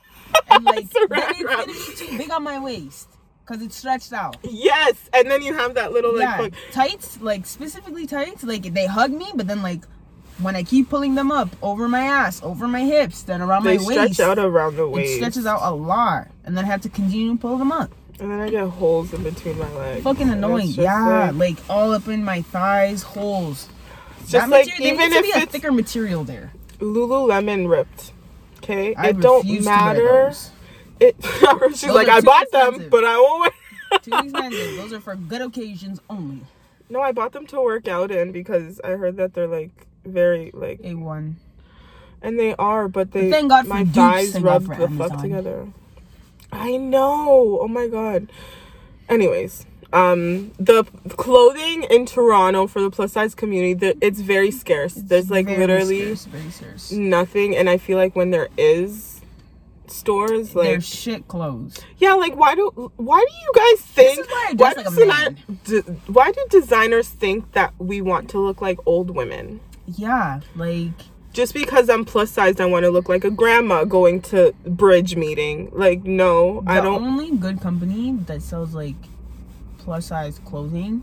and 0.51 0.65
like 0.65 0.89
then 0.89 1.07
it's 1.11 1.43
gonna 1.43 1.67
be 1.67 1.97
too 1.97 2.17
big 2.17 2.31
on 2.31 2.43
my 2.43 2.59
waist 2.59 3.11
because 3.53 3.67
it's 3.67 3.77
stretched 3.77 4.13
out. 4.13 4.37
Yes, 4.43 4.95
and 5.13 5.31
then 5.31 5.43
you 5.43 5.53
have 5.55 5.75
that 5.75 5.93
little 5.93 6.13
like 6.13 6.23
yeah, 6.23 6.37
hook. 6.37 6.53
tights, 6.73 7.21
like 7.21 7.45
specifically 7.47 8.07
tights, 8.07 8.43
like 8.45 8.63
they 8.75 8.87
hug 8.87 9.11
me, 9.13 9.27
but 9.35 9.47
then 9.47 9.63
like 9.63 9.83
when 10.39 10.57
I 10.57 10.63
keep 10.63 10.89
pulling 10.89 11.15
them 11.15 11.31
up 11.31 11.51
over 11.63 11.89
my 11.89 12.01
ass, 12.01 12.43
over 12.43 12.67
my 12.67 12.81
hips, 12.81 13.23
then 13.23 13.43
around 13.43 13.65
They 13.65 13.77
my 13.77 13.83
stretch 13.83 14.09
waist, 14.09 14.21
out 14.21 14.39
around 14.39 14.77
the 14.77 14.89
waist. 14.89 15.13
it 15.13 15.17
stretches 15.17 15.47
out 15.47 15.61
a 15.63 15.75
lot, 15.75 16.29
and 16.45 16.57
then 16.57 16.65
I 16.65 16.69
have 16.69 16.81
to 16.83 16.89
continue 16.89 17.33
to 17.33 17.39
pull 17.39 17.59
them 17.59 17.71
up. 17.71 17.93
And 18.21 18.31
then 18.31 18.41
I 18.41 18.51
get 18.51 18.67
holes 18.69 19.13
in 19.13 19.23
between 19.23 19.59
my 19.59 19.71
legs. 19.73 20.03
Fucking 20.05 20.31
annoying. 20.31 20.69
Yeah, 20.69 21.31
like- 21.33 21.59
like, 21.59 21.71
all 21.71 21.93
up 21.93 22.09
in 22.09 22.25
my 22.25 22.41
thighs, 22.43 23.03
holes. 23.03 23.69
just 24.21 24.33
That 24.33 24.49
like 24.49 24.67
material, 24.67 24.97
there 24.97 25.05
even 25.07 25.11
needs 25.11 25.13
to 25.13 25.19
if 25.19 25.35
be 25.35 25.39
a 25.39 25.43
it's 25.43 25.53
thicker 25.53 25.73
material 25.73 26.25
there. 26.25 26.53
Lululemon 26.79 27.69
ripped. 27.69 28.13
Okay, 28.59 28.95
I 28.95 29.09
it 29.09 29.21
don't 29.21 29.39
refuse 29.43 29.65
to 29.65 29.71
wear 29.71 29.77
matter. 29.79 30.33
Those. 31.03 31.73
It. 31.73 31.77
She's 31.77 31.93
Those 31.93 31.95
like, 31.95 32.09
I 32.09 32.21
too 32.21 32.27
bought 32.27 32.51
them, 32.53 32.89
but 32.91 33.05
I 33.05 33.17
won't 33.19 33.41
wear. 33.43 34.01
Too 34.03 34.15
expensive. 34.15 34.77
Those 34.77 34.93
are 34.93 35.01
for 35.01 35.17
good 35.17 35.43
occasions 35.43 36.01
only. 36.11 36.43
No, 36.89 37.01
I 37.01 37.13
bought 37.13 37.33
them 37.33 37.47
to 37.49 37.61
work 37.63 37.89
out 37.89 38.11
in 38.11 38.33
because 38.33 38.81
I 38.85 38.91
heard 38.91 39.17
that 39.17 39.35
they're 39.35 39.47
like 39.49 39.71
very 40.05 40.51
like, 40.55 40.81
A 40.85 40.95
one. 40.95 41.37
and 42.23 42.39
they 42.39 42.55
are, 42.57 42.89
but 42.89 43.13
they 43.13 43.31
thank 43.31 43.51
God 43.51 43.67
my 43.67 43.85
Dukes, 43.85 43.95
thighs 43.95 44.33
thank 44.33 44.45
God 44.45 44.67
rub 44.67 44.67
for 44.67 44.77
the 44.77 44.89
fuck 44.89 45.21
together. 45.21 45.69
I 46.53 46.77
know. 46.77 47.59
Oh 47.61 47.69
my 47.69 47.89
god. 47.89 48.31
Anyways, 49.09 49.67
um, 49.93 50.53
the 50.59 50.85
clothing 51.11 51.85
in 51.85 52.07
Toronto 52.07 52.67
for 52.67 52.81
the 52.81 52.91
plus 52.91 53.13
size 53.13 53.35
community, 53.35 53.75
the, 53.75 53.97
it's 54.01 54.21
very 54.21 54.51
scarce. 54.51 54.95
There's 54.95 55.31
like 55.31 55.47
Very 55.47 55.59
literally 55.59 56.01
scarce, 56.17 56.25
very 56.27 56.51
scarce. 56.51 56.93
nothing, 56.93 57.57
and 57.57 57.69
I 57.69 57.77
feel 57.79 57.99
like 57.99 58.17
when 58.17 58.31
there 58.31 58.49
is 58.57 59.12
stores, 59.93 60.55
like 60.55 60.67
They're 60.67 60.81
shit 60.81 61.29
clothes. 61.29 61.79
yeah, 61.99 62.15
like 62.15 62.35
why 62.37 62.55
do 62.55 62.93
why 62.97 63.25
do 63.29 63.35
you 63.35 63.53
guys 63.55 63.85
think 63.87 64.21
is 64.21 64.27
why 64.29 64.75
like 65.07 65.37
do 65.65 65.81
why 66.07 66.33
do 66.33 66.45
designers 66.51 67.09
think 67.09 67.53
that 67.53 67.73
we 67.79 68.01
want 68.01 68.29
to 68.31 68.39
look 68.39 68.61
like 68.61 68.79
old 68.87 69.11
women? 69.15 69.61
Yeah, 69.87 70.41
like 70.57 70.91
Just 71.33 71.55
because 71.55 71.89
I'm 71.89 72.05
plus 72.05 72.31
sized, 72.31 72.61
I 72.61 72.67
want 72.67 72.85
to 72.85 72.91
look 72.91 73.09
like 73.09 73.25
a 73.25 73.31
grandma 73.31 73.85
going 73.85 74.21
to 74.33 74.53
bridge 74.67 75.17
meeting. 75.17 75.71
Like 75.73 76.05
no, 76.05 76.61
the 76.63 76.71
I 76.73 76.81
don't. 76.81 77.03
only 77.03 77.31
good 77.37 77.61
company 77.61 78.13
that 78.27 78.43
sells 78.43 78.75
like 78.75 78.97
plus 79.79 80.07
size 80.07 80.39
clothing 80.45 81.03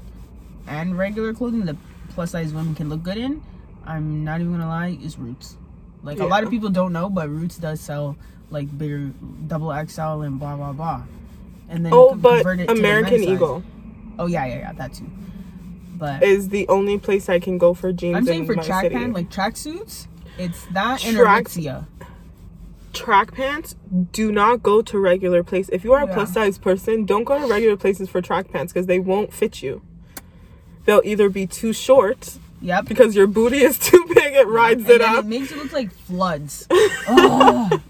and 0.68 0.98
regular 0.98 1.34
clothing 1.34 1.66
that 1.66 1.76
plus 2.10 2.32
size 2.32 2.54
women 2.54 2.76
can 2.76 2.90
look 2.90 3.04
good 3.04 3.18
in. 3.18 3.42
I'm 3.86 4.24
not 4.24 4.40
even 4.40 4.54
gonna 4.54 4.68
lie, 4.68 4.98
is 5.02 5.18
Roots. 5.18 5.58
Like 6.04 6.20
a 6.20 6.26
lot 6.26 6.44
of 6.44 6.50
people 6.50 6.70
don't 6.70 6.94
know, 6.94 7.10
but 7.10 7.28
Roots 7.28 7.58
does 7.58 7.82
sell 7.82 8.16
like 8.52 8.76
bigger 8.78 9.12
double 9.48 9.72
XL 9.88 10.22
and 10.22 10.40
blah 10.40 10.56
blah 10.56 10.74
blah. 10.74 11.04
And 11.70 11.86
then 11.86 11.94
Oh, 11.94 12.16
but 12.16 12.36
convert 12.44 12.60
it 12.62 12.68
to 12.68 12.74
the 12.74 12.80
American 12.80 13.12
men's 13.14 13.26
size. 13.26 13.34
Eagle 13.36 13.64
Oh 14.18 14.26
yeah, 14.26 14.46
yeah, 14.46 14.56
yeah, 14.60 14.74
that 14.74 14.94
too. 14.94 15.10
But 15.98 16.24
is 16.24 16.50
the 16.50 16.68
only 16.68 16.98
place 16.98 17.30
I 17.30 17.40
can 17.40 17.58
go 17.58 17.74
for 17.74 17.92
jeans 17.94 18.18
I'm 18.18 18.26
saying 18.26 18.42
in 18.42 18.46
for 18.48 18.56
track 18.56 18.84
city. 18.84 18.96
pants, 18.96 19.14
like 19.16 19.30
track 19.30 19.58
suits, 19.58 20.08
it's 20.38 20.66
that 20.74 21.06
and 21.06 21.16
Track- 21.18 21.46
Aritzia. 21.46 21.86
track 22.94 23.34
pants 23.34 23.76
do 24.12 24.32
not 24.32 24.64
go 24.64 24.82
to 24.82 24.98
regular 25.00 25.44
place 25.44 25.70
if 25.70 25.84
you 25.84 25.94
are 25.94 26.04
a 26.04 26.08
Yeah. 26.08 26.14
plus 26.16 26.34
size 26.34 26.58
person 26.58 27.06
don't 27.06 27.24
go 27.24 27.38
to 27.40 27.46
regular 27.48 27.78
places 27.78 28.10
for 28.10 28.22
track 28.22 28.52
pants 28.52 28.74
because 28.74 28.88
they 28.88 28.98
won't 29.00 29.32
fit 29.32 29.62
you 29.62 29.82
they'll 30.86 31.02
either 31.06 31.30
be 31.30 31.46
too 31.46 31.72
short 31.72 32.40
Yep. 32.62 32.86
because 32.86 33.16
your 33.16 33.28
booty 33.28 33.60
is 33.60 33.78
too 33.90 34.04
big 34.14 34.34
it 34.34 34.48
rides 34.48 34.82
and 34.82 34.90
it 34.92 35.02
up 35.02 35.26
it 35.26 35.28
makes 35.28 35.52
it 35.52 35.58
look 35.58 35.72
like 35.74 35.92
floods. 35.94 36.68
oh, 36.72 37.82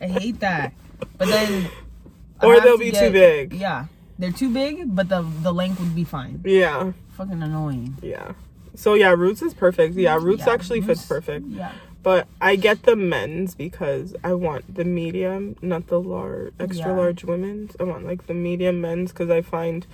I 0.00 0.06
hate 0.06 0.40
that. 0.40 0.72
But 1.18 1.28
then, 1.28 1.68
I 2.40 2.46
Or 2.46 2.60
they'll 2.60 2.78
to 2.78 2.84
be 2.84 2.90
get- 2.90 3.06
too 3.08 3.12
big 3.12 3.52
Yeah, 3.54 3.86
they're 4.18 4.32
too 4.32 4.50
big, 4.52 4.94
but 4.94 5.08
the 5.08 5.22
the 5.42 5.52
length 5.52 5.80
would 5.80 5.94
be 5.94 6.04
fine. 6.04 6.40
yeah 6.44 6.92
Fucking 7.16 7.42
annoying. 7.42 7.98
yeah 8.02 8.32
so 8.74 8.94
yeah 8.94 9.10
roots 9.10 9.42
is 9.42 9.52
perfect 9.52 9.94
yeah 9.96 10.16
roots 10.16 10.44
Yeah, 10.46 10.54
actually 10.54 10.80
fits 10.80 11.04
perfect 11.04 11.44
Yeah. 11.48 11.72
but 12.02 12.26
i 12.40 12.56
get 12.56 12.84
the 12.84 12.96
men's 12.96 13.54
because 13.54 14.14
i 14.24 14.32
want 14.32 14.64
the 14.74 14.84
medium 14.86 15.56
not 15.60 15.88
the 15.88 16.00
large 16.00 16.54
extra 16.58 16.88
Yeah. 16.88 16.96
large 16.96 17.22
women's 17.22 17.76
i 17.78 17.82
want 17.82 18.06
like 18.06 18.26
the 18.28 18.32
medium 18.34 18.80
men's 18.80 19.12
because 19.12 19.28
i 19.28 19.42
find 19.42 19.86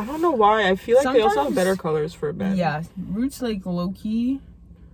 i 0.00 0.04
don't 0.04 0.22
know 0.22 0.30
why 0.32 0.68
i 0.68 0.74
feel 0.76 0.96
like 0.96 1.04
they 1.14 1.20
also 1.20 1.26
have 1.28 1.34
Sometimes- 1.46 1.54
better 1.54 1.76
colors 1.76 2.12
for 2.14 2.32
men 2.32 2.56
Yeah, 2.56 2.82
Roots 3.10 3.40
like 3.42 3.64
Loki 3.66 4.40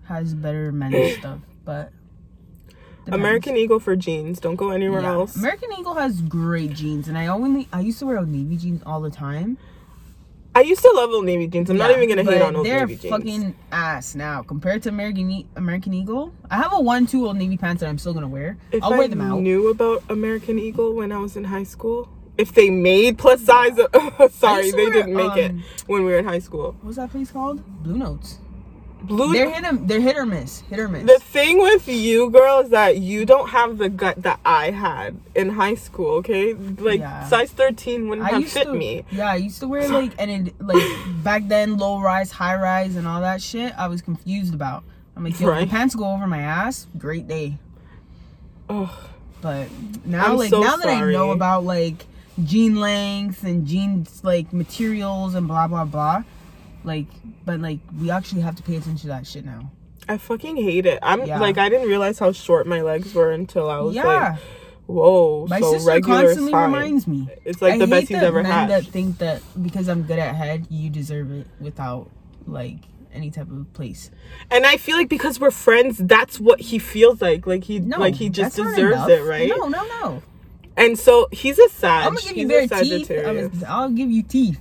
has 0.05 0.35
better 0.35 0.71
men's 0.73 1.17
stuff, 1.19 1.41
but 1.65 1.91
depends. 3.05 3.21
American 3.21 3.57
Eagle 3.57 3.81
for 3.81 3.97
jeans. 3.97 4.39
Don't 4.41 4.57
go 4.57 4.71
anywhere 4.71 5.01
Yeah. 5.01 5.13
else. 5.15 5.35
American 5.37 5.71
Eagle 5.79 5.95
has 5.95 6.21
great 6.23 6.73
jeans, 6.75 7.09
and 7.09 7.17
I 7.19 7.27
only 7.27 7.69
I 7.73 7.81
used 7.81 7.99
to 8.01 8.07
wear 8.07 8.19
Old 8.19 8.29
Navy 8.29 8.57
jeans 8.57 8.83
all 8.87 9.01
the 9.01 9.11
time. 9.11 9.59
I 10.55 10.61
used 10.63 10.81
to 10.83 10.93
love 10.95 11.11
Old 11.11 11.25
Navy 11.27 11.47
jeans. 11.49 11.69
I'm 11.71 11.77
not 11.77 11.91
Yeah, 11.91 11.97
even 11.97 12.09
gonna 12.09 12.23
hate 12.23 12.39
but 12.39 12.47
on 12.49 12.57
Old 12.57 12.67
they're 12.67 12.87
Navy 12.87 12.97
jeans. 12.97 13.11
fucking 13.15 13.55
ass 13.73 14.15
now 14.15 14.43
compared 14.43 14.83
to 14.85 14.89
American 14.91 15.31
e- 15.31 15.47
American 15.57 15.93
Eagle. 15.93 16.33
I 16.51 16.57
have 16.57 16.73
a 16.73 16.81
one 16.81 17.07
two 17.07 17.27
Old 17.27 17.37
Navy 17.37 17.57
pants 17.57 17.81
that 17.81 17.89
I'm 17.89 17.99
still 17.99 18.15
gonna 18.15 18.29
wear. 18.29 18.57
if 18.73 18.83
I'll 18.83 18.95
I 18.95 18.99
wear 18.99 19.09
them 19.09 19.21
out. 19.21 19.41
knew 19.41 19.69
about 19.71 20.03
American 20.09 20.59
Eagle 20.59 20.95
when 20.95 21.11
I 21.13 21.19
was 21.19 21.37
in 21.37 21.45
high 21.45 21.65
school, 21.65 22.09
if 22.39 22.53
they 22.53 22.71
made 22.71 23.19
plus 23.19 23.43
size, 23.43 23.77
sorry, 24.33 24.71
they 24.71 24.91
didn't 24.91 25.15
make 25.15 25.37
it 25.37 25.51
um, 25.53 25.65
when 25.87 26.05
we 26.05 26.13
were 26.13 26.19
in 26.19 26.25
high 26.27 26.39
school. 26.41 26.77
What's 26.83 26.97
that 26.97 27.11
place 27.11 27.31
called? 27.31 27.63
Blue 27.83 27.97
Notes. 27.99 28.39
Blue. 29.03 29.33
They're 29.33 29.51
hit 29.51 29.63
'em- 29.65 29.87
They're 29.87 30.01
hit 30.01 30.17
or 30.17 30.27
miss. 30.27 30.61
Hit 30.63 30.81
or 30.81 30.89
miss. 30.89 31.05
the 31.07 31.21
thing 31.21 31.61
with 31.61 31.87
you, 31.87 32.29
girl, 32.31 32.61
is 32.61 32.71
that 32.71 32.97
you 32.99 33.25
don't 33.25 33.51
have 33.51 33.79
the 33.79 33.89
gut 33.89 34.23
that 34.23 34.41
I 34.45 34.71
had 34.73 35.17
in 35.35 35.51
high 35.51 35.77
school. 35.77 36.15
Okay, 36.17 36.55
like 36.55 37.01
Yeah. 37.01 37.25
size 37.29 37.53
13 37.53 38.09
wouldn't 38.09 38.27
I 38.27 38.31
have 38.33 38.41
used 38.41 38.55
fit 38.55 38.65
to, 38.65 38.73
me. 38.75 39.05
Yeah, 39.13 39.31
I 39.31 39.37
used 39.37 39.61
to 39.61 39.69
wear 39.69 39.87
like 40.01 40.13
and 40.19 40.49
it 40.49 40.55
like 40.61 40.83
back 41.23 41.47
then 41.47 41.77
low 41.77 42.01
rise, 42.01 42.33
high 42.33 42.57
rise, 42.61 42.97
and 42.97 43.07
all 43.07 43.21
that 43.21 43.41
shit. 43.43 43.73
I 43.79 43.87
was 43.87 44.03
confused 44.03 44.55
about. 44.55 44.83
I'm 45.17 45.23
like, 45.25 45.39
yo, 45.39 45.47
if 45.47 45.53
Right. 45.53 45.61
the 45.67 45.71
pants 45.71 45.95
go 45.95 46.11
over 46.11 46.27
my 46.27 46.41
ass, 46.41 46.87
great 46.99 47.29
day. 47.29 47.59
Ugh. 48.69 48.89
But 49.41 49.69
now, 50.05 50.27
I'm 50.33 50.37
like 50.39 50.51
so 50.51 50.61
now 50.63 50.77
that 50.77 50.89
I 50.89 51.01
know 51.13 51.31
about 51.31 51.65
like 51.65 52.07
jean 52.45 52.77
lengths 52.77 53.43
and 53.43 53.67
jeans 53.67 54.23
like 54.25 54.53
materials 54.53 55.35
and 55.35 55.47
blah 55.49 55.67
blah 55.67 55.85
blah, 55.85 56.23
like 56.85 57.07
but 57.45 57.61
like 57.61 57.79
we 58.01 58.11
actually 58.11 58.43
have 58.43 58.57
to 58.57 58.63
pay 58.63 58.77
attention 58.77 58.97
to 58.99 59.07
that 59.09 59.27
shit 59.27 59.45
now. 59.45 59.71
I 60.09 60.19
fucking 60.19 60.57
hate 60.57 60.87
it. 60.87 60.99
I'm 61.03 61.25
Yeah. 61.27 61.41
like 61.41 61.59
I 61.59 61.69
didn't 61.69 61.89
realize 61.89 62.19
how 62.19 62.33
short 62.33 62.67
my 62.67 62.83
legs 62.83 63.15
were 63.15 63.33
until 63.33 63.69
I 63.69 63.79
was 63.81 63.95
yeah, 63.97 64.05
like, 64.05 64.39
whoa, 64.87 65.47
my 65.49 65.61
so 65.61 65.73
sister 65.73 65.89
regular 65.91 66.23
constantly 66.23 66.53
fine. 66.53 66.73
reminds 66.73 67.07
me. 67.09 67.29
It's 67.45 67.61
like 67.61 67.75
I 67.75 67.79
the 67.79 67.87
best 67.89 68.09
he's 68.09 68.19
ever 68.19 68.43
men 68.43 68.53
had. 68.53 68.71
that 68.71 68.85
think 68.85 69.19
that 69.19 69.43
because 69.61 69.89
I'm 69.89 70.03
good 70.03 70.19
at 70.21 70.35
head, 70.37 70.67
you 70.71 70.91
deserve 70.91 71.33
it 71.33 71.47
without 71.61 72.09
like 72.47 72.79
any 73.13 73.31
type 73.33 73.51
of 73.51 73.73
place. 73.73 74.11
And 74.51 74.65
I 74.67 74.77
feel 74.77 74.97
like 74.97 75.09
because 75.09 75.41
we're 75.41 75.51
friends, 75.51 75.99
that's 75.99 76.39
what 76.39 76.61
he 76.61 76.79
feels 76.79 77.21
like. 77.21 77.47
Like 77.47 77.65
he 77.65 77.81
No, 77.81 77.99
like 77.99 78.15
he 78.15 78.29
just 78.29 78.55
deserves 78.57 79.09
it, 79.09 79.25
right? 79.25 79.49
No, 79.49 79.67
no, 79.69 79.85
no. 79.87 80.23
And 80.77 80.99
so 80.99 81.29
he's 81.33 81.59
a 81.59 81.69
Sag. 81.71 82.07
I'm 82.07 82.15
gonna 82.15 82.35
give 82.35 82.51
you 82.51 82.59
a 82.59 82.69
teeth. 82.69 83.09
Gonna- 83.09 83.51
I'll 83.67 83.91
give 83.91 84.11
you 84.11 84.23
teeth. 84.23 84.61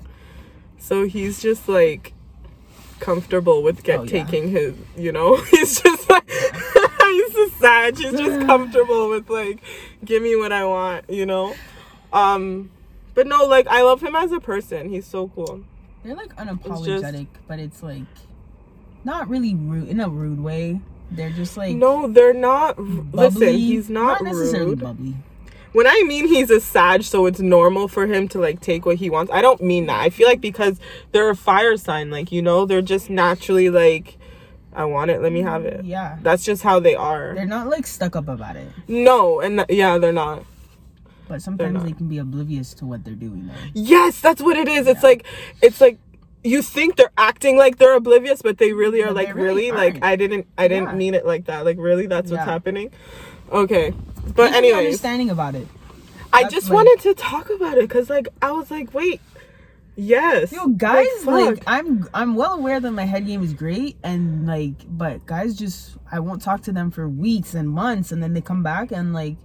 So 0.78 1.06
he's 1.06 1.42
just 1.42 1.68
like 1.68 2.14
comfortable 3.00 3.62
with 3.64 3.84
get 3.84 4.00
Oh, 4.00 4.04
yeah. 4.04 4.24
taking 4.24 4.50
his, 4.52 4.74
you 4.98 5.12
know. 5.12 5.36
He's 5.52 5.82
just 5.82 6.10
like 6.10 6.30
he's 6.30 7.36
a 7.36 7.50
Sag. 7.60 7.98
He's 7.98 8.14
just 8.14 8.46
comfortable 8.48 9.10
with 9.10 9.30
like 9.30 9.60
give 10.06 10.24
me 10.24 10.36
what 10.36 10.52
I 10.54 10.64
want, 10.66 11.10
you 11.10 11.26
know. 11.26 11.54
Um, 12.14 12.72
but 13.14 13.28
no, 13.28 13.46
like 13.46 13.68
I 13.68 13.82
love 13.82 14.02
him 14.02 14.16
as 14.16 14.32
a 14.32 14.40
person. 14.40 14.90
He's 14.90 15.06
so 15.06 15.28
cool. 15.30 15.64
They're 16.04 16.16
like 16.16 16.36
unapologetic, 16.38 17.12
just- 17.34 17.48
but 17.48 17.60
it's 17.60 17.84
like 17.84 18.04
not 19.04 19.28
really 19.28 19.56
rude 19.56 19.90
in 19.90 20.00
a 20.00 20.08
rude 20.10 20.40
way. 20.40 20.80
They're 21.12 21.30
just 21.32 21.58
like 21.58 21.76
No, 21.76 22.08
they're 22.08 22.34
not. 22.34 22.78
bubbly. 22.78 23.12
Listen, 23.12 23.54
he's 23.56 23.90
not, 23.90 24.24
necessarily 24.24 24.72
rude. 24.72 24.80
bubbly. 24.80 25.16
When 25.76 25.86
I 25.88 26.02
mean 26.08 26.28
he's 26.28 26.50
a 26.50 26.60
Sag, 26.60 27.04
so 27.04 27.26
it's 27.26 27.40
normal 27.40 27.88
for 27.88 28.08
him 28.08 28.28
to 28.30 28.40
like 28.40 28.62
take 28.62 28.86
what 28.86 28.98
he 28.98 29.10
wants. 29.10 29.32
I 29.32 29.42
don't 29.42 29.62
mean 29.62 29.86
that. 29.88 30.00
I 30.00 30.10
feel 30.10 30.28
like 30.28 30.42
because 30.42 30.80
they're 31.12 31.30
a 31.30 31.36
fire 31.36 31.78
sign, 31.78 32.10
like 32.10 32.32
you 32.32 32.42
know, 32.42 32.66
they're 32.66 32.82
just 32.82 33.10
naturally 33.10 33.70
like, 33.70 34.18
I 34.74 34.86
want 34.86 35.12
it, 35.12 35.22
let 35.22 35.32
me 35.32 35.42
have 35.42 35.66
it. 35.66 35.86
Yeah. 35.86 36.18
That's 36.22 36.44
just 36.44 36.64
how 36.64 36.80
they 36.80 36.96
are. 36.96 37.34
They're 37.36 37.46
not 37.46 37.68
like 37.70 37.86
stuck 37.88 38.16
up 38.16 38.28
about 38.28 38.56
it, 38.56 38.68
no, 38.88 39.40
and 39.42 39.60
th- 39.60 39.78
yeah, 39.78 39.98
they're 39.98 40.12
not. 40.14 40.44
but 41.28 41.42
sometimes 41.42 41.84
they 41.84 41.92
can 41.94 42.08
be 42.08 42.20
oblivious 42.20 42.74
to 42.76 42.86
what 42.86 43.04
they're 43.04 43.14
doing. 43.16 43.48
Though. 43.48 43.54
Yes, 43.74 44.20
that's 44.22 44.42
what 44.42 44.58
it 44.58 44.68
is. 44.68 44.88
It's 44.88 45.04
like, 45.04 45.26
it's 45.62 45.82
like 45.82 45.98
you 46.44 46.62
think 46.62 46.96
they're 46.98 47.10
acting 47.18 47.58
like 47.58 47.78
they're 47.80 47.96
oblivious, 47.96 48.42
but 48.44 48.60
they 48.60 48.72
really 48.74 49.02
are 49.02 49.08
But 49.08 49.16
like 49.16 49.34
really, 49.36 49.72
really 49.72 49.72
like. 49.72 50.04
I 50.04 50.16
didn't 50.16 50.46
I 50.58 50.68
didn't 50.68 50.90
Yeah. 50.90 50.96
mean 50.96 51.14
it 51.16 51.26
like 51.26 51.46
that. 51.46 51.66
Like 51.66 51.78
really 51.80 52.06
that's 52.06 52.30
what's 52.32 52.42
Yeah. 52.46 52.54
happening. 52.54 52.92
Okay. 53.52 53.94
But 54.34 54.54
anyway, 54.54 54.86
understanding 54.86 55.30
about 55.30 55.56
it. 55.56 55.68
I 56.34 56.44
that's 56.44 56.54
just 56.54 56.70
like- 56.70 56.76
wanted 56.86 57.02
to 57.04 57.14
talk 57.14 57.50
about 57.50 57.78
it 57.78 57.90
cuz 57.90 58.10
like 58.10 58.28
I 58.42 58.52
was 58.52 58.72
like, 58.72 58.94
wait. 58.94 59.22
Yes. 59.98 60.52
Yo, 60.52 60.68
guys, 60.68 61.08
like, 61.26 61.60
fuck. 61.60 61.64
I'm 61.68 62.06
I'm 62.14 62.36
well 62.36 62.54
aware 62.56 62.82
that 62.82 62.92
my 62.92 63.06
head 63.06 63.26
game 63.26 63.42
is 63.42 63.54
great, 63.54 63.96
and 64.04 64.46
like, 64.46 64.74
but 64.90 65.26
guys 65.26 65.56
just 65.56 65.96
I 66.12 66.20
won't 66.20 66.42
talk 66.42 66.64
to 66.64 66.74
them 66.74 66.92
for 66.92 67.08
weeks 67.08 67.54
and 67.54 67.70
months, 67.70 68.12
and 68.12 68.22
then 68.22 68.34
they 68.34 68.42
come 68.42 68.62
back 68.62 68.92
and 68.92 69.14
like 69.14 69.38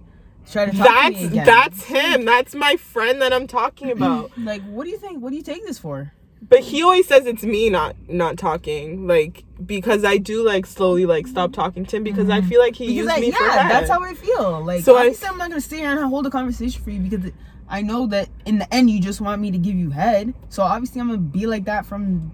try 0.51 0.65
to 0.65 0.75
talk 0.75 1.05
to 1.05 1.09
me 1.11 1.25
again. 1.25 1.45
that's 1.45 1.83
him. 1.85 2.25
That's 2.25 2.53
my 2.53 2.75
friend 2.75 3.21
that 3.21 3.31
I'm 3.31 3.47
talking 3.47 3.91
about. 3.91 4.37
like, 4.37 4.61
what 4.63 4.83
do 4.83 4.89
you 4.89 4.97
think? 4.97 5.21
What 5.21 5.29
do 5.29 5.37
you 5.37 5.41
take 5.41 5.65
this 5.65 5.79
for? 5.79 6.11
But 6.47 6.61
he 6.61 6.81
always 6.83 7.07
says 7.07 7.25
it's 7.27 7.43
me 7.43 7.69
not 7.69 7.95
not 8.09 8.37
talking, 8.37 9.07
like 9.07 9.43
because 9.65 10.03
I 10.03 10.17
do 10.17 10.43
like 10.43 10.65
slowly 10.65 11.05
like 11.05 11.27
stop 11.27 11.53
talking 11.53 11.85
to 11.85 11.97
him 11.97 12.03
because 12.03 12.29
I 12.29 12.41
feel 12.41 12.59
like 12.59 12.75
he 12.75 12.87
Because 12.87 12.97
used 12.97 13.09
I, 13.11 13.19
me 13.19 13.31
for 13.31 13.43
yeah, 13.43 13.61
head. 13.61 13.71
that's 13.71 13.89
how 13.89 14.03
I 14.03 14.13
feel. 14.15 14.63
Like, 14.65 14.83
So 14.83 14.95
I- 14.95 15.01
obviously, 15.01 15.27
I'm 15.29 15.37
not 15.37 15.49
gonna 15.49 15.61
stay 15.61 15.77
here 15.77 15.91
and 15.91 15.99
hold 16.09 16.25
a 16.25 16.29
conversation 16.31 16.81
for 16.83 16.89
you 16.89 16.99
because 16.99 17.31
I 17.69 17.81
know 17.83 18.07
that 18.07 18.27
in 18.45 18.57
the 18.57 18.73
end 18.73 18.89
you 18.89 18.99
just 18.99 19.21
want 19.21 19.41
me 19.41 19.51
to 19.51 19.57
give 19.57 19.75
you 19.75 19.91
head. 19.91 20.33
So 20.49 20.63
obviously, 20.63 20.99
I'm 20.99 21.07
gonna 21.07 21.19
be 21.19 21.45
like 21.45 21.65
that 21.65 21.85
from 21.85 22.31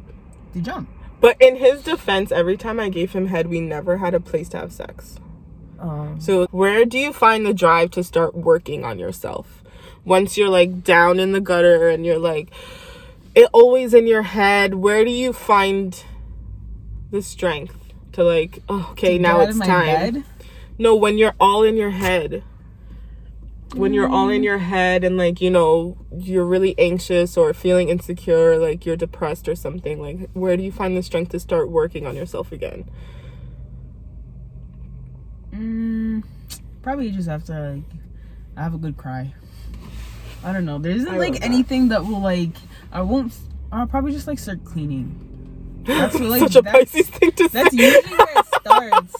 the 0.54 0.62
jump. 0.62 0.90
But 1.20 1.36
in 1.42 1.58
his 1.58 1.84
defense, 1.84 2.32
every 2.32 2.58
time 2.58 2.80
I 2.80 2.90
gave 2.90 3.12
him 3.12 3.28
head, 3.28 3.48
we 3.48 3.60
never 3.60 3.98
had 3.98 4.14
a 4.14 4.20
place 4.20 4.50
to 4.50 4.58
have 4.58 4.72
sex. 4.72 5.20
Um, 5.80 6.20
So 6.20 6.48
where 6.52 6.86
do 6.86 6.98
you 6.98 7.12
find 7.12 7.46
the 7.46 7.54
drive 7.54 7.92
to 7.92 8.04
start 8.04 8.36
working 8.36 8.84
on 8.86 8.98
yourself? 9.00 9.62
Once 10.06 10.38
you're 10.38 10.50
like 10.50 10.84
down 10.84 11.20
in 11.20 11.34
the 11.34 11.42
gutter 11.42 11.90
and 11.90 12.06
you're 12.06 12.18
like 12.20 12.50
it 13.38 13.48
always 13.54 13.94
in 13.94 14.08
your 14.08 14.24
head, 14.24 14.74
where 14.74 15.06
do 15.06 15.12
you 15.12 15.32
find 15.32 16.04
the 17.12 17.22
strength 17.22 17.78
to 18.14 18.24
like, 18.24 18.64
oh, 18.68 18.90
okay, 18.94 19.20
now 19.20 19.42
it's 19.42 19.60
time. 19.60 19.86
bed. 19.86 20.24
No, 20.80 20.96
when 20.96 21.20
you're 21.20 21.36
all 21.40 21.62
in 21.62 21.78
your 21.78 21.92
head. 21.92 22.44
When 23.76 23.94
you're 23.94 24.08
all 24.08 24.30
in 24.30 24.42
your 24.42 24.58
head 24.58 25.04
and 25.04 25.18
like, 25.18 25.40
you 25.40 25.52
know, 25.52 25.98
you're 26.12 26.46
really 26.46 26.74
anxious 26.80 27.38
or 27.38 27.54
feeling 27.54 27.90
insecure, 27.90 28.58
like 28.58 28.88
you're 28.88 28.96
depressed 28.96 29.48
or 29.48 29.56
something, 29.56 30.02
like 30.02 30.32
where 30.34 30.58
do 30.58 30.64
you 30.64 30.72
find 30.72 30.98
the 30.98 31.04
strength 31.04 31.32
to 31.32 31.40
start 31.40 31.70
working 31.70 32.08
on 32.08 32.16
yourself 32.16 32.52
again? 32.52 32.90
Mm, 35.52 36.24
probably 36.82 37.12
just 37.12 37.28
have 37.28 37.44
to 37.46 37.74
like 37.76 37.84
have 38.56 38.74
a 38.74 38.78
good 38.80 38.98
cry. 38.98 39.34
I 40.44 40.54
don't 40.54 40.66
know. 40.66 40.80
There 40.80 40.94
isn't 40.94 41.14
I 41.14 41.18
like 41.18 41.34
that. 41.34 41.44
anything 41.44 41.90
that 41.90 42.06
will 42.06 42.22
like 42.22 42.56
I 42.92 43.02
won't. 43.02 43.34
I'll 43.72 43.88
probably 43.88 44.12
just 44.12 44.28
like 44.28 44.40
start 44.40 44.64
cleaning. 44.64 45.24
That's 45.86 46.16
like 46.20 46.42
Such 46.42 46.56
a 46.58 46.62
that's, 46.62 46.92
Pisces 46.92 47.10
thing 47.10 47.32
to 47.32 47.48
that's 47.50 47.76
say. 47.76 47.84
usually 47.86 48.18
where 48.18 48.40
it 48.40 48.46
starts. 48.62 49.16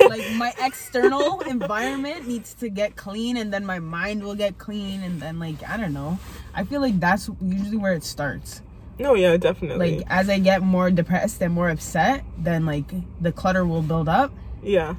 like 0.08 0.32
my 0.36 0.52
external 0.60 1.40
environment 1.40 2.26
needs 2.28 2.54
to 2.54 2.68
get 2.68 2.96
clean 2.96 3.36
and 3.36 3.52
then 3.52 3.66
my 3.66 3.78
mind 3.80 4.22
will 4.22 4.34
get 4.34 4.58
clean 4.58 5.02
and 5.02 5.20
then 5.20 5.38
like 5.38 5.56
I 5.68 5.76
don't 5.76 5.92
know. 5.92 6.18
I 6.54 6.64
feel 6.64 6.80
like 6.80 6.98
that's 7.00 7.28
usually 7.40 7.76
where 7.76 7.92
it 7.92 8.04
starts. 8.04 8.62
no, 8.98 9.14
yeah, 9.14 9.36
definitely. 9.36 9.98
Like 9.98 10.06
as 10.08 10.28
I 10.28 10.38
get 10.38 10.62
more 10.62 10.90
depressed 10.90 11.42
and 11.42 11.52
more 11.52 11.70
upset, 11.70 12.24
then 12.38 12.64
like 12.66 12.90
the 13.20 13.32
clutter 13.32 13.64
will 13.66 13.82
build 13.82 14.08
up 14.08 14.32
yeah. 14.62 14.94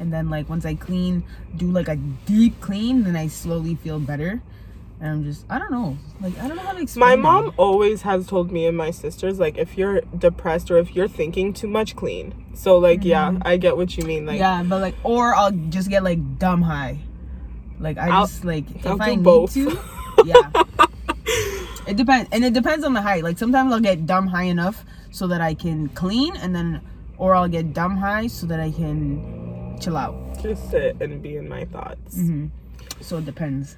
and 0.00 0.12
then 0.12 0.28
like 0.30 0.48
once 0.48 0.64
I 0.64 0.74
clean, 0.74 1.24
do 1.56 1.70
like 1.70 1.88
a 1.88 1.96
deep 1.96 2.60
clean, 2.60 3.04
then 3.04 3.16
I 3.16 3.28
slowly 3.28 3.74
feel 3.76 4.00
better. 4.00 4.42
And 5.00 5.10
I'm 5.10 5.24
just 5.24 5.44
I 5.48 5.58
don't 5.60 5.70
know. 5.70 5.96
Like 6.20 6.36
I 6.38 6.48
don't 6.48 6.56
know 6.56 6.62
how 6.62 6.72
to 6.72 6.80
explain 6.82 7.06
My 7.08 7.14
it. 7.14 7.16
mom 7.18 7.52
always 7.56 8.02
has 8.02 8.26
told 8.26 8.50
me 8.50 8.66
and 8.66 8.76
my 8.76 8.90
sisters 8.90 9.38
like 9.38 9.56
if 9.56 9.78
you're 9.78 10.00
depressed 10.16 10.70
or 10.72 10.78
if 10.78 10.96
you're 10.96 11.06
thinking 11.08 11.52
too 11.52 11.68
much, 11.68 11.94
clean. 11.94 12.34
So 12.54 12.78
like 12.78 13.04
yeah, 13.04 13.38
I 13.42 13.58
get 13.58 13.76
what 13.76 13.96
you 13.96 14.04
mean. 14.04 14.26
Like 14.26 14.40
Mm-hmm. 14.40 14.62
yeah, 14.64 14.68
but 14.68 14.80
like 14.80 14.96
or 15.04 15.34
I'll 15.34 15.52
just 15.52 15.88
get 15.88 16.02
like 16.02 16.38
dumb 16.38 16.62
high. 16.62 16.98
Like 17.78 17.96
I 17.96 18.08
I'll- 18.08 18.26
just 18.26 18.44
like 18.44 18.68
if 18.74 18.86
I'll 18.86 19.00
I 19.00 19.10
do 19.10 19.16
need 19.16 19.22
both. 19.24 19.54
to, 19.54 19.78
yeah. 20.24 20.50
It 21.86 21.96
depends, 21.96 22.28
and 22.32 22.44
it 22.44 22.52
depends 22.52 22.84
on 22.84 22.92
the 22.92 23.00
height. 23.00 23.22
Like 23.24 23.38
sometimes 23.38 23.72
I'll 23.72 23.80
get 23.80 24.04
dumb 24.04 24.26
high 24.26 24.42
enough 24.44 24.84
so 25.10 25.26
that 25.28 25.40
I 25.40 25.54
can 25.54 25.88
clean, 25.90 26.36
and 26.36 26.54
then 26.54 26.82
or 27.16 27.34
I'll 27.34 27.48
get 27.48 27.72
dumb 27.72 27.96
high 27.96 28.26
so 28.26 28.46
that 28.48 28.60
I 28.60 28.70
can 28.72 29.78
chill 29.80 29.96
out. 29.96 30.14
just 30.42 30.68
sit 30.70 31.00
and 31.00 31.22
be 31.22 31.36
in 31.36 31.48
my 31.48 31.64
thoughts. 31.66 32.16
hmm 32.16 32.46
So 33.00 33.18
it 33.18 33.24
depends. 33.24 33.76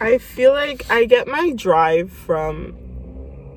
I 0.00 0.18
feel 0.18 0.52
like 0.52 0.88
I 0.90 1.04
get 1.04 1.26
my 1.26 1.52
drive 1.52 2.12
from 2.12 2.74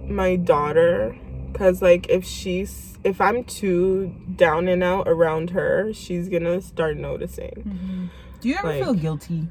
my 0.08 0.36
daughter 0.36 1.16
cuz 1.54 1.82
like 1.82 2.10
if 2.10 2.26
she's 2.26 2.98
if 3.04 3.20
I'm 3.22 3.44
too 3.44 4.14
down 4.36 4.68
and 4.68 4.84
out 4.84 5.08
around 5.08 5.52
her, 5.52 5.92
she's 5.94 6.30
to 6.30 6.62
start 6.62 6.98
noticing. 6.98 7.64
Mm-hmm. 7.68 8.06
Do 8.42 8.50
you 8.50 8.56
ever 8.58 8.68
Like- 8.68 8.84
feel 8.84 8.94
guilty 8.94 9.48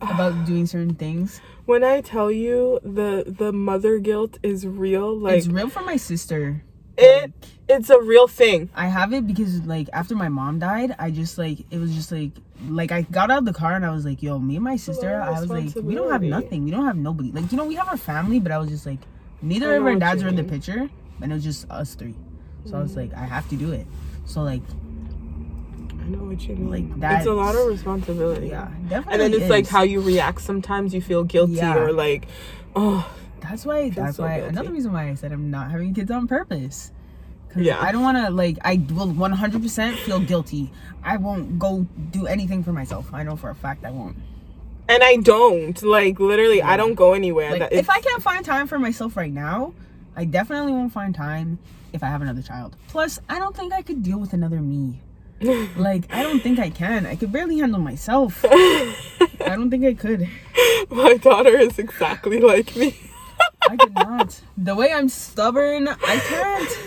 about 0.00 0.46
doing 0.46 0.66
certain 0.66 0.94
things? 0.94 1.40
When 1.66 1.84
I 1.84 2.00
tell 2.00 2.30
you 2.30 2.80
the 2.82 3.24
the 3.26 3.52
mother 3.52 3.98
guilt 3.98 4.38
is 4.42 4.66
real, 4.66 5.16
like 5.16 5.38
it's 5.38 5.48
real 5.48 5.68
for 5.68 5.82
my 5.82 5.96
sister. 5.96 6.62
it 6.96 7.32
it's 7.68 7.90
a 7.90 8.00
real 8.00 8.26
thing. 8.28 8.70
I 8.74 8.86
have 8.88 9.12
it 9.12 9.26
because 9.26 9.60
like 9.66 9.88
after 9.92 10.14
my 10.16 10.28
mom 10.28 10.58
died, 10.58 10.94
I 10.98 11.10
just 11.10 11.36
like 11.38 11.58
it 11.70 11.78
was 11.78 11.94
just 11.94 12.10
like 12.10 12.32
like 12.66 12.92
I 12.92 13.02
got 13.02 13.30
out 13.30 13.38
of 13.38 13.44
the 13.44 13.52
car 13.52 13.74
and 13.74 13.84
I 13.84 13.90
was 13.90 14.04
like, 14.04 14.22
yo, 14.22 14.38
me 14.38 14.56
and 14.56 14.64
my 14.64 14.76
sister, 14.76 15.20
I 15.20 15.40
was 15.40 15.48
like, 15.48 15.74
we 15.76 15.94
don't 15.94 16.10
have 16.10 16.22
nothing. 16.22 16.64
We 16.64 16.70
don't 16.70 16.86
have 16.86 16.96
nobody. 16.96 17.30
Like, 17.30 17.52
you 17.52 17.58
know, 17.58 17.64
we 17.64 17.76
have 17.76 17.88
our 17.88 17.96
family, 17.96 18.40
but 18.40 18.52
I 18.52 18.58
was 18.58 18.68
just 18.68 18.86
like, 18.86 19.00
neither 19.42 19.76
of 19.76 19.84
our 19.84 19.94
dads 19.94 20.22
are 20.22 20.28
in 20.28 20.36
the 20.36 20.44
picture, 20.44 20.90
and 21.22 21.32
it 21.32 21.34
was 21.34 21.44
just 21.44 21.70
us 21.70 21.94
three. 21.94 22.16
So 22.64 22.76
I 22.76 22.82
was 22.82 22.92
mm-hmm. 22.92 23.00
like, 23.00 23.14
I 23.14 23.24
have 23.24 23.48
to 23.50 23.56
do 23.56 23.72
it. 23.72 23.86
So 24.24 24.42
like, 24.42 24.62
I 26.00 26.04
know 26.10 26.24
what 26.24 26.40
you 26.42 26.56
mean. 26.56 26.70
Like, 26.70 27.00
that. 27.00 27.18
it's 27.18 27.26
a 27.26 27.32
lot 27.32 27.54
of 27.54 27.66
responsibility. 27.66 28.48
yeah, 28.48 28.68
definitely. 28.88 29.12
And 29.12 29.34
then 29.34 29.40
it's 29.40 29.50
like 29.50 29.66
how 29.66 29.82
you 29.82 30.00
react. 30.00 30.40
Sometimes 30.40 30.92
you 30.94 31.00
feel 31.00 31.24
guilty 31.24 31.54
Yeah. 31.54 31.76
or 31.76 31.92
like, 31.92 32.26
oh, 32.74 33.08
That's 33.40 33.64
why. 33.64 33.90
That's 33.90 34.16
so 34.16 34.24
why. 34.24 34.36
guilty. 34.38 34.48
Another 34.50 34.72
reason 34.72 34.92
why 34.92 35.08
I 35.08 35.14
said 35.14 35.32
I'm 35.32 35.50
not 35.50 35.70
having 35.70 35.94
kids 35.94 36.10
on 36.10 36.26
purpose. 36.26 36.92
Yeah. 37.64 37.80
I 37.80 37.92
don't 37.92 38.02
want 38.02 38.16
to 38.18 38.30
like. 38.30 38.58
I 38.64 38.74
will 38.90 39.08
100% 39.08 39.96
feel 39.98 40.20
guilty. 40.20 40.70
I 41.02 41.16
won't 41.16 41.58
go 41.58 41.86
do 42.10 42.26
anything 42.26 42.62
for 42.62 42.72
myself. 42.72 43.12
I 43.12 43.22
know 43.22 43.36
for 43.36 43.50
a 43.50 43.54
fact 43.54 43.84
I 43.84 43.90
won't. 43.90 44.16
and 44.88 45.02
I 45.02 45.16
don't 45.16 45.80
like 45.82 46.18
literally. 46.18 46.62
I 46.62 46.76
don't 46.76 46.94
go 46.94 47.12
anywhere. 47.12 47.50
Like 47.50 47.60
that 47.60 47.72
if 47.72 47.90
I 47.90 48.00
can't 48.00 48.22
find 48.22 48.44
time 48.44 48.66
for 48.66 48.78
myself 48.78 49.16
right 49.16 49.32
now, 49.32 49.74
I 50.16 50.24
definitely 50.24 50.72
won't 50.72 50.92
find 50.92 51.14
time 51.14 51.58
if 51.92 52.02
I 52.02 52.06
have 52.06 52.22
another 52.22 52.42
child. 52.42 52.76
Plus, 52.88 53.20
I 53.28 53.38
don't 53.38 53.54
think 53.56 53.72
I 53.72 53.82
could 53.82 54.02
deal 54.02 54.18
with 54.18 54.32
another 54.32 54.60
me. 54.60 55.00
like 55.76 56.04
I 56.12 56.22
don't 56.22 56.40
think 56.40 56.58
I 56.58 56.70
can. 56.70 57.06
I 57.06 57.14
could 57.16 57.30
barely 57.32 57.58
handle 57.58 57.80
myself. 57.80 58.44
I 58.50 59.54
don't 59.56 59.70
think 59.70 59.84
I 59.84 59.94
could. 59.94 60.28
my 60.90 61.14
daughter 61.14 61.56
is 61.56 61.78
exactly 61.78 62.40
like 62.40 62.74
me. 62.74 62.96
I 63.68 63.76
could 63.76 63.94
not. 63.94 64.40
The 64.56 64.74
way 64.74 64.92
I'm 64.92 65.08
stubborn, 65.08 65.86
I 65.88 66.16
can't. 66.26 66.78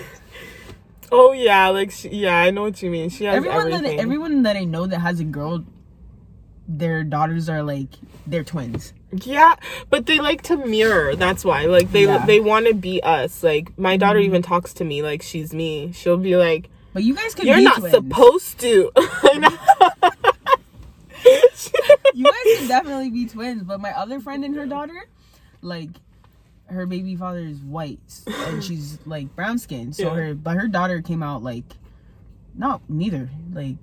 Oh 1.11 1.33
yeah, 1.33 1.67
like 1.69 1.91
she, 1.91 2.09
yeah, 2.09 2.37
I 2.37 2.51
know 2.51 2.63
what 2.63 2.81
you 2.81 2.89
mean. 2.89 3.09
She 3.09 3.25
has 3.25 3.35
everyone 3.35 3.59
everything. 3.73 3.83
that 3.97 4.01
everyone 4.01 4.43
that 4.43 4.55
I 4.55 4.63
know 4.63 4.87
that 4.87 4.99
has 4.99 5.19
a 5.19 5.25
girl, 5.25 5.65
their 6.67 7.03
daughters 7.03 7.49
are 7.49 7.63
like 7.63 7.89
they're 8.25 8.43
twins. 8.45 8.93
Yeah, 9.11 9.55
but 9.89 10.05
they 10.05 10.19
like 10.19 10.41
to 10.43 10.55
mirror. 10.55 11.15
That's 11.17 11.43
why. 11.43 11.65
Like 11.65 11.91
they 11.91 12.05
Yeah. 12.05 12.19
Mm-hmm. 12.19 12.27
they 12.27 12.39
want 12.39 12.67
to 12.67 12.73
be 12.73 13.03
us. 13.03 13.43
Like 13.43 13.77
my 13.77 13.97
daughter 13.97 14.19
even 14.19 14.41
talks 14.41 14.73
to 14.75 14.85
me 14.85 15.01
like 15.01 15.21
she's 15.21 15.53
me. 15.53 15.91
She'll 15.91 16.15
be 16.17 16.37
like, 16.37 16.69
But 16.93 17.03
you 17.03 17.13
guys 17.13 17.35
could 17.35 17.45
"You're 17.45 17.59
not 17.59 17.79
twins. 17.79 17.93
supposed 17.93 18.59
to." 18.61 18.91
I 18.95 19.37
know. 19.37 19.49
you 22.13 22.23
guys 22.25 22.59
could 22.59 22.67
definitely 22.67 23.09
be 23.09 23.25
twins. 23.27 23.63
But 23.63 23.81
my 23.81 23.91
other 23.91 24.19
friend 24.21 24.45
and 24.45 24.55
her 24.55 24.65
daughter, 24.65 25.07
like 25.61 25.89
her 26.71 26.85
baby 26.85 27.15
father 27.15 27.39
is 27.39 27.57
white 27.59 27.99
and 28.27 28.63
she's 28.67 28.97
like 29.05 29.35
brown 29.35 29.57
skin. 29.59 29.93
So 29.93 30.03
Yeah. 30.03 30.13
her 30.21 30.33
but 30.33 30.57
her 30.57 30.67
daughter 30.67 31.01
came 31.01 31.21
out 31.23 31.43
like 31.43 31.65
not 32.55 32.81
neither 32.89 33.29
like 33.53 33.75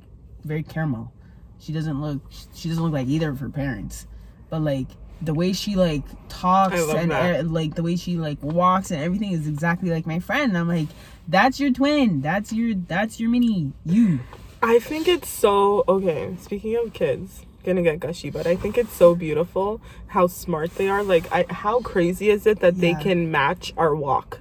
very 0.45 0.63
caramel. 0.63 1.13
She 1.61 1.73
doesn't 1.73 2.01
look 2.01 2.21
she 2.55 2.69
doesn't 2.69 2.83
look 2.83 2.93
like 2.93 3.09
either 3.09 3.31
of 3.31 3.41
her 3.41 3.49
parents. 3.49 4.07
But 4.51 4.63
like 4.63 4.87
the 5.21 5.35
way 5.35 5.53
she 5.53 5.75
like 5.75 6.05
talks 6.29 6.81
and 6.81 7.13
uh, 7.13 7.43
like 7.45 7.75
the 7.75 7.83
way 7.83 7.97
she 7.97 8.17
like 8.17 8.41
walks 8.43 8.91
and 8.93 9.03
everything 9.03 9.33
is 9.33 9.47
exactly 9.49 9.91
like 9.91 10.07
my 10.07 10.21
friend. 10.21 10.51
And 10.53 10.59
I'm 10.59 10.69
like, 10.69 10.89
that's 11.27 11.59
your 11.59 11.73
twin. 11.73 12.21
That's 12.21 12.53
your 12.53 12.75
that's 12.75 13.19
your 13.19 13.29
mini 13.29 13.73
you. 13.85 14.21
I 14.63 14.79
think 14.79 15.07
it's 15.09 15.29
so 15.29 15.85
okay. 15.89 16.35
Speaking 16.41 16.77
of 16.77 16.93
kids, 16.93 17.43
gonna 17.69 17.83
get 17.83 18.01
gushy, 18.01 18.31
but 18.31 18.47
I 18.47 18.57
think 18.57 18.77
it's 18.77 18.93
so 18.93 19.15
beautiful 19.15 19.81
how 20.09 20.27
smart 20.27 20.75
they 20.75 20.89
are. 20.89 21.03
Like, 21.05 21.31
I 21.33 21.45
how 21.49 21.81
crazy 21.81 22.31
is 22.31 22.47
it 22.47 22.61
that 22.61 22.79
they 22.79 22.95
can 22.95 23.31
match 23.31 23.73
our 23.77 23.95
walk? 23.95 24.41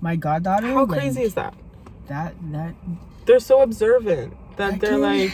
My 0.00 0.16
goddaughter. 0.16 0.66
How 0.66 0.84
like, 0.84 1.00
crazy 1.00 1.22
is 1.22 1.34
that? 1.34 1.54
that? 2.08 2.34
That 2.52 2.74
They're 3.24 3.40
so 3.40 3.62
observant 3.62 4.34
that 4.56 4.80
they're 4.80 4.90
can't- 4.90 5.02
like 5.02 5.32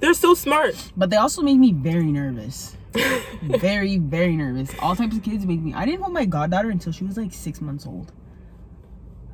they're 0.00 0.14
so 0.14 0.34
smart. 0.34 0.92
But 0.96 1.10
they 1.10 1.16
also 1.16 1.42
make 1.42 1.58
me 1.58 1.72
very 1.72 2.10
nervous. 2.10 2.76
very, 3.42 3.98
very 3.98 4.34
nervous. 4.34 4.70
All 4.80 4.96
types 4.96 5.16
of 5.16 5.22
kids 5.22 5.46
make 5.46 5.60
me. 5.60 5.72
I 5.74 5.84
didn't 5.84 6.00
hold 6.00 6.12
my 6.12 6.24
goddaughter 6.24 6.70
until 6.70 6.92
she 6.92 7.04
was 7.04 7.16
like 7.16 7.32
six 7.32 7.60
months 7.60 7.86
old. 7.86 8.12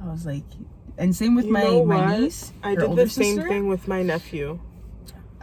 I 0.03 0.11
was 0.11 0.27
like, 0.27 0.45
and 0.99 1.15
same 1.15 1.35
with 1.35 1.47
You 1.47 1.53
my 1.53 1.83
my 1.85 2.19
niece. 2.19 2.53
I 2.63 2.75
did 2.75 2.95
the 2.97 3.09
same 3.09 3.37
sister, 3.37 3.49
thing 3.49 3.69
with 3.69 3.89
my 3.89 4.03
nephew. 4.03 4.61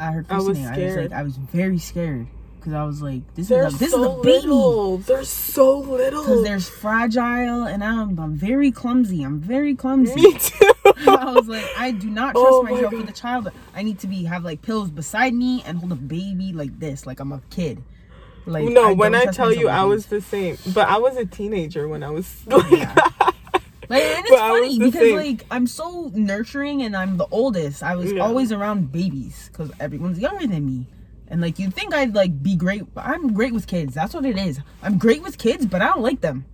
At 0.03 0.13
her 0.13 0.25
I 0.29 0.35
was 0.37 0.45
christening, 0.45 0.65
I 0.67 0.69
was, 0.69 0.75
scared. 0.77 1.11
like, 1.11 1.19
I 1.19 1.23
was 1.23 1.37
very 1.37 1.77
scared 1.77 2.27
because 2.59 2.73
I 2.73 2.83
was 2.83 3.01
like, 3.01 3.21
this 3.35 3.47
They're 3.47 3.67
is 3.67 3.75
a, 3.75 3.77
this 3.77 3.91
so 3.91 4.03
is 4.03 4.07
a 4.19 4.21
baby. 4.21 4.47
little. 4.47 4.97
They're 4.99 5.23
so 5.23 5.79
little. 5.79 6.21
Because 6.23 6.43
they're 6.43 6.59
fragile, 6.59 7.63
and 7.63 7.83
I'm 7.83 8.19
I'm 8.19 8.35
very 8.35 8.71
clumsy. 8.71 9.23
I'm 9.23 9.39
very 9.39 9.75
clumsy. 9.75 10.15
Me 10.15 10.33
too. 10.37 10.71
I 11.07 11.31
was 11.33 11.47
like, 11.47 11.65
I 11.77 11.91
do 11.91 12.09
not 12.09 12.33
trust 12.35 12.47
Oh 12.49 12.63
myself 12.63 12.91
God. 12.91 12.99
with 13.01 13.09
a 13.09 13.13
child. 13.13 13.49
I 13.73 13.83
need 13.83 13.99
to 13.99 14.07
be 14.07 14.23
have 14.25 14.43
like 14.43 14.61
pillows 14.61 14.89
beside 14.91 15.33
me 15.33 15.63
and 15.65 15.77
hold 15.77 15.91
a 15.91 15.95
baby 15.95 16.53
like 16.53 16.79
this, 16.79 17.05
like 17.05 17.19
I'm 17.19 17.31
a 17.31 17.41
kid. 17.49 17.81
Like 18.45 18.67
no, 18.69 18.93
when 18.93 19.15
I 19.15 19.25
tell 19.25 19.53
you, 19.53 19.69
I 19.69 19.83
was 19.85 20.07
the 20.07 20.19
same. 20.19 20.57
But 20.73 20.89
I 20.89 20.97
was 20.97 21.15
a 21.15 21.25
teenager 21.25 21.87
when 21.87 22.03
I 22.03 22.09
was 22.09 22.27
like 22.47 22.69
Yeah. 22.71 22.95
Like, 23.93 24.03
and 24.03 24.25
it's 24.25 24.35
funny 24.35 24.79
because 24.79 24.93
same. 25.01 25.15
like 25.15 25.45
I'm 25.51 25.67
so 25.67 26.11
nurturing 26.13 26.81
and 26.83 26.95
I'm 26.95 27.17
the 27.17 27.27
oldest. 27.31 27.83
I 27.83 27.95
was 27.95 28.11
Yeah. 28.11 28.21
always 28.23 28.51
around 28.51 28.91
babies 28.91 29.49
because 29.51 29.71
everyone's 29.79 30.19
younger 30.19 30.47
than 30.47 30.65
me. 30.65 30.87
And 31.27 31.41
like 31.41 31.57
you'd 31.59 31.73
think 31.73 31.93
I'd 31.93 32.13
like 32.15 32.41
be 32.43 32.55
great. 32.55 32.93
but 32.93 33.05
I'm 33.05 33.33
great 33.33 33.53
with 33.53 33.67
kids. 33.67 33.93
That's 33.93 34.13
what 34.13 34.25
it 34.25 34.37
is. 34.37 34.59
I'm 34.81 34.97
great 34.97 35.23
with 35.23 35.37
kids, 35.37 35.65
but 35.65 35.81
I 35.81 35.85
don't 35.87 36.01
like 36.01 36.21
them. 36.21 36.45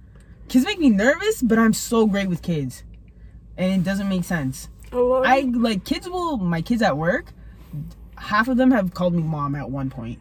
Kids 0.48 0.66
make 0.66 0.80
me 0.80 0.90
nervous, 0.90 1.42
but 1.42 1.60
I'm 1.60 1.74
so 1.74 2.06
great 2.08 2.28
with 2.30 2.42
kids. 2.42 2.84
And 3.58 3.74
it 3.74 3.84
doesn't 3.84 4.08
make 4.10 4.24
sense. 4.24 4.70
Oh, 4.92 5.22
I 5.24 5.42
like 5.42 5.84
kids 5.86 6.10
will 6.10 6.38
my 6.38 6.62
kids 6.62 6.82
at 6.82 6.98
work, 6.98 7.34
half 8.18 8.48
of 8.48 8.58
them 8.58 8.72
have 8.72 8.94
called 8.94 9.14
me 9.14 9.22
mom 9.24 9.56
at 9.56 9.70
one 9.70 9.90
point. 9.90 10.20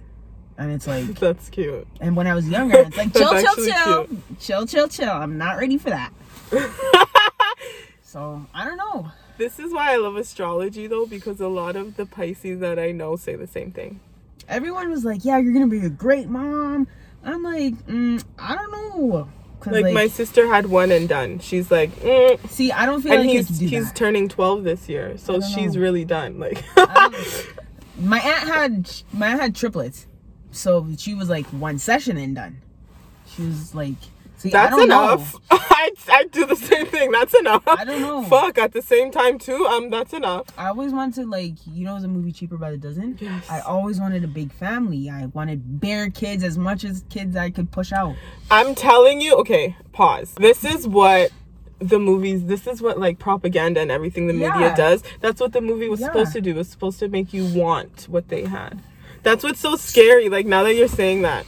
And 0.58 0.72
it's 0.72 0.86
like 0.88 1.06
That's 1.20 1.48
cute. 1.50 1.86
and 2.00 2.16
when 2.16 2.26
I 2.26 2.34
was 2.34 2.48
younger, 2.48 2.78
it's 2.78 2.96
like 2.96 3.12
chill, 3.16 3.30
chill, 3.40 3.54
chill. 3.64 4.06
Chill, 4.40 4.66
chill, 4.66 4.88
chill. 4.88 5.10
I'm 5.12 5.38
not 5.38 5.56
ready 5.56 5.78
for 5.78 5.90
that. 5.90 6.12
So 8.02 8.46
I 8.54 8.64
don't 8.64 8.78
know. 8.78 9.10
This 9.36 9.58
is 9.58 9.72
why 9.72 9.92
I 9.92 9.96
love 9.96 10.16
astrology 10.16 10.86
though, 10.86 11.04
because 11.04 11.40
a 11.40 11.48
lot 11.48 11.76
of 11.76 11.96
the 11.96 12.06
Pisces 12.06 12.60
that 12.60 12.78
I 12.78 12.90
know 12.90 13.16
say 13.16 13.36
the 13.36 13.46
same 13.46 13.70
thing. 13.70 14.00
everyone 14.48 14.90
was 14.90 15.04
like, 15.04 15.24
"Yeah, 15.26 15.36
you're 15.38 15.52
gonna 15.52 15.66
be 15.66 15.84
a 15.84 15.90
great 15.90 16.28
mom." 16.28 16.88
I'm 17.22 17.42
like, 17.42 17.74
mm, 17.86 18.24
I 18.38 18.54
don't 18.54 18.70
know, 18.72 19.28
Like, 19.66 19.84
like, 19.84 19.92
my 19.94 20.06
sister 20.08 20.46
had 20.46 20.66
one 20.66 20.90
and 20.90 21.06
done. 21.08 21.40
She's 21.40 21.70
like, 21.70 21.90
mm. 21.96 22.48
see, 22.48 22.72
I 22.72 22.86
don't 22.86 23.02
feel 23.02 23.12
and 23.12 23.22
like 23.26 23.30
he's 23.30 23.58
he's 23.58 23.86
that. 23.88 23.96
turning 23.96 24.28
twelve 24.28 24.64
this 24.64 24.88
year, 24.88 25.18
so 25.18 25.40
she's 25.40 25.74
know. 25.74 25.82
really 25.82 26.04
done. 26.06 26.38
Like, 26.38 26.64
my 27.98 28.20
aunt 28.20 28.48
had 28.48 28.90
my 29.12 29.28
aunt 29.28 29.40
had 29.40 29.54
triplets, 29.54 30.06
so 30.50 30.86
she 30.96 31.14
was 31.14 31.28
like 31.28 31.46
one 31.46 31.78
session 31.78 32.16
and 32.16 32.34
done. 32.34 32.62
She 33.26 33.42
was 33.42 33.74
like, 33.74 33.96
see, 34.38 34.50
that's 34.50 34.80
enough. 34.80 35.34
know. 35.34 35.40
I 35.50 35.90
I 36.10 36.24
do 36.24 36.46
the 36.46 36.56
same 36.56 36.86
thing. 36.86 37.12
That's 37.12 37.34
enough. 37.34 37.62
I 37.66 37.84
don't 37.84 38.00
know. 38.00 38.22
Fuck. 38.24 38.58
At 38.58 38.72
the 38.72 38.82
same 38.82 39.10
time 39.10 39.38
too. 39.38 39.66
Um, 39.66 39.90
that's 39.90 40.12
enough. 40.12 40.46
I 40.56 40.68
always 40.68 40.92
wanted 40.92 41.14
to 41.22 41.26
like, 41.26 41.54
you 41.66 41.84
know, 41.84 42.00
the 42.00 42.08
movie 42.08 42.32
Cheaper 42.32 42.56
by 42.56 42.70
the 42.70 42.76
Dozen. 42.78 43.18
Yes. 43.20 43.44
I 43.48 43.60
always 43.60 44.00
wanted 44.00 44.24
a 44.24 44.28
big 44.28 44.52
family. 44.52 45.08
I 45.10 45.26
wanted 45.26 45.80
bare 45.80 46.10
kids 46.10 46.42
as 46.42 46.56
much 46.58 46.84
as 46.84 47.04
kids 47.10 47.36
I 47.36 47.50
could 47.50 47.70
push 47.70 47.92
out. 47.92 48.16
I'm 48.50 48.74
telling 48.74 49.20
you. 49.20 49.34
Okay, 49.36 49.76
pause. 49.92 50.34
This 50.38 50.64
is 50.64 50.86
what 50.88 51.30
the 51.80 51.98
movies. 51.98 52.46
This 52.46 52.66
is 52.66 52.82
what 52.82 52.98
like 52.98 53.18
propaganda 53.18 53.80
and 53.80 53.90
everything 53.90 54.26
the 54.26 54.32
media 54.32 54.48
Yeah. 54.60 54.74
does. 54.74 55.02
That's 55.20 55.40
what 55.40 55.52
the 55.52 55.60
movie 55.60 55.88
was 55.88 56.00
Yeah. 56.00 56.06
supposed 56.06 56.32
to 56.32 56.40
do. 56.40 56.50
It 56.50 56.56
was 56.56 56.68
supposed 56.68 56.98
to 57.00 57.08
make 57.08 57.32
you 57.32 57.44
want 57.58 58.06
what 58.08 58.28
they 58.28 58.44
had. 58.44 58.82
That's 59.22 59.44
what's 59.44 59.60
so 59.60 59.76
scary. 59.76 60.28
Like 60.28 60.46
now 60.46 60.62
that 60.64 60.74
you're 60.74 60.88
saying 60.88 61.22
that, 61.22 61.44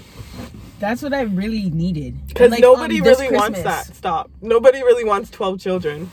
That's 0.80 1.02
what 1.02 1.12
I 1.14 1.22
really 1.22 1.70
needed. 1.70 2.26
Because 2.26 2.50
like, 2.50 2.60
nobody 2.60 3.00
um, 3.00 3.06
really 3.06 3.30
wants 3.30 3.62
that. 3.62 3.86
Stop. 3.94 4.30
Nobody 4.40 4.82
really 4.82 5.04
wants 5.04 5.30
twelve 5.30 5.60
children. 5.60 6.10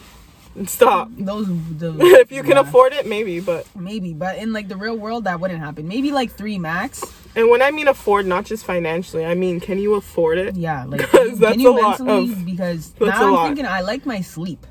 Stop. 0.65 1.09
Those, 1.17 1.45
the, 1.77 1.95
if 1.99 2.31
you 2.31 2.41
can 2.43 2.57
afford 2.57 2.91
it, 2.91 3.05
maybe. 3.05 3.39
But 3.39 3.67
maybe, 3.75 4.13
but 4.13 4.37
in 4.37 4.53
like 4.53 4.67
the 4.67 4.75
real 4.75 4.97
world, 4.97 5.23
that 5.25 5.39
wouldn't 5.39 5.59
happen. 5.59 5.87
Maybe 5.87 6.11
like 6.11 6.31
three 6.31 6.57
max. 6.57 7.03
and 7.35 7.49
when 7.49 7.61
I 7.61 7.69
mean 7.71 7.87
afford, 7.87 8.25
not 8.25 8.45
just 8.45 8.65
financially, 8.65 9.23
I 9.25 9.35
mean 9.35 9.59
can 9.59 9.77
you 9.79 9.93
afford 9.95 10.37
it? 10.39 10.55
Yeah, 10.55 10.83
like 10.85 11.01
'Cause 11.09 11.29
can 11.29 11.39
that's 11.39 11.57
you 11.57 11.69
a 11.69 11.79
lot 11.79 11.99
of- 12.01 12.45
because 12.45 12.89
that's 12.99 13.19
now 13.19 13.27
I'm 13.27 13.33
lot. 13.33 13.45
thinking 13.47 13.65
I 13.67 13.81
like 13.81 14.05
my 14.05 14.21
sleep. 14.21 14.65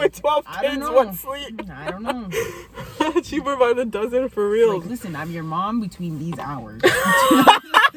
With 0.04 0.20
twelve 0.20 0.44
I 0.46 0.62
don't 0.62 0.70
kids, 0.72 0.80
know. 0.80 0.92
what 0.92 1.14
sleep? 1.14 1.60
I 1.70 1.90
don't 1.90 2.02
know. 2.02 3.20
Cheaper 3.22 3.56
by 3.56 3.72
the 3.74 3.84
dozen 3.84 4.28
for 4.28 4.48
real. 4.48 4.78
Like, 4.78 4.88
listen, 4.88 5.14
I'm 5.16 5.30
your 5.30 5.42
mom 5.44 5.80
between 5.80 6.18
these 6.18 6.38
hours. 6.38 6.80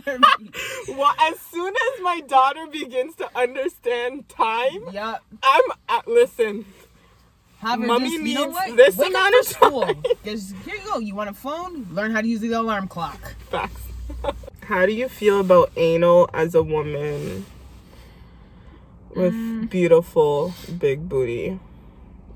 Well, 0.06 1.14
as 1.20 1.40
soon 1.40 1.74
as 1.74 2.02
my 2.02 2.20
daughter 2.28 2.68
begins 2.68 3.16
to 3.16 3.30
understand 3.38 4.28
time, 4.28 4.84
yeah. 4.92 5.18
I'm 5.42 5.62
at, 5.88 6.08
listen. 6.08 6.66
Have 7.60 7.80
Mommy 7.80 8.10
just, 8.10 8.24
you 8.24 8.34
know 8.36 8.48
needs 8.66 8.76
this 8.76 8.98
Wake 8.98 9.10
amount 9.10 9.36
of 9.40 9.46
school. 9.46 9.82
time. 9.84 10.04
Just, 10.26 10.54
here 10.66 10.76
you 10.76 10.82
go. 10.92 11.00
You 11.00 11.16
want 11.16 11.30
a 11.30 11.34
phone? 11.34 11.88
Learn 11.92 12.12
how 12.12 12.20
to 12.22 12.28
use 12.28 12.42
the 12.42 12.52
alarm 12.52 12.88
clock. 12.90 13.36
Facts. 13.50 13.82
How 14.66 14.86
do 14.86 14.92
you 14.94 15.08
feel 15.08 15.40
about 15.40 15.72
anal 15.78 16.30
as 16.34 16.54
a 16.56 16.62
woman 16.64 17.46
with 19.16 19.34
Mm. 19.34 19.70
beautiful 19.70 20.54
big 20.78 21.08
booty? 21.08 21.60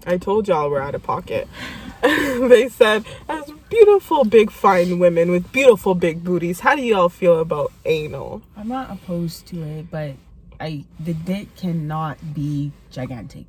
I 0.08 0.18
told 0.18 0.48
y'all 0.48 0.72
we're 0.72 0.80
out 0.80 0.96
of 0.96 1.04
pocket. 1.04 1.50
they 2.02 2.70
said, 2.70 3.06
as 3.28 3.52
beautiful 3.70 4.24
big 4.24 4.52
fine 4.52 5.00
women 5.00 5.32
with 5.32 5.52
beautiful 5.52 5.96
big 5.96 6.24
booties, 6.24 6.62
how 6.62 6.78
do 6.78 6.82
y'all 6.82 7.10
feel 7.10 7.40
about 7.40 7.74
anal? 7.84 8.42
I'm 8.56 8.70
not 8.70 8.90
opposed 8.90 9.48
to 9.48 9.62
it, 9.62 9.92
but 9.92 10.14
I 10.62 10.86
the 10.98 11.14
dick 11.14 11.54
cannot 11.58 12.34
be 12.34 12.72
gigantic. 12.90 13.48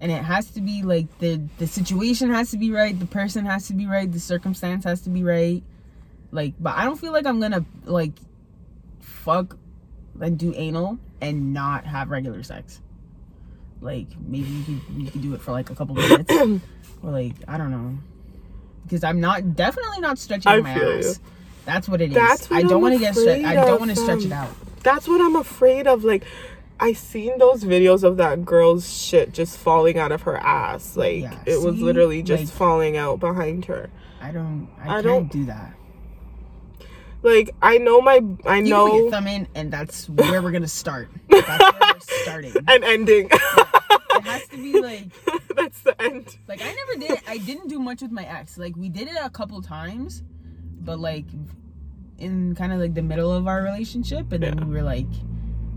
And 0.00 0.10
it 0.10 0.24
has 0.24 0.50
to 0.52 0.60
be 0.60 0.82
like 0.82 1.18
the 1.20 1.40
the 1.58 1.68
situation 1.68 2.30
has 2.30 2.50
to 2.50 2.58
be 2.58 2.72
right, 2.72 2.98
the 2.98 3.06
person 3.06 3.46
has 3.46 3.68
to 3.68 3.72
be 3.72 3.86
right, 3.86 4.10
the 4.10 4.18
circumstance 4.18 4.82
has 4.84 5.02
to 5.02 5.10
be 5.10 5.22
right. 5.22 5.62
Like, 6.32 6.54
but 6.58 6.74
I 6.76 6.84
don't 6.84 6.98
feel 6.98 7.12
like 7.12 7.26
I'm 7.26 7.38
gonna 7.38 7.64
like 7.84 8.14
fuck 8.98 9.56
and 10.20 10.36
do 10.36 10.52
anal 10.56 10.98
and 11.20 11.54
not 11.54 11.86
have 11.86 12.10
regular 12.10 12.42
sex. 12.42 12.80
Like 13.80 14.08
maybe 14.20 14.48
you 14.48 14.64
could 14.64 14.96
we 14.96 15.06
could 15.10 15.22
do 15.22 15.34
it 15.34 15.40
for 15.40 15.52
like 15.52 15.70
a 15.70 15.74
couple 15.74 15.94
minutes, 15.94 16.32
or 17.02 17.10
like 17.10 17.34
I 17.48 17.56
don't 17.56 17.70
know, 17.70 17.98
because 18.84 19.02
I'm 19.04 19.20
not 19.20 19.56
definitely 19.56 20.00
not 20.00 20.18
stretching 20.18 20.50
I 20.52 20.60
my 20.60 20.70
ass. 20.70 20.78
you. 20.78 21.14
That's 21.64 21.88
what 21.88 22.00
it 22.00 22.08
is. 22.10 22.14
That's 22.14 22.50
what 22.50 22.58
I 22.58 22.62
don't 22.68 22.82
want 22.82 22.94
to 22.94 23.00
get 23.00 23.14
stretched. 23.16 23.44
I 23.44 23.54
don't 23.54 23.78
want 23.78 23.90
to 23.90 23.96
stretch 23.96 24.24
it 24.24 24.32
um, 24.32 24.44
out. 24.44 24.50
That's 24.82 25.06
what 25.08 25.20
I'm 25.20 25.36
afraid 25.36 25.86
of. 25.86 26.04
Like, 26.04 26.24
I 26.78 26.94
seen 26.94 27.38
those 27.38 27.64
videos 27.64 28.02
of 28.02 28.16
that 28.16 28.44
girl's 28.44 28.90
shit 28.92 29.32
just 29.32 29.58
falling 29.58 29.98
out 29.98 30.10
of 30.10 30.22
her 30.22 30.36
ass. 30.38 30.96
Like, 30.96 31.22
Yeah, 31.22 31.38
it 31.46 31.60
was 31.62 31.78
literally 31.80 32.22
just 32.22 32.44
Like- 32.46 32.52
falling 32.52 32.96
out 32.96 33.20
behind 33.20 33.66
her. 33.66 33.90
I 34.20 34.32
don't. 34.32 34.68
I, 34.78 34.82
I 34.82 34.86
can't 34.86 35.04
don't- 35.04 35.32
do 35.32 35.44
that. 35.46 35.74
Like, 37.22 37.50
I 37.60 37.78
know 37.78 38.00
my, 38.00 38.22
I 38.46 38.58
You 38.58 38.62
put 38.62 38.66
your 38.68 39.04
know, 39.04 39.10
thumb 39.10 39.26
in, 39.26 39.46
and 39.54 39.70
that's 39.70 40.08
where 40.08 40.40
we're 40.42 40.52
gonna 40.52 40.66
start. 40.68 41.10
That's 41.28 41.48
where 41.60 41.72
we're 41.94 42.00
starting. 42.22 42.52
an 42.68 42.82
ending. 42.84 43.28
It 43.30 44.22
has 44.24 44.46
to 44.48 44.56
be 44.56 44.80
like, 44.80 45.04
That's 45.54 45.80
the 45.80 46.00
end. 46.00 46.36
like 46.48 46.62
I 46.62 46.72
never 46.72 47.06
did. 47.06 47.20
I 47.28 47.38
didn't 47.38 47.68
do 47.68 47.78
much 47.78 48.00
with 48.02 48.10
my 48.10 48.24
ex. 48.24 48.56
Like 48.58 48.74
we 48.76 48.88
did 48.88 49.08
it 49.08 49.16
a 49.20 49.28
couple 49.30 49.60
times, 49.62 50.22
but 50.80 50.98
like 50.98 51.26
in 52.18 52.54
kind 52.54 52.72
of 52.72 52.80
like 52.80 52.94
the 52.94 53.02
middle 53.02 53.32
of 53.32 53.46
our 53.46 53.62
relationship, 53.62 54.32
and 54.32 54.42
then 54.42 54.68
we 54.68 54.74
were 54.76 54.82
like. 54.82 55.06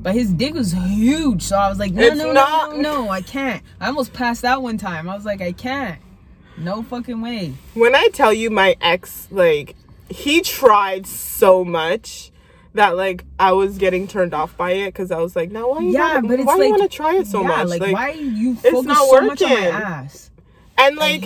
But 0.02 0.16
his 0.16 0.34
dick 0.34 0.54
was 0.54 0.74
huge, 0.74 1.41
so 1.44 1.56
I 1.56 1.70
was 1.70 1.80
like, 1.80 1.94
no, 1.94 2.02
It's 2.02 2.18
no, 2.18 2.34
not- 2.34 2.72
no, 2.72 2.82
no, 2.82 3.04
no, 3.06 3.10
I 3.10 3.22
can't. 3.22 3.64
I 3.80 3.88
almost 3.88 4.12
passed 4.12 4.44
out 4.44 4.62
one 4.62 4.78
time. 4.78 5.08
I 5.10 5.16
was 5.16 5.24
like, 5.24 5.39
I 5.39 5.54
can't. 5.54 5.98
No 6.58 6.84
fucking 6.84 7.22
way. 7.22 7.54
When 7.74 7.96
I 7.96 8.10
tell 8.12 8.34
you 8.34 8.50
my 8.50 8.76
ex, 8.82 9.30
like, 9.32 9.78
he 10.10 10.41
tried 10.41 11.06
so 11.08 11.64
much 11.66 12.32
that, 12.74 12.95
like, 12.95 13.24
I 13.39 13.51
was 13.51 13.78
getting 13.78 14.08
turned 14.08 14.34
off 14.34 14.58
by 14.58 14.72
it 14.72 14.88
because 14.88 15.12
I 15.12 15.20
was 15.20 15.36
like, 15.36 15.51
now 15.51 15.70
why 15.70 15.80
you 15.82 15.91
Yeah, 15.91 16.16
gotta- 16.16 16.28
but 16.28 16.39
it's 16.39 16.47
why 16.47 16.56
like 16.56 16.66
you 16.66 16.70
want 16.72 16.82
to 16.84 16.89
try 16.89 17.16
it 17.18 17.28
so 17.28 17.41
yeah, 17.41 17.47
much? 17.47 17.68
Like, 17.80 17.94
why 17.94 18.10
you 18.11 18.52
it's 18.53 18.61
focus 18.61 18.86
not 18.86 19.07
so 19.10 19.22
much 19.22 19.41
on 19.44 19.49
my 19.49 19.65
ass? 19.68 20.32
And, 20.77 20.95
like, 20.98 21.23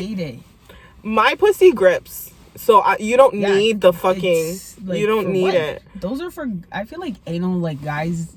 my 1.03 1.35
pussy 1.35 1.71
grips. 1.71 2.31
So 2.57 2.79
I, 2.79 2.97
you 2.97 3.17
don't 3.17 3.35
Yeah, 3.35 3.55
need 3.55 3.81
the 3.81 3.93
fucking. 3.93 4.59
Like, 4.83 4.99
you 4.99 5.05
don't 5.05 5.29
need 5.29 5.43
what? 5.43 5.53
it. 5.53 5.83
Those 5.95 6.21
are 6.21 6.31
for. 6.31 6.47
I 6.71 6.85
feel 6.85 6.99
like 6.99 7.13
anal, 7.27 7.59
like 7.59 7.81
guys. 7.83 8.35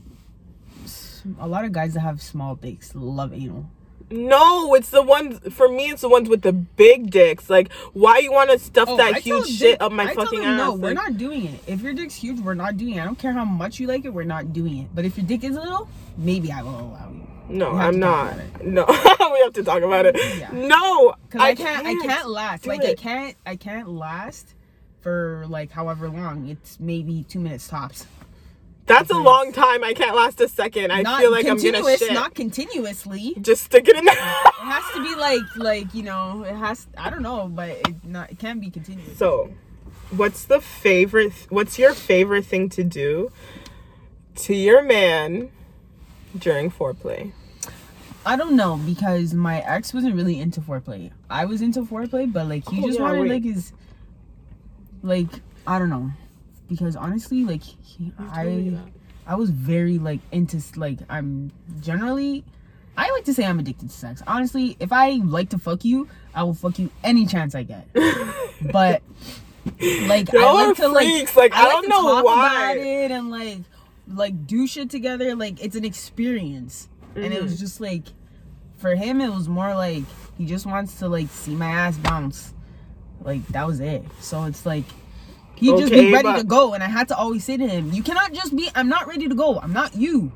A 1.40 1.48
lot 1.48 1.64
of 1.64 1.72
guys 1.72 1.94
that 1.94 2.00
have 2.00 2.20
small 2.22 2.54
dicks 2.54 2.94
love 2.94 3.32
anal. 3.32 3.66
No, 4.10 4.74
it's 4.74 4.90
the 4.90 5.02
ones 5.02 5.38
for 5.52 5.68
me. 5.68 5.90
It's 5.90 6.02
the 6.02 6.08
ones 6.08 6.28
with 6.28 6.42
the 6.42 6.52
big 6.52 7.10
dicks. 7.10 7.48
Like, 7.48 7.72
why 7.92 8.18
you 8.18 8.32
want 8.32 8.50
to 8.50 8.58
stuff 8.58 8.88
Oh, 8.90 8.96
that 8.96 9.14
I 9.14 9.18
huge 9.20 9.46
dick- 9.46 9.56
shit 9.56 9.80
up 9.82 9.92
my 9.92 10.10
I 10.10 10.14
fucking 10.14 10.40
ass? 10.44 10.56
No, 10.58 10.74
we're 10.74 10.94
not 10.94 11.16
doing 11.16 11.46
it. 11.46 11.60
If 11.66 11.80
your 11.82 11.92
dick's 11.92 12.14
huge, 12.16 12.40
we're 12.40 12.54
not 12.54 12.76
doing 12.76 12.96
it. 12.96 13.00
I 13.00 13.04
don't 13.04 13.18
care 13.18 13.32
how 13.32 13.44
much 13.44 13.78
you 13.78 13.86
like 13.86 14.04
it, 14.04 14.08
we're 14.12 14.24
not 14.24 14.52
doing 14.52 14.78
it. 14.78 14.88
But 14.94 15.04
if 15.04 15.16
your 15.16 15.26
dick 15.26 15.44
is 15.44 15.54
little, 15.54 15.88
maybe 16.16 16.50
I 16.50 16.62
will 16.62 16.70
allow 16.80 17.10
you. 17.12 17.26
No, 17.48 17.70
I'm 17.72 17.98
not. 17.98 18.36
No, 18.64 18.84
we 18.88 19.40
have 19.40 19.52
to 19.54 19.62
talk 19.64 19.82
about 19.82 20.06
it. 20.06 20.16
Yeah. 20.38 20.50
No, 20.52 21.14
Cause 21.30 21.40
I, 21.40 21.54
can't, 21.54 21.86
I 21.86 21.94
can't 21.96 22.28
last. 22.28 22.62
do 22.64 22.68
Like 22.68 22.84
I 22.84 22.94
can't, 22.94 23.36
I 23.44 23.56
can't 23.56 23.88
last 23.88 24.54
for 25.00 25.44
like 25.48 25.70
however 25.72 26.08
long. 26.08 26.46
It's 26.48 26.78
maybe 26.78 27.24
two 27.28 27.40
minutes 27.40 27.66
tops. 27.68 28.06
That's 28.90 29.10
a 29.10 29.16
long 29.18 29.52
time. 29.52 29.82
I 29.84 29.94
can't 29.94 30.14
last 30.16 30.40
a 30.40 30.48
second. 30.48 30.90
I 30.92 31.02
not 31.02 31.20
feel 31.20 31.30
like 31.30 31.46
I'm 31.46 31.56
gonna 31.56 31.96
shit. 31.96 32.12
not 32.12 32.34
continuously. 32.34 33.34
Just 33.40 33.64
stick 33.64 33.88
it 33.88 33.96
in 33.96 34.04
there. 34.04 34.14
It 34.60 34.72
has 34.72 34.94
to 34.94 35.02
be 35.02 35.14
like 35.16 35.42
like 35.56 35.94
you 35.94 36.02
know 36.02 36.44
it 36.44 36.54
has. 36.54 36.86
I 36.96 37.10
don't 37.10 37.22
know, 37.22 37.48
but 37.48 37.70
it 37.70 38.04
not 38.04 38.30
it 38.30 38.38
can 38.38 38.60
be 38.60 38.70
continuous. 38.70 39.16
so, 39.18 39.52
what's 40.10 40.44
the 40.44 40.60
favorite? 40.60 41.32
What's 41.48 41.78
your 41.78 41.92
favorite 41.94 42.44
thing 42.46 42.68
to 42.70 42.84
do 42.84 43.30
to 44.36 44.54
your 44.54 44.82
man 44.82 45.50
during 46.38 46.70
foreplay? 46.70 47.32
I 48.24 48.36
don't 48.36 48.54
know 48.54 48.76
because 48.76 49.32
my 49.34 49.60
ex 49.62 49.92
wasn't 49.94 50.14
really 50.14 50.38
into 50.38 50.60
foreplay. 50.60 51.10
I 51.30 51.46
was 51.46 51.62
into 51.62 51.82
foreplay, 51.84 52.30
but 52.32 52.46
like 52.48 52.68
he 52.68 52.82
Oh, 52.82 52.86
just 52.86 52.98
yeah, 52.98 53.04
wanted 53.06 53.20
wait. 53.22 53.30
like 53.30 53.44
his 53.44 53.72
like 55.02 55.28
I 55.66 55.78
don't 55.78 55.88
know 55.90 56.12
because 56.70 56.96
honestly 56.96 57.44
like 57.44 57.62
he, 57.62 58.10
I 58.18 58.72
I 59.26 59.34
was 59.34 59.50
very 59.50 59.98
like 59.98 60.20
into 60.32 60.62
like 60.76 61.00
I'm 61.10 61.52
generally 61.80 62.44
I 62.96 63.10
like 63.10 63.24
to 63.24 63.34
say 63.34 63.44
I'm 63.44 63.58
addicted 63.58 63.88
to 63.90 63.94
sex. 63.94 64.22
Honestly, 64.26 64.76
if 64.80 64.92
I 64.92 65.20
like 65.24 65.50
to 65.50 65.58
fuck 65.58 65.84
you, 65.84 66.08
I 66.34 66.42
will 66.42 66.54
fuck 66.54 66.78
you 66.78 66.90
any 67.04 67.26
chance 67.26 67.54
I 67.54 67.62
get. 67.62 67.86
but 68.72 69.02
like 70.06 70.32
Y'all 70.32 70.56
I 70.56 70.66
like 70.66 70.76
to 70.76 70.88
like 70.88 71.06
freaks. 71.06 71.36
Like, 71.36 71.52
I 71.54 71.64
like 71.64 71.72
don't 71.72 71.82
to 71.84 71.88
know 71.88 72.02
talk 72.02 72.24
why. 72.24 72.72
about 72.72 72.76
it 72.78 73.10
and 73.10 73.30
like 73.30 73.58
like 74.08 74.46
do 74.46 74.66
shit 74.66 74.90
together. 74.90 75.34
Like 75.34 75.62
it's 75.62 75.76
an 75.76 75.84
experience, 75.84 76.88
and 77.14 77.26
it 77.26 77.32
Mm-hmm. 77.32 77.42
was 77.44 77.58
just 77.58 77.80
like 77.80 78.04
for 78.78 78.94
him, 78.94 79.20
it 79.20 79.28
was 79.30 79.48
more 79.48 79.74
like 79.74 80.04
he 80.38 80.46
just 80.46 80.66
wants 80.66 80.98
to 81.00 81.08
like 81.08 81.28
see 81.28 81.54
my 81.54 81.70
ass 81.70 81.96
bounce. 81.98 82.52
Like 83.22 83.46
that 83.48 83.66
was 83.66 83.80
it. 83.80 84.02
So 84.20 84.44
it's 84.44 84.64
like 84.66 84.84
he'd 85.60 85.78
just 85.78 85.92
be 85.92 86.12
ready 86.12 86.24
but- 86.24 86.38
to 86.38 86.44
go, 86.44 86.74
and 86.74 86.82
I 86.82 86.86
had 86.88 87.08
to 87.08 87.16
always 87.16 87.44
say 87.44 87.56
to 87.56 87.66
him, 87.66 87.92
"You 87.92 88.02
cannot 88.02 88.32
just 88.32 88.56
be. 88.56 88.68
I'm 88.74 88.88
not 88.88 89.06
ready 89.06 89.28
to 89.28 89.34
go. 89.34 89.58
I'm 89.60 89.72
not 89.72 89.94
you. 89.94 90.32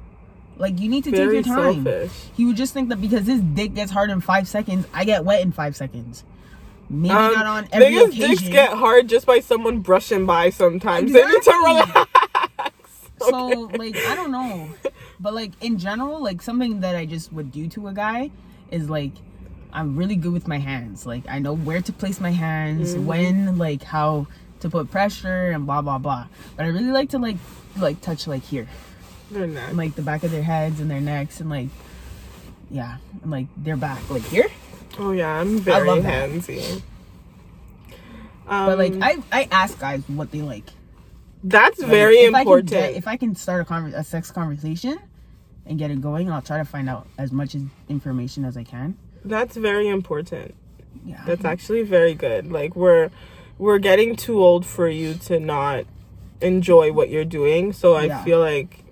Like 0.57 0.79
you 0.81 0.89
need 0.89 1.05
to 1.05 1.11
Very 1.11 1.39
take 1.39 1.47
your 1.47 1.57
time." 1.57 1.85
selfish. 1.85 2.13
He 2.37 2.45
would 2.45 2.57
just 2.57 2.73
think 2.75 2.89
that 2.91 3.01
because 3.01 3.27
his 3.27 3.41
dick 3.41 3.75
gets 3.75 3.91
hard 3.91 4.11
in 4.11 4.21
five 4.21 4.47
seconds, 4.47 4.87
I 4.95 5.05
get 5.05 5.25
wet 5.25 5.41
in 5.43 5.51
five 5.53 5.75
seconds. 5.77 6.23
Maybe 6.91 7.15
Um, 7.15 7.33
not 7.33 7.47
on 7.47 7.69
every 7.73 7.97
niggas' 7.97 8.09
occasion. 8.09 8.29
dicks 8.31 8.43
get 8.49 8.71
hard 8.75 9.09
just 9.09 9.27
by 9.27 9.41
someone 9.41 9.81
brushing 9.81 10.27
by 10.27 10.51
sometimes. 10.51 11.13
They 11.13 11.25
need 11.25 11.31
to 11.31 11.37
Exactly. 11.39 11.73
relax. 11.73 12.11
So 13.21 13.65
Okay. 13.65 13.79
like 13.79 13.97
I 14.07 14.15
don't 14.15 14.31
know, 14.31 14.69
but 15.19 15.35
like 15.35 15.53
in 15.63 15.79
general, 15.79 16.23
like 16.23 16.43
something 16.43 16.81
that 16.81 16.95
I 16.95 17.07
just 17.07 17.33
would 17.33 17.51
do 17.51 17.69
to 17.69 17.89
a 17.89 17.93
guy 17.93 18.31
is 18.71 18.91
like 18.91 19.13
I'm 19.73 19.97
really 19.97 20.15
good 20.15 20.33
with 20.33 20.47
my 20.47 20.59
hands. 20.59 21.05
Like 21.07 21.25
I 21.29 21.39
know 21.41 21.55
where 21.57 21.81
to 21.81 21.93
place 21.93 22.21
my 22.21 22.31
hands, 22.31 22.95
Mm-hmm. 22.95 23.07
when, 23.07 23.59
like 23.59 23.83
how 23.83 24.27
to 24.65 24.71
put 24.71 24.91
pressure 24.91 25.51
and 25.53 25.67
blah 25.67 25.83
blah 25.83 25.99
blah. 25.99 26.27
But 26.57 26.65
I 26.65 26.69
really 26.69 26.91
like 26.91 27.11
to 27.11 27.19
like 27.19 27.37
like 27.77 28.01
touch 28.01 28.27
like 28.27 28.43
here, 28.43 28.67
and, 29.35 29.77
like 29.77 29.95
the 29.95 30.03
back 30.03 30.25
of 30.25 30.31
their 30.31 30.43
heads 30.43 30.81
and 30.81 30.91
their 30.91 31.01
necks 31.03 31.39
and 31.41 31.51
like 31.51 31.69
yeah, 32.71 32.97
and 33.23 33.31
like 33.31 33.47
their 33.57 33.77
back, 33.77 34.09
like 34.11 34.23
here. 34.25 34.49
Oh 34.99 35.13
yeah, 35.13 35.39
I'm 35.41 35.59
very 35.59 35.87
love 35.87 36.03
handsy. 36.05 36.81
Um, 38.47 38.67
But 38.67 38.79
like 38.79 38.95
I 39.01 39.19
I 39.33 39.49
ask 39.51 39.79
guys 39.79 40.03
what 40.09 40.31
they 40.31 40.41
like. 40.43 40.65
that's 41.43 41.79
Like, 41.81 41.91
very 41.91 42.17
if 42.17 42.35
I 42.35 42.39
can 42.39 42.41
important. 42.41 42.71
get- 42.71 42.95
if 42.95 43.07
I 43.09 43.17
can 43.17 43.35
start 43.35 43.61
a, 43.63 43.65
conver- 43.71 43.95
a 43.95 44.05
sex 44.05 44.31
conversation 44.31 44.99
and 45.67 45.79
get 45.79 45.91
it 45.91 46.01
going, 46.01 46.31
I'll 46.31 46.43
try 46.43 46.59
to 46.59 46.65
find 46.65 46.89
out 46.89 47.07
as 47.19 47.33
much 47.33 47.55
information 47.89 48.45
as 48.45 48.57
I 48.57 48.65
can. 48.65 48.97
that's 49.25 49.57
very 49.57 49.89
important. 49.89 50.55
Yeah. 51.05 51.23
That's 51.27 51.45
actually 51.45 51.83
very 51.83 52.15
good. 52.15 52.51
Like 52.53 52.77
we're 52.77 53.11
we're 53.59 53.79
getting 53.79 54.17
too 54.17 54.43
old 54.43 54.67
for 54.67 54.89
you 54.89 55.15
to 55.15 55.39
not 55.41 55.85
enjoy 56.41 56.93
what 56.93 57.09
you're 57.09 57.25
doing. 57.25 57.73
So 57.73 57.95
I 57.95 58.05
Yeah. 58.05 58.25
feel 58.25 58.41
like 58.41 58.85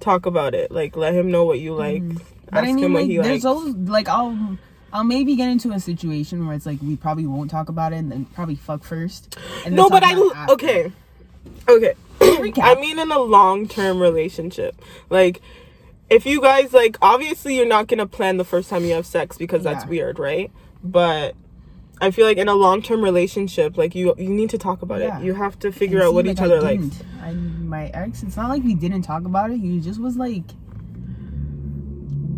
talk 0.00 0.26
about 0.26 0.54
it. 0.54 0.70
Like 0.70 0.96
let 0.96 1.14
him 1.14 1.30
know 1.30 1.44
what 1.44 1.60
you 1.60 1.74
like. 1.74 2.02
Mm-hmm. 2.02 2.18
But 2.50 2.54
Ask 2.58 2.64
I 2.64 2.72
mean, 2.72 2.78
him 2.84 2.92
what 2.94 3.02
like, 3.02 3.10
he 3.10 3.16
there's 3.18 3.28
likes. 3.28 3.44
always 3.44 3.74
like 3.74 4.08
I'll 4.08 4.58
I'll 4.92 5.04
maybe 5.04 5.36
get 5.36 5.50
into 5.50 5.70
a 5.72 5.80
situation 5.80 6.46
where 6.46 6.56
it's 6.56 6.64
like 6.66 6.80
we 6.82 6.96
probably 6.96 7.26
won't 7.26 7.50
talk 7.50 7.68
about 7.68 7.92
it 7.92 7.96
and 7.96 8.10
then 8.10 8.24
probably 8.26 8.54
fuck 8.56 8.82
first. 8.84 9.36
No, 9.68 9.90
but 9.90 10.02
I 10.02 10.12
after. 10.34 10.52
okay, 10.54 10.92
okay. 11.68 11.94
I 12.20 12.74
mean, 12.80 12.98
in 12.98 13.10
a 13.12 13.18
long 13.18 13.68
term 13.68 14.00
relationship, 14.00 14.80
like 15.10 15.40
if 16.10 16.24
you 16.24 16.40
guys 16.40 16.72
like, 16.72 16.96
obviously 17.02 17.54
you're 17.56 17.66
not 17.66 17.86
gonna 17.86 18.06
plan 18.06 18.38
the 18.38 18.44
first 18.44 18.70
time 18.70 18.84
you 18.84 18.94
have 18.94 19.04
sex 19.06 19.36
because 19.36 19.62
that's 19.62 19.84
Yeah. 19.84 19.90
weird, 19.90 20.18
right? 20.18 20.50
But 20.82 21.34
I 22.00 22.10
feel 22.10 22.26
like 22.26 22.38
in 22.38 22.48
a 22.48 22.54
long 22.54 22.82
term 22.82 23.02
relationship, 23.02 23.76
like 23.76 23.94
you 23.94 24.14
you 24.18 24.28
need 24.30 24.50
to 24.50 24.58
talk 24.58 24.82
about 24.82 25.00
Yeah. 25.00 25.18
it. 25.18 25.24
You 25.24 25.34
have 25.34 25.58
to 25.60 25.72
figure 25.72 26.02
out 26.02 26.14
what 26.14 26.26
like, 26.26 26.36
each 26.36 26.40
other 26.42 26.60
didn't. 26.60 27.02
I 27.22 27.32
my 27.32 27.86
ex. 27.88 28.22
It's 28.22 28.36
not 28.36 28.48
like 28.48 28.62
we 28.62 28.74
didn't 28.74 29.02
talk 29.02 29.24
about 29.24 29.50
it. 29.50 29.58
He 29.58 29.80
just 29.80 30.00
was 30.00 30.16
like 30.16 30.44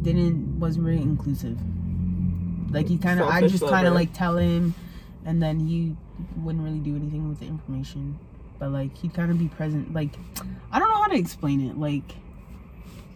didn't 0.02 0.58
wasn't 0.58 0.84
very 0.84 0.96
inclusive. 0.96 1.58
Like 2.72 2.88
he 2.88 2.98
kind 2.98 3.20
of 3.20 3.28
I 3.28 3.46
just 3.46 3.66
kind 3.66 3.86
of 3.86 3.94
like 3.94 4.12
tell 4.14 4.36
him, 4.36 4.74
and 5.24 5.42
then 5.42 5.60
he 5.60 5.96
wouldn't 6.36 6.64
really 6.64 6.78
do 6.78 6.96
anything 6.96 7.28
with 7.28 7.40
the 7.40 7.46
information. 7.46 8.18
But 8.58 8.70
like 8.70 8.96
he'd 8.96 9.14
kind 9.14 9.30
of 9.30 9.38
be 9.38 9.48
present. 9.48 9.92
Like 9.92 10.10
I 10.72 10.78
don't 10.78 10.88
know 10.88 11.02
how 11.02 11.08
to 11.08 11.16
explain 11.16 11.60
it. 11.68 11.78
Like 11.78 12.14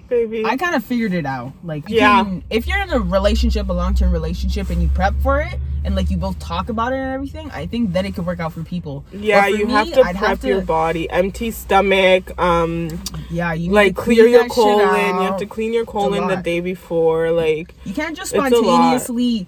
Baby, 0.09 0.45
I 0.45 0.57
kind 0.57 0.75
of 0.75 0.85
figured 0.85 1.13
it 1.15 1.27
out. 1.27 1.53
Like, 1.65 1.85
Yeah. 1.89 2.23
can- 2.25 2.45
if 2.51 2.67
you're 2.67 2.81
in 2.81 2.91
a 2.91 3.01
relationship, 3.01 3.69
a 3.69 3.73
long 3.73 3.95
term 3.95 4.13
relationship, 4.13 4.71
and 4.71 4.83
you 4.83 4.89
prep 4.95 5.15
for 5.23 5.41
it, 5.41 5.55
and 5.85 5.95
like 5.97 6.11
you 6.11 6.17
both 6.17 6.39
talk 6.39 6.69
about 6.69 6.93
it 6.93 6.97
and 6.97 7.13
everything, 7.15 7.51
I 7.53 7.67
think 7.67 7.93
then 7.93 8.07
it 8.07 8.15
could 8.15 8.25
work 8.27 8.41
out 8.41 8.53
for 8.53 8.63
people. 8.63 9.05
yeah, 9.13 9.43
for 9.43 9.49
you 9.51 9.67
me, 9.67 9.73
have 9.73 9.93
to 9.93 10.01
I'd 10.03 10.17
prep 10.17 10.29
have 10.41 10.45
your 10.45 10.61
body, 10.63 11.09
empty 11.11 11.51
stomach, 11.51 12.39
um, 12.41 12.89
Yeah, 13.31 13.53
you 13.55 13.71
like 13.73 13.95
to 13.97 14.03
clear 14.03 14.25
clean 14.25 14.33
your 14.33 14.49
colon. 14.49 15.17
You 15.17 15.23
have 15.23 15.39
to 15.39 15.47
clean 15.47 15.73
your 15.73 15.85
colon 15.87 16.29
the 16.29 16.37
day 16.37 16.61
before, 16.61 17.31
like. 17.33 17.75
You 17.85 17.93
can't 17.95 18.17
just 18.17 18.35
It's 18.35 18.45
spontaneously. 18.47 19.47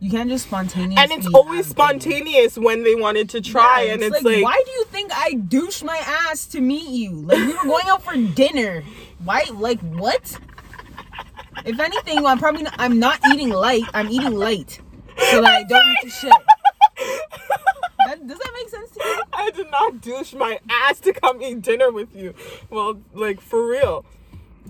You 0.00 0.10
can't 0.12 0.30
just 0.30 0.46
spontaneously. 0.46 1.02
And 1.02 1.10
it's 1.10 1.26
always 1.34 1.66
spontaneous 1.66 2.56
when 2.56 2.84
they 2.84 2.94
wanted 2.94 3.28
to 3.30 3.40
try, 3.40 3.82
Yeah, 3.82 3.94
and 3.94 4.02
it's 4.04 4.22
like, 4.22 4.44
why 4.44 4.60
do 4.64 4.70
you 4.70 4.84
think 4.92 5.10
I 5.12 5.32
douche 5.34 5.82
my 5.82 6.00
ass 6.30 6.46
to 6.46 6.60
meet 6.60 6.88
you? 6.88 7.10
Like 7.16 7.38
we 7.38 7.48
were 7.54 7.64
going 7.64 7.88
out 7.88 8.04
for 8.04 8.16
dinner. 8.16 8.84
Why? 9.24 9.44
Like 9.52 9.80
what? 9.80 10.38
If 11.64 11.78
anything, 11.80 12.24
I'm 12.24 12.38
probably 12.38 12.62
not, 12.62 12.74
I'm 12.78 12.98
not 12.98 13.20
eating 13.32 13.50
light. 13.50 13.84
I'm 13.92 14.08
eating 14.08 14.34
light, 14.34 14.80
so 15.30 15.40
that 15.42 15.52
I 15.52 15.62
don't 15.64 15.86
need 15.88 15.98
to 16.02 16.10
shit. 16.10 16.32
That, 18.06 18.26
does 18.26 18.38
that 18.38 18.52
make 18.54 18.68
sense 18.70 18.90
to 18.92 19.00
you? 19.04 19.22
I 19.34 19.50
did 19.50 19.70
not 19.70 20.00
douche 20.00 20.32
my 20.32 20.58
ass 20.70 20.98
to 21.00 21.12
come 21.12 21.42
eat 21.42 21.60
dinner 21.60 21.90
with 21.90 22.16
you. 22.16 22.32
Well, 22.70 23.00
like 23.12 23.38
for 23.38 23.68
real. 23.68 24.06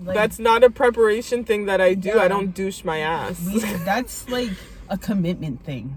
Like, 0.03 0.13
That's 0.13 0.39
not 0.39 0.61
a 0.63 0.69
preparation 0.69 1.45
thing 1.45 1.65
that 1.65 1.79
I 1.79 1.93
do. 1.93 2.09
Yeah. 2.09 2.23
I 2.23 2.27
don't 2.27 2.53
douche 2.53 2.83
my 2.83 2.99
ass. 2.99 3.39
we, 3.45 3.59
that's 3.59 4.27
like 4.29 4.49
a 4.89 4.97
commitment 4.97 5.63
thing. 5.63 5.95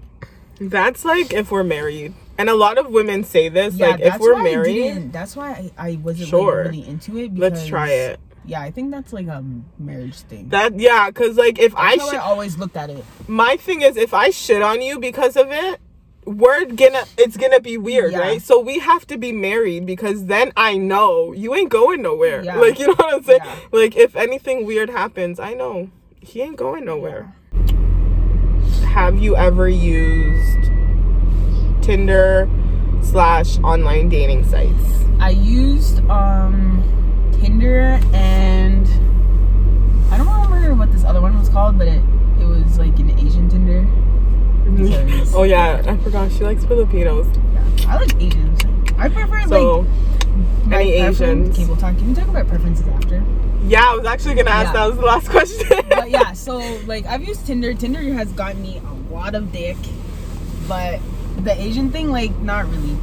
That's 0.59 1.03
like 1.03 1.33
if 1.33 1.51
we're 1.51 1.63
married. 1.65 2.13
And 2.37 2.49
a 2.49 2.55
lot 2.55 2.77
of 2.77 2.87
women 2.87 3.23
say 3.25 3.49
this, 3.49 3.75
Yeah, 3.75 3.87
like 3.87 3.99
if 3.99 4.19
we're 4.19 4.41
married, 4.41 5.11
that's 5.11 5.35
why 5.35 5.71
I, 5.77 5.89
I 5.89 5.95
wasn't 5.97 6.29
Sure. 6.29 6.63
like, 6.63 6.71
really 6.71 6.87
into 6.87 7.17
it. 7.17 7.33
Because, 7.33 7.51
let's 7.51 7.67
try 7.67 7.89
it. 7.89 8.19
Yeah, 8.45 8.61
I 8.61 8.71
think 8.71 8.91
that's 8.91 9.13
like 9.13 9.27
a 9.27 9.43
marriage 9.79 10.19
thing. 10.21 10.49
That 10.49 10.79
yeah, 10.79 11.09
cuz 11.11 11.37
like 11.37 11.59
if 11.59 11.73
I 11.75 11.95
That's 11.95 12.09
I 12.09 12.11
shit 12.13 12.19
always 12.21 12.57
looked 12.57 12.75
at 12.77 12.89
it. 12.89 13.03
my 13.27 13.55
thing 13.57 13.81
is 13.81 13.95
if 13.97 14.13
I 14.13 14.29
shit 14.31 14.61
on 14.61 14.81
you 14.81 14.99
because 14.99 15.37
of 15.37 15.51
it, 15.51 15.79
we're 16.25 16.65
gonna 16.65 17.03
it's 17.17 17.37
gonna 17.37 17.59
be 17.61 17.77
weird, 17.77 18.11
Yeah. 18.13 18.19
right? 18.19 18.41
So 18.41 18.59
we 18.59 18.79
have 18.79 19.05
to 19.07 19.17
be 19.17 19.31
married 19.31 19.85
because 19.85 20.25
then 20.25 20.51
I 20.57 20.77
know 20.77 21.31
you 21.33 21.53
ain't 21.55 21.69
going 21.69 22.01
nowhere. 22.01 22.43
Yeah. 22.43 22.57
Like 22.59 22.79
you 22.79 22.87
know 22.87 22.93
what 22.95 23.13
I'm 23.13 23.23
saying? 23.23 23.41
Yeah. 23.43 23.55
Like 23.71 23.95
if 23.95 24.15
anything 24.15 24.65
weird 24.65 24.89
happens, 24.89 25.39
I 25.39 25.53
know 25.53 25.89
he 26.21 26.41
ain't 26.41 26.57
going 26.57 26.85
nowhere. 26.85 27.33
Have 28.93 29.17
you 29.19 29.35
ever 29.35 29.67
used 29.69 30.69
Tinder 31.81 32.49
slash 33.01 33.57
online 33.59 34.09
dating 34.09 34.45
sites? 34.45 34.83
I 35.19 35.31
used 35.31 35.99
um 36.09 36.81
Tinder 37.43 37.99
and 38.13 38.87
I 40.11 40.17
don't 40.17 40.27
remember 40.49 40.75
what 40.75 40.91
this 40.93 41.03
other 41.03 41.19
one 41.21 41.37
was 41.37 41.49
called, 41.49 41.77
but 41.77 41.87
it 41.87 42.01
it 42.39 42.45
was 42.45 42.77
like 42.79 42.97
an 42.99 43.11
Asian 43.19 43.49
Tinder. 43.49 43.81
Mm-hmm. 43.81 45.05
Because- 45.05 45.35
Oh 45.35 45.43
yeah, 45.43 45.81
I 45.85 45.97
forgot 45.97 46.31
she 46.31 46.43
likes 46.45 46.63
Filipinos. 46.63 47.27
Yeah, 47.53 47.91
I 47.93 47.97
like 47.97 48.15
Asians. 48.21 48.61
I 48.97 49.09
prefer 49.09 49.41
So 49.49 49.79
like 50.67 50.73
any 50.87 50.93
Asians? 50.93 51.49
Okay, 51.57 51.65
we'll 51.67 51.75
talk. 51.75 51.97
Can 51.97 52.07
we 52.09 52.13
talk 52.15 52.27
about 52.29 52.47
preferences 52.47 52.87
after? 52.87 53.21
yeah, 53.65 53.91
I 53.91 53.95
was 53.95 54.05
actually 54.05 54.35
gonna 54.35 54.49
ask 54.49 54.67
Yeah. 54.67 54.73
that 54.73 54.85
was 54.87 54.95
the 54.97 55.05
last 55.05 55.29
question. 55.29 55.79
But 55.89 56.09
yeah, 56.09 56.31
so 56.47 56.57
like 56.85 57.05
I've 57.05 57.23
used 57.27 57.45
Tinder. 57.45 57.73
Tinder 57.73 58.01
has 58.13 58.31
gotten 58.31 58.61
me 58.61 58.79
a 58.85 59.13
lot 59.13 59.35
of 59.35 59.51
dick, 59.51 59.77
but 60.67 60.99
the 61.43 61.59
Asian 61.59 61.91
thing, 61.91 62.09
like, 62.09 62.31
not 62.39 62.69
really. 62.69 62.95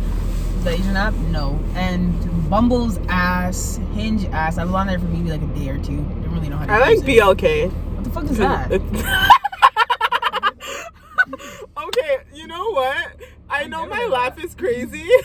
The 0.63 0.71
Asian 0.71 0.97
app, 0.97 1.15
no. 1.15 1.59
And 1.75 2.13
Bumble's 2.51 2.99
ass, 3.09 3.81
Hinge 3.95 4.27
ass. 4.27 4.59
I 4.59 4.65
was 4.65 4.75
on 4.75 4.87
there 4.87 4.99
for 4.99 5.07
maybe 5.07 5.31
like 5.31 5.43
a 5.43 5.47
day 5.47 5.71
or 5.71 5.79
two. 5.79 5.97
Didn't 5.97 6.33
really 6.33 6.49
know 6.49 6.59
how 6.59 6.67
to 6.67 6.73
I 6.73 6.79
like 6.79 6.91
use 6.97 7.03
it. 7.03 7.07
BLK. 7.07 7.71
What 7.73 8.05
the 8.05 8.11
fuck 8.11 8.25
is 8.25 8.39
that? 8.39 8.71
okay, 11.89 12.19
you 12.35 12.47
know 12.47 12.71
what? 12.71 13.17
I 13.49 13.67
know 13.67 13.87
my 13.87 14.05
laugh 14.07 14.43
is 14.43 14.55
crazy. 14.55 15.09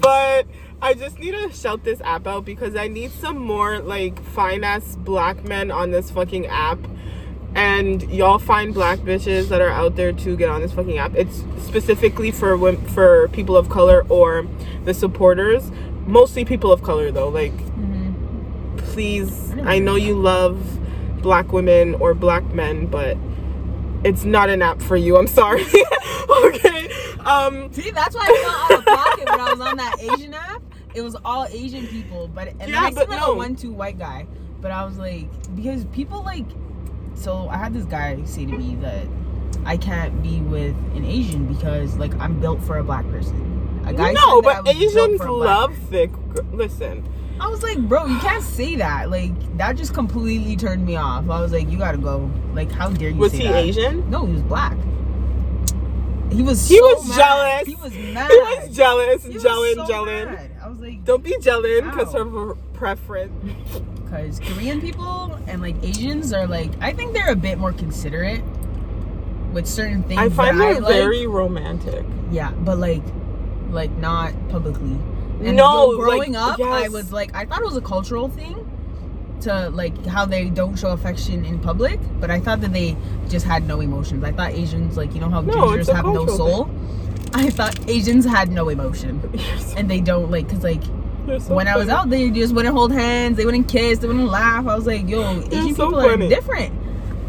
But 0.00 0.46
I 0.82 0.94
just 0.94 1.18
need 1.18 1.32
to 1.32 1.50
shout 1.52 1.84
this 1.84 2.00
app 2.02 2.26
out 2.26 2.44
because 2.44 2.76
I 2.76 2.88
need 2.88 3.10
some 3.12 3.38
more 3.38 3.78
like 3.78 4.22
fine 4.22 4.64
ass 4.64 4.96
black 4.96 5.44
men 5.44 5.70
on 5.70 5.90
this 5.90 6.10
fucking 6.10 6.46
app. 6.46 6.78
And 7.54 8.02
y'all 8.10 8.38
find 8.38 8.74
black 8.74 8.98
bitches 8.98 9.48
that 9.48 9.62
are 9.62 9.70
out 9.70 9.96
there 9.96 10.12
to 10.12 10.36
get 10.36 10.50
on 10.50 10.60
this 10.60 10.72
fucking 10.72 10.98
app. 10.98 11.14
It's 11.14 11.42
specifically 11.64 12.30
for 12.30 12.56
wom- 12.56 12.84
for 12.86 13.28
people 13.28 13.56
of 13.56 13.68
color 13.70 14.04
or 14.10 14.46
the 14.84 14.92
supporters. 14.92 15.70
Mostly 16.06 16.44
people 16.44 16.70
of 16.70 16.82
color 16.82 17.10
though. 17.10 17.28
Like 17.28 17.52
Mhm. 17.78 18.76
please, 18.76 19.52
I 19.64 19.76
I 19.76 19.78
know 19.78 19.94
you 19.96 20.14
love 20.14 20.58
black 21.22 21.52
women 21.52 21.94
or 21.94 22.12
black 22.14 22.44
men, 22.52 22.86
but 22.86 23.16
it's 24.04 24.24
not 24.24 24.50
an 24.50 24.60
app 24.60 24.82
for 24.82 24.96
you. 24.96 25.16
I'm 25.16 25.26
sorry. 25.26 25.64
okay. 26.44 26.88
Um 27.24 27.72
See, 27.72 27.90
that's 27.90 28.14
why 28.14 28.22
I 28.26 28.42
felt 28.44 28.70
out 28.70 28.78
of 28.78 28.84
pocket 28.84 29.30
when 29.30 29.40
I 29.40 29.50
was 29.50 29.60
on 29.60 29.76
that 29.78 29.96
Asian 30.00 30.34
app. 30.34 30.62
It 30.94 31.00
was 31.02 31.16
all 31.24 31.46
Asian 31.50 31.86
people, 31.86 32.28
but 32.28 32.48
and 32.48 32.60
Yeah, 32.60 32.66
then 32.66 32.76
I 32.84 32.86
seen 32.90 33.08
like 33.08 33.08
no. 33.08 33.32
a 33.32 33.36
one 33.36 33.56
two 33.56 33.72
white 33.72 33.98
guy. 33.98 34.26
But 34.60 34.70
I 34.70 34.84
was 34.84 34.98
like, 34.98 35.26
because 35.54 35.84
people 35.86 36.22
like, 36.22 36.44
so 37.16 37.48
I 37.48 37.56
had 37.56 37.74
this 37.74 37.84
guy 37.84 38.22
say 38.24 38.46
to 38.46 38.52
me 38.52 38.76
that 38.76 39.06
I 39.64 39.76
can't 39.76 40.22
be 40.22 40.40
with 40.40 40.76
an 40.94 41.04
Asian 41.04 41.52
because 41.52 41.96
like 41.96 42.14
I'm 42.20 42.38
built 42.40 42.62
for 42.62 42.78
a 42.78 42.84
black 42.84 43.08
person. 43.10 43.82
A 43.86 43.92
guy 43.92 44.12
no, 44.12 44.42
said 44.42 44.44
that 44.44 44.58
I 44.58 44.62
but 44.62 44.76
Asians 44.76 45.20
love 45.20 45.76
thick. 45.88 46.10
Listen, 46.52 47.04
I 47.40 47.48
was 47.48 47.62
like, 47.62 47.78
bro, 47.78 48.06
you 48.06 48.18
can't 48.18 48.42
say 48.42 48.76
that. 48.76 49.10
Like 49.10 49.56
that 49.58 49.76
just 49.76 49.94
completely 49.94 50.56
turned 50.56 50.84
me 50.84 50.96
off. 50.96 51.28
I 51.28 51.40
was 51.40 51.52
like, 51.52 51.68
you 51.70 51.78
gotta 51.78 51.98
go. 51.98 52.30
Like, 52.52 52.70
how 52.70 52.90
dare 52.90 53.10
you 53.10 53.16
was 53.16 53.32
he 53.32 53.44
that? 53.44 53.56
Asian? 53.56 54.08
No, 54.10 54.26
he 54.26 54.32
was 54.32 54.42
black. 54.42 54.76
He 56.32 56.42
was. 56.42 56.68
He 56.68 56.76
so 56.78 56.82
was 56.82 57.08
mad. 57.08 57.16
jealous. 57.16 57.66
He 57.66 57.74
was 57.76 58.14
mad. 58.14 58.30
He 58.30 58.36
was 58.38 58.76
jealous, 58.76 59.24
He 59.24 59.34
was 59.34 59.42
jealous, 59.42 59.74
so 59.74 59.86
jealous. 59.86 60.26
mad. 60.26 60.50
I 60.62 60.68
was 60.68 60.80
like, 60.80 61.04
Don't 61.04 61.22
be 61.22 61.36
jealous 61.40 61.82
because 61.82 62.14
of 62.14 62.32
her 62.32 62.54
preference. 62.74 63.32
Because 64.06 64.40
Korean 64.40 64.80
people 64.80 65.38
and 65.46 65.60
like 65.60 65.76
Asians 65.82 66.32
are 66.32 66.46
like, 66.46 66.70
I 66.80 66.92
think 66.92 67.12
they're 67.12 67.30
a 67.30 67.36
bit 67.36 67.58
more 67.58 67.72
considerate 67.72 68.42
with 69.52 69.66
certain 69.66 70.02
things. 70.04 70.20
I 70.20 70.28
find 70.28 70.56
her 70.56 70.80
like. 70.80 70.94
very 70.94 71.26
romantic. 71.26 72.04
Yeah, 72.30 72.52
but 72.52 72.78
like, 72.78 73.02
like 73.70 73.90
not 73.92 74.32
publicly. 74.48 74.96
And 75.42 75.56
No, 75.56 75.96
growing 75.96 76.32
like, 76.32 76.58
up, 76.58 76.60
I 76.60 76.88
was 76.88 77.12
like, 77.12 77.34
I 77.34 77.44
thought 77.44 77.60
it 77.60 77.66
was 77.66 77.76
a 77.76 77.82
cultural 77.82 78.28
thing 78.28 78.62
to 79.42 79.68
like 79.70 80.06
how 80.06 80.24
they 80.24 80.48
don't 80.48 80.76
show 80.76 80.90
affection 80.90 81.44
in 81.44 81.58
public, 81.58 82.00
but 82.20 82.30
I 82.30 82.40
thought 82.40 82.60
that 82.62 82.72
they 82.72 82.96
just 83.28 83.44
had 83.44 83.66
no 83.66 83.80
emotions. 83.80 84.24
I 84.24 84.32
thought 84.32 84.52
Asians, 84.52 84.96
like 84.96 85.14
you 85.14 85.20
know 85.20 85.28
how 85.28 85.42
No, 85.42 85.54
gingers 85.54 85.92
have 85.94 86.04
no 86.04 86.26
soul. 86.26 86.70
I 87.34 87.50
thought 87.50 87.88
Asians 87.88 88.24
had 88.24 88.50
no 88.50 88.68
emotion, 88.70 89.20
and 89.76 89.90
they 89.90 90.00
don't 90.00 90.30
like 90.30 90.46
because 90.48 90.64
like 90.64 90.82
so 91.40 91.54
when 91.54 91.68
I 91.68 91.76
was 91.76 91.88
out 91.88 92.08
there, 92.10 92.18
they 92.18 92.30
just 92.30 92.54
wouldn't 92.54 92.74
hold 92.74 92.92
hands, 92.92 93.36
they 93.36 93.44
wouldn't 93.44 93.68
kiss, 93.68 93.98
they 93.98 94.06
wouldn't 94.06 94.28
laugh. 94.28 94.66
I 94.66 94.74
was 94.74 94.86
like, 94.86 95.08
yo, 95.08 95.22
Asian 95.40 95.74
so 95.74 95.88
people 95.88 96.00
funny. 96.02 96.26
are 96.26 96.28
different. 96.28 96.72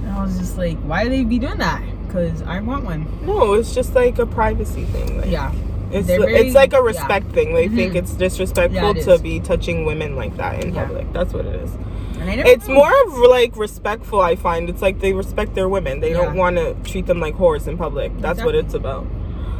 And 0.03 0.11
I 0.11 0.23
was 0.23 0.37
just 0.37 0.57
like, 0.57 0.77
why 0.79 1.07
they 1.09 1.23
be 1.23 1.39
doing 1.39 1.57
that? 1.57 1.81
Because 2.07 2.41
I 2.43 2.59
want 2.61 2.85
one. 2.85 3.05
No, 3.25 3.53
it's 3.53 3.73
just 3.75 3.93
like 3.95 4.17
a 4.19 4.25
privacy 4.25 4.85
thing. 4.85 5.17
Like, 5.21 5.29
Yeah. 5.29 5.51
It's, 5.89 6.05
They're 6.07 6.27
it's 6.29 6.53
like 6.53 6.73
a 6.73 6.77
yeah. 6.77 6.81
respect 6.81 7.31
thing. 7.31 7.53
They 7.53 7.69
think 7.69 7.93
Mhm. 7.93 7.97
it's 7.97 8.13
disrespectful 8.13 8.93
Yeah, 8.93 9.01
it 9.01 9.03
to 9.05 9.19
be 9.19 9.39
touching 9.39 9.85
women 9.85 10.17
like 10.17 10.35
that 10.35 10.61
in 10.63 10.73
Yeah. 10.73 10.83
public. 10.85 11.13
That's 11.13 11.33
what 11.33 11.45
it 11.45 11.55
is. 11.55 11.71
And 12.19 12.29
I 12.29 12.35
never 12.35 12.49
It's 12.49 12.67
more 12.67 12.91
of 13.05 13.17
like 13.19 13.55
respectful. 13.55 14.19
I 14.19 14.35
find 14.35 14.69
it's 14.69 14.81
like 14.81 14.99
they 14.99 15.13
respect 15.13 15.55
their 15.55 15.69
women. 15.69 16.01
They 16.01 16.11
don't 16.11 16.35
want 16.35 16.57
to 16.57 16.75
treat 16.83 17.05
them 17.05 17.21
like 17.21 17.37
whores 17.37 17.67
in 17.69 17.77
public. 17.77 18.11
That's 18.19 18.43
what 18.43 18.53
it's 18.53 18.73
about. 18.73 19.05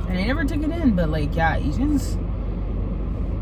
And 0.10 0.18
I 0.20 0.24
never 0.26 0.44
took 0.44 0.62
it 0.64 0.70
in, 0.70 0.96
but 0.96 1.10
like, 1.10 1.34
yeah, 1.34 1.56
Asians 1.58 2.18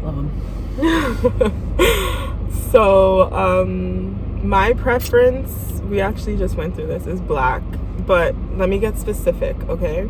love 0.04 0.16
them. 0.16 0.32
so, 2.72 3.34
um, 3.34 4.48
my 4.48 4.74
preference, 4.74 5.82
we 5.90 6.02
actually 6.02 6.38
just 6.38 6.56
went 6.56 6.76
through 6.76 6.88
this, 6.88 7.08
is 7.08 7.22
black. 7.22 7.64
But 8.06 8.36
let 8.56 8.70
me 8.70 8.78
get 8.78 8.98
specific, 8.98 9.56
okay? 9.70 10.10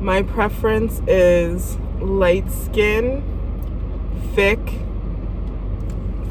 My 0.00 0.22
preference 0.22 1.00
is 1.06 1.76
light 2.00 2.50
skin, 2.50 3.22
thick, 4.34 4.58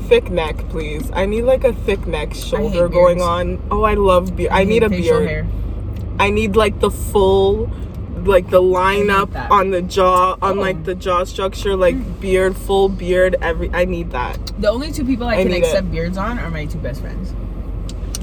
thick 0.08 0.30
neck, 0.30 0.58
please. 0.70 1.10
I 1.14 1.26
need 1.26 1.44
like 1.44 1.64
a 1.64 1.74
thick 1.74 2.06
neck 2.06 2.34
shoulder 2.34 2.90
going 2.90 3.22
on. 3.22 3.62
Oh, 3.72 3.84
I 3.84 3.94
love 3.94 4.36
beard. 4.36 4.52
I 4.52 4.64
need 4.64 4.84
a 4.84 4.90
beard. 4.90 5.28
hair. 5.28 5.48
I 6.20 6.30
need 6.30 6.56
like 6.56 6.80
the 6.82 6.92
full, 6.92 7.72
like 8.28 8.50
the 8.50 8.62
line 8.62 9.10
up 9.10 9.34
on 9.52 9.72
the 9.72 9.82
jaw, 9.82 10.38
on 10.42 10.58
Oh. 10.58 10.62
like 10.62 10.84
the 10.84 10.96
jaw 10.96 11.24
structure, 11.24 11.76
like 11.76 11.96
mm. 11.96 12.20
beard, 12.20 12.56
full 12.56 12.90
beard. 12.90 13.36
Every 13.42 13.70
I 13.74 13.86
need 13.86 14.12
that 14.12 14.38
The 14.60 14.70
only 14.70 14.92
two 14.92 15.06
people 15.06 15.28
I, 15.28 15.38
I 15.38 15.44
can 15.44 15.54
accept 15.54 15.88
it. 15.88 15.92
beards 15.92 16.18
on 16.18 16.40
are 16.40 16.50
my 16.50 16.66
two 16.66 16.80
best 16.80 17.02
friends. 17.02 17.34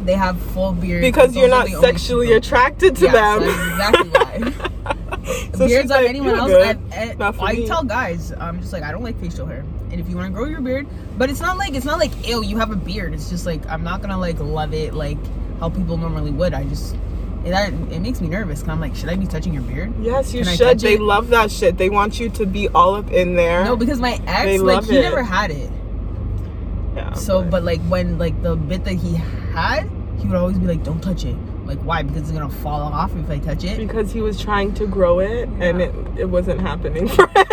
They 0.04 0.14
have 0.14 0.40
full 0.52 0.72
beards 0.72 1.02
because 1.04 1.36
you're 1.36 1.48
not 1.48 1.68
sexually 1.68 2.32
attracted 2.32 2.96
to 2.96 3.04
Yeah, 3.06 3.38
them. 3.38 3.40
that's 3.46 3.68
exactly 3.70 4.08
why. 4.10 4.68
So 5.54 5.66
beards 5.66 5.90
on 5.90 5.98
like, 6.02 6.08
anyone 6.08 6.34
else. 6.38 6.50
good. 6.50 6.78
I, 6.92 7.14
I, 7.20 7.32
I 7.42 7.64
tell 7.66 7.82
guys, 7.84 8.32
I'm 8.32 8.60
just 8.60 8.72
like 8.72 8.82
I 8.82 8.90
don't 8.92 9.02
like 9.02 9.20
facial 9.20 9.44
hair, 9.44 9.64
and 9.90 10.00
if 10.00 10.08
you 10.08 10.16
want 10.16 10.28
to 10.28 10.32
grow 10.32 10.46
your 10.46 10.62
beard, 10.62 10.86
but 11.18 11.28
it's 11.28 11.40
not 11.40 11.58
like 11.58 11.74
it's 11.74 11.84
not 11.84 11.98
like 11.98 12.12
ew, 12.26 12.42
you 12.42 12.56
have 12.56 12.70
a 12.70 12.76
beard. 12.76 13.12
It's 13.12 13.28
just 13.28 13.44
like 13.44 13.66
I'm 13.66 13.82
not 13.84 14.00
gonna 14.00 14.16
like 14.18 14.38
love 14.38 14.72
it 14.72 14.94
like 14.94 15.18
how 15.60 15.68
people 15.68 15.98
normally 15.98 16.30
would. 16.30 16.54
I 16.54 16.64
just 16.64 16.96
it, 17.44 17.50
that, 17.50 17.72
it 17.92 18.00
makes 18.00 18.20
me 18.20 18.28
nervous. 18.28 18.60
Cause 18.60 18.68
I'm 18.70 18.80
like, 18.80 18.94
should 18.94 19.08
I 19.08 19.16
be 19.16 19.26
touching 19.26 19.52
your 19.54 19.62
beard? 19.62 19.92
Yes, 20.00 20.32
you 20.34 20.44
Can 20.44 20.56
should. 20.56 20.80
They 20.80 20.94
it? 20.94 21.00
love 21.00 21.28
that 21.28 21.50
shit. 21.50 21.76
They 21.78 21.90
want 21.90 22.18
you 22.20 22.28
to 22.30 22.46
be 22.46 22.68
all 22.68 22.94
up 22.94 23.10
in 23.10 23.34
there. 23.36 23.64
No, 23.64 23.76
because 23.76 24.00
my 24.00 24.20
ex 24.26 24.44
They 24.44 24.58
like 24.58 24.84
he 24.84 24.98
it. 24.98 25.02
never 25.02 25.22
had 25.22 25.50
it. 25.50 25.70
yeah, 26.96 27.12
So, 27.14 27.42
but 27.42 27.62
like 27.64 27.80
when 27.82 28.18
like 28.18 28.40
the 28.42 28.56
bit 28.56 28.84
that 28.84 28.94
he 28.94 29.14
had, 29.14 29.88
he 30.18 30.26
would 30.26 30.36
always 30.36 30.58
be 30.58 30.66
like, 30.66 30.82
"Don't 30.82 31.00
touch 31.02 31.24
it." 31.24 31.36
Like 31.64 31.78
why? 31.80 32.02
Because 32.02 32.22
it's 32.22 32.32
gonna 32.32 32.48
fall 32.48 32.80
off 32.82 33.14
if 33.16 33.30
I 33.30 33.38
touch 33.38 33.62
it. 33.64 33.76
because 33.78 34.12
he 34.12 34.20
was 34.20 34.40
trying 34.40 34.74
to 34.74 34.86
grow 34.86 35.20
it 35.20 35.48
and 35.60 35.80
it, 35.82 35.94
it 36.16 36.24
wasn't 36.24 36.60
happening 36.60 37.06
for 37.16 37.26
him. 37.28 37.44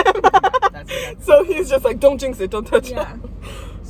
So 1.19 1.43
he's 1.43 1.69
just 1.69 1.83
like, 1.83 1.99
don't 1.99 2.17
jinx 2.17 2.39
it, 2.39 2.49
don't 2.51 2.65
touch 2.65 2.89
Yeah. 2.91 3.13
it. 3.13 3.19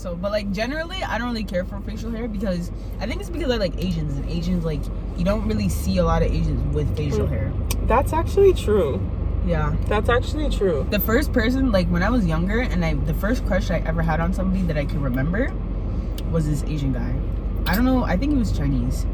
So, 0.06 0.16
but 0.16 0.32
like 0.32 0.52
generally, 0.52 1.02
I 1.04 1.18
don't 1.18 1.30
really 1.30 1.44
care 1.44 1.66
for 1.66 1.80
facial 1.80 2.12
hair 2.12 2.28
because 2.28 2.70
I 3.00 3.08
think 3.08 3.22
it's 3.22 3.30
because 3.32 3.50
I 3.50 3.56
like 3.58 3.74
Asians 3.84 4.16
and 4.16 4.30
Asians 4.30 4.64
like 4.64 4.82
you 5.18 5.26
don't 5.26 5.48
really 5.48 5.68
see 5.68 5.98
a 5.98 6.06
lot 6.06 6.22
of 6.22 6.32
Asians 6.32 6.62
with 6.76 6.96
facial 6.96 7.26
Mm. 7.26 7.30
hair. 7.30 7.54
That's 7.88 8.14
actually 8.14 8.54
true. 8.54 9.02
Yeah. 9.48 9.76
That's 9.88 10.08
actually 10.08 10.52
true. 10.52 10.86
The 10.92 11.00
first 11.00 11.34
person 11.34 11.72
like 11.72 11.88
when 11.88 12.04
I 12.04 12.12
was 12.12 12.24
younger 12.24 12.60
and 12.60 12.86
I 12.86 12.94
the 12.94 13.16
first 13.16 13.48
crush 13.48 13.72
I 13.72 13.80
ever 13.80 14.04
had 14.04 14.20
on 14.20 14.32
somebody 14.32 14.62
that 14.68 14.78
I 14.78 14.86
can 14.86 15.02
remember 15.02 15.52
was 16.30 16.46
this 16.48 16.64
Asian 16.66 16.94
guy. 16.94 17.12
I 17.66 17.74
don't 17.74 17.86
know. 17.86 18.04
I 18.04 18.16
think 18.16 18.32
he 18.34 18.38
was 18.38 18.56
Chinese. 18.56 19.08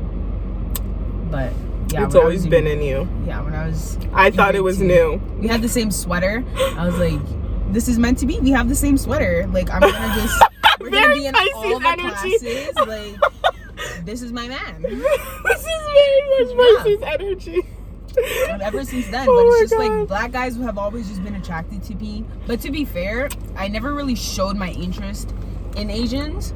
But 1.31 1.53
yeah, 1.87 2.03
it's 2.05 2.15
always 2.15 2.45
been 2.45 2.67
in 2.67 2.81
you. 2.81 3.07
Yeah, 3.25 3.39
when 3.43 3.55
I 3.55 3.67
was 3.67 3.97
I 4.11 4.29
thought 4.29 4.55
it 4.55 4.61
was 4.61 4.79
too. 4.79 4.87
new. 4.87 5.21
we 5.39 5.47
had 5.47 5.61
the 5.61 5.69
same 5.69 5.89
sweater. 5.89 6.43
I 6.57 6.85
was 6.85 6.97
like, 6.99 7.21
this 7.71 7.87
is 7.87 7.97
meant 7.97 8.17
to 8.17 8.25
be. 8.25 8.41
We 8.41 8.51
have 8.51 8.67
the 8.67 8.75
same 8.75 8.97
sweater. 8.97 9.47
Like 9.53 9.69
I'm 9.71 9.79
gonna 9.79 10.15
just 10.21 10.43
we're 10.79 10.89
gonna 10.89 11.07
Very 11.07 11.19
be 11.19 11.25
in 11.27 11.33
Pisces 11.33 11.53
all 11.55 11.79
the 11.79 11.87
energy. 11.87 12.37
classes. 12.37 12.71
Like 12.87 14.05
this 14.05 14.21
is 14.21 14.31
my 14.31 14.47
man. 14.47 14.81
this 14.81 15.59
is 15.59 15.65
very 15.65 16.21
much 16.29 16.49
Yeah. 16.49 16.83
Pisces 16.83 17.01
energy. 17.03 17.61
And 18.49 18.61
ever 18.61 18.83
since 18.83 19.07
then, 19.09 19.25
Oh 19.29 19.33
but 19.35 19.61
it's 19.61 19.71
just 19.71 19.79
like 19.79 20.07
black 20.07 20.31
guys 20.31 20.55
have 20.57 20.77
always 20.77 21.07
just 21.07 21.23
been 21.23 21.35
attracted 21.35 21.81
to 21.83 21.95
me. 21.95 22.25
But 22.45 22.59
to 22.61 22.71
be 22.71 22.83
fair, 22.85 23.29
I 23.55 23.67
never 23.69 23.93
really 23.93 24.15
showed 24.15 24.57
my 24.57 24.69
interest 24.71 25.33
in 25.77 25.89
Asians. 25.89 26.53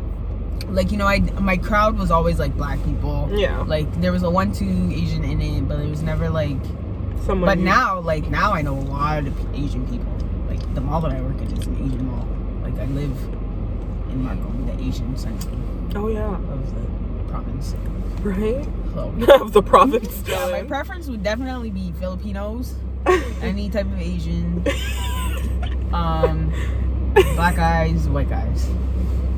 Like 0.67 0.91
you 0.91 0.97
know, 0.97 1.07
I 1.07 1.19
my 1.19 1.55
crowd 1.57 1.97
was 1.97 2.11
always 2.11 2.39
like 2.39 2.55
black 2.57 2.83
people. 2.83 3.29
Yeah. 3.33 3.61
Like 3.61 4.01
there 4.01 4.11
was 4.11 4.23
a 4.23 4.29
one 4.29 4.51
two 4.51 4.89
Asian 4.93 5.23
in 5.23 5.39
it, 5.41 5.67
but 5.67 5.79
it 5.79 5.89
was 5.89 6.01
never 6.03 6.29
like. 6.29 6.57
Someone. 7.25 7.45
But 7.47 7.57
you- 7.59 7.63
now, 7.65 7.99
like 8.01 8.27
now, 8.29 8.51
I 8.53 8.61
know 8.61 8.75
a 8.77 8.81
lot 8.81 9.25
of 9.25 9.55
Asian 9.55 9.87
people. 9.87 10.11
Like 10.49 10.59
the 10.75 10.81
mall 10.81 10.99
that 11.01 11.11
I 11.11 11.21
work 11.21 11.41
at 11.41 11.51
is 11.57 11.65
an 11.67 11.75
Asian 11.77 12.05
mall. 12.05 12.27
Like 12.63 12.77
I 12.79 12.85
live 12.91 13.15
Markham, 14.23 14.65
the 14.65 14.83
Asian 14.83 15.15
center 15.17 15.49
Oh 15.95 16.07
yeah. 16.07 16.35
of 16.35 16.73
the 16.73 17.31
province. 17.31 17.75
Right. 18.21 18.65
So 18.93 19.13
of 19.41 19.53
the 19.53 19.61
province. 19.61 20.23
yeah, 20.27 20.49
my 20.51 20.63
preference 20.63 21.07
would 21.07 21.23
definitely 21.23 21.69
be 21.69 21.91
Filipinos, 21.99 22.75
any 23.41 23.69
type 23.69 23.85
of 23.85 23.99
Asian, 23.99 24.65
um, 25.93 26.51
black 27.35 27.55
guys, 27.55 28.07
white 28.09 28.29
guys, 28.29 28.67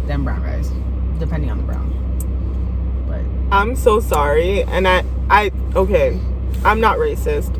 then 0.05 0.23
brown 0.23 0.41
guys, 0.41 0.71
depending 1.19 1.51
on 1.51 1.57
the 1.57 1.63
brown. 1.63 3.05
But 3.07 3.55
I'm 3.55 3.75
so 3.75 3.99
sorry, 3.99 4.63
and 4.63 4.87
I, 4.87 5.03
I, 5.29 5.51
okay, 5.75 6.19
I'm 6.63 6.79
not 6.79 6.97
racist, 6.97 7.53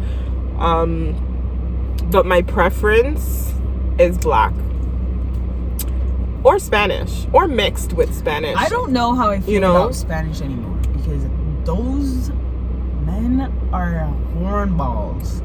um, 0.60 1.14
but 2.10 2.26
my 2.26 2.42
preference 2.42 3.54
is 4.00 4.18
black 4.18 4.54
or 6.44 6.60
Spanish 6.60 7.26
or 7.34 7.48
mixed 7.48 7.94
with 7.94 8.14
Spanish. 8.16 8.56
I 8.58 8.70
don't 8.70 8.92
know 8.92 9.14
how 9.16 9.30
I 9.30 9.40
feel 9.40 9.54
You 9.54 9.60
know? 9.60 9.76
about 9.76 9.96
Spanish 9.96 10.42
anymore 10.42 10.78
because 10.94 11.26
those 11.66 12.30
men 13.06 13.52
are 13.74 14.14
hornballs. 14.36 15.44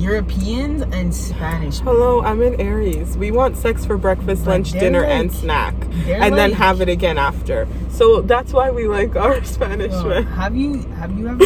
Europeans 0.00 0.82
and 0.90 1.14
Spanish. 1.14 1.78
Hello, 1.80 2.22
I'm 2.22 2.40
in 2.42 2.58
Aries. 2.60 3.16
We 3.16 3.30
want 3.30 3.56
sex 3.58 3.84
for 3.84 3.98
breakfast, 3.98 4.44
But 4.44 4.52
lunch, 4.52 4.72
dinner, 4.72 5.00
like- 5.02 5.10
and 5.10 5.32
snack, 5.32 5.74
and 6.06 6.34
then 6.36 6.52
have 6.52 6.80
it 6.80 6.88
again 6.88 7.18
after. 7.18 7.68
So 7.90 8.22
that's 8.22 8.52
why 8.54 8.70
we 8.70 8.88
like 8.88 9.14
our 9.16 9.44
Spanish 9.56 9.92
Well, 9.92 10.08
men. 10.08 10.24
have 10.24 10.56
you 10.56 10.80
have 10.98 11.16
you 11.18 11.28
ever 11.28 11.38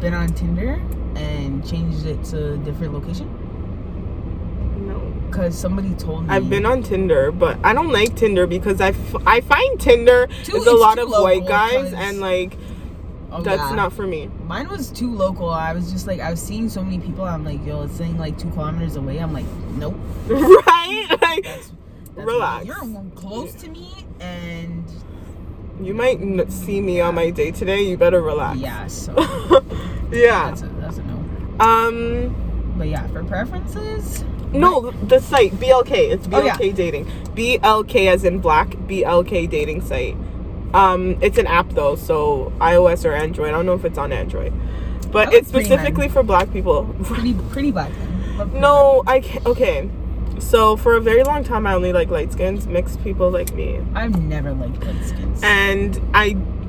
been 0.00 0.14
on 0.14 0.28
Tinder 0.28 0.80
and 1.16 1.66
changed 1.68 2.06
it 2.06 2.22
to 2.26 2.54
a 2.54 2.56
different 2.58 2.94
location? 2.94 3.28
Because 5.30 5.56
somebody 5.58 5.94
told 5.94 6.24
me 6.26 6.30
I've 6.34 6.50
been 6.50 6.66
on 6.66 6.82
Tinder, 6.82 7.30
but 7.32 7.58
I 7.64 7.72
don't 7.72 7.90
like 7.92 8.16
Tinder 8.16 8.46
because 8.46 8.80
I, 8.80 8.88
f- 8.88 9.14
I 9.26 9.40
find 9.40 9.78
Tinder 9.80 10.26
Too- 10.44 10.56
is 10.56 10.66
a 10.66 10.72
lot 10.74 10.98
of 10.98 11.08
white 11.08 11.46
guys 11.46 11.92
and 11.92 12.20
like 12.20 12.56
Oh, 13.32 13.40
that's 13.42 13.60
yeah. 13.62 13.76
not 13.76 13.92
for 13.92 14.08
me. 14.08 14.28
Mine 14.44 14.68
was 14.68 14.90
too 14.90 15.14
local. 15.14 15.48
I 15.50 15.72
was 15.72 15.92
just 15.92 16.08
like, 16.08 16.18
I 16.18 16.30
was 16.32 16.42
seeing 16.42 16.68
so 16.68 16.82
many 16.82 16.98
people. 16.98 17.24
I'm 17.24 17.44
like, 17.44 17.64
yo, 17.64 17.82
it's 17.84 17.94
saying 17.94 18.18
like 18.18 18.36
two 18.36 18.50
kilometers 18.50 18.96
away. 18.96 19.18
I'm 19.18 19.32
like, 19.32 19.46
nope. 19.76 19.94
right? 20.26 21.06
Like 21.22 21.44
That's, 21.44 21.72
that's 22.16 22.26
Relax. 22.26 22.66
You're 22.66 22.84
close 23.14 23.54
to 23.54 23.68
me, 23.70 24.04
and 24.18 24.84
you 25.80 25.94
might 25.94 26.20
n- 26.20 26.50
see 26.50 26.80
me 26.80 27.00
on 27.00 27.14
my 27.14 27.30
day 27.30 27.52
today. 27.52 27.82
You 27.82 27.96
better 27.96 28.20
relax. 28.20 28.58
yeah, 28.58 28.88
so 28.88 29.12
yeah. 30.10 30.48
that's 30.48 30.62
a, 30.62 30.66
that's 30.80 30.98
a 30.98 31.02
no. 31.04 31.16
Um. 31.64 32.74
But 32.76 32.88
yeah, 32.88 33.06
for 33.08 33.22
preferences, 33.22 34.24
No, 34.52 34.90
the 34.90 35.20
site 35.20 35.52
BLK. 35.52 35.92
It's 36.12 36.26
BLK 36.26 36.34
Oh, 36.60 36.64
yeah. 36.64 36.72
dating. 36.72 37.06
BLK 37.34 38.08
as 38.08 38.24
in 38.24 38.38
black. 38.40 38.70
BLK 38.70 39.48
dating 39.48 39.80
site. 39.82 40.16
Um, 40.74 41.16
it's 41.20 41.38
an 41.38 41.46
app 41.46 41.70
though, 41.70 41.96
so 41.96 42.52
iOS 42.60 43.04
or 43.04 43.12
Android. 43.12 43.48
I 43.48 43.52
don't 43.52 43.66
know 43.66 43.74
if 43.74 43.84
it's 43.84 43.98
on 43.98 44.12
Android, 44.12 44.52
but 45.10 45.28
I 45.28 45.30
like 45.30 45.34
it's 45.40 45.50
pretty 45.50 45.66
specifically 45.66 46.08
for 46.08 46.22
black 46.22 46.52
people. 46.52 46.94
pretty 47.04 47.34
pretty 47.50 47.70
black. 47.72 47.90
men. 47.90 48.38
Love 48.38 48.48
pretty 48.50 48.60
No, 48.60 49.02
I 49.06 49.20
can't. 49.20 49.44
Okay. 49.46 49.90
So 50.38 50.76
for 50.76 50.94
a 50.96 51.00
very 51.00 51.22
long 51.22 51.44
time, 51.44 51.66
I 51.66 51.74
only 51.74 51.92
like 51.92 52.08
light 52.08 52.32
skins, 52.32 52.66
mixed 52.66 53.02
people 53.04 53.30
like 53.30 53.52
me, 53.52 53.78
black. 53.92 54.04
I've 54.04 54.22
never 54.22 54.52
liked 54.54 54.82
light 54.84 55.04
skins. 55.04 55.40
and 55.42 56.00
I 56.14 56.24
I 56.24 56.28
dated 56.28 56.36
one. 56.36 56.59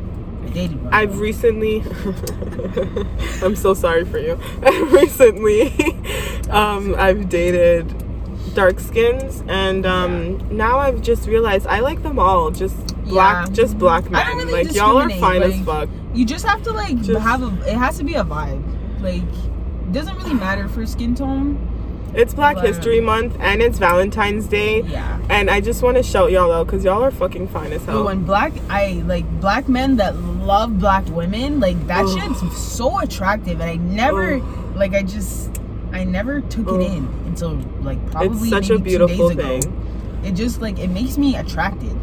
I've 0.91 1.19
recently. 1.19 1.81
I'm 3.41 3.55
so 3.55 3.73
sorry 3.73 4.05
for 4.05 4.17
you. 4.17 4.35
recently, 4.91 5.71
um, 6.49 6.95
I've 6.97 7.29
dated 7.29 7.93
dark 8.53 8.79
skins, 8.79 9.43
and 9.47 9.85
um, 9.85 10.55
now 10.55 10.77
I've 10.79 11.01
just 11.01 11.27
realized 11.27 11.67
I 11.67 11.79
like 11.79 12.03
them 12.03 12.19
all. 12.19 12.51
Just 12.51 12.75
black, 13.05 13.47
Yeah. 13.47 13.53
just 13.53 13.77
black 13.77 14.09
men. 14.09 14.25
really 14.37 14.51
like 14.65 14.75
y'all 14.75 14.97
are 14.99 15.09
fine 15.09 15.41
as 15.43 15.59
fuck. 15.61 15.89
you 16.13 16.25
just 16.25 16.45
have 16.45 16.61
to 16.63 16.71
like 16.71 16.97
Just- 17.01 17.19
have 17.21 17.41
a. 17.43 17.69
It 17.69 17.77
has 17.77 17.97
to 17.99 18.03
be 18.03 18.15
a 18.15 18.23
vibe. 18.23 18.61
Like, 19.01 19.23
it 19.23 19.91
doesn't 19.93 20.15
really 20.17 20.33
matter 20.35 20.67
for 20.67 20.85
skin 20.85 21.15
tone. 21.15 21.67
It's 22.13 22.33
Black 22.33 22.55
but- 22.55 22.65
History 22.65 22.99
Month, 22.99 23.37
and 23.39 23.61
it's 23.61 23.79
Valentine's 23.79 24.47
Day. 24.47 24.81
Yeah. 24.81 25.19
And 25.29 25.49
I 25.49 25.61
just 25.61 25.81
want 25.81 25.95
to 25.97 26.03
shout 26.03 26.31
y'all 26.31 26.51
out 26.51 26.67
because 26.67 26.83
y'all 26.83 27.01
are 27.03 27.11
fucking 27.11 27.47
fine 27.47 27.71
as 27.71 27.81
But 27.83 27.91
hell. 27.93 28.03
when 28.05 28.23
black, 28.23 28.51
I 28.69 29.01
like 29.05 29.25
black 29.39 29.69
men 29.69 29.95
that 29.97 30.15
love 30.17 30.77
black 30.79 31.07
women. 31.07 31.59
Like 31.61 31.87
that 31.87 32.05
Ugh. 32.05 32.19
shit's 32.39 32.57
so 32.57 32.99
attractive, 32.99 33.61
and 33.61 33.69
I 33.69 33.75
never, 33.75 34.35
Ugh. 34.35 34.75
like, 34.75 34.93
I 34.93 35.03
just, 35.03 35.49
I 35.93 36.03
never 36.03 36.41
took 36.41 36.67
Ugh. 36.67 36.81
it 36.81 36.91
in 36.91 37.05
until 37.27 37.55
like 37.81 37.99
probably 38.11 38.49
it's 38.49 38.49
such 38.49 38.69
a 38.69 38.77
two 38.77 38.83
beautiful 38.83 39.29
days 39.29 39.37
ago. 39.37 39.61
thing. 39.61 40.21
It 40.25 40.31
just 40.33 40.61
like 40.61 40.79
it 40.79 40.89
makes 40.89 41.17
me 41.17 41.35
attracted. 41.37 41.97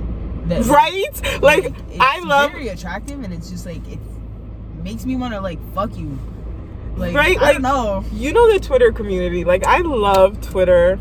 That, 0.49 0.65
Right? 0.67 1.43
Like, 1.43 1.67
it's 1.67 2.01
I 2.01 2.21
love 2.21 2.53
very 2.53 2.69
attractive, 2.69 3.23
and 3.23 3.35
it's 3.35 3.51
just 3.51 3.67
like 3.67 3.87
it 3.87 3.99
makes 4.83 5.05
me 5.05 5.17
want 5.17 5.35
to 5.35 5.41
like 5.43 5.59
fuck 5.75 5.95
you. 5.99 6.19
Like, 6.99 7.15
Right, 7.15 7.39
I 7.39 7.41
like, 7.43 7.53
don't 7.55 7.63
know. 7.63 8.05
You 8.13 8.33
know 8.33 8.53
the 8.53 8.59
Twitter 8.61 8.93
community. 8.93 9.45
Like 9.45 9.65
I 9.67 9.79
love 9.81 10.41
Twitter. 10.41 10.99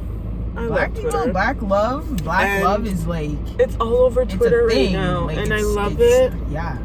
I 0.55 0.67
Black 0.67 0.87
love 0.89 0.95
people, 0.95 1.11
Twitter. 1.11 1.31
black 1.33 1.61
love, 1.61 2.17
black 2.23 2.47
And 2.47 2.63
love 2.63 2.87
is 2.87 3.05
like 3.05 3.31
it's 3.59 3.75
all 3.79 3.97
over 3.97 4.25
Twitter 4.25 4.65
right 4.65 4.91
now, 4.91 5.25
Like, 5.27 5.37
and 5.37 5.53
I 5.53 5.61
love 5.61 5.99
it. 5.99 6.33
Yeah. 6.49 6.77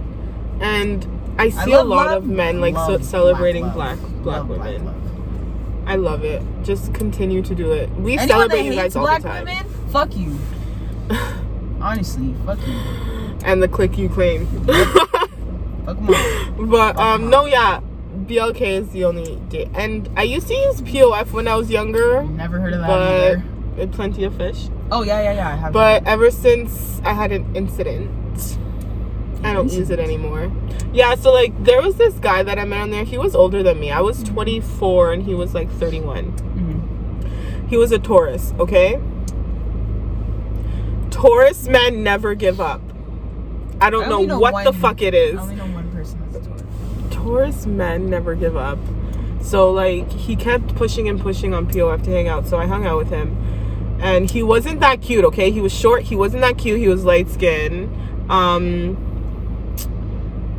And 0.60 1.06
I 1.38 1.44
I 1.44 1.48
see 1.50 1.72
a 1.72 1.82
lot 1.82 2.06
love, 2.08 2.24
of 2.24 2.28
men 2.28 2.60
like 2.60 2.74
so, 2.74 2.98
celebrating 3.00 3.70
black 3.70 3.98
black 3.98 4.46
black, 4.46 4.46
black 4.46 4.58
women. 4.60 4.84
love. 4.86 5.88
I 5.88 5.96
love 5.96 6.22
it. 6.24 6.42
Just 6.62 6.92
continue 6.94 7.42
to 7.42 7.54
do 7.54 7.72
it. 7.72 7.90
We 7.92 8.12
Anyone 8.18 8.28
celebrate 8.28 8.64
you 8.66 8.74
guys 8.74 8.94
all 8.94 9.02
black 9.04 9.22
the 9.22 9.28
time. 9.28 9.44
women, 9.46 9.66
fuck 9.90 10.14
you. 10.16 10.38
Honestly, 11.80 12.34
fuck 12.46 12.58
you. 12.66 12.74
And 13.44 13.62
the 13.62 13.68
click 13.68 13.96
you 13.98 14.08
claim. 14.08 14.46
Fuck 14.66 15.18
but 16.58 16.96
um 16.98 17.28
no 17.30 17.46
yeah. 17.46 17.80
BLK 18.32 18.60
is 18.62 18.88
the 18.90 19.04
only 19.04 19.36
date. 19.50 19.68
And 19.74 20.08
I 20.16 20.22
used 20.22 20.48
to 20.48 20.54
use 20.54 20.80
POF 20.80 21.32
when 21.32 21.46
I 21.46 21.54
was 21.56 21.70
younger, 21.70 22.22
Never 22.24 22.58
heard 22.60 22.72
of 22.72 22.80
that 22.80 22.86
but 22.86 23.78
either. 23.78 23.92
plenty 23.92 24.24
of 24.24 24.34
fish. 24.36 24.68
Oh 24.90 25.02
yeah, 25.02 25.22
yeah, 25.22 25.32
yeah. 25.34 25.48
I 25.48 25.56
have. 25.56 25.72
But 25.72 26.06
ever 26.06 26.30
since 26.30 27.00
I 27.04 27.12
had 27.12 27.30
an 27.32 27.54
incident, 27.54 28.10
I 29.44 29.52
don't 29.52 29.70
use 29.70 29.90
it 29.90 29.98
anymore. 29.98 30.50
Yeah, 30.94 31.14
so 31.14 31.30
like 31.32 31.52
there 31.64 31.82
was 31.82 31.96
this 31.96 32.14
guy 32.14 32.42
that 32.42 32.58
I 32.58 32.64
met 32.64 32.80
on 32.80 32.90
there. 32.90 33.04
He 33.04 33.18
was 33.18 33.34
older 33.34 33.62
than 33.62 33.78
me. 33.78 33.90
I 33.90 34.00
was 34.00 34.22
24 34.22 35.12
and 35.12 35.22
he 35.24 35.34
was 35.34 35.52
like 35.54 35.70
31. 35.72 36.32
Mhm. 36.32 37.68
He 37.68 37.76
was 37.76 37.92
a 37.92 37.98
Taurus, 37.98 38.54
okay? 38.58 38.98
Taurus 41.10 41.68
men 41.68 42.02
never 42.02 42.34
give 42.34 42.60
up. 42.60 42.80
I 43.80 43.90
don't 43.90 44.04
I 44.04 44.08
know, 44.08 44.22
know 44.22 44.38
what 44.38 44.64
the 44.64 44.72
fuck 44.72 45.02
it 45.02 45.12
is. 45.14 45.34
I 45.38 45.42
is. 45.42 45.50
only 45.50 45.56
know 45.56 45.66
one 45.66 45.90
person 45.90 46.18
that's 46.30 46.36
a 46.46 46.48
Taurus. 46.48 46.62
Taurus 47.22 47.66
men 47.66 48.10
never 48.10 48.34
give 48.34 48.56
up. 48.56 48.78
So 49.40 49.70
like 49.70 50.10
he 50.10 50.34
kept 50.36 50.74
pushing 50.74 51.08
and 51.08 51.20
pushing 51.20 51.54
on 51.54 51.66
POF 51.66 52.02
to 52.04 52.10
hang 52.10 52.28
out. 52.28 52.46
So 52.48 52.58
I 52.58 52.66
hung 52.66 52.84
out 52.86 52.98
with 52.98 53.10
him. 53.10 53.36
And 54.00 54.28
he 54.28 54.42
wasn't 54.42 54.80
that 54.80 55.00
cute, 55.00 55.24
okay? 55.26 55.52
He 55.52 55.60
was 55.60 55.72
short, 55.72 56.02
he 56.02 56.16
wasn't 56.16 56.42
that 56.42 56.58
cute, 56.58 56.80
he 56.80 56.88
was 56.88 57.04
light 57.04 57.28
skinned. 57.28 57.88
Um 58.30 58.96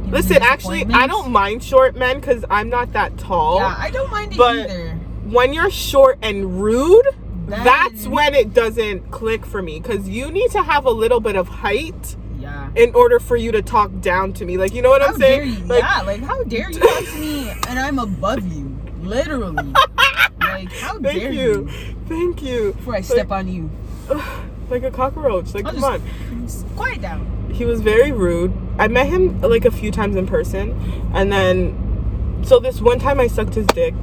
listen, 0.10 0.38
actually 0.41 0.85
I 0.94 1.07
don't 1.07 1.31
mind 1.31 1.64
short 1.64 1.95
men 1.95 2.22
cuz 2.22 2.45
I'm 2.49 2.69
not 2.69 2.94
that 2.94 3.18
tall. 3.18 3.57
Yeah, 3.57 3.76
I 3.77 3.90
don't 3.90 4.11
mind 4.11 4.31
it 4.34 4.38
but- 4.38 4.56
either. 4.57 4.99
When 5.26 5.53
you're 5.53 5.72
short 5.72 6.19
and 6.22 6.61
rude, 6.61 7.07
that's 7.48 8.07
when 8.07 8.35
it 8.35 8.53
doesn't 8.53 9.10
click 9.10 9.45
for 9.45 9.61
me 9.61 9.80
cuz 9.80 10.07
you 10.07 10.30
need 10.31 10.52
to 10.52 10.61
have 10.64 10.85
a 10.85 10.91
little 10.91 11.19
bit 11.19 11.35
of 11.35 11.48
height 11.48 12.15
Yeah. 12.43 12.69
in 12.75 12.93
order 12.93 13.19
for 13.19 13.37
you 13.37 13.51
to 13.53 13.61
talk 13.61 13.89
down 14.01 14.33
to 14.33 14.45
me. 14.45 14.57
Like 14.57 14.73
you 14.73 14.81
know 14.81 14.89
what 14.89 15.01
How 15.01 15.09
I'm 15.13 15.17
saying? 15.19 15.53
you? 15.53 15.65
Like, 15.65 15.81
yeah, 15.81 16.01
like 16.01 16.21
how 16.21 16.43
dare 16.43 16.69
you 16.71 16.79
talk 16.79 17.03
to 17.05 17.15
me 17.19 17.49
and 17.69 17.79
I'm 17.79 17.99
above 17.99 18.45
you, 18.53 18.77
literally. 19.01 19.73
like 20.39 20.71
how 20.73 20.99
Thank 20.99 21.19
dare 21.21 21.31
you. 21.31 21.69
Thank 22.09 22.41
you. 22.43 22.73
Before 22.73 22.95
I 22.95 23.01
step 23.01 23.31
on 23.31 23.47
you, 23.47 23.71
like 24.69 24.83
a 24.83 24.91
cockroach. 24.91 25.53
Like, 25.53 25.65
I'll 25.65 25.71
come 25.73 26.01
just- 26.45 26.65
on. 26.65 26.75
quiet 26.75 27.01
down. 27.01 27.29
He 27.53 27.65
was 27.65 27.81
very 27.81 28.11
rude. 28.11 28.51
I 28.79 28.87
met 28.87 29.07
him 29.07 29.39
like 29.41 29.63
a 29.63 29.71
few 29.71 29.91
times 29.91 30.15
in 30.15 30.25
person, 30.27 30.71
and 31.13 31.31
then 31.31 32.41
so 32.43 32.59
this 32.59 32.81
one 32.81 32.99
time 32.99 33.19
I 33.19 33.27
sucked 33.27 33.53
his 33.53 33.67
dick, 33.67 33.93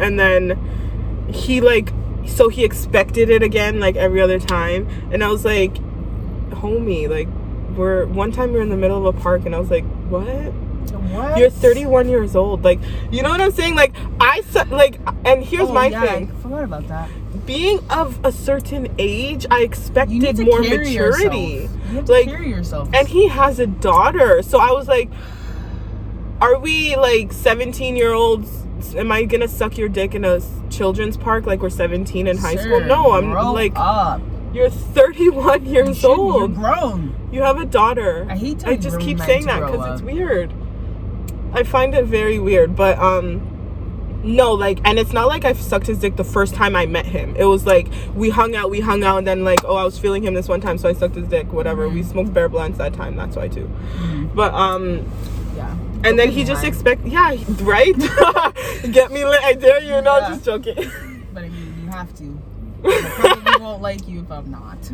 and 0.00 0.18
then 0.18 0.58
he 1.32 1.60
like 1.60 1.92
so 2.26 2.48
he 2.48 2.64
expected 2.64 3.30
it 3.30 3.42
again 3.42 3.78
like 3.78 3.94
every 3.96 4.20
other 4.20 4.40
time, 4.40 4.88
and 5.12 5.22
I 5.22 5.28
was 5.28 5.44
like, 5.44 5.74
homie, 6.50 7.08
like 7.08 7.28
we're 7.78 8.04
one 8.06 8.32
time 8.32 8.52
we 8.52 8.58
are 8.58 8.62
in 8.62 8.68
the 8.68 8.76
middle 8.76 9.06
of 9.06 9.16
a 9.16 9.20
park, 9.20 9.46
and 9.46 9.54
I 9.54 9.58
was 9.58 9.70
like, 9.70 9.84
what? 10.10 10.24
What? 11.08 11.38
You're 11.38 11.48
31 11.50 12.08
years 12.08 12.36
old. 12.36 12.64
Like, 12.64 12.80
you 13.10 13.22
know 13.22 13.30
what 13.30 13.40
I'm 13.40 13.52
saying? 13.52 13.74
Like, 13.74 13.94
I 14.20 14.42
like, 14.70 14.98
and 15.24 15.42
here's 15.44 15.68
Oh, 15.68 15.72
my 15.72 15.86
yeah, 15.86 16.02
thing. 16.04 16.30
I 16.30 16.42
forgot 16.42 16.64
about 16.64 16.88
that. 16.88 17.08
Being 17.46 17.80
of 17.90 18.22
a 18.24 18.32
certain 18.32 18.88
age, 18.98 19.46
I 19.50 19.60
expected 19.62 20.38
more 20.38 20.60
maturity. 20.60 20.90
yourself. 20.90 21.34
You 21.34 21.68
have 21.96 22.04
to 22.04 22.12
Like, 22.12 22.28
and 22.94 23.08
he 23.08 23.28
has 23.28 23.58
a 23.58 23.66
daughter. 23.66 24.42
So 24.42 24.58
I 24.58 24.72
was 24.72 24.86
like, 24.88 25.10
are 26.40 26.58
we 26.58 26.94
like 26.96 27.32
17 27.32 27.96
year 27.96 28.12
olds? 28.12 28.64
Am 28.94 29.10
I 29.10 29.24
gonna 29.24 29.48
suck 29.48 29.76
your 29.78 29.88
dick 29.88 30.14
in 30.14 30.24
a 30.24 30.40
children's 30.70 31.16
park 31.16 31.46
like 31.46 31.60
we're 31.60 31.70
17 31.70 32.26
in 32.26 32.36
high 32.36 32.56
school? 32.56 32.80
No, 32.80 33.12
I'm 33.12 33.32
like, 33.32 33.72
up. 33.76 34.20
You're 34.52 34.70
31 34.70 35.64
You 35.66 35.72
years 35.72 35.98
should- 35.98 36.16
You're 36.16 36.48
grown. 36.48 37.14
You 37.32 37.42
have 37.42 37.58
a 37.58 37.64
daughter. 37.66 38.26
I 38.30 38.36
hate 38.36 38.66
I 38.66 38.76
just 38.76 38.98
keep 39.00 39.18
saying 39.20 39.46
that 39.46 39.60
because 39.60 39.94
it's 39.94 40.02
weird. 40.02 40.52
I 41.52 41.62
find 41.62 41.94
it 41.94 42.04
very 42.04 42.38
weird, 42.38 42.74
but 42.76 42.98
um, 42.98 44.20
no, 44.22 44.52
like, 44.52 44.80
and 44.84 44.98
it's 44.98 45.12
not 45.12 45.28
like 45.28 45.44
I 45.44 45.52
sucked 45.52 45.86
his 45.86 45.98
dick 45.98 46.16
the 46.16 46.24
first 46.24 46.54
time 46.54 46.74
I 46.76 46.86
met 46.86 47.06
him. 47.06 47.34
It 47.36 47.44
was 47.44 47.64
like 47.66 47.88
we 48.14 48.30
hung 48.30 48.54
out, 48.56 48.68
we 48.70 48.80
hung 48.80 49.02
out, 49.04 49.18
and 49.18 49.26
then 49.26 49.44
like, 49.44 49.60
oh, 49.64 49.76
I 49.76 49.84
was 49.84 49.98
feeling 49.98 50.22
him 50.24 50.34
this 50.34 50.48
one 50.48 50.60
time, 50.60 50.76
so 50.78 50.88
I 50.88 50.92
sucked 50.92 51.14
his 51.14 51.28
dick. 51.28 51.52
Whatever. 51.52 51.88
We 51.88 52.00
Mm-hmm. 52.00 52.10
smoked 52.10 52.32
bear 52.34 52.48
blunts 52.48 52.78
that 52.78 52.92
time. 52.94 53.16
That's 53.16 53.36
why 53.36 53.48
too. 53.48 53.70
But 54.34 54.52
um, 54.54 55.06
Yeah. 55.56 55.70
and 56.04 56.04
then 56.04 56.16
Don't 56.16 56.30
he 56.32 56.44
just 56.44 56.62
high. 56.62 56.68
expect, 56.68 57.06
yeah, 57.06 57.34
right. 57.60 57.96
Get 58.92 59.10
me 59.12 59.24
lit. 59.24 59.42
I 59.42 59.54
dare 59.54 59.80
you. 59.82 60.00
No, 60.02 60.18
I'm 60.20 60.32
just 60.32 60.44
joking. 60.44 60.76
But 61.32 61.44
I 61.44 61.48
mean, 61.50 61.74
you 61.84 61.90
have 61.90 62.12
to. 62.16 62.42
Won't 63.60 63.82
like 63.82 64.06
you 64.08 64.20
if 64.20 64.30
I'm 64.30 64.50
not. 64.50 64.90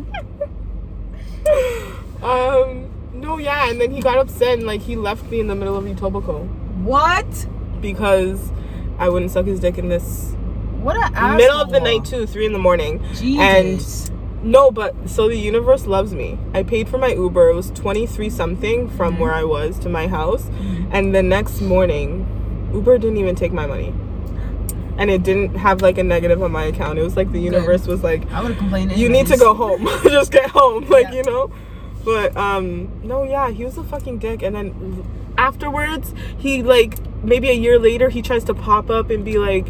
um, 2.23 2.89
no, 3.13 3.37
yeah, 3.37 3.69
and 3.69 3.79
then 3.79 3.91
he 3.91 4.01
got 4.01 4.17
upset 4.17 4.57
and 4.57 4.65
like 4.67 4.81
he 4.81 4.95
left 4.95 5.29
me 5.29 5.39
in 5.39 5.47
the 5.47 5.55
middle 5.55 5.75
of 5.77 5.83
Etobicoke 5.85 6.47
What? 6.83 7.47
because 7.81 8.51
I 8.97 9.09
wouldn't 9.09 9.31
suck 9.31 9.45
his 9.45 9.59
dick 9.59 9.77
in 9.77 9.89
this 9.89 10.33
What 10.81 10.97
a 10.97 11.01
asshole. 11.15 11.37
middle 11.37 11.61
of 11.61 11.69
the 11.71 11.79
night 11.79 12.05
too, 12.05 12.25
three 12.25 12.45
in 12.45 12.53
the 12.53 12.59
morning. 12.59 13.03
Jesus. 13.13 14.09
And 14.09 14.51
no, 14.51 14.71
but 14.71 14.93
so 15.09 15.27
the 15.27 15.37
universe 15.37 15.85
loves 15.85 16.13
me. 16.13 16.37
I 16.53 16.63
paid 16.63 16.87
for 16.89 16.97
my 16.97 17.09
Uber. 17.13 17.49
It 17.49 17.55
was 17.55 17.71
23 17.71 18.29
something 18.29 18.89
from 18.89 19.13
Mm-hmm. 19.13 19.21
where 19.21 19.33
I 19.33 19.43
was 19.43 19.77
to 19.79 19.89
my 19.89 20.07
house. 20.07 20.49
And 20.91 21.13
the 21.13 21.21
next 21.23 21.61
morning, 21.61 22.69
Uber 22.73 22.97
didn't 22.97 23.17
even 23.17 23.35
take 23.35 23.51
my 23.51 23.65
money. 23.67 23.93
And 24.97 25.09
it 25.11 25.23
didn't 25.23 25.55
have 25.55 25.81
like 25.81 25.97
a 25.97 26.03
negative 26.03 26.41
on 26.41 26.51
my 26.51 26.65
account. 26.65 26.97
It 26.99 27.03
was 27.03 27.17
like 27.17 27.31
the 27.31 27.39
universe 27.41 27.85
was 27.87 28.01
like, 28.03 28.31
I 28.31 28.41
would 28.41 28.51
have 28.51 28.57
complained. 28.57 28.93
you 28.97 29.09
need 29.09 29.27
to 29.27 29.37
go 29.37 29.53
home. 29.53 29.85
Just 30.03 30.31
get 30.31 30.49
home. 30.51 30.85
Like, 30.89 31.07
Yeah. 31.07 31.15
you 31.15 31.23
know? 31.23 31.51
But 32.05 32.37
um 32.37 32.89
no, 33.03 33.23
yeah, 33.23 33.49
he 33.49 33.65
was 33.65 33.77
a 33.77 33.83
fucking 33.83 34.19
dick. 34.19 34.41
And 34.41 34.55
then 34.55 35.05
afterwards, 35.37 36.13
he 36.37 36.63
like 36.63 36.97
maybe 37.23 37.49
a 37.49 37.53
year 37.53 37.77
later 37.79 38.09
he 38.09 38.21
tries 38.21 38.43
to 38.45 38.53
pop 38.53 38.89
up 38.89 39.09
and 39.09 39.25
be 39.25 39.37
like, 39.37 39.67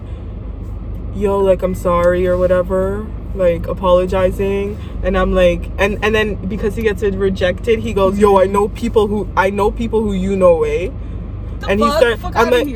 yo, 1.15 1.39
like 1.39 1.61
I'm 1.63 1.75
sorry 1.75 2.27
or 2.27 2.37
whatever. 2.37 3.07
Like 3.33 3.67
apologizing. 3.67 4.77
And 5.03 5.17
I'm 5.17 5.33
like 5.33 5.69
and 5.77 6.03
and 6.03 6.13
then 6.13 6.35
because 6.47 6.75
he 6.75 6.83
gets 6.83 7.01
it 7.01 7.15
rejected, 7.15 7.79
he 7.79 7.93
goes, 7.93 8.17
Yo, 8.19 8.37
I 8.37 8.45
know 8.45 8.67
people 8.69 9.07
who 9.07 9.27
I 9.35 9.49
know 9.49 9.71
people 9.71 10.01
who 10.03 10.13
you 10.13 10.35
know 10.35 10.55
way. 10.57 10.91
The 11.59 11.67
and 11.67 11.79
he 11.79 11.85
fuck? 11.87 11.97
start- 11.97 12.19
Fuck 12.19 12.35
I'm 12.35 12.51
like-. 12.51 12.67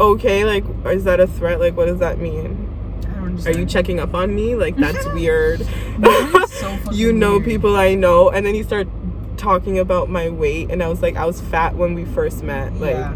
Okay, 0.00 0.44
like 0.46 0.64
is 0.86 1.04
that 1.04 1.20
a 1.20 1.26
threat? 1.26 1.60
Like 1.60 1.76
what 1.76 1.86
does 1.86 1.98
that 1.98 2.18
mean? 2.18 2.66
I 3.02 3.14
don't 3.14 3.46
Are 3.46 3.52
you 3.52 3.66
checking 3.66 4.00
up 4.00 4.14
on 4.14 4.34
me? 4.34 4.54
Like 4.54 4.76
that's 4.78 5.04
weird. 5.06 5.60
That 5.98 6.48
so 6.48 6.78
you 6.92 7.12
know 7.12 7.32
weird. 7.32 7.44
people 7.44 7.76
I 7.76 7.94
know, 7.94 8.30
and 8.30 8.46
then 8.46 8.54
he 8.54 8.62
started 8.62 8.90
talking 9.36 9.78
about 9.78 10.08
my 10.08 10.30
weight, 10.30 10.70
and 10.70 10.82
I 10.82 10.88
was 10.88 11.02
like, 11.02 11.16
I 11.16 11.26
was 11.26 11.40
fat 11.40 11.74
when 11.76 11.94
we 11.94 12.06
first 12.06 12.42
met. 12.42 12.72
Like, 12.74 12.96
yeah. 12.96 13.14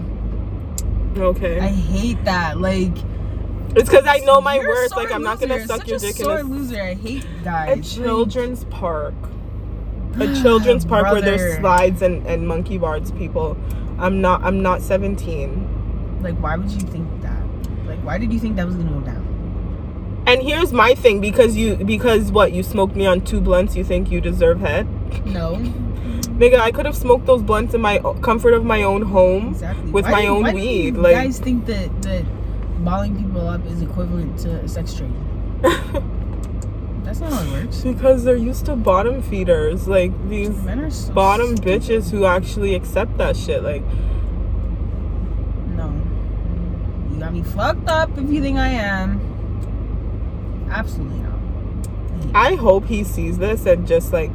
okay, 1.16 1.58
I 1.58 1.68
hate 1.68 2.22
that. 2.24 2.60
Like 2.60 2.92
it's 3.76 3.88
because 3.88 4.06
I 4.06 4.18
know 4.18 4.40
my 4.40 4.58
worth. 4.58 4.92
Like, 4.94 5.10
I'm 5.10 5.22
not 5.22 5.40
gonna 5.40 5.56
You're 5.56 5.66
suck 5.66 5.80
such 5.80 5.88
your 5.88 5.98
dick 5.98 6.20
in 6.20 6.26
a, 6.26 6.42
loser. 6.42 6.82
I 6.82 6.94
hate 6.94 7.26
guys. 7.42 7.78
a 7.78 7.96
children's 7.96 8.64
park. 8.64 9.14
A 10.20 10.32
children's 10.40 10.84
park 10.84 11.10
where 11.10 11.20
there's 11.20 11.58
slides 11.58 12.00
and, 12.00 12.24
and 12.24 12.46
monkey 12.46 12.78
bars, 12.78 13.10
people. 13.10 13.56
I'm 13.98 14.20
not. 14.20 14.44
I'm 14.44 14.62
not 14.62 14.80
17. 14.80 15.83
Like, 16.24 16.36
why 16.42 16.56
would 16.56 16.70
you 16.70 16.80
think 16.80 17.06
that? 17.22 17.42
Like, 17.86 18.00
why 18.00 18.18
did 18.18 18.32
you 18.32 18.38
think 18.40 18.56
that 18.56 18.66
was 18.66 18.74
gonna 18.76 18.90
go 18.90 19.00
down? 19.00 20.22
And 20.26 20.42
here's 20.42 20.72
my 20.72 20.94
thing: 20.94 21.20
because 21.20 21.54
you, 21.54 21.76
because 21.76 22.32
what 22.32 22.52
you 22.52 22.62
smoked 22.62 22.96
me 22.96 23.06
on 23.06 23.20
two 23.20 23.40
blunts, 23.40 23.76
you 23.76 23.84
think 23.84 24.10
you 24.10 24.20
deserve 24.20 24.60
head? 24.60 24.86
No, 25.26 25.56
Nigga, 26.40 26.58
I 26.58 26.72
could 26.72 26.86
have 26.86 26.96
smoked 26.96 27.26
those 27.26 27.42
blunts 27.42 27.74
in 27.74 27.80
my 27.80 27.98
comfort 28.22 28.54
of 28.54 28.64
my 28.64 28.82
own 28.82 29.02
home. 29.02 29.48
exactly. 29.50 29.90
With 29.92 30.06
Why 30.06 30.10
my 30.10 30.22
do- 30.22 30.28
own 30.28 30.52
weed, 30.54 30.94
you 30.96 31.00
like- 31.02 31.14
guys 31.14 31.38
think 31.38 31.66
that 31.66 32.02
that 32.02 32.24
balling 32.84 33.14
people 33.16 33.46
up 33.46 33.64
is 33.66 33.82
equivalent 33.82 34.38
to 34.40 34.50
a 34.60 34.66
sex 34.68 34.94
trade? 34.94 35.12
That's 37.04 37.20
not 37.20 37.32
how 37.32 37.42
it 37.44 37.50
works. 37.52 37.82
Because 37.82 38.24
they're 38.24 38.34
used 38.34 38.64
to 38.66 38.74
bottom 38.76 39.20
feeders, 39.22 39.86
like 39.86 40.10
these 40.30 40.56
so 41.06 41.12
bottom 41.12 41.56
stupid. 41.56 41.82
bitches 41.82 42.10
who 42.10 42.24
actually 42.24 42.74
accept 42.74 43.16
that 43.18 43.36
shit. 43.36 43.62
Like, 43.62 43.82
No, 45.76 45.92
you 45.92 47.10
got 47.24 47.32
me 47.32 47.42
fucked 47.42 47.88
up 47.88 48.10
if 48.18 48.30
you 48.30 48.42
think 48.42 48.58
I 48.58 48.68
am. 48.68 49.18
Absolutely 50.70 51.20
not. 51.20 51.32
I 52.34 52.54
hope 52.54 52.84
he 52.86 53.02
sees 53.02 53.38
this 53.38 53.64
and 53.64 53.86
just 53.86 54.12
like, 54.12 54.30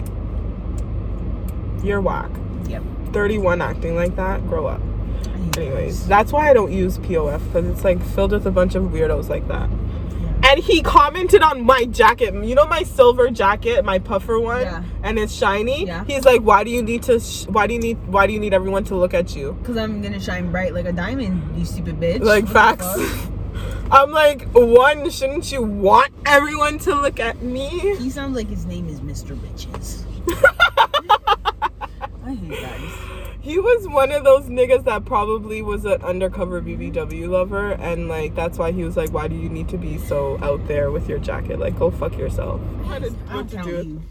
you're 1.83 2.01
whack. 2.01 2.31
Yep. 2.67 2.81
31 3.13 3.61
acting 3.61 3.95
like 3.95 4.15
that, 4.15 4.41
grow 4.47 4.65
up. 4.65 4.81
Anyways, 5.55 6.07
that's 6.07 6.31
why 6.31 6.49
I 6.49 6.53
don't 6.53 6.71
use 6.71 6.97
POF 6.97 7.45
because 7.45 7.67
it's 7.67 7.83
like 7.83 8.01
filled 8.01 8.31
with 8.31 8.47
a 8.47 8.51
bunch 8.51 8.73
of 8.75 8.85
weirdos 8.85 9.29
like 9.29 9.47
that. 9.49 9.69
And 10.43 10.59
he 10.59 10.81
commented 10.81 11.41
on 11.43 11.63
my 11.65 11.85
jacket. 11.85 12.33
You 12.33 12.55
know 12.55 12.65
my 12.65 12.83
silver 12.83 13.29
jacket, 13.29 13.83
my 13.85 13.99
puffer 13.99 14.39
one, 14.39 14.61
Yeah. 14.61 14.83
and 15.03 15.19
it's 15.19 15.33
shiny. 15.33 15.85
Yeah. 15.85 16.03
He's 16.05 16.25
like, 16.25 16.41
"Why 16.41 16.63
do 16.63 16.71
you 16.71 16.81
need 16.81 17.03
to? 17.03 17.19
Sh- 17.19 17.45
why 17.47 17.67
do 17.67 17.73
you 17.73 17.79
need? 17.79 17.97
Why 18.07 18.25
do 18.25 18.33
you 18.33 18.39
need 18.39 18.53
everyone 18.53 18.83
to 18.85 18.95
look 18.95 19.13
at 19.13 19.35
you?" 19.35 19.57
Cause 19.63 19.77
I'm 19.77 20.01
gonna 20.01 20.19
shine 20.19 20.51
bright 20.51 20.73
like 20.73 20.85
a 20.85 20.93
diamond, 20.93 21.57
you 21.57 21.65
stupid 21.65 21.99
bitch. 21.99 22.21
like 22.23 22.45
What 22.45 22.53
facts 22.53 22.87
i'm 23.91 24.11
like 24.11 24.43
one 24.53 25.09
shouldn't 25.09 25.51
you 25.51 25.63
want 25.63 26.11
everyone 26.27 26.77
to 26.77 26.93
look 26.93 27.19
at 27.19 27.41
me 27.41 27.67
He 27.97 28.09
sounds 28.11 28.35
like 28.35 28.47
his 28.47 28.65
name 28.67 28.87
is 28.87 28.99
Mr. 29.01 29.35
Bitches. 29.35 30.03
I 33.49 33.53
hate 33.53 33.69
guys. 33.69 33.85
he 33.85 33.87
was 33.87 33.87
one 33.87 34.11
of 34.11 34.23
those 34.23 34.45
niggas 34.45 34.83
that 34.85 35.05
probably 35.05 35.61
was 35.61 35.85
an 35.85 36.01
undercover 36.03 36.61
bbw 36.61 37.27
lover 37.29 37.71
and 37.73 38.07
like 38.07 38.35
that's 38.35 38.57
why 38.57 38.71
he 38.71 38.83
was 38.83 38.97
like 38.97 39.11
why 39.11 39.27
do 39.27 39.35
you 39.35 39.49
need 39.49 39.69
to 39.69 39.77
be 39.77 39.97
so 39.97 40.37
out 40.41 40.67
there 40.67 40.91
with 40.91 41.09
your 41.09 41.19
jacket 41.19 41.59
like 41.59 41.77
go 41.79 41.91
fuck 41.91 42.17
yourself 42.17 42.61
I 42.87 42.99
don't 42.99 43.51
count 43.51 43.67
you. 43.67 44.01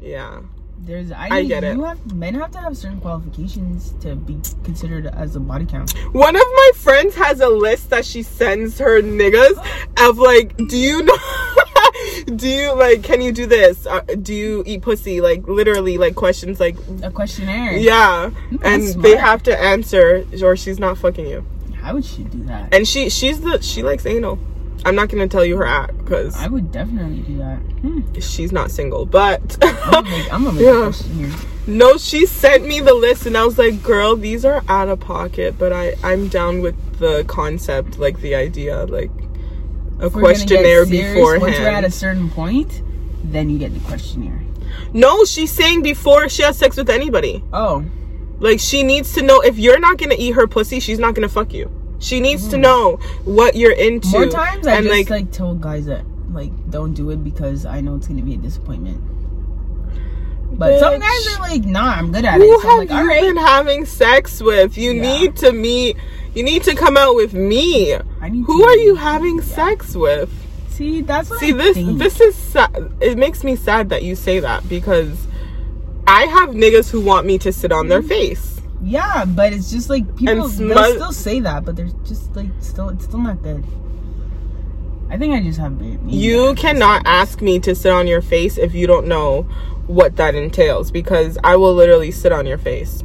yeah 0.00 0.42
There's 0.78 1.12
I, 1.12 1.28
I 1.30 1.44
get 1.44 1.62
it. 1.64 1.78
Have 1.78 2.14
men 2.14 2.34
have 2.34 2.50
to 2.52 2.58
have 2.58 2.76
certain 2.76 3.00
qualifications 3.00 3.92
to 4.00 4.16
be 4.16 4.40
considered 4.64 5.06
as 5.06 5.36
a 5.36 5.40
body 5.40 5.66
count. 5.66 5.92
one 6.12 6.36
of 6.36 6.42
my 6.42 6.70
friends 6.74 7.14
has 7.16 7.40
a 7.40 7.48
list 7.48 7.90
that 7.90 8.04
she 8.04 8.22
sends 8.22 8.78
her 8.78 9.02
niggas 9.02 9.58
of 9.98 10.18
like 10.18 10.56
do 10.56 10.76
you 10.78 11.02
know 11.02 11.16
do 12.36 12.48
you 12.48 12.74
like 12.74 13.02
can 13.02 13.20
you 13.20 13.32
do 13.32 13.46
this 13.46 13.86
uh, 13.86 14.00
do 14.22 14.32
you 14.34 14.62
eat 14.66 14.82
pussy 14.82 15.20
like 15.20 15.46
literally 15.48 15.98
like 15.98 16.14
questions 16.14 16.58
like 16.60 16.76
A 17.02 17.10
questionnaire. 17.10 17.72
Yeah, 17.76 18.30
That's 18.52 18.62
and 18.64 18.84
smart. 18.84 19.02
they 19.02 19.16
have 19.16 19.42
to 19.44 19.58
answer, 19.58 20.24
or 20.42 20.56
she's 20.56 20.78
not 20.78 20.98
fucking 20.98 21.26
you. 21.26 21.44
How 21.80 21.94
would 21.94 22.04
she 22.04 22.24
do 22.24 22.44
that. 22.44 22.72
And 22.74 22.86
she, 22.86 23.08
she's 23.10 23.40
the, 23.40 23.60
she 23.62 23.82
likes 23.82 24.04
anal. 24.06 24.38
I'm 24.84 24.94
not 24.94 25.08
gonna 25.08 25.28
tell 25.28 25.44
you 25.44 25.56
her 25.58 25.66
act 25.66 25.96
because 25.98 26.34
I 26.36 26.46
would 26.48 26.70
definitely 26.72 27.20
do 27.20 27.38
that. 27.38 27.56
Hmm. 27.58 28.00
she's 28.20 28.52
not 28.52 28.70
single. 28.70 29.04
But 29.06 29.58
I'm 29.62 30.04
gonna 30.04 30.10
make, 30.10 30.32
I'm 30.32 30.44
gonna 30.44 30.52
make 30.56 30.64
Yeah. 30.64 30.78
a 30.78 30.82
questionnaire. 30.84 31.36
no, 31.66 31.96
she 31.98 32.24
sent 32.26 32.66
me 32.66 32.80
the 32.80 32.94
list, 32.94 33.26
and 33.26 33.36
I 33.36 33.44
was 33.44 33.58
like, 33.58 33.82
girl, 33.82 34.16
these 34.16 34.44
are 34.44 34.62
out 34.68 34.88
of 34.88 35.00
pocket, 35.00 35.56
but 35.58 35.72
I, 35.72 35.94
I'm 36.02 36.28
down 36.28 36.60
with 36.62 36.76
the 36.98 37.24
concept, 37.28 37.98
like 37.98 38.20
the 38.20 38.34
idea, 38.34 38.84
like 38.86 39.10
a 40.02 40.06
If 40.06 40.12
questionnaire 40.12 40.84
serious, 40.86 41.14
beforehand. 41.14 41.42
Once 41.42 41.58
you're 41.58 41.68
at 41.68 41.84
a 41.84 41.90
certain 41.90 42.30
point, 42.30 42.82
then 43.24 43.50
you 43.50 43.58
get 43.58 43.72
the 43.74 43.80
questionnaire. 43.80 44.40
no, 44.92 45.24
she's 45.24 45.50
saying 45.52 45.82
before 45.82 46.28
she 46.28 46.42
has 46.42 46.56
sex 46.58 46.76
with 46.76 46.90
anybody. 46.90 47.42
Oh, 47.52 47.84
Like 48.38 48.58
she 48.60 48.82
needs 48.82 49.12
to 49.14 49.22
know 49.22 49.40
if 49.40 49.58
you're 49.58 49.78
not 49.78 49.98
gonna 49.98 50.14
eat 50.18 50.32
her 50.32 50.46
pussy, 50.46 50.80
she's 50.80 50.98
not 50.98 51.14
gonna 51.14 51.28
fuck 51.28 51.52
you. 51.52 51.70
She 51.98 52.18
needs 52.20 52.48
to 52.48 52.56
know 52.56 52.96
what 53.24 53.54
you're 53.56 53.72
into. 53.72 54.08
Mm. 54.08 54.12
more 54.12 54.26
times 54.26 54.66
I 54.66 54.76
and 54.76 54.86
just 54.86 54.96
like, 54.96 55.10
like, 55.10 55.32
told 55.32 55.60
guys 55.60 55.84
that 55.86 56.04
like 56.32 56.50
don't 56.70 56.94
do 56.94 57.10
it 57.10 57.22
because 57.22 57.66
I 57.66 57.80
know 57.82 57.96
it's 57.96 58.08
gonna 58.08 58.22
be 58.22 58.34
a 58.34 58.38
disappointment. 58.38 59.02
But 60.52 60.78
some 60.80 60.98
guys 60.98 61.26
are 61.36 61.40
like, 61.40 61.64
nah, 61.64 61.92
I'm 61.94 62.12
good 62.12 62.24
at 62.24 62.34
who 62.40 62.42
it. 62.54 62.60
So 62.62 62.68
I'm 62.68 62.70
have 62.70 62.78
like, 62.78 62.90
you 62.90 63.08
right. 63.08 63.20
been 63.22 63.36
having 63.36 63.86
sex 63.86 64.42
with? 64.42 64.76
You 64.76 64.92
Yeah. 64.92 65.02
need 65.02 65.36
to 65.36 65.52
meet. 65.52 65.96
You 66.34 66.42
need 66.44 66.62
to 66.64 66.74
come 66.74 66.96
out 66.96 67.14
with 67.16 67.32
me. 67.34 67.94
I 68.20 68.28
need 68.28 68.44
Who 68.44 68.64
are 68.64 68.76
you 68.76 68.94
having 68.94 69.40
sex 69.40 69.94
with? 69.96 70.30
See, 70.68 71.02
that's 71.02 71.28
what 71.28 71.40
See 71.40 71.50
I 71.52 71.56
this. 71.56 71.74
think. 71.76 71.98
This 71.98 72.20
is. 72.20 72.34
Sad. 72.36 72.92
It 73.00 73.18
makes 73.18 73.44
me 73.44 73.56
sad 73.56 73.88
that 73.90 74.02
you 74.02 74.14
say 74.16 74.40
that 74.40 74.68
because 74.68 75.26
I 76.06 76.22
have 76.24 76.50
niggas 76.50 76.90
who 76.90 77.00
want 77.00 77.26
me 77.26 77.38
to 77.38 77.52
sit 77.52 77.72
on 77.72 77.80
Mm-hmm. 77.86 77.88
their 77.88 78.02
face. 78.02 78.60
Yeah, 78.82 79.24
but 79.26 79.52
it's 79.52 79.70
just 79.70 79.90
like 79.90 80.04
people 80.16 80.48
they'll 80.48 80.94
still 80.94 81.12
say 81.12 81.40
that, 81.40 81.64
but 81.66 81.76
there's 81.76 81.92
just 82.06 82.34
like 82.34 82.46
still 82.60 82.88
it's 82.88 83.04
still 83.04 83.18
not 83.20 83.42
good. 83.42 83.62
I 85.10 85.18
think 85.18 85.34
I 85.34 85.42
just 85.42 85.58
have 85.58 85.78
maybe 85.78 85.98
You 86.12 86.54
cannot 86.54 87.02
ask 87.04 87.42
me 87.42 87.58
to 87.60 87.74
sit 87.74 87.92
on 87.92 88.06
your 88.06 88.22
face 88.22 88.56
if 88.56 88.74
you 88.74 88.86
don't 88.86 89.06
know 89.08 89.42
what 89.86 90.16
that 90.16 90.34
entails 90.36 90.90
because 90.92 91.36
I 91.42 91.56
will 91.56 91.74
literally 91.74 92.10
sit 92.12 92.30
on 92.32 92.46
your 92.46 92.58
face. 92.58 93.02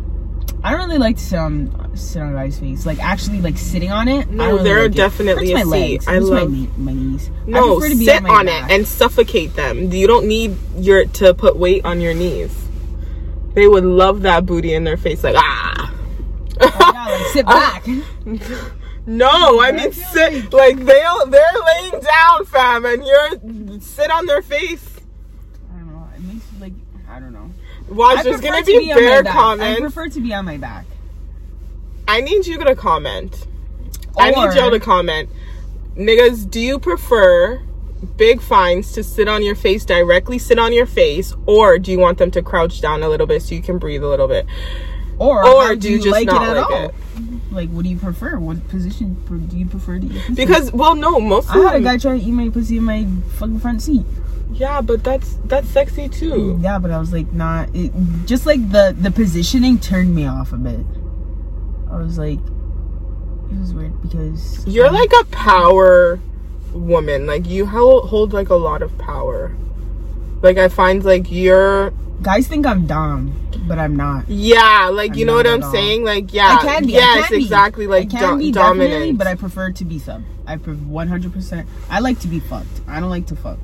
I 0.64 0.72
don't 0.72 0.80
really 0.88 0.98
like 0.98 1.18
to 1.18 1.23
sit 1.23 1.38
on 1.38 1.95
sit 1.95 2.22
on 2.22 2.34
guy's 2.34 2.60
face, 2.60 2.86
like 2.86 2.99
actually 2.99 3.40
like 3.41 3.57
sitting 3.57 3.91
on 3.91 4.07
it. 4.07 4.30
No, 4.30 4.48
really 4.53 4.64
there 4.64 4.80
are 4.82 4.86
it. 4.86 4.95
definitely 4.95 5.52
a 5.52 5.56
my 5.57 5.61
seat. 5.64 5.69
legs. 5.69 6.07
I 6.07 6.18
love- 6.18 6.49
my, 6.49 6.57
knee- 6.57 6.69
my 6.77 6.94
knees. 6.94 7.30
No, 7.45 7.77
prefer 7.77 7.94
to 7.94 7.99
be 7.99 8.06
sit 8.06 8.23
my 8.23 8.30
on 8.30 8.48
it 8.48 8.72
and 8.72 8.88
suffocate 8.88 9.56
them. 9.56 9.91
You 9.91 10.07
don't 10.07 10.27
need 10.27 10.57
your 10.77 11.06
to 11.06 11.34
put 11.36 11.56
weight 11.57 11.86
on 11.86 12.02
your 12.02 12.14
knees. 12.15 12.52
They 13.53 13.68
would 13.68 13.86
love 13.86 14.22
that 14.23 14.45
booty 14.45 14.73
in 14.73 14.84
their 14.84 14.98
face, 14.98 15.23
like 15.23 15.36
ah. 15.38 15.94
yeah, 16.60 17.07
like 17.10 17.27
sit 17.27 17.45
back. 17.45 17.86
no, 19.06 19.61
I 19.61 19.72
mean 19.72 19.91
sit 19.94 20.52
like 20.52 20.77
they'll 20.77 21.26
they're 21.27 21.44
laying 21.76 22.02
down, 22.02 22.45
fam, 22.45 22.86
and 22.86 23.06
you're 23.06 23.80
sit 23.80 24.10
on 24.10 24.26
their 24.26 24.41
face. 24.41 24.84
I 25.73 25.77
don't 25.77 25.94
know. 25.94 26.07
It 26.15 26.22
makes 26.23 26.45
like 26.60 26.73
I 27.07 27.19
don't 27.19 27.34
know. 27.34 27.52
Watch, 27.89 28.19
I 28.19 28.23
there's 28.23 28.41
gonna 28.41 28.61
to 28.61 28.65
be 28.65 28.87
my 28.89 28.95
bare 28.95 29.23
back. 29.23 29.59
I 29.59 29.79
prefer 29.79 30.09
to 30.09 30.19
be 30.19 30.33
on 30.33 30.45
my 30.45 30.57
back. 30.57 30.85
I 32.07 32.21
need 32.21 32.45
you 32.45 32.57
to 32.63 32.75
comment. 32.75 33.47
I 34.17 34.31
need 34.31 34.55
y'all 34.55 34.71
to 34.71 34.79
comment. 34.79 35.29
Niggas, 35.95 36.49
do 36.49 36.59
you 36.59 36.79
prefer 36.79 37.61
big 38.17 38.41
fines 38.41 38.91
to 38.93 39.03
sit 39.03 39.27
on 39.27 39.43
your 39.43 39.55
face, 39.55 39.85
directly 39.85 40.37
sit 40.37 40.59
on 40.59 40.73
your 40.73 40.85
face, 40.85 41.33
or 41.45 41.79
do 41.79 41.91
you 41.91 41.99
want 41.99 42.17
them 42.17 42.31
to 42.31 42.41
crouch 42.41 42.81
down 42.81 43.03
a 43.03 43.09
little 43.09 43.27
bit 43.27 43.41
so 43.41 43.55
you 43.55 43.61
can 43.61 43.77
breathe 43.77 44.03
a 44.03 44.07
little 44.07 44.27
bit? 44.27 44.45
Or, 45.17 45.45
Or 45.47 45.75
do 45.75 45.89
you 45.89 45.97
just 45.97 46.09
like 46.09 46.27
not 46.27 46.43
it 46.43 46.49
at 46.49 46.55
like 46.57 46.71
all? 46.71 46.85
it? 46.85 46.95
Like, 47.51 47.69
what 47.69 47.83
do 47.83 47.89
you 47.89 47.97
prefer? 47.97 48.37
What 48.37 48.67
position 48.67 49.15
do 49.47 49.57
you 49.57 49.65
prefer 49.65 49.99
to 49.99 50.05
eat? 50.05 50.35
Because 50.35 50.73
well, 50.73 50.93
no, 50.93 51.19
most 51.21 51.49
I 51.49 51.59
of 51.59 51.65
had 51.65 51.75
a 51.75 51.81
guy 51.81 51.97
try 51.97 52.17
to 52.19 52.23
eat 52.23 52.31
my 52.31 52.49
pussy 52.49 52.77
in 52.77 52.83
my 52.83 53.07
fucking 53.37 53.59
front 53.59 53.81
seat. 53.81 54.05
Yeah, 54.51 54.81
but 54.81 55.03
that's 55.03 55.35
that's 55.45 55.67
sexy 55.69 56.07
too. 56.07 56.57
Yeah, 56.61 56.80
but 56.80 56.91
I 56.91 56.99
was 56.99 57.11
like, 57.11 57.31
not. 57.34 57.69
It, 57.76 57.91
just 58.26 58.45
like 58.45 58.72
the 58.72 58.95
the 58.97 59.11
positioning 59.11 59.80
turned 59.80 60.15
me 60.15 60.26
off 60.27 60.53
a 60.53 60.57
bit. 60.57 60.80
I 61.91 61.97
was 61.97 62.17
like, 62.17 62.39
it 62.39 63.59
was 63.59 63.73
weird 63.73 64.01
because 64.01 64.65
You're 64.67 64.91
like 64.91 65.11
a 65.22 65.26
power 65.26 66.19
woman. 66.73 67.26
Like 67.26 67.45
you 67.47 67.65
hold, 67.65 68.09
hold 68.09 68.34
like 68.34 68.49
a 68.49 68.55
lot 68.55 68.81
of 68.81 68.97
power. 68.97 69.55
Like 70.41 70.57
I 70.57 70.67
find 70.69 71.03
like 71.03 71.31
you're 71.31 71.91
guys 72.22 72.47
think 72.47 72.65
I'm 72.65 72.85
dumb, 72.88 73.49
but 73.67 73.77
I'm 73.80 73.95
not. 73.95 74.30
yeah, 74.30 74.89
like 74.91 75.15
you 75.15 75.23
I'm 75.23 75.27
know 75.27 75.34
what 75.35 75.47
I'm 75.47 75.63
all. 75.63 75.72
saying? 75.72 76.03
Like 76.05 76.34
yeah, 76.34 76.57
I 76.61 76.63
can 76.65 76.85
be. 76.85 76.93
yes, 76.93 77.26
I 77.26 77.27
can 77.27 77.38
be. 77.38 77.43
exactly. 77.43 77.88
Like 77.88 78.13
I 78.13 78.19
can 78.19 78.38
do- 78.38 78.45
be 78.45 78.51
dominant. 78.51 79.17
but 79.17 79.27
I 79.27 79.35
prefer 79.35 79.72
to 79.72 79.85
be 79.85 79.99
sub. 79.99 80.23
I 80.47 80.57
prefer 80.57 80.80
100. 80.80 81.34
percent 81.34 81.67
I 81.89 81.99
like 81.99 82.19
to 82.19 82.27
be 82.27 82.39
fucked. 82.39 82.81
I 82.88 82.99
don't 82.99 83.09
like 83.09 83.26
to 83.27 83.35
fuck. 83.35 83.57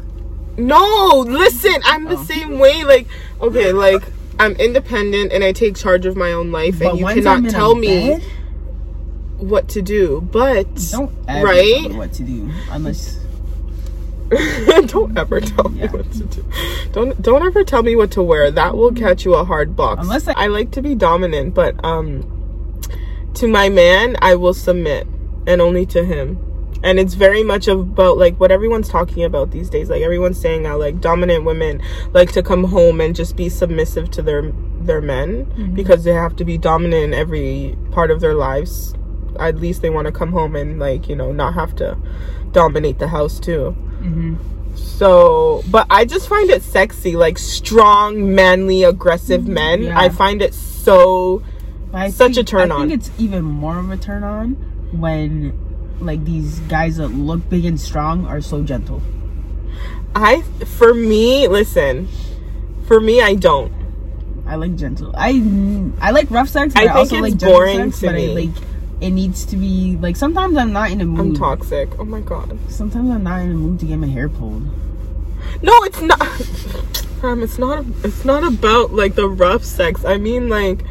No, 0.57 1.23
listen, 1.27 1.75
I'm 1.85 2.05
the 2.05 2.17
Oh. 2.17 2.23
same 2.23 2.59
way. 2.59 2.83
Like, 2.83 3.07
okay, 3.41 3.71
like 3.71 4.03
I'm 4.39 4.53
independent 4.53 5.31
and 5.31 5.43
I 5.43 5.51
take 5.51 5.75
charge 5.75 6.05
of 6.05 6.15
my 6.15 6.33
own 6.33 6.51
life, 6.51 6.79
But 6.79 6.91
and 6.91 6.99
you 6.99 7.05
cannot 7.05 7.49
tell 7.49 7.75
me 7.75 8.09
bed, 8.17 8.23
what 9.37 9.67
to 9.69 9.81
do. 9.81 10.21
But 10.31 10.67
don't 10.91 11.11
ever 11.27 11.45
Right? 11.45 11.79
tell 11.81 11.89
me 11.89 11.95
what 11.97 12.13
to 12.13 12.23
do 12.23 12.49
unless 12.71 13.17
don't 14.87 15.17
ever 15.17 15.41
tell 15.41 15.69
me 15.69 15.85
what 15.87 16.09
to 16.13 16.23
do. 16.23 16.45
Don't 16.93 17.21
don't 17.21 17.43
ever 17.43 17.63
tell 17.63 17.83
me 17.83 17.95
what 17.95 18.11
to 18.11 18.23
wear. 18.23 18.49
That 18.51 18.77
will 18.77 18.91
catch 18.93 19.25
you 19.25 19.33
a 19.35 19.43
hard 19.43 19.75
box. 19.75 20.01
Unless 20.03 20.27
I- 20.29 20.33
I 20.37 20.47
like 20.47 20.71
to 20.71 20.81
be 20.81 20.95
dominant, 20.95 21.53
but 21.53 21.75
um, 21.83 22.23
to 23.35 23.47
my 23.47 23.69
man, 23.69 24.15
I 24.21 24.35
will 24.35 24.53
submit, 24.53 25.07
and 25.47 25.61
only 25.61 25.85
to 25.87 26.03
him. 26.05 26.37
And 26.83 26.99
it's 26.99 27.13
very 27.13 27.43
much 27.43 27.67
about 27.67 28.17
like 28.17 28.39
what 28.39 28.51
everyone's 28.51 28.89
talking 28.89 29.23
about 29.23 29.51
these 29.51 29.69
days. 29.69 29.89
Like 29.89 30.01
everyone's 30.01 30.39
saying 30.39 30.63
now, 30.63 30.77
like 30.77 30.99
dominant 30.99 31.45
women 31.45 31.81
like 32.13 32.31
to 32.33 32.41
come 32.41 32.63
home 32.65 32.99
and 33.01 33.15
just 33.15 33.35
be 33.35 33.49
submissive 33.49 34.09
to 34.11 34.21
their 34.21 34.51
their 34.81 35.01
men 35.01 35.45
Mm-hmm. 35.45 35.75
because 35.75 36.03
they 36.03 36.13
have 36.13 36.35
to 36.37 36.43
be 36.45 36.57
dominant 36.57 37.03
in 37.03 37.13
every 37.13 37.77
part 37.91 38.09
of 38.09 38.19
their 38.19 38.33
lives. 38.33 38.95
At 39.39 39.57
least 39.57 39.81
they 39.83 39.89
want 39.91 40.07
to 40.07 40.11
come 40.11 40.31
home 40.31 40.55
and 40.55 40.79
like 40.79 41.07
you 41.07 41.15
know 41.15 41.31
not 41.31 41.53
have 41.53 41.75
to 41.75 41.97
dominate 42.51 42.97
the 42.99 43.07
house 43.09 43.39
too. 43.39 43.75
Mhm. 44.01 44.37
So, 44.75 45.63
but 45.69 45.85
I 45.89 46.05
just 46.05 46.27
find 46.27 46.49
it 46.49 46.63
sexy, 46.63 47.15
like 47.15 47.37
strong, 47.37 48.33
manly, 48.33 48.83
aggressive 48.83 49.47
men. 49.47 49.83
Yeah. 49.83 49.99
I 49.99 50.09
find 50.09 50.41
it 50.41 50.53
so. 50.53 51.43
Such 52.09 52.31
a 52.31 52.35
think- 52.35 52.47
turn 52.47 52.71
I 52.71 52.75
on. 52.75 52.89
think 52.89 53.01
it's 53.01 53.11
even 53.19 53.43
more 53.43 53.77
of 53.77 53.91
a 53.91 53.97
turn 53.97 54.23
on 54.23 54.53
when 54.93 55.53
like 56.01 56.23
these 56.25 56.59
guys 56.61 56.97
that 56.97 57.09
look 57.09 57.47
big 57.49 57.65
and 57.65 57.79
strong 57.79 58.25
are 58.25 58.41
so 58.41 58.63
gentle. 58.63 59.01
I, 60.15 60.41
for 60.79 60.93
me, 60.93 61.47
listen, 61.47 62.07
for 62.87 62.99
me, 62.99 63.21
I 63.21 63.35
don't. 63.35 63.71
I 64.45 64.55
like 64.55 64.75
gentle. 64.75 65.13
I 65.15 65.29
I 66.01 66.11
like 66.11 66.29
rough 66.29 66.49
sex, 66.49 66.73
but 66.73 66.81
I 66.81 66.83
I, 66.83 66.87
think 66.87 66.95
also 66.97 67.15
it's 67.15 67.21
like 67.21 67.37
gentle 67.37 67.57
boring 67.57 67.91
sex. 67.91 67.99
to 68.01 68.05
but 68.07 68.15
me. 68.15 68.31
I 68.31 68.45
like 68.45 68.63
it 68.99 69.09
needs 69.11 69.45
to 69.45 69.55
be 69.55 69.97
like 70.01 70.15
sometimes 70.17 70.57
I'm 70.57 70.73
not 70.73 70.91
in 70.91 70.99
a 70.99 71.03
I'm 71.03 71.09
mood. 71.15 71.37
toxic. 71.37 71.89
Oh 71.97 72.03
my 72.03 72.19
god. 72.19 72.57
Sometimes 72.69 73.09
I'm 73.09 73.23
not 73.23 73.41
in 73.41 73.51
a 73.51 73.53
mood 73.53 73.79
to 73.79 73.85
get 73.85 73.97
my 73.97 74.07
hair 74.07 74.27
pulled. 74.27 74.63
No, 75.61 75.73
it's 75.83 76.01
not. 76.01 76.21
Um, 77.23 77.43
it's 77.43 77.59
not. 77.59 77.85
It's 78.03 78.25
not 78.25 78.43
about 78.43 78.93
like 78.93 79.13
the 79.13 79.29
rough 79.29 79.63
sex. 79.63 80.03
I 80.03 80.17
mean, 80.17 80.49
like, 80.49 80.83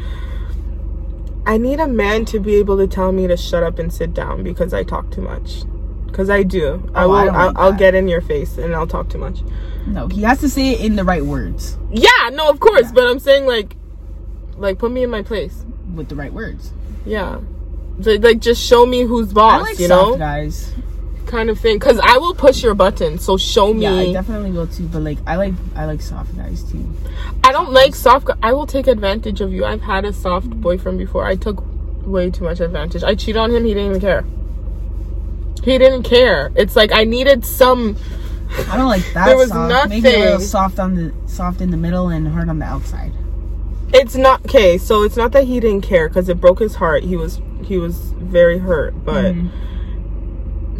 I 1.45 1.57
need 1.57 1.79
a 1.79 1.87
man 1.87 2.25
to 2.25 2.39
be 2.39 2.55
able 2.55 2.77
to 2.77 2.87
tell 2.87 3.11
me 3.11 3.27
to 3.27 3.35
shut 3.35 3.63
up 3.63 3.79
and 3.79 3.91
sit 3.91 4.13
down 4.13 4.43
because 4.43 4.73
I 4.73 4.83
talk 4.83 5.09
too 5.11 5.21
much. 5.21 5.63
Because 6.05 6.29
I 6.29 6.43
do. 6.43 6.83
Oh, 6.89 6.91
I 6.93 7.03
Oh, 7.03 7.07
will. 7.09 7.15
I 7.15 7.25
don't 7.25 7.35
I'll, 7.35 7.47
like 7.47 7.57
I'll 7.57 7.73
get 7.73 7.95
in 7.95 8.07
your 8.07 8.21
face 8.21 8.57
and 8.57 8.75
I'll 8.75 8.85
talk 8.87 9.09
too 9.09 9.17
much. 9.17 9.39
No, 9.87 10.07
he 10.07 10.21
has 10.23 10.39
to 10.41 10.49
say 10.49 10.71
it 10.73 10.81
in 10.81 10.95
the 10.95 11.03
right 11.03 11.25
words 11.25 11.77
Yeah, 11.91 12.29
no, 12.31 12.49
of 12.49 12.59
course, 12.59 12.83
Yeah. 12.85 12.91
but 12.93 13.07
I'm 13.07 13.17
saying 13.19 13.45
like, 13.47 13.75
like 14.57 14.77
put 14.77 14.91
me 14.91 15.03
in 15.03 15.09
my 15.09 15.23
place. 15.23 15.65
with 15.95 16.09
the 16.09 16.15
right 16.15 16.31
words. 16.31 16.73
Yeah, 17.05 17.39
So, 18.01 18.11
like 18.13 18.39
just 18.39 18.61
show 18.63 18.85
me 18.85 19.01
who's 19.01 19.31
I 19.31 19.33
boss, 19.33 19.61
like 19.63 19.79
you 19.79 19.87
know, 19.87 20.15
guys. 20.17 20.71
Kind 21.31 21.49
of 21.49 21.59
thing. 21.59 21.79
Cause 21.79 21.99
I 22.03 22.17
will 22.17 22.35
push 22.35 22.61
your 22.61 22.75
button, 22.75 23.17
so 23.17 23.37
show 23.37 23.73
me. 23.73 23.83
Yeah, 23.83 23.93
I 23.93 24.13
definitely 24.13 24.51
will 24.51 24.67
too. 24.67 24.87
But 24.87 25.01
like, 25.01 25.17
I 25.25 25.37
like 25.37 25.53
I 25.75 25.85
like 25.85 26.01
soft 26.01 26.35
guys 26.37 26.61
too. 26.63 26.85
I 27.43 27.51
don't 27.51 27.71
like 27.71 27.95
soft. 27.95 28.29
I 28.43 28.53
will 28.53 28.67
take 28.67 28.87
advantage 28.87 29.41
of 29.41 29.51
you. 29.51 29.65
I've 29.65 29.81
had 29.81 30.05
a 30.05 30.13
soft 30.13 30.49
boyfriend 30.49 30.99
before. 30.99 31.25
I 31.25 31.35
took 31.35 31.63
way 32.05 32.29
too 32.29 32.43
much 32.43 32.59
advantage. 32.59 33.03
I 33.03 33.15
cheated 33.15 33.37
on 33.37 33.49
him. 33.51 33.65
He 33.65 33.73
didn't 33.73 33.89
even 33.89 34.01
care. 34.01 34.25
He 35.63 35.77
didn't 35.77 36.03
care. 36.03 36.51
It's 36.55 36.75
like 36.75 36.91
I 36.93 37.05
needed 37.05 37.45
some. 37.45 37.97
I 38.69 38.75
don't 38.77 38.89
like 38.89 39.05
that 39.13 39.27
There 39.27 39.37
was 39.37 39.49
soft. 39.49 39.89
Maybe 39.89 40.09
a 40.09 40.19
little 40.19 40.39
soft 40.41 40.77
on 40.79 40.95
the 40.95 41.13
soft 41.25 41.61
in 41.61 41.71
the 41.71 41.77
middle 41.77 42.09
and 42.09 42.27
hard 42.27 42.49
on 42.49 42.59
the 42.59 42.65
outside. 42.65 43.13
It's 43.93 44.15
not 44.15 44.45
okay. 44.45 44.77
So 44.77 45.03
it's 45.03 45.15
not 45.15 45.31
that 45.31 45.45
he 45.45 45.59
didn't 45.59 45.81
care 45.81 46.09
because 46.09 46.27
it 46.29 46.41
broke 46.41 46.59
his 46.59 46.75
heart. 46.75 47.03
He 47.03 47.15
was 47.15 47.41
he 47.63 47.77
was 47.77 47.95
very 48.17 48.59
hurt, 48.59 48.93
but. 49.05 49.33
Mhm. 49.35 49.49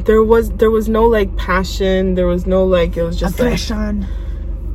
There 0.06 0.24
was 0.24 0.52
there 0.52 0.72
was 0.72 0.88
no 0.90 1.06
like 1.06 1.36
passion. 1.38 2.16
There 2.16 2.28
was 2.28 2.46
no 2.46 2.66
like 2.66 2.98
it 2.98 3.04
was 3.04 3.20
just 3.20 3.40
like, 3.40 3.48
Aggression. 3.48 4.06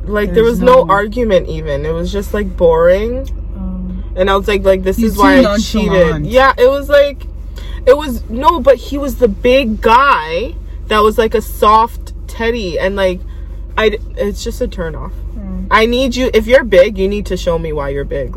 like 0.05 0.33
there 0.33 0.43
was 0.43 0.59
no 0.59 0.83
no- 0.83 0.89
argument 0.89 1.47
even. 1.47 1.85
It 1.85 1.91
was 1.91 2.11
just 2.11 2.33
like 2.33 2.55
boring. 2.57 3.29
Um, 3.55 4.13
and 4.15 4.29
i 4.29 4.35
was 4.35 4.47
like 4.47 4.63
like 4.63 4.83
this 4.83 4.99
is 4.99 5.17
why 5.17 5.39
i 5.43 5.57
cheated 5.57 6.25
yeah 6.25 6.53
it 6.57 6.69
was 6.69 6.89
like 6.89 7.23
it 7.85 7.95
was 7.95 8.27
no 8.29 8.59
but 8.59 8.77
he 8.77 8.97
was 8.97 9.17
the 9.17 9.27
big 9.27 9.81
guy 9.81 10.55
that 10.87 10.99
was 10.99 11.17
like 11.17 11.33
a 11.35 11.41
soft 11.41 12.13
teddy. 12.27 12.79
And 12.79 12.95
like 12.95 13.19
i 13.77 13.97
it's 14.15 14.43
just 14.43 14.59
a 14.61 14.67
turn 14.67 14.95
off. 14.95 15.13
Hmm. 15.13 15.67
i 15.69 15.85
need 15.85 16.15
you 16.15 16.31
if 16.33 16.47
you're 16.47 16.63
big 16.63 16.97
you 16.97 17.07
need 17.07 17.25
to 17.27 17.37
show 17.37 17.57
me 17.59 17.71
why 17.73 17.89
you're 17.89 18.05
big 18.05 18.25